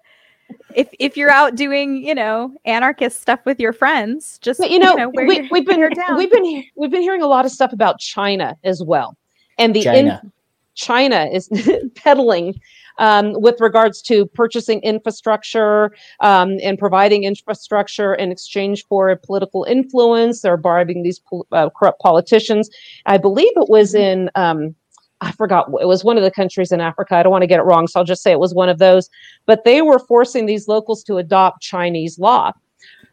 If 0.75 0.89
if 0.99 1.17
you're 1.17 1.31
out 1.31 1.57
doing 1.57 2.05
you 2.05 2.15
know 2.15 2.53
anarchist 2.65 3.21
stuff 3.21 3.41
with 3.45 3.61
your 3.61 3.73
friends 3.73 4.39
just 4.41 4.61
but, 4.61 4.71
you 4.71 4.79
know, 4.79 4.91
you 4.91 4.97
know 4.97 5.09
we, 5.15 5.37
have 5.37 5.51
been 5.51 6.17
we've 6.17 6.31
been 6.31 6.65
we've 6.77 6.91
been 6.91 7.03
hearing 7.03 7.23
a 7.23 7.27
lot 7.27 7.45
of 7.45 7.51
stuff 7.51 7.73
about 7.73 7.99
china 7.99 8.57
as 8.65 8.83
well. 8.83 9.17
And 9.59 9.75
the 9.75 9.83
china, 9.83 10.21
in, 10.23 10.33
china 10.75 11.29
is 11.33 11.49
peddling 11.95 12.61
um, 12.99 13.33
with 13.41 13.61
regards 13.61 14.03
to 14.03 14.27
purchasing 14.27 14.81
infrastructure 14.81 15.91
um, 16.21 16.59
and 16.63 16.79
providing 16.79 17.25
infrastructure 17.25 18.15
in 18.15 18.31
exchange 18.31 18.87
for 18.87 19.15
political 19.17 19.65
influence. 19.65 20.43
They're 20.43 20.57
bribing 20.57 21.03
these 21.03 21.21
uh, 21.53 21.71
corrupt 21.71 22.01
politicians. 22.01 22.71
I 23.07 23.17
believe 23.17 23.53
it 23.57 23.69
was 23.69 23.95
mm-hmm. 23.95 24.21
in 24.21 24.31
um, 24.35 24.75
I 25.21 25.33
forgot 25.33 25.69
it 25.81 25.87
was 25.87 26.03
one 26.03 26.17
of 26.17 26.23
the 26.23 26.31
countries 26.31 26.73
in 26.73 26.81
Africa. 26.81 27.17
I 27.17 27.23
don't 27.23 27.33
want 27.33 27.43
to 27.43 27.47
get 27.47 27.61
it 27.61 27.65
wrong, 27.65 27.87
so 27.87 28.01
I'll 28.01 28.07
just 28.07 28.23
say 28.23 28.33
it 28.33 28.41
was 28.41 28.55
one 28.55 28.69
of 28.69 28.79
those. 28.79 29.11
But 29.47 29.65
they 29.65 29.83
were 29.83 29.99
forcing 29.99 30.47
these 30.47 30.69
locals 30.69 31.03
to 31.05 31.19
adopt 31.19 31.63
Chinese 31.63 32.19
law. 32.19 32.53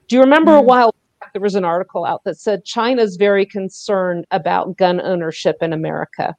Do 0.07 0.15
you 0.15 0.21
remember 0.21 0.51
mm. 0.51 0.59
a 0.59 0.61
while 0.61 0.95
back 1.19 1.33
there 1.33 1.41
was 1.41 1.55
an 1.55 1.65
article 1.65 2.05
out 2.05 2.23
that 2.23 2.39
said 2.39 2.63
China's 2.63 3.17
very 3.17 3.45
concerned 3.45 4.25
about 4.31 4.77
gun 4.77 5.01
ownership 5.01 5.57
in 5.61 5.73
America? 5.73 6.35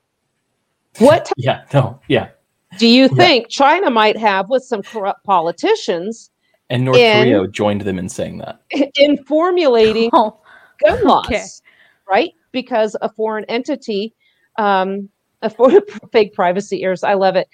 What? 0.98 1.30
yeah, 1.36 1.64
no, 1.74 2.00
yeah. 2.08 2.30
Do 2.78 2.86
you 2.86 3.08
think 3.08 3.44
yeah. 3.44 3.48
China 3.50 3.90
might 3.90 4.16
have 4.16 4.48
with 4.48 4.62
some 4.62 4.82
corrupt 4.82 5.24
politicians? 5.24 6.30
And 6.70 6.84
North 6.84 6.98
in, 6.98 7.24
Korea 7.24 7.48
joined 7.48 7.82
them 7.82 7.98
in 7.98 8.08
saying 8.08 8.38
that. 8.38 8.60
In 8.98 9.16
formulating 9.24 10.10
oh, 10.12 10.38
gun 10.84 11.02
laws, 11.02 11.26
okay. 11.26 11.44
right? 12.08 12.32
Because 12.52 12.94
a 13.00 13.08
foreign 13.08 13.44
entity 13.46 14.14
um, 14.58 15.08
for 15.17 15.17
fake 16.12 16.34
privacy 16.34 16.82
ears. 16.82 17.02
I 17.02 17.14
love 17.14 17.36
it 17.36 17.48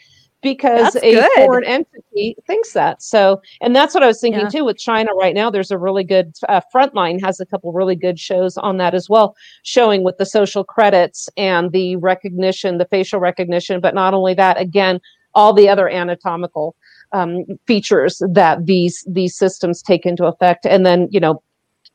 because 0.45 0.93
that's 0.93 1.05
a 1.05 1.15
good. 1.15 1.31
foreign 1.37 1.65
entity 1.65 2.37
thinks 2.47 2.73
that. 2.75 3.03
So, 3.03 3.41
and 3.61 3.75
that's 3.75 3.95
what 3.95 4.03
I 4.03 4.07
was 4.07 4.21
thinking 4.21 4.43
yeah. 4.43 4.49
too 4.51 4.65
with 4.65 4.77
China 4.77 5.13
right 5.15 5.35
now. 5.35 5.51
There's 5.51 5.71
a 5.71 5.79
really 5.79 6.05
good 6.05 6.35
uh, 6.49 6.61
Frontline 6.73 7.21
has 7.25 7.41
a 7.41 7.47
couple 7.47 7.73
really 7.73 7.97
good 7.97 8.21
shows 8.21 8.57
on 8.59 8.77
that 8.77 8.95
as 8.95 9.09
well, 9.09 9.35
showing 9.63 10.05
with 10.05 10.19
the 10.19 10.27
social 10.27 10.63
credits 10.63 11.29
and 11.37 11.73
the 11.73 11.97
recognition, 11.97 12.79
the 12.79 12.85
facial 12.85 13.19
recognition, 13.19 13.81
but 13.81 13.95
not 13.95 14.15
only 14.15 14.35
that, 14.35 14.61
again, 14.61 15.01
all 15.35 15.53
the 15.53 15.69
other 15.69 15.89
anatomical 15.89 16.77
um, 17.13 17.45
features 17.67 18.23
that 18.33 18.67
these 18.67 19.05
these 19.09 19.37
systems 19.37 19.83
take 19.83 20.05
into 20.05 20.27
effect, 20.27 20.67
and 20.67 20.85
then 20.85 21.09
you 21.11 21.21
know 21.21 21.43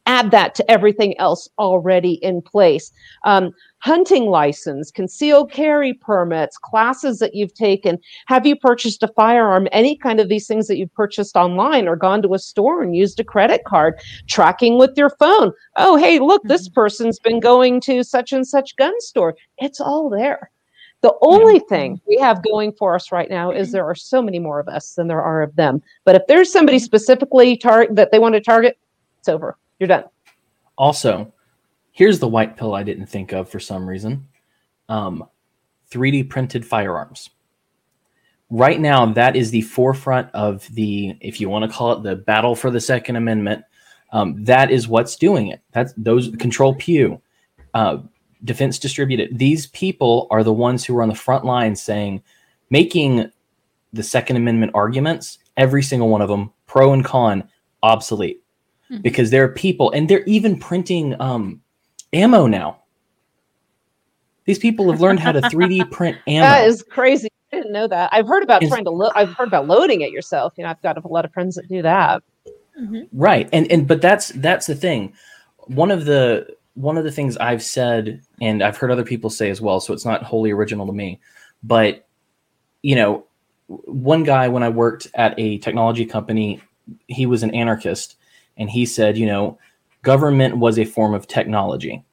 add 0.09 0.31
that 0.31 0.55
to 0.55 0.71
everything 0.71 1.15
else 1.19 1.47
already 1.59 2.13
in 2.23 2.41
place. 2.41 2.91
Um, 3.25 3.51
hunting 3.77 4.25
license, 4.25 4.89
concealed 4.89 5.51
carry 5.51 5.93
permits, 5.93 6.57
classes 6.57 7.19
that 7.19 7.35
you've 7.35 7.53
taken. 7.53 7.99
Have 8.25 8.43
you 8.47 8.55
purchased 8.55 9.03
a 9.03 9.07
firearm? 9.09 9.67
Any 9.71 9.95
kind 9.95 10.19
of 10.19 10.27
these 10.27 10.47
things 10.47 10.65
that 10.67 10.77
you've 10.77 10.93
purchased 10.95 11.35
online 11.35 11.87
or 11.87 11.95
gone 11.95 12.23
to 12.23 12.33
a 12.33 12.39
store 12.39 12.81
and 12.81 12.95
used 12.95 13.19
a 13.19 13.23
credit 13.23 13.61
card, 13.65 14.01
tracking 14.27 14.79
with 14.79 14.97
your 14.97 15.11
phone. 15.11 15.53
Oh, 15.75 15.95
hey, 15.95 16.17
look, 16.17 16.41
this 16.43 16.67
mm-hmm. 16.67 16.81
person's 16.81 17.19
been 17.19 17.39
going 17.39 17.79
to 17.81 18.03
such 18.03 18.33
and 18.33 18.47
such 18.47 18.75
gun 18.77 18.99
store. 19.01 19.35
It's 19.59 19.79
all 19.79 20.09
there. 20.09 20.49
The 21.01 21.13
only 21.21 21.59
thing 21.59 22.01
we 22.07 22.17
have 22.17 22.43
going 22.43 22.73
for 22.73 22.95
us 22.95 23.11
right 23.11 23.29
now 23.29 23.51
is 23.51 23.71
there 23.71 23.85
are 23.85 23.95
so 23.95 24.23
many 24.23 24.39
more 24.39 24.59
of 24.59 24.67
us 24.67 24.95
than 24.95 25.07
there 25.07 25.21
are 25.21 25.43
of 25.43 25.55
them. 25.55 25.83
But 26.03 26.15
if 26.15 26.23
there's 26.27 26.51
somebody 26.51 26.77
mm-hmm. 26.77 26.85
specifically 26.85 27.57
tar- 27.57 27.87
that 27.91 28.11
they 28.11 28.19
want 28.19 28.33
to 28.33 28.41
target, 28.41 28.77
it's 29.19 29.29
over. 29.29 29.55
You're 29.79 29.87
done. 29.87 30.03
Also, 30.77 31.33
here's 31.91 32.19
the 32.19 32.27
white 32.27 32.57
pill 32.57 32.75
I 32.75 32.83
didn't 32.83 33.07
think 33.07 33.31
of 33.31 33.49
for 33.49 33.59
some 33.59 33.87
reason. 33.87 34.27
Um, 34.89 35.25
3D 35.91 36.29
printed 36.29 36.65
firearms. 36.65 37.29
Right 38.49 38.79
now, 38.79 39.05
that 39.13 39.35
is 39.35 39.51
the 39.51 39.61
forefront 39.61 40.29
of 40.33 40.67
the, 40.73 41.15
if 41.21 41.39
you 41.39 41.49
want 41.49 41.69
to 41.69 41.75
call 41.75 41.93
it 41.93 42.03
the 42.03 42.15
battle 42.15 42.55
for 42.55 42.71
the 42.71 42.81
Second 42.81 43.15
Amendment. 43.15 43.63
Um, 44.11 44.43
that 44.45 44.71
is 44.71 44.87
what's 44.87 45.15
doing 45.15 45.47
it. 45.47 45.61
That's 45.71 45.93
those 45.95 46.29
Control 46.39 46.73
Pew, 46.73 47.21
uh, 47.75 47.99
Defense 48.43 48.79
Distributed. 48.79 49.37
These 49.37 49.67
people 49.67 50.27
are 50.31 50.43
the 50.43 50.53
ones 50.53 50.83
who 50.83 50.97
are 50.97 51.03
on 51.03 51.09
the 51.09 51.15
front 51.15 51.45
line 51.45 51.75
saying, 51.75 52.23
making 52.71 53.31
the 53.93 54.03
Second 54.03 54.37
Amendment 54.37 54.71
arguments, 54.73 55.37
every 55.57 55.83
single 55.83 56.09
one 56.09 56.21
of 56.21 56.29
them, 56.29 56.51
pro 56.65 56.93
and 56.93 57.05
con, 57.05 57.47
obsolete 57.83 58.43
mm-hmm. 58.91 59.01
because 59.01 59.31
there 59.31 59.43
are 59.43 59.49
people, 59.49 59.91
and 59.91 60.09
they're 60.09 60.23
even 60.25 60.59
printing 60.59 61.19
um, 61.21 61.61
ammo 62.13 62.47
now. 62.47 62.81
These 64.45 64.59
people 64.59 64.89
have 64.91 64.99
learned 64.99 65.19
how 65.19 65.31
to 65.31 65.41
3D 65.41 65.91
print 65.91 66.17
ammo. 66.27 66.41
That 66.41 66.67
is 66.67 66.83
crazy. 66.83 67.29
I 67.51 67.57
didn't 67.57 67.71
know 67.71 67.87
that. 67.87 68.09
I've 68.11 68.27
heard 68.27 68.43
about 68.43 68.61
it's, 68.61 68.71
trying 68.71 68.85
to 68.85 68.91
load. 68.91 69.11
I've 69.15 69.33
heard 69.33 69.47
about 69.47 69.67
loading 69.67 70.01
it 70.01 70.11
yourself. 70.11 70.53
You 70.57 70.63
know, 70.63 70.69
I've 70.69 70.81
got 70.81 71.03
a 71.03 71.07
lot 71.07 71.25
of 71.25 71.33
friends 71.33 71.55
that 71.55 71.67
do 71.67 71.81
that. 71.81 72.23
Mm-hmm. 72.79 73.01
Right, 73.11 73.49
and 73.51 73.71
and 73.71 73.87
but 73.87 74.01
that's 74.01 74.29
that's 74.29 74.67
the 74.67 74.75
thing. 74.75 75.13
One 75.67 75.91
of 75.91 76.05
the 76.05 76.47
one 76.75 76.97
of 76.97 77.03
the 77.03 77.11
things 77.11 77.35
I've 77.37 77.63
said, 77.63 78.21
and 78.41 78.63
I've 78.63 78.77
heard 78.77 78.91
other 78.91 79.03
people 79.03 79.29
say 79.29 79.49
as 79.49 79.59
well, 79.59 79.79
so 79.79 79.93
it's 79.93 80.05
not 80.05 80.23
wholly 80.23 80.51
original 80.51 80.85
to 80.87 80.93
me. 80.93 81.19
But 81.61 82.07
you 82.81 82.95
know, 82.95 83.25
one 83.67 84.23
guy 84.23 84.47
when 84.47 84.63
I 84.63 84.69
worked 84.69 85.07
at 85.13 85.37
a 85.37 85.57
technology 85.57 86.05
company, 86.05 86.61
he 87.07 87.25
was 87.25 87.43
an 87.43 87.53
anarchist, 87.53 88.15
and 88.59 88.69
he 88.69 88.85
said, 88.85 89.17
you 89.17 89.25
know, 89.25 89.57
government 90.03 90.57
was 90.57 90.77
a 90.77 90.85
form 90.85 91.15
of 91.15 91.27
technology, 91.27 92.03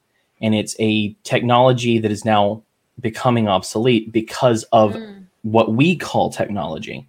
and 0.41 0.55
it's 0.55 0.75
a 0.79 1.15
technology 1.23 1.99
that 1.99 2.11
is 2.11 2.25
now 2.25 2.63
becoming 2.99 3.47
obsolete 3.47 4.11
because 4.11 4.63
of 4.71 4.93
mm. 4.93 5.23
what 5.43 5.73
we 5.73 5.95
call 5.95 6.31
technology. 6.31 7.07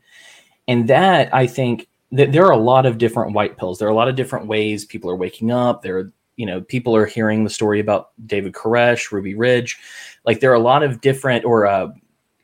And 0.67 0.87
that 0.89 1.35
I 1.35 1.47
think 1.47 1.89
that 2.13 2.33
there 2.33 2.45
are 2.45 2.53
a 2.53 2.59
lot 2.59 2.85
of 2.85 2.99
different 2.99 3.33
white 3.33 3.57
pills. 3.57 3.79
There 3.79 3.89
are 3.89 3.93
a 3.93 3.95
lot 3.95 4.09
of 4.09 4.17
different 4.17 4.47
ways 4.47 4.85
people 4.85 5.11
are 5.11 5.17
waking 5.17 5.51
up. 5.51 5.83
There 5.83 5.99
are, 5.99 6.13
you 6.37 6.47
know, 6.47 6.61
people 6.61 6.95
are 6.95 7.07
hearing 7.07 7.45
the 7.45 7.51
story 7.51 7.81
about 7.81 8.11
David 8.27 8.53
Koresh, 8.53 9.11
Ruby 9.11 9.35
Ridge. 9.35 9.79
Like 10.25 10.41
there 10.41 10.51
are 10.51 10.55
a 10.55 10.61
lot 10.61 10.83
of 10.83 11.01
different, 11.01 11.45
or 11.45 11.67
uh, 11.67 11.89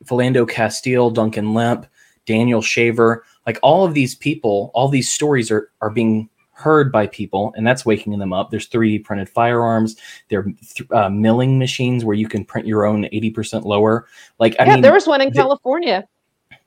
Philando 0.04 0.48
Castile, 0.48 1.10
Duncan 1.10 1.54
Lemp, 1.54 1.86
Daniel 2.26 2.62
Shaver. 2.62 3.24
Like 3.46 3.58
all 3.62 3.84
of 3.84 3.94
these 3.94 4.14
people, 4.14 4.70
all 4.74 4.88
these 4.88 5.10
stories 5.10 5.50
are 5.50 5.70
are 5.80 5.90
being 5.90 6.28
heard 6.54 6.90
by 6.90 7.06
people, 7.08 7.52
and 7.56 7.66
that's 7.66 7.84
waking 7.84 8.18
them 8.18 8.32
up. 8.32 8.50
There's 8.50 8.68
3D 8.68 9.04
printed 9.04 9.28
firearms. 9.28 9.96
There 10.28 10.40
are 10.40 10.44
th- 10.44 10.90
uh, 10.90 11.10
milling 11.10 11.58
machines 11.58 12.04
where 12.04 12.16
you 12.16 12.28
can 12.28 12.44
print 12.44 12.66
your 12.66 12.86
own 12.86 13.04
80% 13.04 13.64
lower. 13.64 14.06
Like, 14.38 14.56
I 14.58 14.64
yeah, 14.64 14.74
mean, 14.74 14.82
there 14.82 14.92
was 14.92 15.06
one 15.06 15.20
in 15.20 15.32
California. 15.32 16.08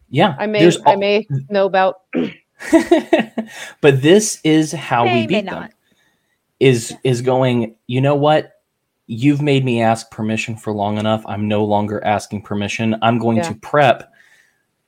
Yeah, 0.10 0.36
I 0.38 0.46
may, 0.46 0.72
I 0.86 0.96
may 0.96 1.28
know 1.50 1.66
about. 1.66 2.02
but 3.82 4.02
this 4.02 4.40
is 4.44 4.72
how 4.72 5.06
we 5.06 5.28
beat 5.28 5.46
them. 5.46 5.70
is 6.60 6.94
is 7.04 7.22
going, 7.22 7.76
you 7.88 8.02
know 8.02 8.16
what? 8.16 8.54
You've 9.06 9.42
made 9.42 9.64
me 9.64 9.82
ask 9.82 10.10
permission 10.12 10.58
for 10.58 10.74
long 10.74 10.98
enough. 10.98 11.24
I'm 11.28 11.48
no 11.48 11.64
longer 11.64 12.04
asking 12.04 12.42
permission. 12.42 12.96
I'm 13.02 13.20
going 13.20 13.38
Yeah. 13.38 13.50
to 13.50 13.56
prep 13.56 14.12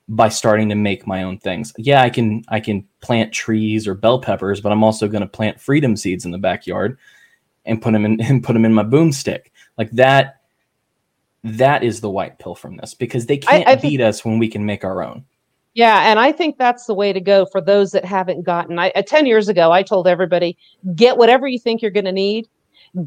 by 0.10 0.28
starting 0.28 0.68
to 0.70 0.76
make 0.76 1.06
my 1.06 1.24
own 1.24 1.38
things. 1.38 1.72
Yeah, 1.78 2.02
I 2.02 2.10
can 2.10 2.44
I 2.50 2.60
can 2.60 2.86
plant 3.00 3.32
trees 3.32 3.88
or 3.88 3.94
bell 3.94 4.20
peppers, 4.20 4.60
but 4.60 4.72
I'm 4.72 4.84
also 4.84 5.08
going 5.08 5.22
to 5.22 5.28
plant 5.28 5.62
freedom 5.62 5.96
seeds 5.96 6.26
in 6.26 6.32
the 6.32 6.38
backyard 6.38 6.98
and 7.66 7.82
put 7.82 7.94
them 7.94 8.06
in 8.06 8.20
and 8.22 8.44
put 8.44 8.54
them 8.54 8.66
in 8.66 8.74
my 8.74 8.84
boomstick. 8.84 9.52
Like 9.78 9.92
that 9.92 10.42
that 11.44 11.84
is 11.84 12.02
the 12.02 12.10
white 12.10 12.40
pill 12.40 12.56
from 12.56 12.76
this 12.78 12.94
because 12.94 13.28
they 13.28 13.38
can't 13.38 13.68
I 13.68 13.76
think- 13.76 13.94
beat 13.94 14.02
us 14.02 14.26
when 14.26 14.40
we 14.40 14.50
can 14.50 14.66
make 14.66 14.84
our 14.84 15.04
own. 15.04 15.24
Yeah, 15.76 16.10
and 16.10 16.20
I 16.20 16.32
think 16.32 16.58
that's 16.58 16.88
the 16.88 16.96
way 16.96 17.14
to 17.14 17.22
go 17.22 17.46
for 17.46 17.62
those 17.62 17.92
that 17.92 18.04
haven't 18.04 18.42
gotten. 18.42 18.80
I 18.80 18.90
uh, 18.96 19.04
10 19.04 19.28
years 19.28 19.48
ago 19.48 19.72
I 19.72 19.84
told 19.84 20.08
everybody, 20.08 20.58
get 20.96 21.16
whatever 21.16 21.48
you 21.48 21.60
think 21.60 21.82
you're 21.82 21.92
going 21.92 22.06
to 22.06 22.12
need, 22.12 22.50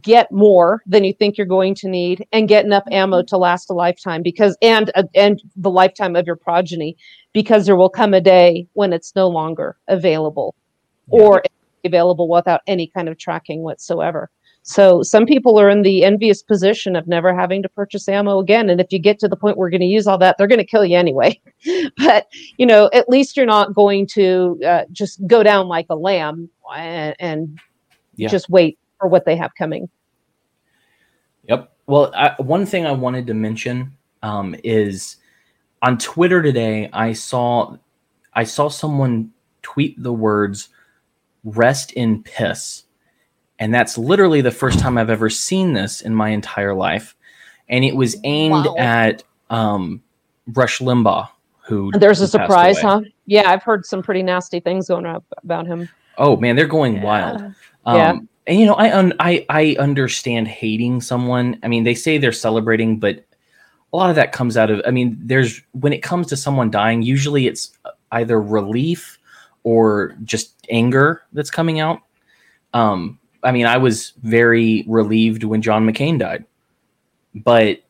get 0.01 0.31
more 0.31 0.83
than 0.87 1.05
you 1.05 1.13
think 1.13 1.37
you're 1.37 1.47
going 1.47 1.75
to 1.75 1.89
need 1.89 2.27
and 2.33 2.49
get 2.49 2.65
enough 2.65 2.85
ammo 2.91 3.23
to 3.23 3.37
last 3.37 3.71
a 3.71 3.73
lifetime 3.73 4.23
because 4.23 4.57
and 4.63 4.91
uh, 4.95 5.03
and 5.15 5.43
the 5.57 5.71
lifetime 5.71 6.17
of 6.17 6.27
your 6.27 6.37
progeny 6.37 6.97
because 7.33 7.67
there 7.67 7.77
will 7.77 7.91
come 7.91 8.15
a 8.15 8.21
day 8.21 8.67
when 8.75 8.93
it's 8.93 9.15
no 9.17 9.29
longer 9.29 9.77
available 9.89 10.55
or 11.09 11.43
available 11.85 12.29
without 12.29 12.61
any 12.67 12.87
kind 12.87 13.09
of 13.09 13.19
tracking 13.19 13.63
whatsoever. 13.63 14.31
So 14.65 15.03
some 15.03 15.27
people 15.27 15.59
are 15.59 15.69
in 15.69 15.83
the 15.83 16.05
envious 16.05 16.43
position 16.43 16.95
of 16.95 17.09
never 17.09 17.35
having 17.35 17.63
to 17.65 17.69
purchase 17.69 18.09
ammo 18.09 18.39
again. 18.39 18.71
And 18.71 18.81
if 18.81 18.93
you 18.93 19.01
get 19.01 19.19
to 19.19 19.29
the 19.29 19.37
point 19.37 19.57
where 19.57 19.67
we're 19.67 19.71
going 19.71 19.81
to 19.81 19.87
use 19.87 20.07
all 20.07 20.19
that, 20.19 20.37
they're 20.39 20.47
going 20.47 20.61
to 20.61 20.65
kill 20.65 20.85
you 20.85 20.97
anyway. 20.97 21.41
but 21.99 22.29
you 22.59 22.67
know, 22.67 22.89
at 22.93 23.09
least 23.09 23.37
you're 23.37 23.45
not 23.47 23.75
going 23.75 24.07
to 24.15 24.61
uh, 24.65 24.85
just 24.93 25.27
go 25.27 25.43
down 25.43 25.67
like 25.67 25.87
a 25.91 25.97
lamb 25.97 26.49
and, 26.77 27.17
and 27.19 27.59
Yeah. 28.15 28.29
just 28.29 28.49
wait 28.49 28.79
for 29.03 29.09
what 29.09 29.25
they 29.27 29.37
have 29.37 29.55
coming. 29.57 29.89
Yep. 31.49 31.71
Well, 31.87 32.13
I, 32.15 32.35
one 32.41 32.65
thing 32.65 32.87
I 32.87 32.93
wanted 32.93 33.27
to 33.27 33.35
mention 33.35 33.97
um, 34.23 34.55
is 34.63 35.17
on 35.83 35.99
Twitter 35.99 36.41
today. 36.41 36.89
I 36.93 37.13
saw 37.13 37.77
I 38.35 38.45
saw 38.45 38.69
someone 38.69 39.33
tweet 39.63 40.01
the 40.01 40.13
words 40.13 40.69
"rest 41.43 41.93
in 41.95 42.23
piss," 42.23 42.85
and 43.59 43.75
that's 43.75 43.99
literally 43.99 44.41
the 44.41 44.53
first 44.53 44.79
time 44.79 44.97
I've 44.97 45.11
ever 45.11 45.29
seen 45.29 45.73
this 45.73 46.01
in 46.01 46.15
my 46.15 46.29
entire 46.29 46.75
life. 46.75 47.17
And 47.69 47.85
it 47.85 47.97
was 47.97 48.17
aimed 48.23 48.67
Wow. 48.67 48.77
at 48.79 49.25
um, 49.51 50.01
Rush 50.53 50.79
Limbaugh, 50.79 51.29
who 51.63 51.91
there's 51.99 52.21
a 52.21 52.25
who 52.25 52.29
surprise, 52.29 52.77
away. 52.79 52.83
huh? 52.83 53.01
Yeah, 53.27 53.51
I've 53.51 53.63
heard 53.65 53.85
some 53.85 54.03
pretty 54.03 54.23
nasty 54.23 54.61
things 54.61 54.87
going 54.89 55.07
up 55.07 55.25
about 55.43 55.67
him. 55.67 55.89
Oh 56.19 56.37
man, 56.37 56.55
they're 56.55 56.67
going 56.67 57.03
wild. 57.03 57.41
Um, 57.85 57.97
Yeah. 57.97 58.19
And 58.47 58.59
you 58.59 58.67
know, 58.67 58.75
I 58.75 58.97
un- 58.97 59.15
I 59.21 59.47
I 59.49 59.77
understand 59.79 60.49
hating 60.49 61.01
someone. 61.01 61.59
I 61.63 61.69
mean, 61.69 61.85
they 61.85 61.95
say 61.95 62.19
they're 62.19 62.33
celebrating, 62.33 62.99
but 62.99 63.25
a 63.93 63.97
lot 63.97 64.11
of 64.11 64.17
that 64.17 64.33
comes 64.33 64.57
out 64.57 64.71
of. 64.71 64.81
I 64.87 64.91
mean, 64.91 65.17
there's 65.21 65.63
when 65.73 65.93
it 65.93 66.03
comes 66.03 66.27
to 66.29 66.37
someone 66.37 66.71
dying, 66.71 67.03
usually 67.03 67.47
it's 67.47 67.77
either 68.11 68.41
relief 68.41 69.19
or 69.65 70.17
just 70.25 70.55
anger 70.71 71.23
that's 71.33 71.51
coming 71.51 71.79
out. 71.81 72.01
Um, 72.75 73.19
I 73.43 73.53
mean, 73.53 73.67
I 73.67 73.77
was 73.77 74.13
very 74.23 74.85
relieved 74.89 75.45
when 75.45 75.63
John 75.63 75.87
McCain 75.87 76.19
died, 76.19 76.45
but 77.35 77.83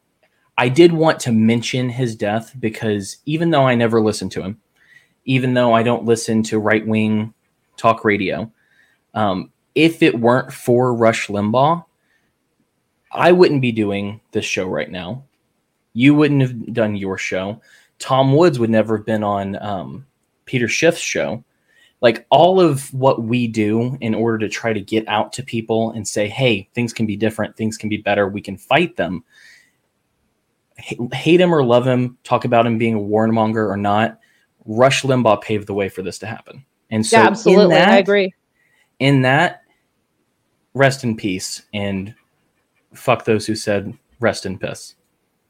I 0.59 0.69
did 0.69 0.93
want 0.93 1.19
to 1.20 1.33
mention 1.33 1.89
his 1.89 2.15
death 2.15 2.55
because 2.59 3.19
even 3.27 3.51
though 3.51 3.66
I 3.66 3.74
never 3.74 4.01
listened 4.01 4.33
to 4.33 4.43
him, 4.43 4.61
even 5.24 5.55
though 5.55 5.73
I 5.73 5.83
don't 5.83 6.05
listen 6.05 6.43
to 6.45 6.59
right 6.59 6.87
wing 6.87 7.33
talk 7.77 8.05
radio, 8.05 8.51
um, 9.15 9.51
if 9.74 10.03
it 10.03 10.19
weren't 10.19 10.53
for 10.53 10.94
Rush 10.94 11.28
Limbaugh, 11.28 11.85
I 13.11 13.32
wouldn't 13.32 13.62
be 13.62 13.73
doing 13.73 14.20
this 14.32 14.44
show 14.44 14.66
right 14.66 14.90
now. 14.90 15.24
You 15.93 16.15
wouldn't 16.15 16.43
have 16.43 16.73
done 16.73 16.97
your 16.97 17.19
show. 17.19 17.61
Tom 17.99 18.35
Woods 18.35 18.59
would 18.59 18.70
never 18.70 18.97
have 18.97 19.07
been 19.07 19.23
on 19.23 19.57
um, 19.62 20.07
Peter 20.47 20.66
Schiff's 20.66 20.99
show. 21.01 21.44
Like 22.01 22.27
all 22.31 22.61
of 22.61 22.93
what 22.93 23.23
we 23.23 23.47
do 23.47 23.97
in 24.01 24.15
order 24.15 24.39
to 24.39 24.49
try 24.49 24.73
to 24.73 24.81
get 24.81 25.07
out 25.07 25.32
to 25.35 25.43
people 25.43 25.93
and 25.93 26.09
say, 26.09 26.27
hey, 26.27 26.69
things 26.74 26.93
can 26.93 27.07
be 27.07 27.16
different, 27.16 27.57
things 27.57 27.77
can 27.77 27.89
be 27.89 27.99
better, 27.99 28.28
we 28.28 28.40
can 28.40 28.57
fight 28.57 28.97
them. 28.97 29.23
H- 30.78 30.99
hate 31.12 31.40
him 31.40 31.55
or 31.55 31.62
love 31.62 31.86
him, 31.86 32.19
talk 32.24 32.44
about 32.44 32.66
him 32.66 32.77
being 32.77 32.94
a 32.94 32.99
warmonger 32.99 33.69
or 33.69 33.77
not. 33.77 34.19
Rush 34.65 35.03
Limbaugh 35.03 35.43
paved 35.43 35.69
the 35.69 35.74
way 35.74 35.89
for 35.89 36.03
this 36.03 36.19
to 36.20 36.27
happen. 36.27 36.65
And 36.90 37.07
so 37.07 37.19
yeah, 37.19 37.23
in 37.23 37.28
absolutely. 37.28 37.74
that- 37.77 37.89
I 37.90 37.99
agree. 37.99 38.35
in 38.99 39.23
that, 39.23 39.61
rest 40.74 41.05
in 41.05 41.16
peace 41.16 41.62
and 41.73 42.15
fuck 42.94 43.24
those 43.24 43.47
who 43.47 43.55
said 43.55 43.97
rest 44.20 44.47
in 44.47 44.59
piss. 44.59 44.94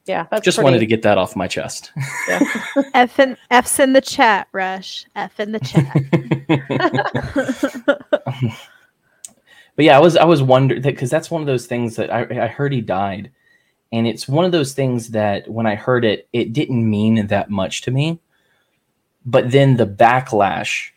Yeah, 0.06 0.26
that's 0.30 0.44
Just 0.44 0.56
pretty, 0.56 0.64
wanted 0.64 0.78
to 0.80 0.86
get 0.86 1.02
that 1.02 1.16
off 1.16 1.36
my 1.36 1.46
chest. 1.46 1.92
F 2.94 3.20
in, 3.20 3.36
F's 3.50 3.78
in 3.78 3.92
the 3.92 4.00
chat, 4.00 4.48
Rush. 4.50 5.06
F 5.14 5.38
in 5.38 5.52
the 5.52 5.60
chat. 5.60 5.94
but 9.76 9.84
yeah, 9.84 9.96
I 9.96 10.00
was 10.00 10.16
I 10.16 10.24
was 10.24 10.42
wondering 10.42 10.82
that 10.82 10.94
because 10.94 11.10
that's 11.10 11.30
one 11.30 11.40
of 11.40 11.46
those 11.46 11.66
things 11.66 11.94
that 11.96 12.12
I, 12.12 12.44
I 12.44 12.48
heard 12.48 12.72
he 12.72 12.80
died, 12.80 13.30
and 13.92 14.08
it's 14.08 14.26
one 14.26 14.44
of 14.44 14.50
those 14.50 14.72
things 14.72 15.10
that 15.10 15.48
when 15.48 15.66
I 15.66 15.76
heard 15.76 16.04
it, 16.04 16.28
it 16.32 16.52
didn't 16.52 16.88
mean 16.88 17.28
that 17.28 17.48
much 17.48 17.82
to 17.82 17.92
me. 17.92 18.18
But 19.24 19.52
then 19.52 19.76
the 19.76 19.86
backlash, 19.86 20.90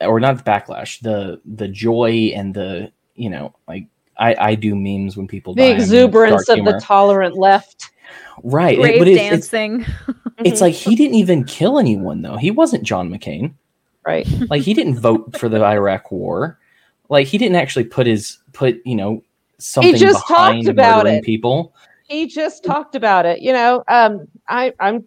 or 0.00 0.18
not 0.18 0.38
the 0.38 0.50
backlash, 0.50 1.00
the 1.02 1.40
the 1.44 1.68
joy 1.68 2.32
and 2.34 2.52
the 2.52 2.90
you 3.20 3.30
know 3.30 3.54
like 3.68 3.86
I 4.18 4.34
I 4.50 4.54
do 4.54 4.74
memes 4.74 5.16
when 5.16 5.26
people 5.28 5.54
die. 5.54 5.64
the 5.64 5.70
I 5.70 5.74
exuberance 5.74 6.46
dark 6.46 6.58
of 6.58 6.64
the 6.64 6.80
tolerant 6.80 7.36
left. 7.36 7.90
right, 8.42 8.78
it- 8.78 8.82
Grave 8.82 8.98
but 8.98 9.08
it's, 9.08 9.20
it's 9.20 9.48
dancing. 9.48 9.86
it's 10.38 10.60
like 10.66 10.74
he 10.74 10.94
didn't 10.96 11.16
even 11.16 11.44
kill 11.44 11.78
anyone 11.78 12.22
though. 12.22 12.36
He 12.36 12.50
wasn't 12.50 12.82
John 12.82 13.10
McCain. 13.10 13.54
right. 14.06 14.26
like 14.50 14.62
he 14.62 14.74
didn't 14.74 14.98
vote 14.98 15.38
for 15.38 15.48
the 15.48 15.62
Iraq 15.64 16.10
war. 16.10 16.58
Like 17.08 17.26
he 17.26 17.38
didn't 17.38 17.56
actually 17.56 17.84
put 17.84 18.06
his 18.06 18.38
put 18.52 18.80
you 18.84 18.96
know 18.96 19.22
something 19.58 19.94
just 19.96 20.26
behind 20.26 20.64
talked 20.64 20.70
about 20.70 21.04
murdering 21.04 21.16
it. 21.18 21.24
people. 21.24 21.74
he 22.08 22.26
just 22.26 22.64
talked 22.64 22.94
about 22.94 23.26
it 23.26 23.40
you 23.40 23.52
know 23.52 23.84
um 23.88 24.26
i 24.48 24.72
i'm 24.80 25.04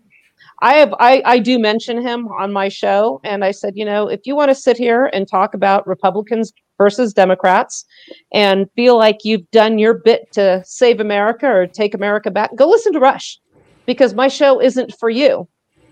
i 0.60 0.76
have 0.76 0.94
i 1.00 1.24
i 1.26 1.40
do 1.40 1.58
mention 1.58 2.00
him 2.00 2.28
on 2.28 2.54
my 2.54 2.70
show 2.70 3.20
and 3.24 3.44
i 3.44 3.50
said 3.50 3.74
you 3.76 3.84
know 3.84 4.08
if 4.08 4.22
you 4.28 4.36
want 4.36 4.50
to 4.50 4.56
sit 4.56 4.78
here 4.78 5.10
and 5.12 5.28
talk 5.28 5.56
about 5.56 5.88
republicans 5.88 6.54
versus 6.78 7.14
democrats 7.14 7.86
and 8.34 8.70
feel 8.76 8.98
like 8.98 9.20
you've 9.24 9.50
done 9.52 9.78
your 9.78 9.94
bit 9.94 10.32
to 10.32 10.62
save 10.66 11.00
america 11.00 11.48
or 11.48 11.68
take 11.68 11.94
america 11.94 12.32
back 12.32 12.56
go 12.56 12.68
listen 12.68 12.94
to 12.94 13.00
rush 13.00 13.40
because 13.86 14.14
my 14.14 14.28
show 14.28 14.62
isn't 14.62 14.94
for 15.00 15.10
you 15.10 15.48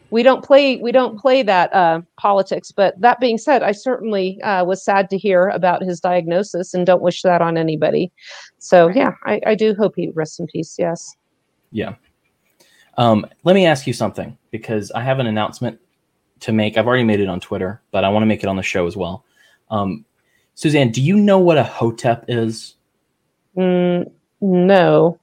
we 0.10 0.24
don't 0.24 0.44
play 0.44 0.78
we 0.78 0.92
don't 0.92 1.18
play 1.18 1.42
that 1.42 1.74
uh, 1.74 2.02
politics 2.18 2.72
but 2.72 3.00
that 3.00 3.20
being 3.20 3.38
said 3.38 3.64
i 3.64 3.72
certainly 3.72 4.42
uh, 4.42 4.64
was 4.64 4.84
sad 4.84 5.10
to 5.10 5.18
hear 5.18 5.48
about 5.50 5.82
his 5.82 6.00
diagnosis 6.00 6.74
and 6.74 6.86
don't 6.86 7.02
wish 7.02 7.22
that 7.22 7.42
on 7.42 7.58
anybody 7.58 8.12
so 8.60 8.90
yeah 8.90 9.12
I, 9.26 9.40
I 9.46 9.56
do 9.56 9.74
hope 9.74 9.94
he 9.96 10.12
rests 10.16 10.40
in 10.40 10.48
peace 10.48 10.76
yes 10.78 11.16
Yeah. 11.72 11.96
Um, 12.98 13.26
let 13.44 13.54
me 13.54 13.66
ask 13.66 13.88
you 13.88 13.94
something 13.94 14.38
because 14.52 14.92
I 14.92 15.02
have 15.02 15.20
an 15.20 15.28
announcement 15.28 15.80
to 16.42 16.52
make. 16.52 16.78
I've 16.78 16.88
already 16.88 17.06
made 17.06 17.22
it 17.22 17.30
on 17.30 17.40
Twitter, 17.40 17.82
but 17.92 18.04
I 18.04 18.10
want 18.10 18.24
to 18.24 18.28
make 18.28 18.44
it 18.44 18.48
on 18.48 18.58
the 18.58 18.64
show 18.64 18.86
as 18.86 18.98
well. 18.98 19.26
Um, 19.70 20.06
Suzanne, 20.56 20.92
do 20.92 21.02
you 21.02 21.18
know 21.18 21.40
what 21.40 21.58
a 21.58 21.64
hotep 21.64 22.26
is? 22.28 22.76
Mm, 23.58 24.12
no. 24.42 25.20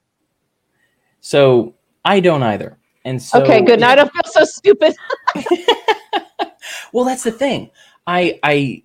So 1.21 1.75
I 2.05 2.21
don't 2.21 2.43
either. 2.43 2.79
And 3.05 3.23
so 3.23 3.43
okay, 3.43 3.63
good. 3.63 3.81
Now 3.81 3.91
I 3.91 3.95
don't 3.95 4.13
feel 4.13 4.23
so 4.27 4.45
stupid. 4.45 4.95
well 6.93 7.05
that's 7.05 7.23
the 7.23 7.33
thing 7.33 7.71
i 8.07 8.39
i 8.43 8.83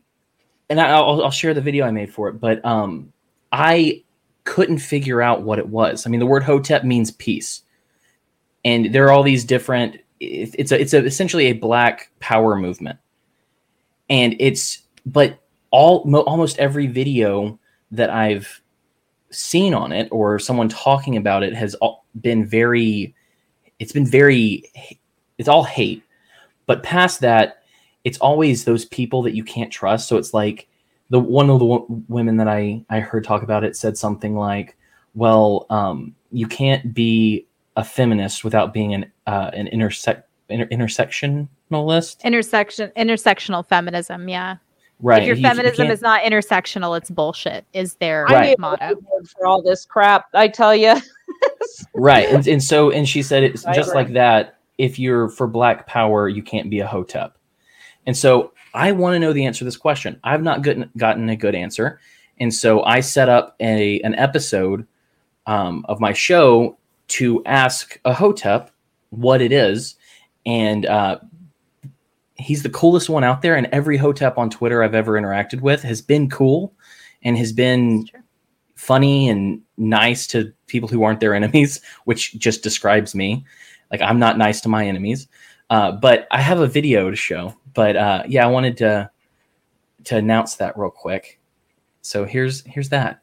and 0.70 0.80
I- 0.80 0.92
I'll, 0.92 1.24
I'll 1.24 1.32
share 1.32 1.54
the 1.54 1.62
video 1.62 1.86
i 1.86 1.92
made 1.92 2.14
for 2.14 2.30
it 2.30 2.34
but 2.40 2.64
um 2.66 3.12
i 3.52 4.04
couldn't 4.44 4.80
figure 4.80 5.22
out 5.22 5.44
what 5.44 5.60
it 5.60 5.68
was 5.68 6.06
i 6.06 6.10
mean 6.10 6.20
the 6.20 6.26
word 6.26 6.44
hotep 6.44 6.84
means 6.84 7.12
peace 7.12 7.64
and 8.66 8.94
there 8.94 9.06
are 9.06 9.12
all 9.12 9.24
these 9.24 9.46
different 9.46 9.98
it's 10.20 10.72
a 10.72 10.80
it's 10.80 10.94
a, 10.94 11.04
essentially 11.04 11.48
a 11.48 11.54
black 11.54 12.10
power 12.20 12.56
movement 12.56 12.98
and 14.10 14.36
it's 14.40 14.84
but 15.06 15.40
all 15.74 16.06
mo- 16.06 16.22
almost 16.22 16.58
every 16.60 16.88
video 16.88 17.60
that 17.92 18.10
i've 18.10 18.62
seen 19.32 19.74
on 19.74 19.92
it 19.92 20.08
or 20.12 20.38
someone 20.38 20.70
talking 20.70 21.18
about 21.18 21.42
it 21.42 21.54
has 21.56 21.74
all 21.76 22.06
been 22.22 22.46
very 22.46 23.14
it's 23.80 23.92
been 23.92 24.06
very 24.06 24.64
it's 25.38 25.50
all 25.50 25.64
hate. 25.64 26.04
But 26.68 26.84
past 26.84 27.20
that 27.22 27.64
it's 28.04 28.18
always 28.20 28.66
those 28.66 28.86
people 28.86 29.22
that 29.24 29.36
you 29.36 29.44
can't 29.44 29.72
trust. 29.72 30.08
So 30.08 30.18
it's 30.18 30.34
like 30.34 30.68
the 31.10 31.20
one 31.20 31.50
of 31.50 31.60
the 31.60 31.66
wo- 31.66 32.04
women 32.08 32.38
that 32.38 32.48
i 32.48 32.84
i 32.90 33.00
heard 33.00 33.24
talk 33.24 33.44
about 33.44 33.64
it 33.64 33.76
said 33.76 33.98
something 33.98 34.36
like 34.36 34.78
well 35.16 35.66
um 35.70 36.16
you 36.32 36.48
can't 36.48 36.94
be 36.94 37.46
a 37.76 37.84
feminist 37.84 38.44
without 38.44 38.74
being 38.74 38.94
an 38.94 39.12
uh 39.28 39.52
an 39.54 39.68
intersect 39.68 40.30
inter- 40.50 40.68
intersectionalist. 40.68 42.24
Intersection 42.24 42.92
intersectional 42.96 43.68
feminism, 43.68 44.30
yeah. 44.30 44.58
Right. 45.04 45.22
If 45.22 45.28
your 45.28 45.36
You- 45.36 45.42
you 45.44 45.48
feminism 45.48 45.78
can't- 45.86 45.94
is 45.94 46.02
not 46.02 46.24
intersectional, 46.24 46.98
it's 46.98 47.12
bullshit. 47.12 47.66
Is 47.74 47.94
their 47.96 48.24
Right. 48.26 48.36
I 48.36 48.46
need 48.48 48.58
a 48.58 48.62
motto? 48.62 48.96
for 49.38 49.46
all 49.46 49.62
this 49.62 49.86
crap. 49.86 50.26
I 50.34 50.48
tell 50.48 50.76
you. 50.76 50.96
right 51.94 52.30
and, 52.30 52.48
and 52.48 52.64
so 52.64 52.92
and 52.92 53.08
she 53.08 53.22
said 53.22 53.44
it's 53.44 53.66
I 53.66 53.74
just 53.74 53.90
agree. 53.90 54.04
like 54.04 54.14
that 54.14 54.58
if 54.78 55.00
you're 55.00 55.30
for 55.30 55.48
black 55.48 55.88
power 55.88 56.28
you 56.30 56.44
can't 56.44 56.70
be 56.70 56.80
a 56.80 56.88
hotep 56.88 57.38
and 58.06 58.16
so 58.16 58.54
i 58.74 58.92
want 58.92 59.16
to 59.16 59.20
know 59.20 59.34
the 59.34 59.46
answer 59.46 59.60
to 59.60 59.64
this 59.66 59.78
question 59.78 60.20
i've 60.24 60.44
not 60.44 60.62
gotten, 60.62 60.90
gotten 60.98 61.30
a 61.30 61.36
good 61.36 61.56
answer 61.56 62.00
and 62.40 62.54
so 62.54 62.84
i 62.84 63.00
set 63.00 63.30
up 63.30 63.56
a 63.60 64.00
an 64.02 64.14
episode 64.16 64.86
um, 65.48 65.86
of 65.90 66.00
my 66.00 66.14
show 66.14 66.78
to 67.10 67.44
ask 67.46 68.00
a 68.06 68.14
hotep 68.14 68.70
what 69.10 69.42
it 69.42 69.52
is 69.52 69.96
and 70.46 70.86
uh, 70.86 71.18
he's 72.44 72.64
the 72.64 72.70
coolest 72.70 73.10
one 73.10 73.24
out 73.24 73.42
there 73.42 73.56
and 73.56 73.68
every 73.72 73.98
hotep 73.98 74.38
on 74.38 74.50
twitter 74.50 74.84
i've 74.84 74.96
ever 74.96 75.14
interacted 75.14 75.62
with 75.62 75.82
has 75.82 76.02
been 76.02 76.30
cool 76.30 76.74
and 77.24 77.38
has 77.38 77.52
been 77.52 78.06
funny 78.84 79.30
and 79.30 79.62
nice 79.78 80.28
to 80.28 80.54
people 80.68 80.90
who 80.90 81.04
aren't 81.04 81.20
their 81.20 81.34
enemies, 81.34 81.82
which 82.06 82.38
just 82.38 82.64
describes 82.64 83.16
me. 83.16 83.46
Like 83.92 84.02
I'm 84.02 84.20
not 84.20 84.38
nice 84.38 84.62
to 84.62 84.70
my 84.70 84.86
enemies. 84.86 85.28
Uh, 85.70 85.92
but 85.92 86.28
I 86.30 86.42
have 86.42 86.60
a 86.60 86.68
video 86.68 87.10
to 87.10 87.16
show. 87.16 87.56
But 87.74 87.96
uh, 87.96 88.24
yeah, 88.28 88.44
I 88.46 88.50
wanted 88.50 88.78
to 88.78 89.10
to 90.06 90.18
announce 90.18 90.56
that 90.56 90.78
real 90.78 90.92
quick. 90.92 91.40
So 92.02 92.26
here's 92.26 92.66
here's 92.66 92.90
that. 92.90 93.22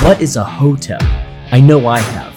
What 0.00 0.20
is 0.20 0.36
a 0.36 0.44
hotep? 0.44 1.02
I 1.50 1.60
know 1.60 1.86
I 1.86 1.98
have. 1.98 2.31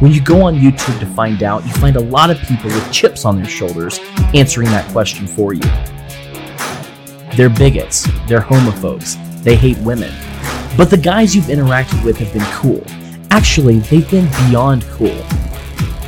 When 0.00 0.12
you 0.12 0.22
go 0.22 0.40
on 0.40 0.54
YouTube 0.54 0.98
to 1.00 1.04
find 1.04 1.42
out, 1.42 1.62
you 1.66 1.72
find 1.74 1.94
a 1.94 2.00
lot 2.00 2.30
of 2.30 2.38
people 2.38 2.70
with 2.70 2.90
chips 2.90 3.26
on 3.26 3.36
their 3.36 3.44
shoulders 3.44 4.00
answering 4.32 4.68
that 4.68 4.90
question 4.92 5.26
for 5.26 5.52
you. 5.52 5.60
They're 7.36 7.50
bigots, 7.50 8.08
they're 8.26 8.40
homophobes, 8.40 9.18
they 9.42 9.56
hate 9.56 9.76
women. 9.80 10.10
But 10.74 10.88
the 10.88 10.96
guys 10.96 11.36
you've 11.36 11.44
interacted 11.44 12.02
with 12.02 12.16
have 12.16 12.32
been 12.32 12.50
cool. 12.52 12.82
Actually, 13.30 13.80
they've 13.80 14.10
been 14.10 14.26
beyond 14.48 14.84
cool. 14.84 15.22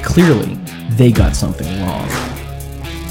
Clearly, 0.02 0.54
they 0.92 1.12
got 1.12 1.36
something 1.36 1.68
wrong. 1.82 2.08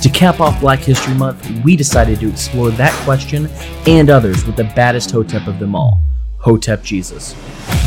To 0.02 0.10
cap 0.10 0.40
off 0.40 0.60
Black 0.60 0.80
History 0.80 1.14
Month, 1.14 1.48
we 1.64 1.76
decided 1.76 2.20
to 2.22 2.30
explore 2.30 2.72
that 2.72 2.94
question 3.06 3.48
and 3.86 4.10
others 4.10 4.48
with 4.48 4.56
the 4.56 4.64
baddest 4.76 5.12
Hotep 5.12 5.46
of 5.46 5.60
them 5.60 5.76
all, 5.76 6.00
Hotep 6.40 6.82
Jesus. 6.82 7.36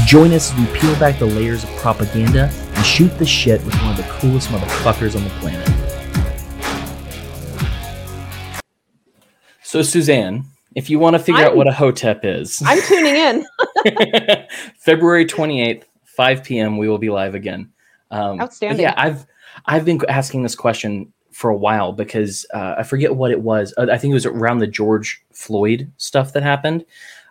Join 0.06 0.32
us 0.32 0.52
as 0.52 0.58
we 0.60 0.78
peel 0.78 0.96
back 1.00 1.18
the 1.18 1.26
layers 1.26 1.64
of 1.64 1.70
propaganda 1.70 2.52
and 2.74 2.84
shoot 2.84 3.16
the 3.18 3.26
shit 3.26 3.64
with 3.64 3.74
one 3.82 3.90
of 3.90 3.96
the 3.96 4.02
coolest 4.04 4.48
motherfuckers 4.48 5.16
on 5.16 5.24
the 5.24 5.30
planet. 5.40 5.68
So, 9.62 9.82
Suzanne, 9.82 10.44
if 10.74 10.88
you 10.90 10.98
want 10.98 11.14
to 11.14 11.18
figure 11.18 11.42
out 11.42 11.48
I'm- 11.48 11.56
what 11.56 11.66
a 11.66 11.72
Hotep 11.72 12.20
is, 12.24 12.62
I'm 12.64 12.80
tuning 12.82 13.16
in. 13.16 13.46
February 14.78 15.26
28th, 15.26 15.84
5 16.04 16.44
p.m. 16.44 16.78
We 16.78 16.88
will 16.88 16.98
be 16.98 17.10
live 17.10 17.34
again. 17.34 17.70
Um, 18.10 18.40
Outstanding. 18.40 18.80
Yeah, 18.82 18.94
I've 18.96 19.26
I've 19.66 19.84
been 19.84 20.00
asking 20.08 20.42
this 20.42 20.54
question 20.54 21.12
for 21.32 21.50
a 21.50 21.56
while 21.56 21.92
because 21.92 22.46
uh, 22.54 22.76
I 22.78 22.84
forget 22.84 23.16
what 23.16 23.32
it 23.32 23.40
was. 23.40 23.74
Uh, 23.76 23.88
I 23.90 23.98
think 23.98 24.12
it 24.12 24.14
was 24.14 24.26
around 24.26 24.58
the 24.58 24.68
George 24.68 25.24
Floyd 25.32 25.90
stuff 25.96 26.32
that 26.32 26.42
happened. 26.44 26.84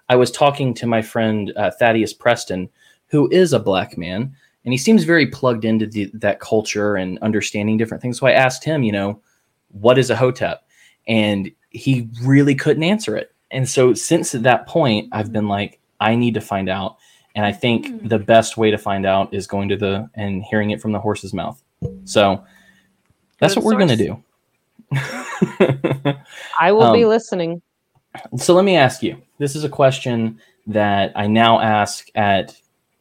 I 0.10 0.18
was 0.18 0.30
talking 0.30 0.74
to 0.76 0.86
my 0.86 1.02
friend 1.02 1.54
uh, 1.56 1.72
Thaddeus 1.72 2.14
Preston, 2.14 2.70
who 3.08 3.30
is 3.32 3.54
a 3.54 3.60
black 3.60 3.98
man, 3.98 4.36
and 4.66 4.74
he 4.74 4.78
seems 4.78 5.04
very 5.04 5.28
plugged 5.28 5.66
into 5.66 5.86
the, 5.88 6.10
that 6.14 6.40
culture 6.40 6.96
and 6.96 7.20
understanding 7.20 7.78
different 7.78 8.02
things. 8.02 8.18
So 8.20 8.28
I 8.28 8.32
asked 8.32 8.64
him, 8.64 8.84
you 8.84 8.92
know, 8.92 9.22
what 9.70 9.98
is 9.98 10.10
a 10.10 10.16
hotep, 10.16 10.66
and 11.08 11.52
he 11.70 12.08
really 12.24 12.56
couldn't 12.56 12.84
answer 12.84 13.18
it. 13.18 13.34
And 13.52 13.68
so 13.68 13.94
since 13.94 14.32
that 14.32 14.68
point, 14.68 15.10
I've 15.12 15.32
been 15.32 15.48
like, 15.48 15.80
I 16.00 16.16
need 16.16 16.34
to 16.36 16.42
find 16.42 16.70
out. 16.70 16.98
And 17.36 17.46
I 17.46 17.52
think 17.52 17.88
Hmm. 17.88 18.08
the 18.08 18.20
best 18.20 18.58
way 18.58 18.70
to 18.72 18.78
find 18.78 19.06
out 19.06 19.34
is 19.34 19.48
going 19.48 19.70
to 19.70 19.78
the 19.78 20.10
and 20.16 20.44
hearing 20.44 20.70
it 20.72 20.82
from 20.82 20.92
the 20.92 21.00
horse's 21.00 21.34
mouth. 21.34 21.62
So 22.06 22.44
that's 23.40 23.56
to 23.56 23.60
what 23.60 23.70
the 23.72 23.76
we're 23.76 23.86
going 23.86 23.98
to 23.98 24.06
do. 24.08 24.24
I 26.60 26.72
will 26.72 26.94
be 26.94 27.04
Um, 27.04 27.10
listening. 27.10 27.62
so 28.38 28.54
let 28.54 28.66
me 28.66 28.76
ask 28.76 29.02
you 29.02 29.20
this 29.40 29.56
is 29.56 29.64
a 29.64 29.70
question 29.70 30.40
that 30.68 31.12
I 31.16 31.28
now 31.28 31.60
ask 31.60 32.08
at 32.16 32.56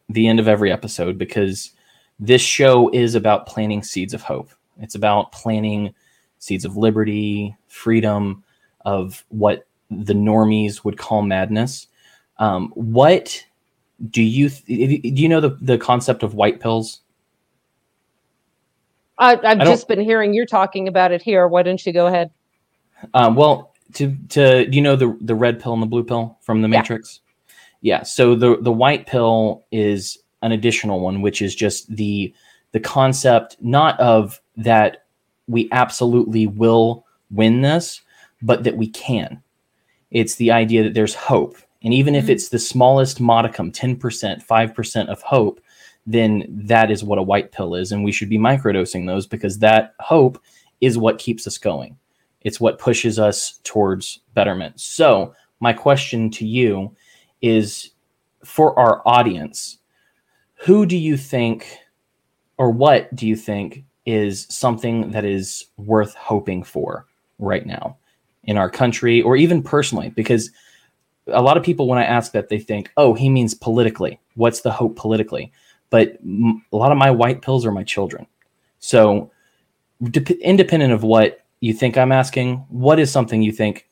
the 0.09 0.27
end 0.27 0.39
of 0.39 0.47
every 0.47 0.71
episode 0.71 1.17
because 1.17 1.71
this 2.19 2.41
show 2.41 2.89
is 2.89 3.15
about 3.15 3.47
planting 3.47 3.83
seeds 3.83 4.13
of 4.13 4.21
hope. 4.21 4.49
It's 4.79 4.95
about 4.95 5.31
planting 5.31 5.93
seeds 6.39 6.65
of 6.65 6.77
liberty, 6.77 7.55
freedom, 7.67 8.43
of 8.85 9.23
what 9.29 9.65
the 9.89 10.13
normies 10.13 10.83
would 10.83 10.97
call 10.97 11.21
madness. 11.21 11.87
Um, 12.37 12.69
what 12.75 13.43
do 14.09 14.21
you 14.21 14.49
th- 14.49 15.01
do? 15.03 15.09
You 15.09 15.29
know 15.29 15.39
the 15.39 15.57
the 15.61 15.77
concept 15.77 16.23
of 16.23 16.33
white 16.33 16.59
pills? 16.59 17.01
I, 19.17 19.33
I've 19.33 19.41
don't- 19.59 19.67
just 19.67 19.87
been 19.87 20.01
hearing 20.01 20.33
you're 20.33 20.45
talking 20.45 20.87
about 20.87 21.11
it 21.11 21.21
here. 21.21 21.47
Why 21.47 21.63
don't 21.63 21.83
you 21.85 21.93
go 21.93 22.07
ahead? 22.07 22.31
Um, 23.13 23.35
well, 23.35 23.73
to 23.93 24.15
to 24.29 24.65
do 24.65 24.75
you 24.75 24.81
know 24.81 24.95
the 24.95 25.17
the 25.21 25.35
red 25.35 25.61
pill 25.61 25.73
and 25.73 25.81
the 25.81 25.87
blue 25.87 26.03
pill 26.03 26.37
from 26.41 26.61
the 26.61 26.67
Yeah. 26.67 26.79
Matrix? 26.79 27.19
Yeah. 27.83 28.03
So 28.03 28.33
the 28.33 28.57
the 28.61 28.71
white 28.71 29.05
pill 29.05 29.65
is 29.71 30.17
an 30.41 30.53
additional 30.53 31.01
one, 31.01 31.21
which 31.21 31.41
is 31.41 31.53
just 31.53 31.93
the 31.95 32.33
the 32.71 32.79
concept 32.79 33.57
not 33.61 33.99
of 33.99 34.41
that 34.57 35.05
we 35.47 35.69
absolutely 35.71 36.47
will 36.47 37.05
win 37.29 37.61
this, 37.61 38.01
but 38.41 38.63
that 38.63 38.77
we 38.77 38.87
can. 38.87 39.43
It's 40.11 40.35
the 40.35 40.51
idea 40.51 40.83
that 40.83 40.93
there's 40.93 41.13
hope, 41.13 41.57
and 41.83 41.93
even 41.93 42.15
if 42.15 42.25
Mhm. 42.25 42.29
it's 42.29 42.49
the 42.49 42.59
smallest 42.59 43.19
modicum, 43.19 43.69
ten 43.71 43.97
percent, 43.97 44.41
five 44.41 44.73
percent 44.73 45.09
of 45.09 45.21
hope, 45.21 45.59
then 46.07 46.45
that 46.49 46.89
is 46.89 47.03
what 47.03 47.19
a 47.19 47.23
white 47.23 47.51
pill 47.51 47.75
is, 47.75 47.91
and 47.91 48.03
we 48.03 48.13
should 48.13 48.29
be 48.29 48.37
microdosing 48.37 49.05
those 49.05 49.27
because 49.27 49.59
that 49.59 49.93
hope 49.99 50.41
is 50.79 50.97
what 50.97 51.17
keeps 51.19 51.45
us 51.47 51.57
going. 51.57 51.97
It's 52.41 52.61
what 52.61 52.79
pushes 52.79 53.19
us 53.19 53.59
towards 53.63 54.19
betterment. 54.33 54.79
So, 54.79 55.33
my 55.59 55.73
question 55.73 56.29
to 56.31 56.47
you 56.47 56.95
is 57.43 57.91
for 58.43 58.77
our 58.79 59.03
audience, 59.05 59.77
who 60.55 60.87
do 60.87 60.97
you 60.97 61.17
think 61.17 61.77
or 62.57 62.71
what 62.71 63.13
do 63.15 63.27
you 63.27 63.35
think 63.35 63.83
is 64.05 64.47
something 64.49 65.11
that 65.11 65.25
is 65.25 65.65
worth 65.77 66.15
hoping 66.15 66.63
for 66.63 67.05
right 67.39 67.65
now 67.65 67.97
in 68.45 68.57
our 68.57 68.69
country 68.69 69.21
or 69.21 69.35
even 69.35 69.61
personally? 69.61 70.09
Because 70.09 70.49
a 71.27 71.41
lot 71.41 71.57
of 71.57 71.63
people, 71.63 71.87
when 71.87 71.99
I 71.99 72.05
ask 72.05 72.31
that, 72.31 72.49
they 72.49 72.59
think, 72.59 72.91
oh, 72.97 73.13
he 73.13 73.29
means 73.29 73.53
politically. 73.53 74.19
What's 74.35 74.61
the 74.61 74.71
hope 74.71 74.95
politically? 74.95 75.51
But 75.89 76.17
a 76.23 76.75
lot 76.77 76.91
of 76.91 76.97
my 76.97 77.11
white 77.11 77.41
pills 77.41 77.65
are 77.65 77.71
my 77.71 77.83
children. 77.83 78.25
So, 78.79 79.31
dep 80.03 80.31
independent 80.31 80.91
of 80.91 81.03
what 81.03 81.45
you 81.59 81.73
think 81.73 81.97
I'm 81.97 82.11
asking, 82.11 82.57
what 82.69 82.99
is 82.99 83.11
something 83.11 83.41
you 83.41 83.51
think 83.51 83.87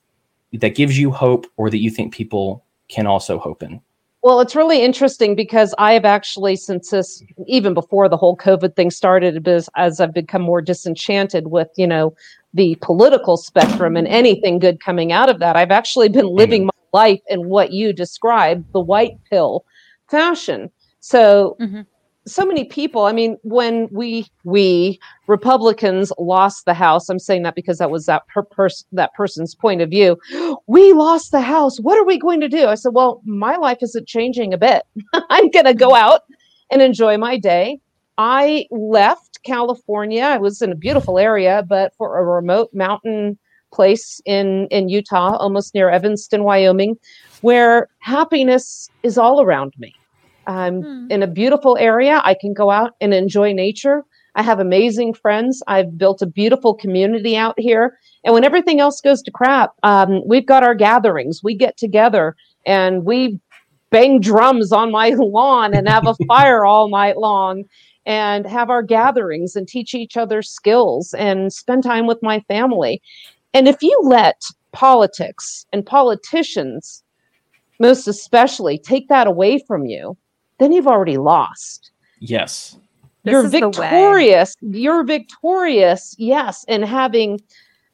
that 0.54 0.76
gives 0.76 0.98
you 0.98 1.12
hope 1.12 1.48
or 1.56 1.70
that 1.70 1.78
you 1.78 1.90
think 1.90 2.14
people 2.14 2.66
can 2.92 3.08
also 3.08 3.40
hope 3.40 3.64
in? 3.64 3.82
Well, 4.24 4.40
it's 4.40 4.56
really 4.56 4.84
interesting 4.84 5.36
because 5.36 5.74
I 5.80 5.94
have 5.94 6.06
actually, 6.06 6.56
since 6.56 6.92
this, 6.92 7.24
even 7.48 7.74
before 7.74 8.08
the 8.08 8.18
whole 8.18 8.38
COVID 8.38 8.76
thing 8.76 8.92
started, 8.92 9.48
as, 9.48 9.68
as 9.76 10.00
I've 10.00 10.14
become 10.14 10.44
more 10.44 10.62
disenchanted 10.62 11.48
with, 11.48 11.70
you 11.76 11.88
know, 11.88 12.14
the 12.54 12.78
political 12.82 13.36
spectrum 13.36 13.98
and 13.98 14.08
anything 14.08 14.60
good 14.60 14.80
coming 14.80 15.12
out 15.12 15.30
of 15.30 15.40
that, 15.40 15.56
I've 15.56 15.72
actually 15.72 16.10
been 16.10 16.28
living 16.28 16.66
my 16.66 16.72
life 16.94 17.22
in 17.30 17.50
what 17.50 17.72
you 17.72 17.94
described, 17.94 18.72
the 18.74 18.80
white 18.80 19.18
pill 19.28 19.66
fashion. 20.10 20.70
So, 21.00 21.58
Mhm. 21.60 21.88
So 22.26 22.46
many 22.46 22.66
people. 22.66 23.06
I 23.06 23.12
mean, 23.12 23.38
when 23.44 23.88
we 23.92 24.28
we 24.44 25.00
Republicans 25.28 26.12
lost 26.18 26.66
the 26.66 26.74
House, 26.74 27.10
I'm 27.10 27.20
saying 27.20 27.44
that 27.44 27.56
because 27.56 27.80
that 27.80 27.92
was 27.92 28.06
that 28.06 28.28
per 28.28 28.44
pers- 28.44 28.86
that 28.92 29.14
person's 29.14 29.56
point 29.56 29.82
of 29.82 29.90
view. 29.90 30.18
We 30.68 30.94
lost 30.94 31.32
the 31.32 31.42
House. 31.42 31.80
What 31.80 31.98
are 31.98 32.06
we 32.06 32.18
going 32.18 32.40
to 32.40 32.48
do? 32.48 32.68
I 32.68 32.76
said, 32.76 32.94
well, 32.94 33.22
my 33.26 33.58
life 33.58 33.80
isn't 33.82 34.08
changing 34.08 34.54
a 34.54 34.58
bit. 34.58 34.84
I'm 35.30 35.50
going 35.50 35.66
to 35.66 35.74
go 35.74 35.96
out 35.96 36.22
and 36.72 36.82
enjoy 36.82 37.18
my 37.18 37.38
day. 37.38 37.80
I 38.18 38.68
left 38.72 39.40
California. 39.44 40.24
I 40.24 40.38
was 40.38 40.62
in 40.62 40.72
a 40.72 40.76
beautiful 40.76 41.18
area, 41.20 41.66
but 41.68 41.94
for 41.98 42.18
a 42.20 42.24
remote 42.24 42.70
mountain 42.74 43.38
place 43.74 44.22
in 44.26 44.68
in 44.68 44.88
Utah, 44.88 45.36
almost 45.38 45.74
near 45.74 45.90
Evanston, 45.90 46.44
Wyoming, 46.44 46.98
where 47.42 47.90
happiness 48.00 48.90
is 49.04 49.18
all 49.18 49.42
around 49.42 49.74
me. 49.78 49.94
I'm 50.58 50.82
Hmm. 50.82 51.08
in 51.12 51.24
a 51.24 51.28
beautiful 51.28 51.78
area. 51.78 52.22
I 52.24 52.34
can 52.34 52.54
go 52.54 52.70
out 52.70 52.94
and 53.02 53.14
enjoy 53.14 53.54
nature. 53.54 54.04
I 54.36 54.44
have 54.44 54.60
amazing 54.60 55.14
friends. 55.14 55.62
I've 55.68 55.98
built 55.98 56.22
a 56.22 56.26
beautiful 56.26 56.74
community 56.74 57.36
out 57.36 57.60
here. 57.60 57.98
And 58.24 58.34
when 58.34 58.44
everything 58.46 58.80
else 58.80 59.02
goes 59.02 59.22
to 59.24 59.32
crap, 59.32 59.74
um, 59.84 60.22
we've 60.26 60.46
got 60.46 60.64
our 60.64 60.76
gatherings. 60.76 61.42
We 61.44 61.56
get 61.56 61.78
together 61.78 62.36
and 62.66 63.04
we 63.04 63.40
bang 63.90 64.22
drums 64.22 64.72
on 64.72 64.92
my 64.92 65.10
lawn 65.18 65.74
and 65.74 65.88
have 65.88 66.08
a 66.08 66.16
fire 66.28 66.66
all 66.66 66.88
night 66.90 67.18
long 67.18 67.66
and 68.06 68.48
have 68.48 68.70
our 68.70 68.82
gatherings 68.82 69.56
and 69.56 69.68
teach 69.68 69.94
each 69.94 70.18
other 70.18 70.42
skills 70.42 71.14
and 71.14 71.52
spend 71.54 71.84
time 71.84 72.08
with 72.08 72.20
my 72.24 72.40
family. 72.48 73.02
And 73.54 73.68
if 73.68 73.84
you 73.84 74.00
let 74.04 74.42
politics 74.72 75.66
and 75.74 75.86
politicians, 75.86 77.04
most 77.80 78.08
especially, 78.08 78.78
take 78.78 79.08
that 79.10 79.28
away 79.28 79.60
from 79.68 79.86
you, 79.86 80.18
then 80.62 80.72
you've 80.72 80.88
already 80.88 81.18
lost. 81.18 81.92
Yes. 82.20 82.78
This 83.24 83.32
you're 83.34 83.46
is 83.46 83.52
the 83.52 83.62
way. 83.62 83.72
victorious. 83.72 84.56
You're 84.62 85.04
victorious, 85.04 86.16
yes, 86.18 86.64
in 86.68 86.84
having 86.84 87.40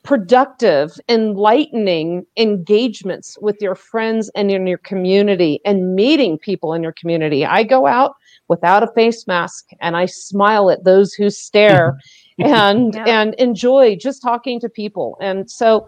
productive, 0.03 0.97
enlightening 1.09 2.25
engagements 2.37 3.37
with 3.41 3.57
your 3.59 3.75
friends 3.75 4.31
and 4.35 4.49
in 4.49 4.65
your 4.65 4.77
community 4.77 5.59
and 5.65 5.95
meeting 5.95 6.37
people 6.37 6.73
in 6.73 6.81
your 6.81 6.93
community. 6.93 7.45
I 7.45 7.63
go 7.63 7.87
out 7.87 8.15
without 8.47 8.83
a 8.83 8.87
face 8.95 9.27
mask 9.27 9.65
and 9.81 9.97
I 9.97 10.05
smile 10.05 10.69
at 10.69 10.85
those 10.85 11.13
who 11.13 11.29
stare 11.29 11.97
and 12.39 12.95
Yeah. 12.95 13.03
and 13.05 13.33
enjoy 13.35 13.95
just 13.97 14.21
talking 14.21 14.59
to 14.61 14.69
people. 14.69 15.17
And 15.19 15.49
so 15.51 15.87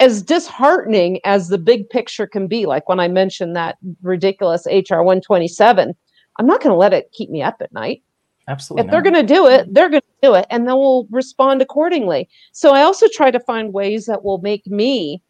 as 0.00 0.22
disheartening 0.22 1.20
as 1.24 1.48
the 1.48 1.58
big 1.58 1.88
picture 1.90 2.26
can 2.26 2.46
be, 2.46 2.66
like 2.66 2.88
when 2.88 3.00
I 3.00 3.08
mentioned 3.08 3.56
that 3.56 3.78
ridiculous 4.02 4.66
HR 4.66 5.02
127, 5.02 5.94
I'm 6.38 6.46
not 6.46 6.60
going 6.62 6.72
to 6.72 6.76
let 6.76 6.92
it 6.92 7.10
keep 7.12 7.30
me 7.30 7.42
up 7.42 7.56
at 7.60 7.72
night 7.72 8.02
Absolutely. 8.48 8.86
if 8.86 8.90
they're 8.90 9.02
going 9.02 9.14
to 9.14 9.34
do 9.34 9.46
it, 9.46 9.72
they're 9.72 9.90
going 9.90 10.00
to 10.00 10.26
do 10.28 10.34
it, 10.34 10.46
and 10.50 10.66
then 10.66 10.76
we'll 10.76 11.06
respond 11.10 11.60
accordingly. 11.60 12.28
So 12.52 12.72
I 12.72 12.82
also 12.82 13.06
try 13.12 13.30
to 13.30 13.40
find 13.40 13.74
ways 13.74 14.06
that 14.06 14.24
will 14.24 14.38
make 14.38 14.66
me 14.66 15.22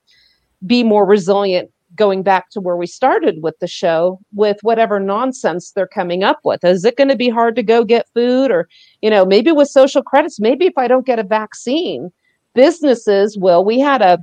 be 0.67 0.83
more 0.85 1.05
resilient. 1.05 1.71
Going 1.95 2.23
back 2.23 2.51
to 2.51 2.61
where 2.61 2.77
we 2.77 2.87
started 2.87 3.43
with 3.43 3.59
the 3.59 3.67
show, 3.67 4.21
with 4.33 4.59
whatever 4.63 5.01
nonsense 5.01 5.73
they're 5.73 5.89
coming 5.89 6.23
up 6.23 6.39
with, 6.45 6.63
is 6.63 6.85
it 6.85 6.97
going 6.97 7.09
to 7.09 7.17
be 7.17 7.29
hard 7.29 7.57
to 7.57 7.63
go 7.63 7.83
get 7.83 8.07
food, 8.15 8.53
or 8.53 8.69
you 9.03 9.11
know, 9.11 9.25
maybe 9.25 9.51
with 9.51 9.69
social 9.69 10.03
credits, 10.03 10.39
maybe 10.39 10.67
if 10.67 10.77
I 10.77 10.87
don't 10.87 11.07
get 11.07 11.19
a 11.19 11.25
vaccine, 11.25 12.13
businesses 12.55 13.37
will. 13.37 13.65
We 13.65 13.81
had 13.81 14.01
a 14.01 14.19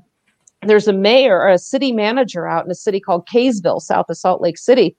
there's 0.65 0.87
a 0.87 0.93
mayor 0.93 1.39
or 1.39 1.49
a 1.49 1.57
city 1.57 1.91
manager 1.91 2.47
out 2.47 2.65
in 2.65 2.71
a 2.71 2.75
city 2.75 2.99
called 2.99 3.27
Kaysville, 3.27 3.81
south 3.81 4.09
of 4.09 4.17
Salt 4.17 4.41
Lake 4.41 4.57
City, 4.57 4.95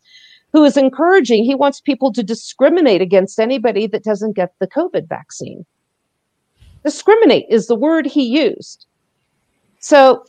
who 0.52 0.64
is 0.64 0.76
encouraging, 0.76 1.44
he 1.44 1.54
wants 1.54 1.80
people 1.80 2.12
to 2.12 2.22
discriminate 2.22 3.02
against 3.02 3.38
anybody 3.38 3.86
that 3.88 4.04
doesn't 4.04 4.36
get 4.36 4.54
the 4.58 4.66
COVID 4.66 5.08
vaccine. 5.08 5.66
Discriminate 6.84 7.46
is 7.50 7.66
the 7.66 7.74
word 7.74 8.06
he 8.06 8.24
used. 8.24 8.86
So, 9.80 10.24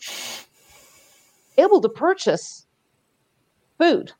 able 1.57 1.81
to 1.81 1.89
purchase 1.89 2.65
food. 3.77 4.11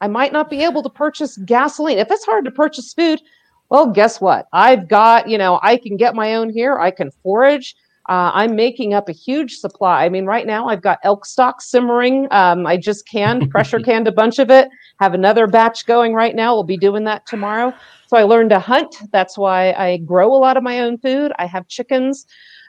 I 0.00 0.08
might 0.08 0.32
not 0.32 0.50
be 0.50 0.62
able 0.62 0.82
to 0.82 0.90
purchase 0.90 1.38
gasoline. 1.38 1.98
If 1.98 2.10
it's 2.10 2.24
hard 2.24 2.44
to 2.44 2.50
purchase 2.50 2.92
food, 2.92 3.20
well, 3.68 3.86
guess 3.86 4.20
what? 4.20 4.46
I've 4.52 4.88
got, 4.88 5.28
you 5.28 5.38
know, 5.38 5.58
I 5.62 5.76
can 5.76 5.96
get 5.96 6.14
my 6.14 6.34
own 6.34 6.50
here. 6.50 6.78
I 6.78 6.90
can 6.90 7.10
forage. 7.22 7.74
Uh, 8.08 8.30
I'm 8.34 8.54
making 8.54 8.94
up 8.94 9.08
a 9.08 9.12
huge 9.12 9.56
supply. 9.56 10.04
I 10.04 10.08
mean, 10.08 10.26
right 10.26 10.46
now 10.46 10.68
I've 10.68 10.82
got 10.82 10.98
elk 11.02 11.26
stock 11.26 11.60
simmering. 11.60 12.28
Um, 12.30 12.66
I 12.66 12.76
just 12.76 13.06
canned, 13.08 13.50
pressure 13.50 13.80
canned 13.80 14.06
a 14.06 14.12
bunch 14.12 14.38
of 14.38 14.50
it. 14.50 14.68
Have 15.00 15.14
another 15.14 15.46
batch 15.46 15.86
going 15.86 16.14
right 16.14 16.34
now. 16.34 16.54
We'll 16.54 16.64
be 16.64 16.76
doing 16.76 17.04
that 17.04 17.26
tomorrow. 17.26 17.74
So 18.06 18.16
I 18.16 18.22
learned 18.22 18.50
to 18.50 18.60
hunt. 18.60 18.96
That's 19.10 19.36
why 19.36 19.72
I 19.72 19.96
grow 19.98 20.32
a 20.32 20.38
lot 20.38 20.56
of 20.56 20.62
my 20.62 20.80
own 20.80 20.98
food. 20.98 21.32
I 21.38 21.46
have 21.46 21.66
chickens 21.68 22.26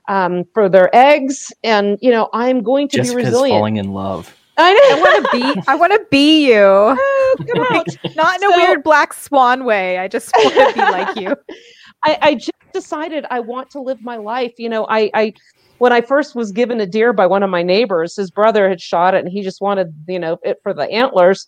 um, 0.08 0.44
for 0.54 0.70
their 0.70 0.94
eggs, 0.96 1.52
and 1.64 1.98
you 2.02 2.12
know 2.12 2.30
I'm 2.34 2.64
going 2.64 2.88
to 2.90 2.98
Jessica's 2.98 3.16
be 3.16 3.24
resilient. 3.24 3.60
falling 3.60 3.78
in 3.78 3.94
love. 3.94 4.36
I 4.58 4.72
I 4.92 5.00
want 5.00 5.26
to 5.26 5.56
be. 5.56 5.62
I 5.68 5.76
want 5.76 5.94
to 5.94 6.06
be 6.10 6.48
you. 6.48 6.56
Oh, 6.58 7.36
come 7.48 7.60
on. 7.60 7.86
Not 8.16 8.42
in 8.42 8.52
a 8.52 8.58
weird 8.58 8.84
black 8.84 9.14
swan 9.14 9.66
way. 9.66 10.00
I 10.00 10.08
just 10.08 10.32
want 10.36 10.54
to 10.54 10.74
be 10.74 10.80
like 10.82 11.16
you. 11.18 11.36
I, 12.04 12.18
I 12.22 12.36
just 12.36 12.52
decided 12.74 13.26
I 13.30 13.40
want 13.40 13.70
to 13.72 13.82
live 13.82 14.02
my 14.02 14.18
life. 14.18 14.54
You 14.58 14.70
know, 14.70 14.86
I, 14.90 15.10
I 15.14 15.34
when 15.80 15.92
I 15.92 16.02
first 16.02 16.36
was 16.36 16.52
given 16.52 16.80
a 16.80 16.86
deer 16.86 17.14
by 17.14 17.28
one 17.28 17.44
of 17.44 17.50
my 17.50 17.64
neighbors, 17.64 18.16
his 18.16 18.32
brother 18.32 18.70
had 18.70 18.82
shot 18.82 19.14
it 19.14 19.24
and 19.24 19.30
he 19.30 19.42
just 19.42 19.62
wanted, 19.62 19.94
you 20.08 20.20
know, 20.20 20.38
it 20.44 20.60
for 20.64 20.74
the 20.74 20.90
antlers. 20.90 21.46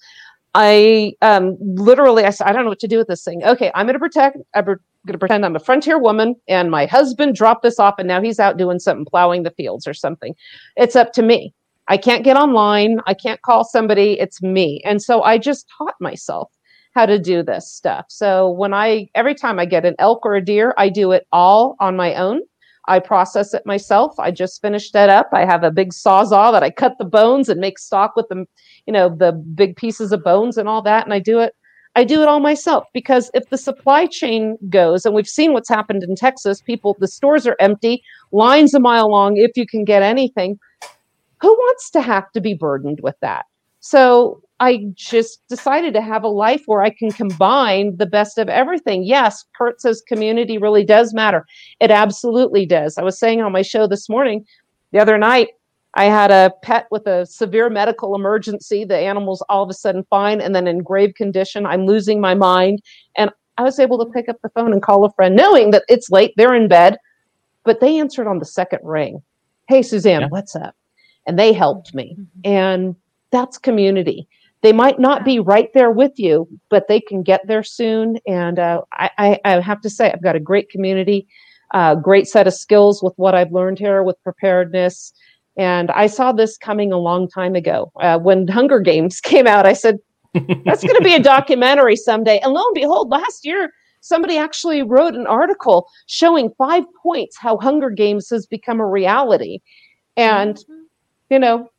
I 0.56 1.14
um 1.22 1.58
literally 1.60 2.26
I 2.26 2.32
said, 2.32 2.48
I 2.48 2.54
don't 2.54 2.64
know 2.64 2.70
what 2.70 2.80
to 2.80 2.88
do 2.88 2.98
with 2.98 3.08
this 3.08 3.24
thing. 3.24 3.44
Okay, 3.44 3.72
I'm 3.76 3.86
gonna 3.86 4.00
protect 4.00 4.38
I'm 4.56 4.66
gonna 5.06 5.18
pretend 5.18 5.46
I'm 5.46 5.56
a 5.56 5.60
frontier 5.60 6.00
woman 6.00 6.36
and 6.48 6.72
my 6.72 6.86
husband 6.86 7.36
dropped 7.36 7.64
this 7.64 7.80
off 7.80 7.96
and 8.00 8.08
now 8.08 8.22
he's 8.22 8.40
out 8.40 8.58
doing 8.58 8.80
something, 8.80 9.06
plowing 9.06 9.44
the 9.44 9.52
fields 9.52 9.88
or 9.88 9.94
something. 9.94 10.36
It's 10.76 10.96
up 10.96 11.14
to 11.14 11.22
me. 11.22 11.54
I 11.88 11.98
can't 11.98 12.24
get 12.24 12.38
online, 12.38 13.00
I 13.08 13.16
can't 13.16 13.42
call 13.42 13.64
somebody, 13.64 14.20
it's 14.20 14.44
me. 14.44 14.80
And 14.86 15.02
so 15.02 15.24
I 15.24 15.40
just 15.40 15.68
taught 15.76 15.96
myself 16.00 16.52
how 16.96 17.06
to 17.06 17.20
do 17.20 17.44
this 17.44 17.72
stuff. 17.72 18.06
So 18.10 18.50
when 18.50 18.74
I 18.74 19.08
every 19.16 19.36
time 19.36 19.60
I 19.60 19.66
get 19.66 19.86
an 19.86 19.96
elk 20.00 20.26
or 20.26 20.36
a 20.36 20.44
deer, 20.44 20.74
I 20.78 20.90
do 20.90 21.12
it 21.12 21.28
all 21.32 21.76
on 21.80 21.96
my 21.96 22.16
own. 22.16 22.42
I 22.88 23.00
process 23.00 23.54
it 23.54 23.66
myself. 23.66 24.20
I 24.20 24.32
just 24.32 24.62
finished 24.62 24.94
that 24.94 25.10
up. 25.10 25.30
I 25.32 25.46
have 25.46 25.64
a 25.64 25.70
big 25.70 25.92
sawzall 25.92 26.52
that 26.52 26.64
I 26.64 26.72
cut 26.72 26.98
the 26.98 27.06
bones 27.06 27.48
and 27.48 27.62
make 27.62 27.78
stock 27.78 28.16
with 28.16 28.28
them, 28.30 28.48
you 28.88 28.94
know, 28.94 29.10
the 29.10 29.32
big 29.32 29.76
pieces 29.76 30.12
of 30.12 30.24
bones 30.24 30.58
and 30.58 30.68
all 30.68 30.82
that. 30.82 31.06
And 31.06 31.14
I 31.14 31.20
do 31.20 31.40
it, 31.40 31.54
I 31.96 32.04
do 32.04 32.24
it 32.24 32.28
all 32.28 32.40
myself 32.40 32.86
because 32.92 33.30
if 33.36 33.48
the 33.50 33.60
supply 33.60 34.08
chain 34.08 34.58
goes, 34.70 35.06
and 35.06 35.14
we've 35.14 35.28
seen 35.28 35.54
what's 35.54 35.70
happened 35.70 36.04
in 36.04 36.16
Texas, 36.16 36.62
people, 36.62 36.96
the 37.00 37.08
stores 37.08 37.46
are 37.46 37.58
empty, 37.60 38.02
lines 38.32 38.74
a 38.74 38.80
mile 38.80 39.12
long 39.12 39.38
if 39.38 39.52
you 39.56 39.68
can 39.68 39.84
get 39.86 40.02
anything. 40.02 40.58
Who 41.42 41.50
wants 41.50 41.92
to 41.92 42.02
have 42.02 42.32
to 42.32 42.42
be 42.42 42.56
burdened 42.56 43.02
with 43.04 43.16
that? 43.22 43.46
So 43.80 44.42
I 44.60 44.86
just 44.94 45.48
decided 45.48 45.94
to 45.94 46.02
have 46.02 46.24
a 46.24 46.28
life 46.28 46.64
where 46.66 46.82
I 46.82 46.90
can 46.90 47.12
combine 47.12 47.96
the 47.98 48.06
best 48.06 48.38
of 48.38 48.50
everything. 48.50 49.04
Yes, 49.04 49.46
Kurt 49.58 49.80
says 49.82 50.02
community 50.08 50.58
really 50.58 50.84
does 50.84 51.14
matter. 51.14 51.46
It 51.80 51.92
absolutely 51.92 52.66
does. 52.66 52.98
I 52.98 53.04
was 53.04 53.18
saying 53.18 53.42
on 53.42 53.54
my 53.54 53.62
show 53.62 53.88
this 53.88 54.10
morning, 54.10 54.46
the 54.92 55.00
other 55.00 55.18
night, 55.18 55.50
I 55.96 56.06
had 56.06 56.30
a 56.30 56.52
pet 56.62 56.88
with 56.92 57.08
a 57.08 57.26
severe 57.26 57.70
medical 57.70 58.16
emergency. 58.16 58.84
The 58.84 58.98
animal's 58.98 59.42
all 59.50 59.64
of 59.64 59.70
a 59.70 59.74
sudden 59.74 60.06
fine 60.10 60.40
and 60.42 60.54
then 60.54 60.68
in 60.68 60.80
grave 60.84 61.16
condition. 61.16 61.66
I'm 61.66 61.86
losing 61.86 62.22
my 62.22 62.36
mind. 62.36 62.82
And 63.16 63.32
I 63.58 63.64
was 63.64 63.80
able 63.80 64.04
to 64.04 64.12
pick 64.12 64.30
up 64.30 64.38
the 64.44 64.50
phone 64.50 64.72
and 64.72 64.82
call 64.84 65.04
a 65.06 65.12
friend, 65.14 65.36
knowing 65.36 65.72
that 65.72 65.84
it's 65.90 66.10
late, 66.10 66.34
they're 66.38 66.54
in 66.54 66.68
bed, 66.68 66.98
but 67.64 67.80
they 67.80 68.00
answered 68.00 68.28
on 68.28 68.40
the 68.40 68.46
second 68.46 68.80
ring. 68.84 69.22
Hey, 69.68 69.82
Suzanne, 69.82 70.22
Yeah. 70.22 70.28
what's 70.28 70.56
up? 70.56 70.76
And 71.28 71.38
they 71.40 71.54
helped 71.54 71.94
me. 71.94 72.16
Mm-hmm. 72.20 72.40
And 72.44 72.96
that's 73.32 73.58
community. 73.58 74.28
They 74.62 74.74
might 74.74 75.00
not 75.00 75.24
be 75.24 75.40
right 75.40 75.70
there 75.74 75.92
with 75.92 76.14
you, 76.18 76.48
but 76.70 76.88
they 76.88 77.00
can 77.00 77.24
get 77.24 77.48
there 77.48 77.64
soon. 77.64 78.18
And 78.28 78.60
uh, 78.60 78.82
I, 78.92 79.10
I, 79.18 79.40
I 79.46 79.62
have 79.62 79.82
to 79.82 79.90
say, 79.90 80.12
I've 80.12 80.24
got 80.24 80.36
a 80.36 80.40
great 80.40 80.70
community, 80.70 81.28
uh, 81.74 81.96
great 81.96 82.28
set 82.28 82.48
of 82.48 82.54
skills 82.54 83.02
with 83.02 83.14
what 83.16 83.36
I've 83.36 83.54
learned 83.54 83.80
here 83.80 84.04
with 84.04 84.22
preparedness. 84.24 85.14
And 85.58 85.92
I 85.92 86.08
saw 86.08 86.32
this 86.32 86.58
coming 86.58 86.92
a 86.92 86.98
long 86.98 87.30
time 87.30 87.56
ago. 87.56 87.92
Uh, 88.02 88.20
when 88.20 88.48
Hunger 88.48 88.80
Games 88.80 89.22
came 89.22 89.48
out, 89.48 89.66
I 89.66 89.74
said, 89.74 89.98
that's 90.66 90.84
going 90.84 90.98
to 90.98 91.04
be 91.04 91.16
a 91.16 91.20
documentary 91.24 91.96
someday. 91.96 92.40
And 92.40 92.54
lo 92.54 92.62
and 92.66 92.76
behold, 92.76 93.10
last 93.10 93.46
year, 93.46 93.72
somebody 94.02 94.38
actually 94.38 94.84
wrote 94.84 95.16
an 95.16 95.26
article 95.26 95.88
showing 96.08 96.52
five 96.58 96.84
points 97.02 97.38
how 97.40 97.58
Hunger 97.58 97.90
Games 97.90 98.30
has 98.30 98.46
become 98.46 98.80
a 98.80 98.86
reality. 98.86 99.60
And 100.18 100.60
you 101.30 101.40
know 101.40 101.70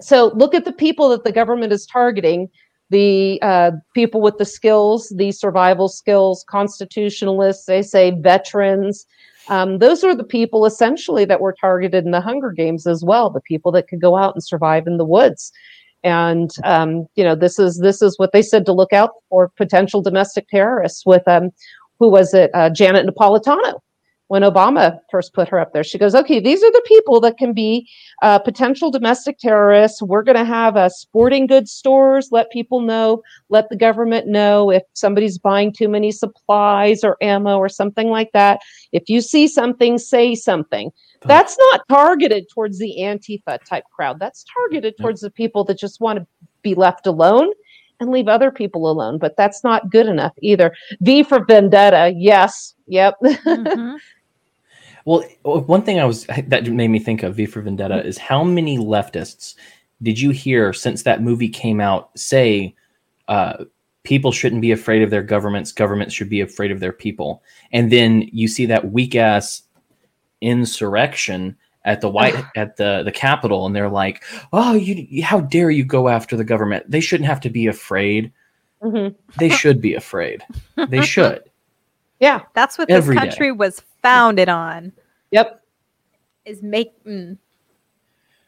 so 0.00 0.32
look 0.34 0.54
at 0.54 0.64
the 0.64 0.72
people 0.72 1.08
that 1.10 1.24
the 1.24 1.32
government 1.32 1.72
is 1.72 1.86
targeting 1.86 2.48
the 2.90 3.38
uh, 3.42 3.72
people 3.94 4.20
with 4.20 4.38
the 4.38 4.44
skills 4.44 5.12
the 5.16 5.32
survival 5.32 5.88
skills 5.88 6.44
constitutionalists 6.48 7.66
they 7.66 7.82
say 7.82 8.10
veterans. 8.10 9.06
Um, 9.48 9.78
those 9.78 10.04
are 10.04 10.14
the 10.14 10.24
people 10.24 10.66
essentially 10.66 11.24
that 11.24 11.40
were 11.40 11.54
targeted 11.58 12.04
in 12.04 12.10
the 12.10 12.20
hunger 12.20 12.52
games 12.52 12.86
as 12.86 13.02
well 13.02 13.30
the 13.30 13.40
people 13.40 13.72
that 13.72 13.88
could 13.88 14.00
go 14.00 14.16
out 14.16 14.34
and 14.34 14.44
survive 14.44 14.86
in 14.86 14.98
the 14.98 15.04
woods. 15.04 15.52
And 16.04 16.50
um, 16.64 17.08
you 17.16 17.24
know 17.24 17.34
this 17.34 17.58
is 17.58 17.78
this 17.78 18.00
is 18.00 18.18
what 18.18 18.32
they 18.32 18.42
said 18.42 18.64
to 18.66 18.72
look 18.72 18.92
out 18.92 19.10
for 19.28 19.48
potential 19.48 20.00
domestic 20.00 20.48
terrorists 20.48 21.04
with 21.04 21.26
um, 21.26 21.50
who 21.98 22.08
was 22.08 22.32
it? 22.34 22.50
Uh, 22.54 22.70
janet 22.70 23.06
napolitano 23.06 23.80
when 24.28 24.42
obama 24.42 24.98
first 25.10 25.34
put 25.34 25.48
her 25.48 25.58
up 25.58 25.72
there 25.72 25.84
she 25.84 25.98
goes 25.98 26.14
okay 26.14 26.40
these 26.40 26.62
are 26.62 26.72
the 26.72 26.84
people 26.86 27.20
that 27.20 27.36
can 27.36 27.52
be 27.52 27.86
uh, 28.22 28.38
potential 28.38 28.90
domestic 28.90 29.38
terrorists. 29.38 30.02
We're 30.02 30.22
going 30.22 30.36
to 30.36 30.44
have 30.44 30.76
uh, 30.76 30.88
sporting 30.88 31.46
goods 31.46 31.70
stores, 31.70 32.30
let 32.32 32.50
people 32.50 32.80
know, 32.80 33.22
let 33.48 33.68
the 33.68 33.76
government 33.76 34.26
know 34.26 34.70
if 34.70 34.82
somebody's 34.94 35.38
buying 35.38 35.72
too 35.72 35.88
many 35.88 36.10
supplies 36.10 37.04
or 37.04 37.16
ammo 37.22 37.58
or 37.58 37.68
something 37.68 38.08
like 38.08 38.32
that. 38.32 38.60
If 38.92 39.08
you 39.08 39.20
see 39.20 39.46
something, 39.46 39.98
say 39.98 40.34
something. 40.34 40.90
That's 41.26 41.56
not 41.58 41.82
targeted 41.88 42.46
towards 42.52 42.78
the 42.78 42.96
Antifa 42.98 43.58
type 43.64 43.84
crowd. 43.94 44.18
That's 44.18 44.44
targeted 44.52 44.96
towards 45.00 45.20
the 45.20 45.30
people 45.30 45.64
that 45.64 45.78
just 45.78 46.00
want 46.00 46.18
to 46.18 46.26
be 46.62 46.74
left 46.74 47.06
alone 47.06 47.50
and 48.00 48.10
leave 48.10 48.28
other 48.28 48.50
people 48.50 48.90
alone. 48.90 49.18
But 49.18 49.36
that's 49.36 49.64
not 49.64 49.90
good 49.90 50.06
enough 50.06 50.32
either. 50.42 50.74
V 51.00 51.22
for 51.24 51.44
vendetta. 51.44 52.12
Yes. 52.16 52.74
Yep. 52.86 53.14
Mhm. 53.22 53.98
Well, 55.08 55.22
one 55.42 55.80
thing 55.82 55.98
I 55.98 56.04
was 56.04 56.26
that 56.48 56.66
made 56.66 56.88
me 56.88 56.98
think 56.98 57.22
of 57.22 57.34
V 57.36 57.46
for 57.46 57.62
Vendetta 57.62 58.04
is 58.04 58.18
how 58.18 58.44
many 58.44 58.76
leftists 58.76 59.54
did 60.02 60.20
you 60.20 60.30
hear 60.30 60.74
since 60.74 61.02
that 61.04 61.22
movie 61.22 61.48
came 61.48 61.80
out 61.80 62.10
say 62.18 62.74
uh, 63.28 63.64
people 64.02 64.32
shouldn't 64.32 64.60
be 64.60 64.70
afraid 64.70 65.00
of 65.00 65.08
their 65.08 65.22
governments, 65.22 65.72
governments 65.72 66.12
should 66.12 66.28
be 66.28 66.42
afraid 66.42 66.70
of 66.70 66.80
their 66.80 66.92
people, 66.92 67.42
and 67.72 67.90
then 67.90 68.28
you 68.32 68.46
see 68.48 68.66
that 68.66 68.92
weak 68.92 69.14
ass 69.14 69.62
insurrection 70.42 71.56
at 71.86 72.02
the 72.02 72.10
white 72.10 72.34
at 72.56 72.76
the 72.76 73.02
the 73.02 73.10
capitol 73.10 73.64
and 73.64 73.74
they're 73.74 73.88
like 73.88 74.22
oh 74.52 74.74
you 74.74 75.22
how 75.22 75.40
dare 75.40 75.70
you 75.70 75.84
go 75.84 76.08
after 76.08 76.36
the 76.36 76.44
government 76.44 76.84
they 76.90 77.00
shouldn't 77.00 77.26
have 77.26 77.40
to 77.40 77.48
be 77.50 77.66
afraid 77.66 78.30
Mhm. 78.82 79.14
they 79.38 79.48
should 79.48 79.80
be 79.80 79.94
afraid 79.94 80.44
they 80.88 81.00
should 81.14 81.42
Yeah. 82.20 82.42
That's 82.54 82.76
what 82.78 82.90
Every 82.90 83.14
this 83.14 83.22
day. 83.22 83.28
country 83.28 83.52
was 83.52 83.80
founded 84.02 84.48
on. 84.48 84.92
Yep. 85.30 85.62
Is 86.44 86.62
make. 86.62 87.04
Mm, 87.04 87.38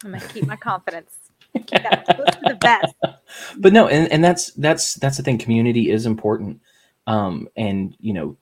I'm 0.04 0.12
gonna 0.12 0.26
keep 0.28 0.46
my 0.46 0.56
confidence. 0.56 1.16
Keep 1.54 1.82
that 1.82 2.04
close 2.06 2.26
to 2.36 2.40
the 2.44 2.58
vest. 2.62 2.94
but 3.58 3.72
no 3.72 3.88
and, 3.88 4.10
and 4.12 4.22
that's 4.22 4.52
that's 4.52 4.94
that's 4.94 5.16
the 5.16 5.22
thing 5.22 5.38
community 5.38 5.90
is 5.90 6.06
important 6.06 6.60
um 7.06 7.48
and 7.56 7.96
you 8.00 8.12
know 8.12 8.36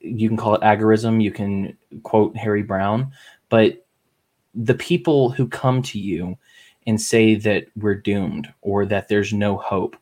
you 0.00 0.28
can 0.28 0.36
call 0.36 0.54
it 0.54 0.60
agorism 0.62 1.22
you 1.22 1.30
can 1.30 1.76
quote 2.02 2.36
harry 2.36 2.62
browne 2.62 3.10
but 3.48 3.86
the 4.54 4.74
people 4.74 5.30
who 5.30 5.48
come 5.48 5.82
to 5.82 5.98
you 5.98 6.36
and 6.86 7.00
say 7.00 7.34
that 7.34 7.66
we're 7.76 7.94
doomed 7.94 8.52
or 8.60 8.84
that 8.84 9.08
there's 9.08 9.32
no 9.32 9.56
hope 9.56 9.96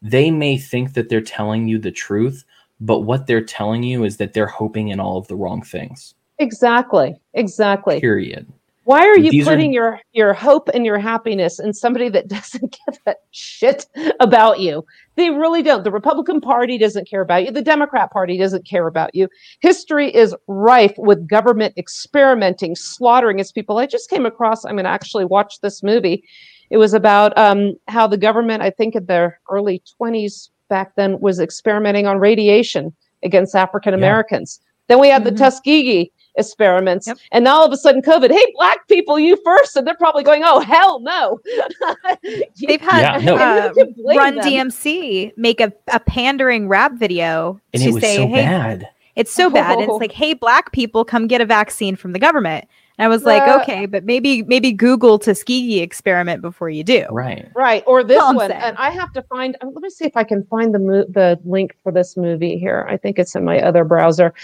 they 0.00 0.30
may 0.30 0.56
think 0.56 0.94
that 0.94 1.08
they're 1.08 1.20
telling 1.20 1.66
you 1.68 1.78
the 1.78 1.90
truth 1.90 2.44
but 2.80 3.00
what 3.00 3.26
they're 3.26 3.44
telling 3.44 3.82
you 3.82 4.04
is 4.04 4.18
that 4.18 4.32
they're 4.32 4.46
hoping 4.46 4.88
in 4.88 5.00
all 5.00 5.18
of 5.18 5.26
the 5.28 5.36
wrong 5.36 5.62
things 5.62 6.14
Exactly. 6.38 7.16
Exactly. 7.34 8.00
period 8.00 8.46
Why 8.84 9.00
are 9.06 9.18
you 9.18 9.30
These 9.30 9.46
are- 9.46 9.50
putting 9.50 9.72
your 9.72 10.00
your 10.12 10.32
hope 10.32 10.68
and 10.72 10.86
your 10.86 10.98
happiness 10.98 11.58
in 11.58 11.72
somebody 11.74 12.08
that 12.10 12.28
doesn't 12.36 12.76
give 12.86 12.98
a 13.06 13.14
shit 13.32 13.86
about 14.20 14.60
you? 14.60 14.84
They 15.16 15.30
really 15.30 15.62
don't. 15.62 15.82
The 15.84 15.90
Republican 15.90 16.40
Party 16.40 16.78
doesn't 16.78 17.08
care 17.08 17.20
about 17.22 17.44
you. 17.44 17.50
The 17.50 17.60
Democrat 17.62 18.10
Party 18.12 18.38
doesn't 18.38 18.64
care 18.66 18.86
about 18.86 19.14
you. 19.14 19.28
History 19.60 20.14
is 20.14 20.34
rife 20.46 20.94
with 20.96 21.26
government 21.28 21.74
experimenting, 21.76 22.76
slaughtering 22.76 23.40
its 23.40 23.50
people. 23.52 23.78
I 23.78 23.86
just 23.86 24.08
came 24.08 24.24
across. 24.26 24.64
I'm 24.64 24.76
going 24.76 24.84
to 24.84 24.90
actually 24.90 25.24
watch 25.24 25.60
this 25.60 25.82
movie. 25.82 26.22
It 26.70 26.76
was 26.76 26.94
about 26.94 27.36
um, 27.36 27.74
how 27.88 28.06
the 28.06 28.16
government, 28.18 28.62
I 28.62 28.70
think 28.70 28.94
in 28.94 29.06
their 29.06 29.40
early 29.50 29.82
20s 30.00 30.50
back 30.68 30.94
then, 30.96 31.18
was 31.20 31.40
experimenting 31.40 32.06
on 32.06 32.18
radiation 32.20 32.94
against 33.24 33.56
African 33.56 33.92
Americans. 33.94 34.60
Then 34.86 35.00
we 35.00 35.08
had 35.08 35.22
Mhm. 35.22 35.24
the 35.24 35.32
Tuskegee 35.32 36.12
experiments, 36.38 37.06
Yep. 37.06 37.18
and 37.32 37.44
now 37.44 37.56
all 37.56 37.66
of 37.66 37.72
a 37.72 37.76
sudden, 37.76 38.00
COVID. 38.02 38.30
Hey, 38.30 38.46
black 38.54 38.86
people, 38.88 39.18
you 39.18 39.36
first, 39.44 39.76
and 39.76 39.86
they're 39.86 39.94
probably 39.96 40.22
going, 40.22 40.42
"Oh 40.44 40.60
hell 40.60 41.00
no." 41.00 41.40
They've 42.66 42.80
had 42.80 43.20
Yeah, 43.22 43.24
no. 43.24 43.36
uh, 43.36 43.72
You 43.76 43.94
Run 44.16 44.36
them. 44.36 44.44
DMC 44.44 45.32
make 45.36 45.60
a, 45.60 45.72
a 45.92 46.00
pandering 46.00 46.68
rap 46.68 46.92
video 46.94 47.60
and 47.74 47.82
to 47.82 47.88
it 47.88 47.92
was 47.94 48.02
say, 48.02 48.16
so 48.16 48.26
"Hey, 48.28 48.34
bad 48.44 48.88
it's 49.16 49.32
so 49.32 49.50
bad." 49.50 49.78
And 49.78 49.90
it's 49.90 50.00
like, 50.00 50.12
"Hey, 50.12 50.32
black 50.34 50.72
people, 50.72 51.04
come 51.04 51.26
get 51.26 51.40
a 51.40 51.44
vaccine 51.46 51.96
from 51.96 52.12
the 52.12 52.18
government." 52.18 52.66
And 52.98 53.04
I 53.04 53.08
was 53.08 53.24
like, 53.24 53.42
Uh, 53.46 53.60
"Okay, 53.62 53.86
but 53.86 54.04
maybe 54.04 54.42
maybe 54.42 54.72
Google 54.72 55.18
Tuskegee 55.20 55.80
experiment 55.80 56.42
before 56.42 56.68
you 56.68 56.82
do." 56.82 57.06
right 57.10 57.46
Right, 57.54 57.84
or 57.86 58.02
this 58.02 58.18
all 58.20 58.34
one, 58.34 58.50
saying. 58.50 58.60
and 58.60 58.76
I 58.76 58.90
have 58.90 59.12
to 59.12 59.22
find. 59.22 59.56
uh, 59.60 59.66
Let 59.66 59.82
me 59.82 59.90
see 59.90 60.04
if 60.04 60.16
I 60.16 60.24
can 60.24 60.42
find 60.44 60.74
the 60.74 60.80
mo- 60.80 61.06
the 61.08 61.38
link 61.44 61.76
for 61.82 61.92
this 61.92 62.16
movie 62.16 62.58
here. 62.58 62.86
I 62.90 62.96
think 62.96 63.18
it's 63.18 63.34
in 63.36 63.44
my 63.44 63.60
other 63.60 63.84
browser. 63.84 64.34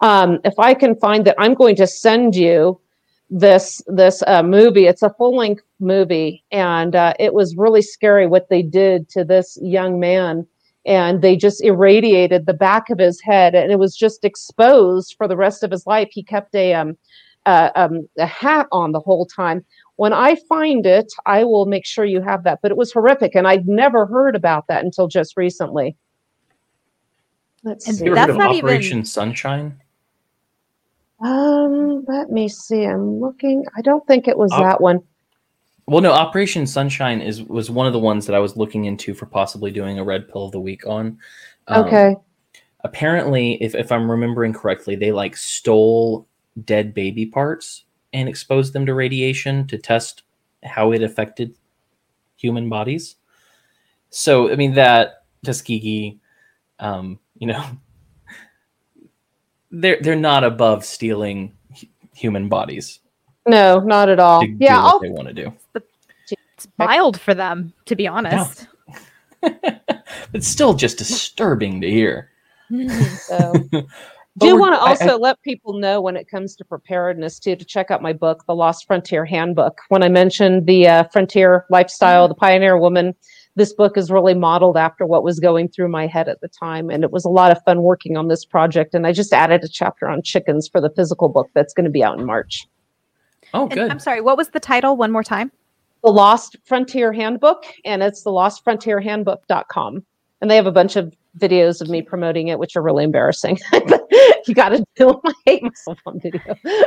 Um, 0.00 0.40
if 0.44 0.58
I 0.58 0.74
can 0.74 0.94
find 0.96 1.24
that, 1.24 1.36
I'm 1.38 1.54
going 1.54 1.76
to 1.76 1.86
send 1.86 2.36
you 2.36 2.78
this 3.30 3.80
this 3.86 4.22
uh, 4.26 4.42
movie. 4.42 4.84
It's 4.86 5.02
a 5.02 5.10
full 5.10 5.34
length 5.34 5.64
movie, 5.80 6.44
and 6.52 6.94
uh, 6.94 7.14
it 7.18 7.32
was 7.32 7.56
really 7.56 7.80
scary 7.82 8.26
what 8.26 8.50
they 8.50 8.62
did 8.62 9.08
to 9.10 9.24
this 9.24 9.58
young 9.62 9.98
man. 9.98 10.46
And 10.84 11.22
they 11.22 11.36
just 11.36 11.62
irradiated 11.62 12.44
the 12.44 12.52
back 12.54 12.90
of 12.90 12.98
his 12.98 13.20
head, 13.22 13.54
and 13.54 13.70
it 13.72 13.78
was 13.78 13.96
just 13.96 14.24
exposed 14.24 15.14
for 15.16 15.28
the 15.28 15.36
rest 15.36 15.62
of 15.62 15.70
his 15.70 15.86
life. 15.86 16.08
He 16.10 16.24
kept 16.24 16.54
a 16.56 16.74
um, 16.74 16.98
uh, 17.46 17.70
um, 17.74 18.08
a 18.18 18.26
hat 18.26 18.66
on 18.72 18.92
the 18.92 19.00
whole 19.00 19.26
time 19.26 19.64
when 19.96 20.12
I 20.12 20.36
find 20.48 20.86
it, 20.86 21.12
I 21.26 21.44
will 21.44 21.66
make 21.66 21.84
sure 21.86 22.04
you 22.04 22.20
have 22.22 22.44
that. 22.44 22.60
But 22.62 22.70
it 22.70 22.76
was 22.76 22.92
horrific, 22.92 23.34
and 23.34 23.46
I'd 23.46 23.68
never 23.68 24.06
heard 24.06 24.34
about 24.34 24.66
that 24.68 24.84
until 24.84 25.06
just 25.08 25.36
recently. 25.36 25.96
Let's 27.62 27.86
And 27.86 27.96
see. 27.96 28.08
That's 28.08 28.18
heard 28.20 28.30
of 28.30 28.36
not 28.36 28.54
even- 28.54 28.64
operation 28.68 29.04
sunshine 29.04 29.78
Um, 31.20 32.04
let 32.08 32.30
me 32.32 32.48
see. 32.48 32.84
I'm 32.84 33.20
looking. 33.20 33.64
I 33.76 33.80
don't 33.82 34.04
think 34.08 34.26
it 34.26 34.36
was 34.36 34.50
Op- 34.52 34.62
that 34.62 34.80
one. 34.80 35.00
Well, 35.86 36.00
no, 36.00 36.12
Operation 36.12 36.66
Sunshine 36.66 37.20
is 37.20 37.42
was 37.42 37.70
one 37.70 37.86
of 37.86 37.92
the 37.92 37.98
ones 37.98 38.26
that 38.26 38.34
I 38.34 38.38
was 38.38 38.56
looking 38.56 38.86
into 38.86 39.14
for 39.14 39.26
possibly 39.26 39.70
doing 39.70 39.98
a 39.98 40.04
red 40.04 40.28
pill 40.28 40.44
of 40.46 40.52
the 40.52 40.60
week 40.60 40.86
on. 40.86 41.18
Um, 41.68 41.84
Okay. 41.86 42.16
Apparently, 42.84 43.62
if 43.62 43.74
if 43.76 43.92
I'm 43.92 44.10
remembering 44.10 44.52
correctly, 44.52 44.96
they 44.96 45.12
like 45.12 45.36
stole 45.36 46.26
dead 46.64 46.94
baby 46.94 47.26
parts 47.26 47.84
and 48.12 48.28
exposed 48.28 48.72
them 48.72 48.86
to 48.86 48.94
radiation 48.94 49.66
to 49.68 49.78
test 49.78 50.22
how 50.62 50.92
it 50.92 51.02
affected 51.02 51.54
human 52.36 52.68
bodies. 52.68 53.16
So, 54.10 54.50
I 54.52 54.56
mean 54.56 54.74
that 54.74 55.24
Tuskegee, 55.44 56.18
um, 56.78 57.18
you 57.38 57.46
know, 57.46 57.64
they're 59.70 59.98
they're 60.02 60.16
not 60.16 60.44
above 60.44 60.84
stealing 60.84 61.54
hu- 61.80 61.86
human 62.14 62.48
bodies 62.48 63.00
No, 63.46 63.80
not 63.80 64.08
at 64.10 64.20
all. 64.20 64.40
to 64.40 64.46
do 64.46 64.56
Yeah, 64.60 64.82
what 64.82 64.94
I'll, 64.94 65.00
they 65.00 65.08
want 65.08 65.28
to 65.28 65.34
do. 65.34 65.52
It's 66.54 66.68
mild 66.78 67.20
for 67.20 67.34
them, 67.34 67.72
to 67.86 67.96
be 67.96 68.06
honest. 68.06 68.68
it's 69.42 70.46
still 70.46 70.74
just 70.74 70.98
disturbing 70.98 71.80
to 71.80 71.90
hear. 71.90 72.30
so. 73.28 73.68
But 74.36 74.46
do 74.46 74.56
want 74.58 74.74
to 74.74 74.80
I- 74.80 74.84
I- 74.86 74.88
also 74.90 75.18
let 75.18 75.40
people 75.42 75.74
know 75.74 76.00
when 76.00 76.16
it 76.16 76.28
comes 76.28 76.56
to 76.56 76.64
preparedness 76.64 77.38
too 77.38 77.54
to 77.56 77.64
check 77.64 77.90
out 77.90 78.00
my 78.02 78.12
book 78.14 78.44
the 78.46 78.54
lost 78.54 78.86
frontier 78.86 79.24
handbook. 79.24 79.80
When 79.88 80.02
i 80.02 80.08
mentioned 80.08 80.66
the 80.66 80.88
uh, 80.88 81.04
frontier 81.12 81.66
lifestyle 81.70 82.28
the 82.28 82.34
pioneer 82.34 82.78
woman 82.78 83.14
this 83.54 83.74
book 83.74 83.98
is 83.98 84.10
really 84.10 84.32
modeled 84.32 84.78
after 84.78 85.04
what 85.04 85.22
was 85.22 85.38
going 85.38 85.68
through 85.68 85.88
my 85.88 86.06
head 86.06 86.26
at 86.26 86.40
the 86.40 86.48
time 86.48 86.88
and 86.88 87.04
it 87.04 87.10
was 87.12 87.26
a 87.26 87.28
lot 87.28 87.52
of 87.52 87.62
fun 87.64 87.82
working 87.82 88.16
on 88.16 88.28
this 88.28 88.44
project 88.46 88.94
and 88.94 89.06
i 89.06 89.12
just 89.12 89.34
added 89.34 89.62
a 89.62 89.68
chapter 89.68 90.08
on 90.08 90.22
chickens 90.22 90.66
for 90.66 90.80
the 90.80 90.88
physical 90.96 91.28
book 91.28 91.50
that's 91.54 91.74
going 91.74 91.84
to 91.84 91.90
be 91.90 92.02
out 92.02 92.18
in 92.18 92.24
march. 92.24 92.66
Oh, 93.52 93.64
And 93.64 93.72
good. 93.74 93.90
I'm 93.90 93.98
sorry, 93.98 94.22
what 94.22 94.38
was 94.38 94.48
the 94.48 94.60
title 94.60 94.96
one 94.96 95.12
more 95.12 95.22
time? 95.24 95.52
the 96.02 96.10
lost 96.10 96.56
frontier 96.64 97.12
handbook 97.12 97.64
and 97.84 98.02
it's 98.02 98.22
the 98.22 98.30
lostfrontierhandbook.com 98.30 100.04
and 100.40 100.50
they 100.50 100.56
have 100.56 100.66
a 100.66 100.72
bunch 100.72 100.96
of 100.96 101.14
videos 101.38 101.80
of 101.80 101.88
me 101.88 102.02
promoting 102.02 102.48
it 102.48 102.58
which 102.58 102.74
are 102.76 102.82
really 102.82 103.04
embarrassing. 103.04 103.58
But 103.70 104.01
you 104.46 104.54
got 104.54 104.70
to 104.70 104.84
do 104.96 105.06
them 105.06 105.20
i 105.24 105.32
hate 105.46 105.62
myself 105.62 105.98
on 106.06 106.20
video 106.20 106.40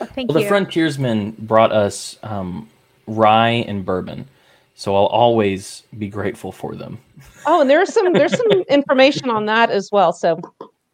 Oh, 0.00 0.04
thank 0.06 0.28
Well, 0.28 0.34
the 0.34 0.42
you. 0.42 0.48
frontiersmen 0.48 1.32
brought 1.38 1.72
us 1.72 2.18
um, 2.22 2.68
rye 3.06 3.64
and 3.66 3.84
bourbon, 3.84 4.28
so 4.74 4.94
I'll 4.94 5.06
always 5.06 5.84
be 5.98 6.08
grateful 6.08 6.52
for 6.52 6.74
them. 6.74 6.98
Oh, 7.46 7.62
and 7.62 7.70
there's 7.70 7.92
some 7.92 8.12
there's 8.12 8.36
some 8.36 8.50
information 8.68 9.30
on 9.30 9.46
that 9.46 9.70
as 9.70 9.90
well. 9.90 10.12
So 10.12 10.38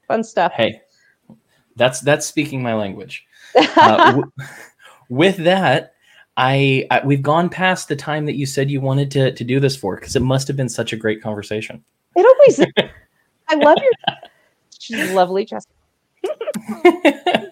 fun 0.07 0.23
stuff. 0.23 0.53
Hey, 0.53 0.81
that's 1.75 2.01
that's 2.01 2.27
speaking 2.27 2.63
my 2.63 2.75
language. 2.75 3.25
Uh, 3.57 3.97
w- 4.07 4.33
with 5.09 5.37
that, 5.39 5.95
I, 6.37 6.87
I 6.91 7.05
we've 7.05 7.23
gone 7.23 7.49
past 7.49 7.89
the 7.89 7.97
time 7.97 8.27
that 8.27 8.35
you 8.37 8.47
said 8.47 8.71
you 8.71 8.81
wanted 8.81 9.11
to 9.13 9.33
to 9.33 9.45
do 9.45 9.59
this 9.59 9.75
for 9.75 9.97
because 9.97 10.15
it 10.15 10.23
must 10.23 10.47
have 10.47 10.57
been 10.57 10.69
such 10.69 10.93
a 10.93 10.97
great 10.97 11.21
conversation. 11.23 11.83
it 12.15 12.25
always 12.25 12.61
I 13.49 13.55
love 13.57 13.79
your 13.79 13.93
she's 14.83 15.13
lovely, 15.13 15.45
Jessica. 15.45 15.73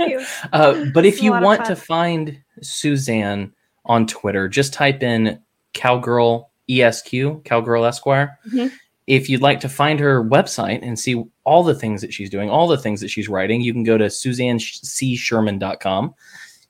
you. 0.01 0.25
Uh, 0.53 0.85
but 0.93 1.05
if 1.05 1.23
you 1.23 1.33
want 1.33 1.65
to 1.67 1.77
find 1.77 2.41
Suzanne 2.63 3.53
on 3.85 4.07
Twitter, 4.07 4.49
just 4.49 4.73
type 4.73 5.03
in 5.03 5.41
Cowgirl 5.73 6.51
ESQ, 6.69 7.43
Cowgirl 7.45 7.85
Esquire. 7.85 8.39
Mhm. 8.53 8.73
If 9.07 9.29
you'd 9.29 9.43
like 9.43 9.61
to 9.61 9.69
find 9.69 9.99
her 9.99 10.23
website 10.23 10.81
and 10.83 10.99
see 10.99 11.25
all 11.45 11.65
the 11.65 11.75
things 11.75 12.01
that 12.01 12.13
she's 12.13 12.31
doing, 12.31 12.49
all 12.49 12.69
the 12.69 12.79
things 12.79 13.01
that 13.01 13.09
she's 13.09 13.29
writing, 13.29 13.61
you 13.61 13.73
can 13.73 13.83
go 13.83 13.99
to 13.99 14.05
suzannecsherman.com. 14.07 16.15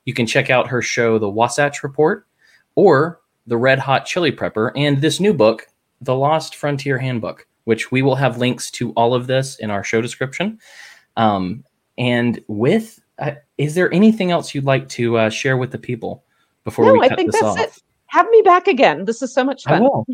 You 0.05 0.13
can 0.15 0.25
check 0.25 0.49
out 0.49 0.67
her 0.67 0.81
show, 0.81 1.19
The 1.19 1.29
Wasatch 1.29 1.83
Report, 1.83 2.25
or 2.75 3.19
The 3.45 3.57
Red 3.57 3.79
Hot 3.79 4.05
Chili 4.05 4.31
Prepper, 4.31 4.71
and 4.75 5.01
this 5.01 5.19
new 5.19 5.33
book, 5.33 5.67
The 6.01 6.15
Lost 6.15 6.55
Frontier 6.55 6.97
Handbook, 6.97 7.45
which 7.71 7.89
we 7.89 8.01
will 8.01 8.15
have 8.15 8.37
links 8.37 8.69
to 8.69 8.91
all 8.97 9.13
of 9.13 9.27
this 9.27 9.55
in 9.59 9.71
our 9.71 9.81
show 9.81 10.01
description. 10.01 10.59
Um, 11.15 11.63
and 11.97 12.43
with, 12.49 12.99
uh, 13.17 13.35
is 13.57 13.75
there 13.75 13.89
anything 13.93 14.29
else 14.29 14.53
you'd 14.53 14.65
like 14.65 14.89
to 14.89 15.15
uh, 15.15 15.29
share 15.29 15.55
with 15.55 15.71
the 15.71 15.77
people 15.77 16.25
before 16.65 16.83
No, 16.83 16.91
we 16.91 16.99
I 16.99 17.07
cut 17.07 17.17
think 17.17 17.31
this 17.31 17.39
that's 17.39 17.57
off? 17.57 17.59
it. 17.59 17.81
Have 18.07 18.29
me 18.29 18.41
back 18.41 18.67
again. 18.67 19.05
This 19.05 19.21
is 19.21 19.33
so 19.33 19.45
much 19.45 19.63
I 19.67 19.79
fun. 19.79 19.83
will. 19.83 20.05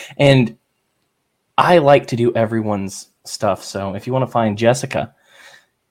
and 0.16 0.56
I 1.58 1.78
like 1.78 2.06
to 2.06 2.14
do 2.14 2.32
everyone's 2.36 3.08
stuff. 3.24 3.64
So 3.64 3.96
if 3.96 4.06
you 4.06 4.12
want 4.12 4.24
to 4.24 4.30
find 4.30 4.56
Jessica, 4.56 5.12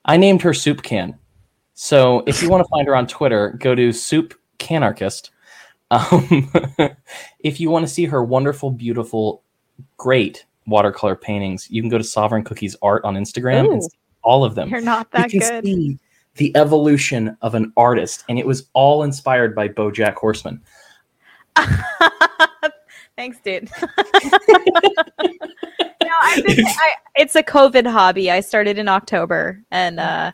I 0.06 0.16
named 0.16 0.40
her 0.40 0.54
Soup 0.54 0.82
Can. 0.82 1.18
So 1.74 2.22
if 2.26 2.42
you 2.42 2.48
want 2.48 2.64
to 2.64 2.68
find 2.74 2.88
her 2.88 2.96
on 2.96 3.06
Twitter, 3.06 3.54
go 3.60 3.74
to 3.74 3.92
Soup 3.92 4.32
Canarchist. 4.58 5.28
Um, 5.90 6.50
if 7.40 7.60
you 7.60 7.70
want 7.70 7.86
to 7.86 7.92
see 7.92 8.06
her 8.06 8.24
wonderful, 8.24 8.70
beautiful, 8.70 9.42
great 9.96 10.44
watercolor 10.66 11.16
paintings, 11.16 11.70
you 11.70 11.82
can 11.82 11.88
go 11.88 11.98
to 11.98 12.04
Sovereign 12.04 12.44
Cookies 12.44 12.76
Art 12.82 13.04
on 13.04 13.14
Instagram 13.14 13.72
and 13.72 13.82
Ooh. 13.82 13.82
see 13.82 13.98
all 14.22 14.44
of 14.44 14.54
them. 14.54 14.68
You're 14.68 14.80
not 14.80 15.08
You 15.14 15.20
that 15.20 15.30
can 15.30 15.40
good. 15.40 15.64
see 15.64 15.98
the 16.36 16.54
evolution 16.56 17.36
of 17.42 17.54
an 17.54 17.72
artist, 17.76 18.24
and 18.28 18.38
it 18.38 18.46
was 18.46 18.68
all 18.74 19.02
inspired 19.02 19.54
by 19.54 19.68
BoJack 19.68 20.14
Horseman. 20.14 20.60
Thanks, 23.16 23.38
dude. 23.42 23.70
no, 23.82 23.88
I've 26.22 26.44
been, 26.44 26.66
I, 26.66 26.92
it's 27.14 27.34
a 27.34 27.42
COVID 27.42 27.86
hobby. 27.86 28.30
I 28.30 28.40
started 28.40 28.78
in 28.78 28.88
October, 28.88 29.62
and 29.70 29.98
uh, 29.98 30.32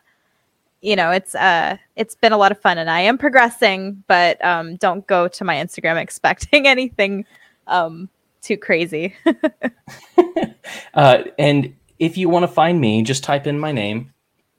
you 0.81 0.97
know, 0.97 1.13
it's 1.13 1.37
uh, 1.37 1.77
it's 1.95 2.17
been 2.17 2.33
a 2.33 2.37
lot 2.37 2.51
of 2.51 2.61
fun, 2.61 2.79
and 2.79 2.91
I 2.91 3.01
am 3.01 3.19
progressing. 3.19 4.03
But 4.09 4.45
um, 4.45 4.77
don't 4.77 5.07
go 5.07 5.29
to 5.29 5.45
my 5.45 5.55
Instagram 5.57 5.97
expecting 6.03 6.67
anything 6.67 7.25
um, 7.69 8.09
too 8.43 8.57
crazy. 8.57 9.15
uh, 10.95 11.23
and 11.39 11.75
if 11.99 12.17
you 12.17 12.29
want 12.29 12.43
to 12.43 12.49
find 12.49 12.81
me, 12.81 13.03
just 13.03 13.25
type 13.25 13.47
in 13.47 13.59
my 13.59 13.73
name 13.73 14.13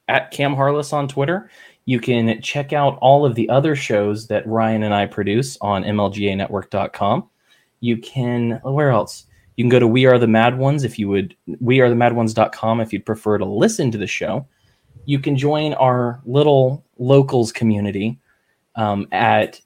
at 0.08 0.32
Cam 0.32 0.54
Harless 0.54 0.94
on 0.94 1.08
Twitter. 1.08 1.50
You 1.86 2.00
can 2.00 2.42
check 2.42 2.72
out 2.72 2.98
all 3.02 3.26
of 3.26 3.36
the 3.36 3.50
other 3.50 3.76
shows 3.76 4.28
that 4.28 4.48
Ryan 4.48 4.84
and 4.84 4.94
I 4.94 5.06
produce 5.06 5.58
on 5.60 5.84
MLGAnetwork.com. 5.84 7.30
You 7.82 7.98
can, 7.98 8.62
where 8.64 8.90
else? 8.90 9.26
You 9.58 9.64
can 9.64 9.70
go 9.70 9.80
to 9.80 9.88
We 9.88 10.06
Are 10.06 10.18
the 10.18 10.28
Mad 10.28 10.58
Ones 10.58 10.84
if 10.84 10.98
you 10.98 11.10
would, 11.10 11.36
wearethemadones.com 11.50 12.80
if 12.80 12.94
you'd 12.94 13.06
prefer 13.06 13.38
to 13.38 13.46
listen 13.46 13.92
to 13.92 13.98
the 13.98 14.08
show. 14.08 14.48
You 15.06 15.20
can 15.20 15.36
join 15.36 15.74
our 15.74 16.22
little 16.26 16.86
locals 16.98 17.52
community 17.52 18.20
um, 18.76 19.08
at 19.12 19.60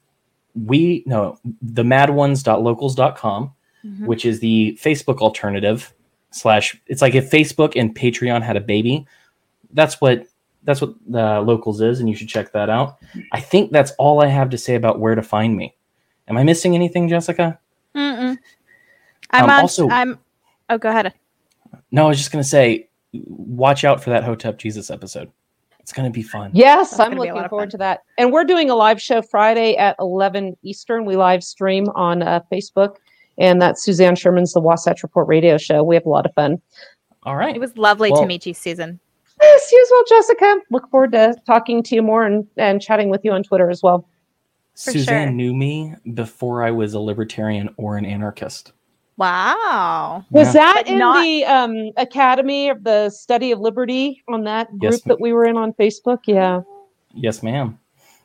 we, 0.54 1.04
no, 1.06 1.38
the 1.62 1.84
mad 1.84 2.08
themadOnes.locals.com, 2.08 3.52
mm-hmm. 3.84 4.06
which 4.06 4.24
is 4.24 4.40
the 4.40 4.78
Facebook 4.82 5.18
alternative 5.18 5.92
slash, 6.30 6.80
it's 6.86 7.02
like 7.02 7.14
if 7.14 7.30
Facebook 7.30 7.78
and 7.78 7.94
Patreon 7.94 8.42
had 8.42 8.56
a 8.56 8.60
baby. 8.60 9.06
That's 9.72 10.00
what 10.00 10.26
that's 10.64 10.80
what 10.80 10.94
the 11.06 11.40
locals 11.40 11.80
is, 11.80 12.00
and 12.00 12.08
you 12.08 12.14
should 12.14 12.28
check 12.28 12.52
that 12.52 12.68
out. 12.68 12.98
I 13.32 13.40
think 13.40 13.72
that's 13.72 13.92
all 13.92 14.22
I 14.22 14.26
have 14.26 14.50
to 14.50 14.58
say 14.58 14.74
about 14.74 15.00
where 15.00 15.14
to 15.14 15.22
find 15.22 15.56
me. 15.56 15.74
Am 16.28 16.36
I 16.36 16.42
missing 16.42 16.74
anything, 16.74 17.08
Jessica? 17.08 17.58
Mm-mm. 17.94 18.36
I'm 19.30 19.44
um, 19.44 19.50
on, 19.50 19.60
also. 19.60 19.88
I'm. 19.88 20.18
Oh, 20.68 20.78
go 20.78 20.90
ahead. 20.90 21.14
No, 21.90 22.04
I 22.04 22.08
was 22.08 22.18
just 22.18 22.30
gonna 22.32 22.44
say, 22.44 22.88
watch 23.12 23.84
out 23.84 24.02
for 24.02 24.10
that 24.10 24.24
Hotep 24.24 24.58
Jesus 24.58 24.90
episode. 24.90 25.30
It's 25.80 25.92
gonna 25.92 26.10
be 26.10 26.22
fun. 26.22 26.50
Yes, 26.52 26.90
That's 26.90 27.00
I'm 27.00 27.16
looking 27.16 27.48
forward 27.48 27.70
to 27.70 27.78
that. 27.78 28.02
And 28.18 28.30
we're 28.30 28.44
doing 28.44 28.68
a 28.68 28.74
live 28.74 29.00
show 29.00 29.22
Friday 29.22 29.74
at 29.76 29.96
11 30.00 30.54
Eastern. 30.62 31.06
We 31.06 31.16
live 31.16 31.42
stream 31.42 31.88
on 31.94 32.22
uh, 32.22 32.40
Facebook, 32.52 32.96
and 33.38 33.60
that's 33.62 33.82
Suzanne 33.82 34.16
Sherman's 34.16 34.52
The 34.52 34.60
Wasatch 34.60 35.02
Report 35.02 35.28
radio 35.28 35.58
show. 35.58 35.82
We 35.82 35.94
have 35.94 36.06
a 36.06 36.10
lot 36.10 36.26
of 36.26 36.34
fun. 36.34 36.60
All 37.22 37.36
right. 37.36 37.54
It 37.54 37.60
was 37.60 37.76
lovely 37.76 38.10
well, 38.10 38.22
to 38.22 38.26
meet 38.26 38.46
you, 38.46 38.54
Susan. 38.54 38.98
Yes, 39.40 39.72
you 39.72 39.80
as 39.80 39.88
well, 39.90 40.04
Jessica. 40.08 40.56
Look 40.70 40.90
forward 40.90 41.12
to 41.12 41.34
talking 41.46 41.82
to 41.84 41.94
you 41.94 42.02
more 42.02 42.24
and, 42.24 42.46
and 42.56 42.82
chatting 42.82 43.08
with 43.08 43.24
you 43.24 43.32
on 43.32 43.42
Twitter 43.42 43.70
as 43.70 43.82
well. 43.82 44.08
For 44.74 44.92
Suzanne 44.92 45.28
sure. 45.28 45.32
knew 45.32 45.54
me 45.54 45.94
before 46.14 46.62
I 46.64 46.70
was 46.70 46.94
a 46.94 47.00
libertarian 47.00 47.68
or 47.76 47.96
an 47.96 48.04
anarchist. 48.04 48.72
Wow. 49.16 50.24
Was 50.30 50.48
yeah. 50.48 50.52
that 50.52 50.82
but 50.86 50.92
in 50.92 50.98
not- 50.98 51.22
the 51.22 51.44
um, 51.44 51.90
Academy 51.96 52.68
of 52.68 52.84
the 52.84 53.10
Study 53.10 53.50
of 53.50 53.58
Liberty 53.58 54.22
on 54.28 54.44
that 54.44 54.70
group 54.70 54.92
yes, 54.92 55.00
that 55.02 55.20
we 55.20 55.32
were 55.32 55.44
in 55.44 55.56
on 55.56 55.72
Facebook? 55.74 56.20
Yeah. 56.26 56.62
Yes, 57.14 57.42
ma'am. 57.42 57.78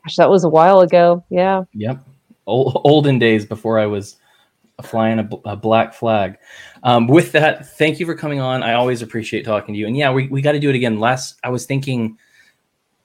Gosh, 0.04 0.16
that 0.16 0.30
was 0.30 0.44
a 0.44 0.48
while 0.48 0.80
ago. 0.80 1.24
Yeah. 1.30 1.64
Yep. 1.72 1.98
Old, 2.46 2.80
olden 2.84 3.18
days 3.18 3.44
before 3.44 3.78
I 3.78 3.86
was 3.86 4.16
flying 4.82 5.18
a, 5.18 5.28
a 5.44 5.56
black 5.56 5.94
flag. 5.94 6.38
Um, 6.82 7.06
with 7.06 7.32
that, 7.32 7.66
thank 7.76 8.00
you 8.00 8.06
for 8.06 8.14
coming 8.14 8.40
on. 8.40 8.62
I 8.62 8.74
always 8.74 9.02
appreciate 9.02 9.44
talking 9.44 9.74
to 9.74 9.78
you. 9.78 9.86
And 9.86 9.96
yeah, 9.96 10.12
we, 10.12 10.28
we 10.28 10.42
got 10.42 10.52
to 10.52 10.60
do 10.60 10.70
it 10.70 10.74
again. 10.74 10.98
Last, 10.98 11.38
I 11.44 11.50
was 11.50 11.66
thinking, 11.66 12.18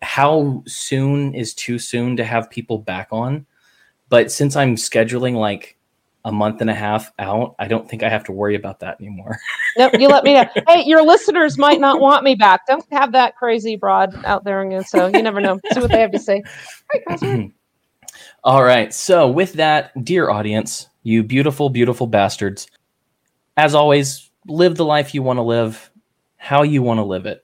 how 0.01 0.63
soon 0.65 1.35
is 1.35 1.53
too 1.53 1.77
soon 1.77 2.17
to 2.17 2.23
have 2.23 2.49
people 2.49 2.79
back 2.79 3.09
on? 3.11 3.45
But 4.09 4.31
since 4.31 4.55
I'm 4.55 4.75
scheduling 4.75 5.35
like 5.35 5.77
a 6.25 6.31
month 6.31 6.61
and 6.61 6.69
a 6.69 6.75
half 6.75 7.11
out, 7.19 7.55
I 7.59 7.67
don't 7.67 7.87
think 7.89 8.03
I 8.03 8.09
have 8.09 8.23
to 8.25 8.31
worry 8.31 8.55
about 8.55 8.79
that 8.79 8.99
anymore. 8.99 9.37
no, 9.77 9.89
you 9.97 10.07
let 10.07 10.23
me 10.23 10.33
know. 10.33 10.45
Hey, 10.67 10.83
your 10.85 11.03
listeners 11.03 11.57
might 11.57 11.79
not 11.79 12.01
want 12.01 12.23
me 12.23 12.35
back. 12.35 12.65
Don't 12.67 12.85
have 12.91 13.11
that 13.11 13.35
crazy 13.35 13.75
broad 13.75 14.13
out 14.25 14.43
there 14.43 14.61
again. 14.61 14.83
So 14.83 15.07
you 15.07 15.21
never 15.21 15.39
know. 15.39 15.59
See 15.71 15.79
what 15.79 15.91
they 15.91 16.01
have 16.01 16.11
to 16.11 16.19
say. 16.19 16.43
All 17.07 17.17
right, 17.21 17.51
All 18.43 18.63
right. 18.63 18.93
So 18.93 19.29
with 19.29 19.53
that, 19.53 20.03
dear 20.03 20.29
audience, 20.29 20.89
you 21.09 21.23
beautiful, 21.23 21.69
beautiful 21.69 22.07
bastards. 22.07 22.67
As 23.57 23.75
always, 23.75 24.29
live 24.47 24.75
the 24.75 24.85
life 24.85 25.13
you 25.13 25.23
want 25.23 25.37
to 25.37 25.43
live, 25.43 25.91
how 26.37 26.63
you 26.63 26.81
want 26.81 26.99
to 26.99 27.03
live 27.03 27.25
it. 27.25 27.43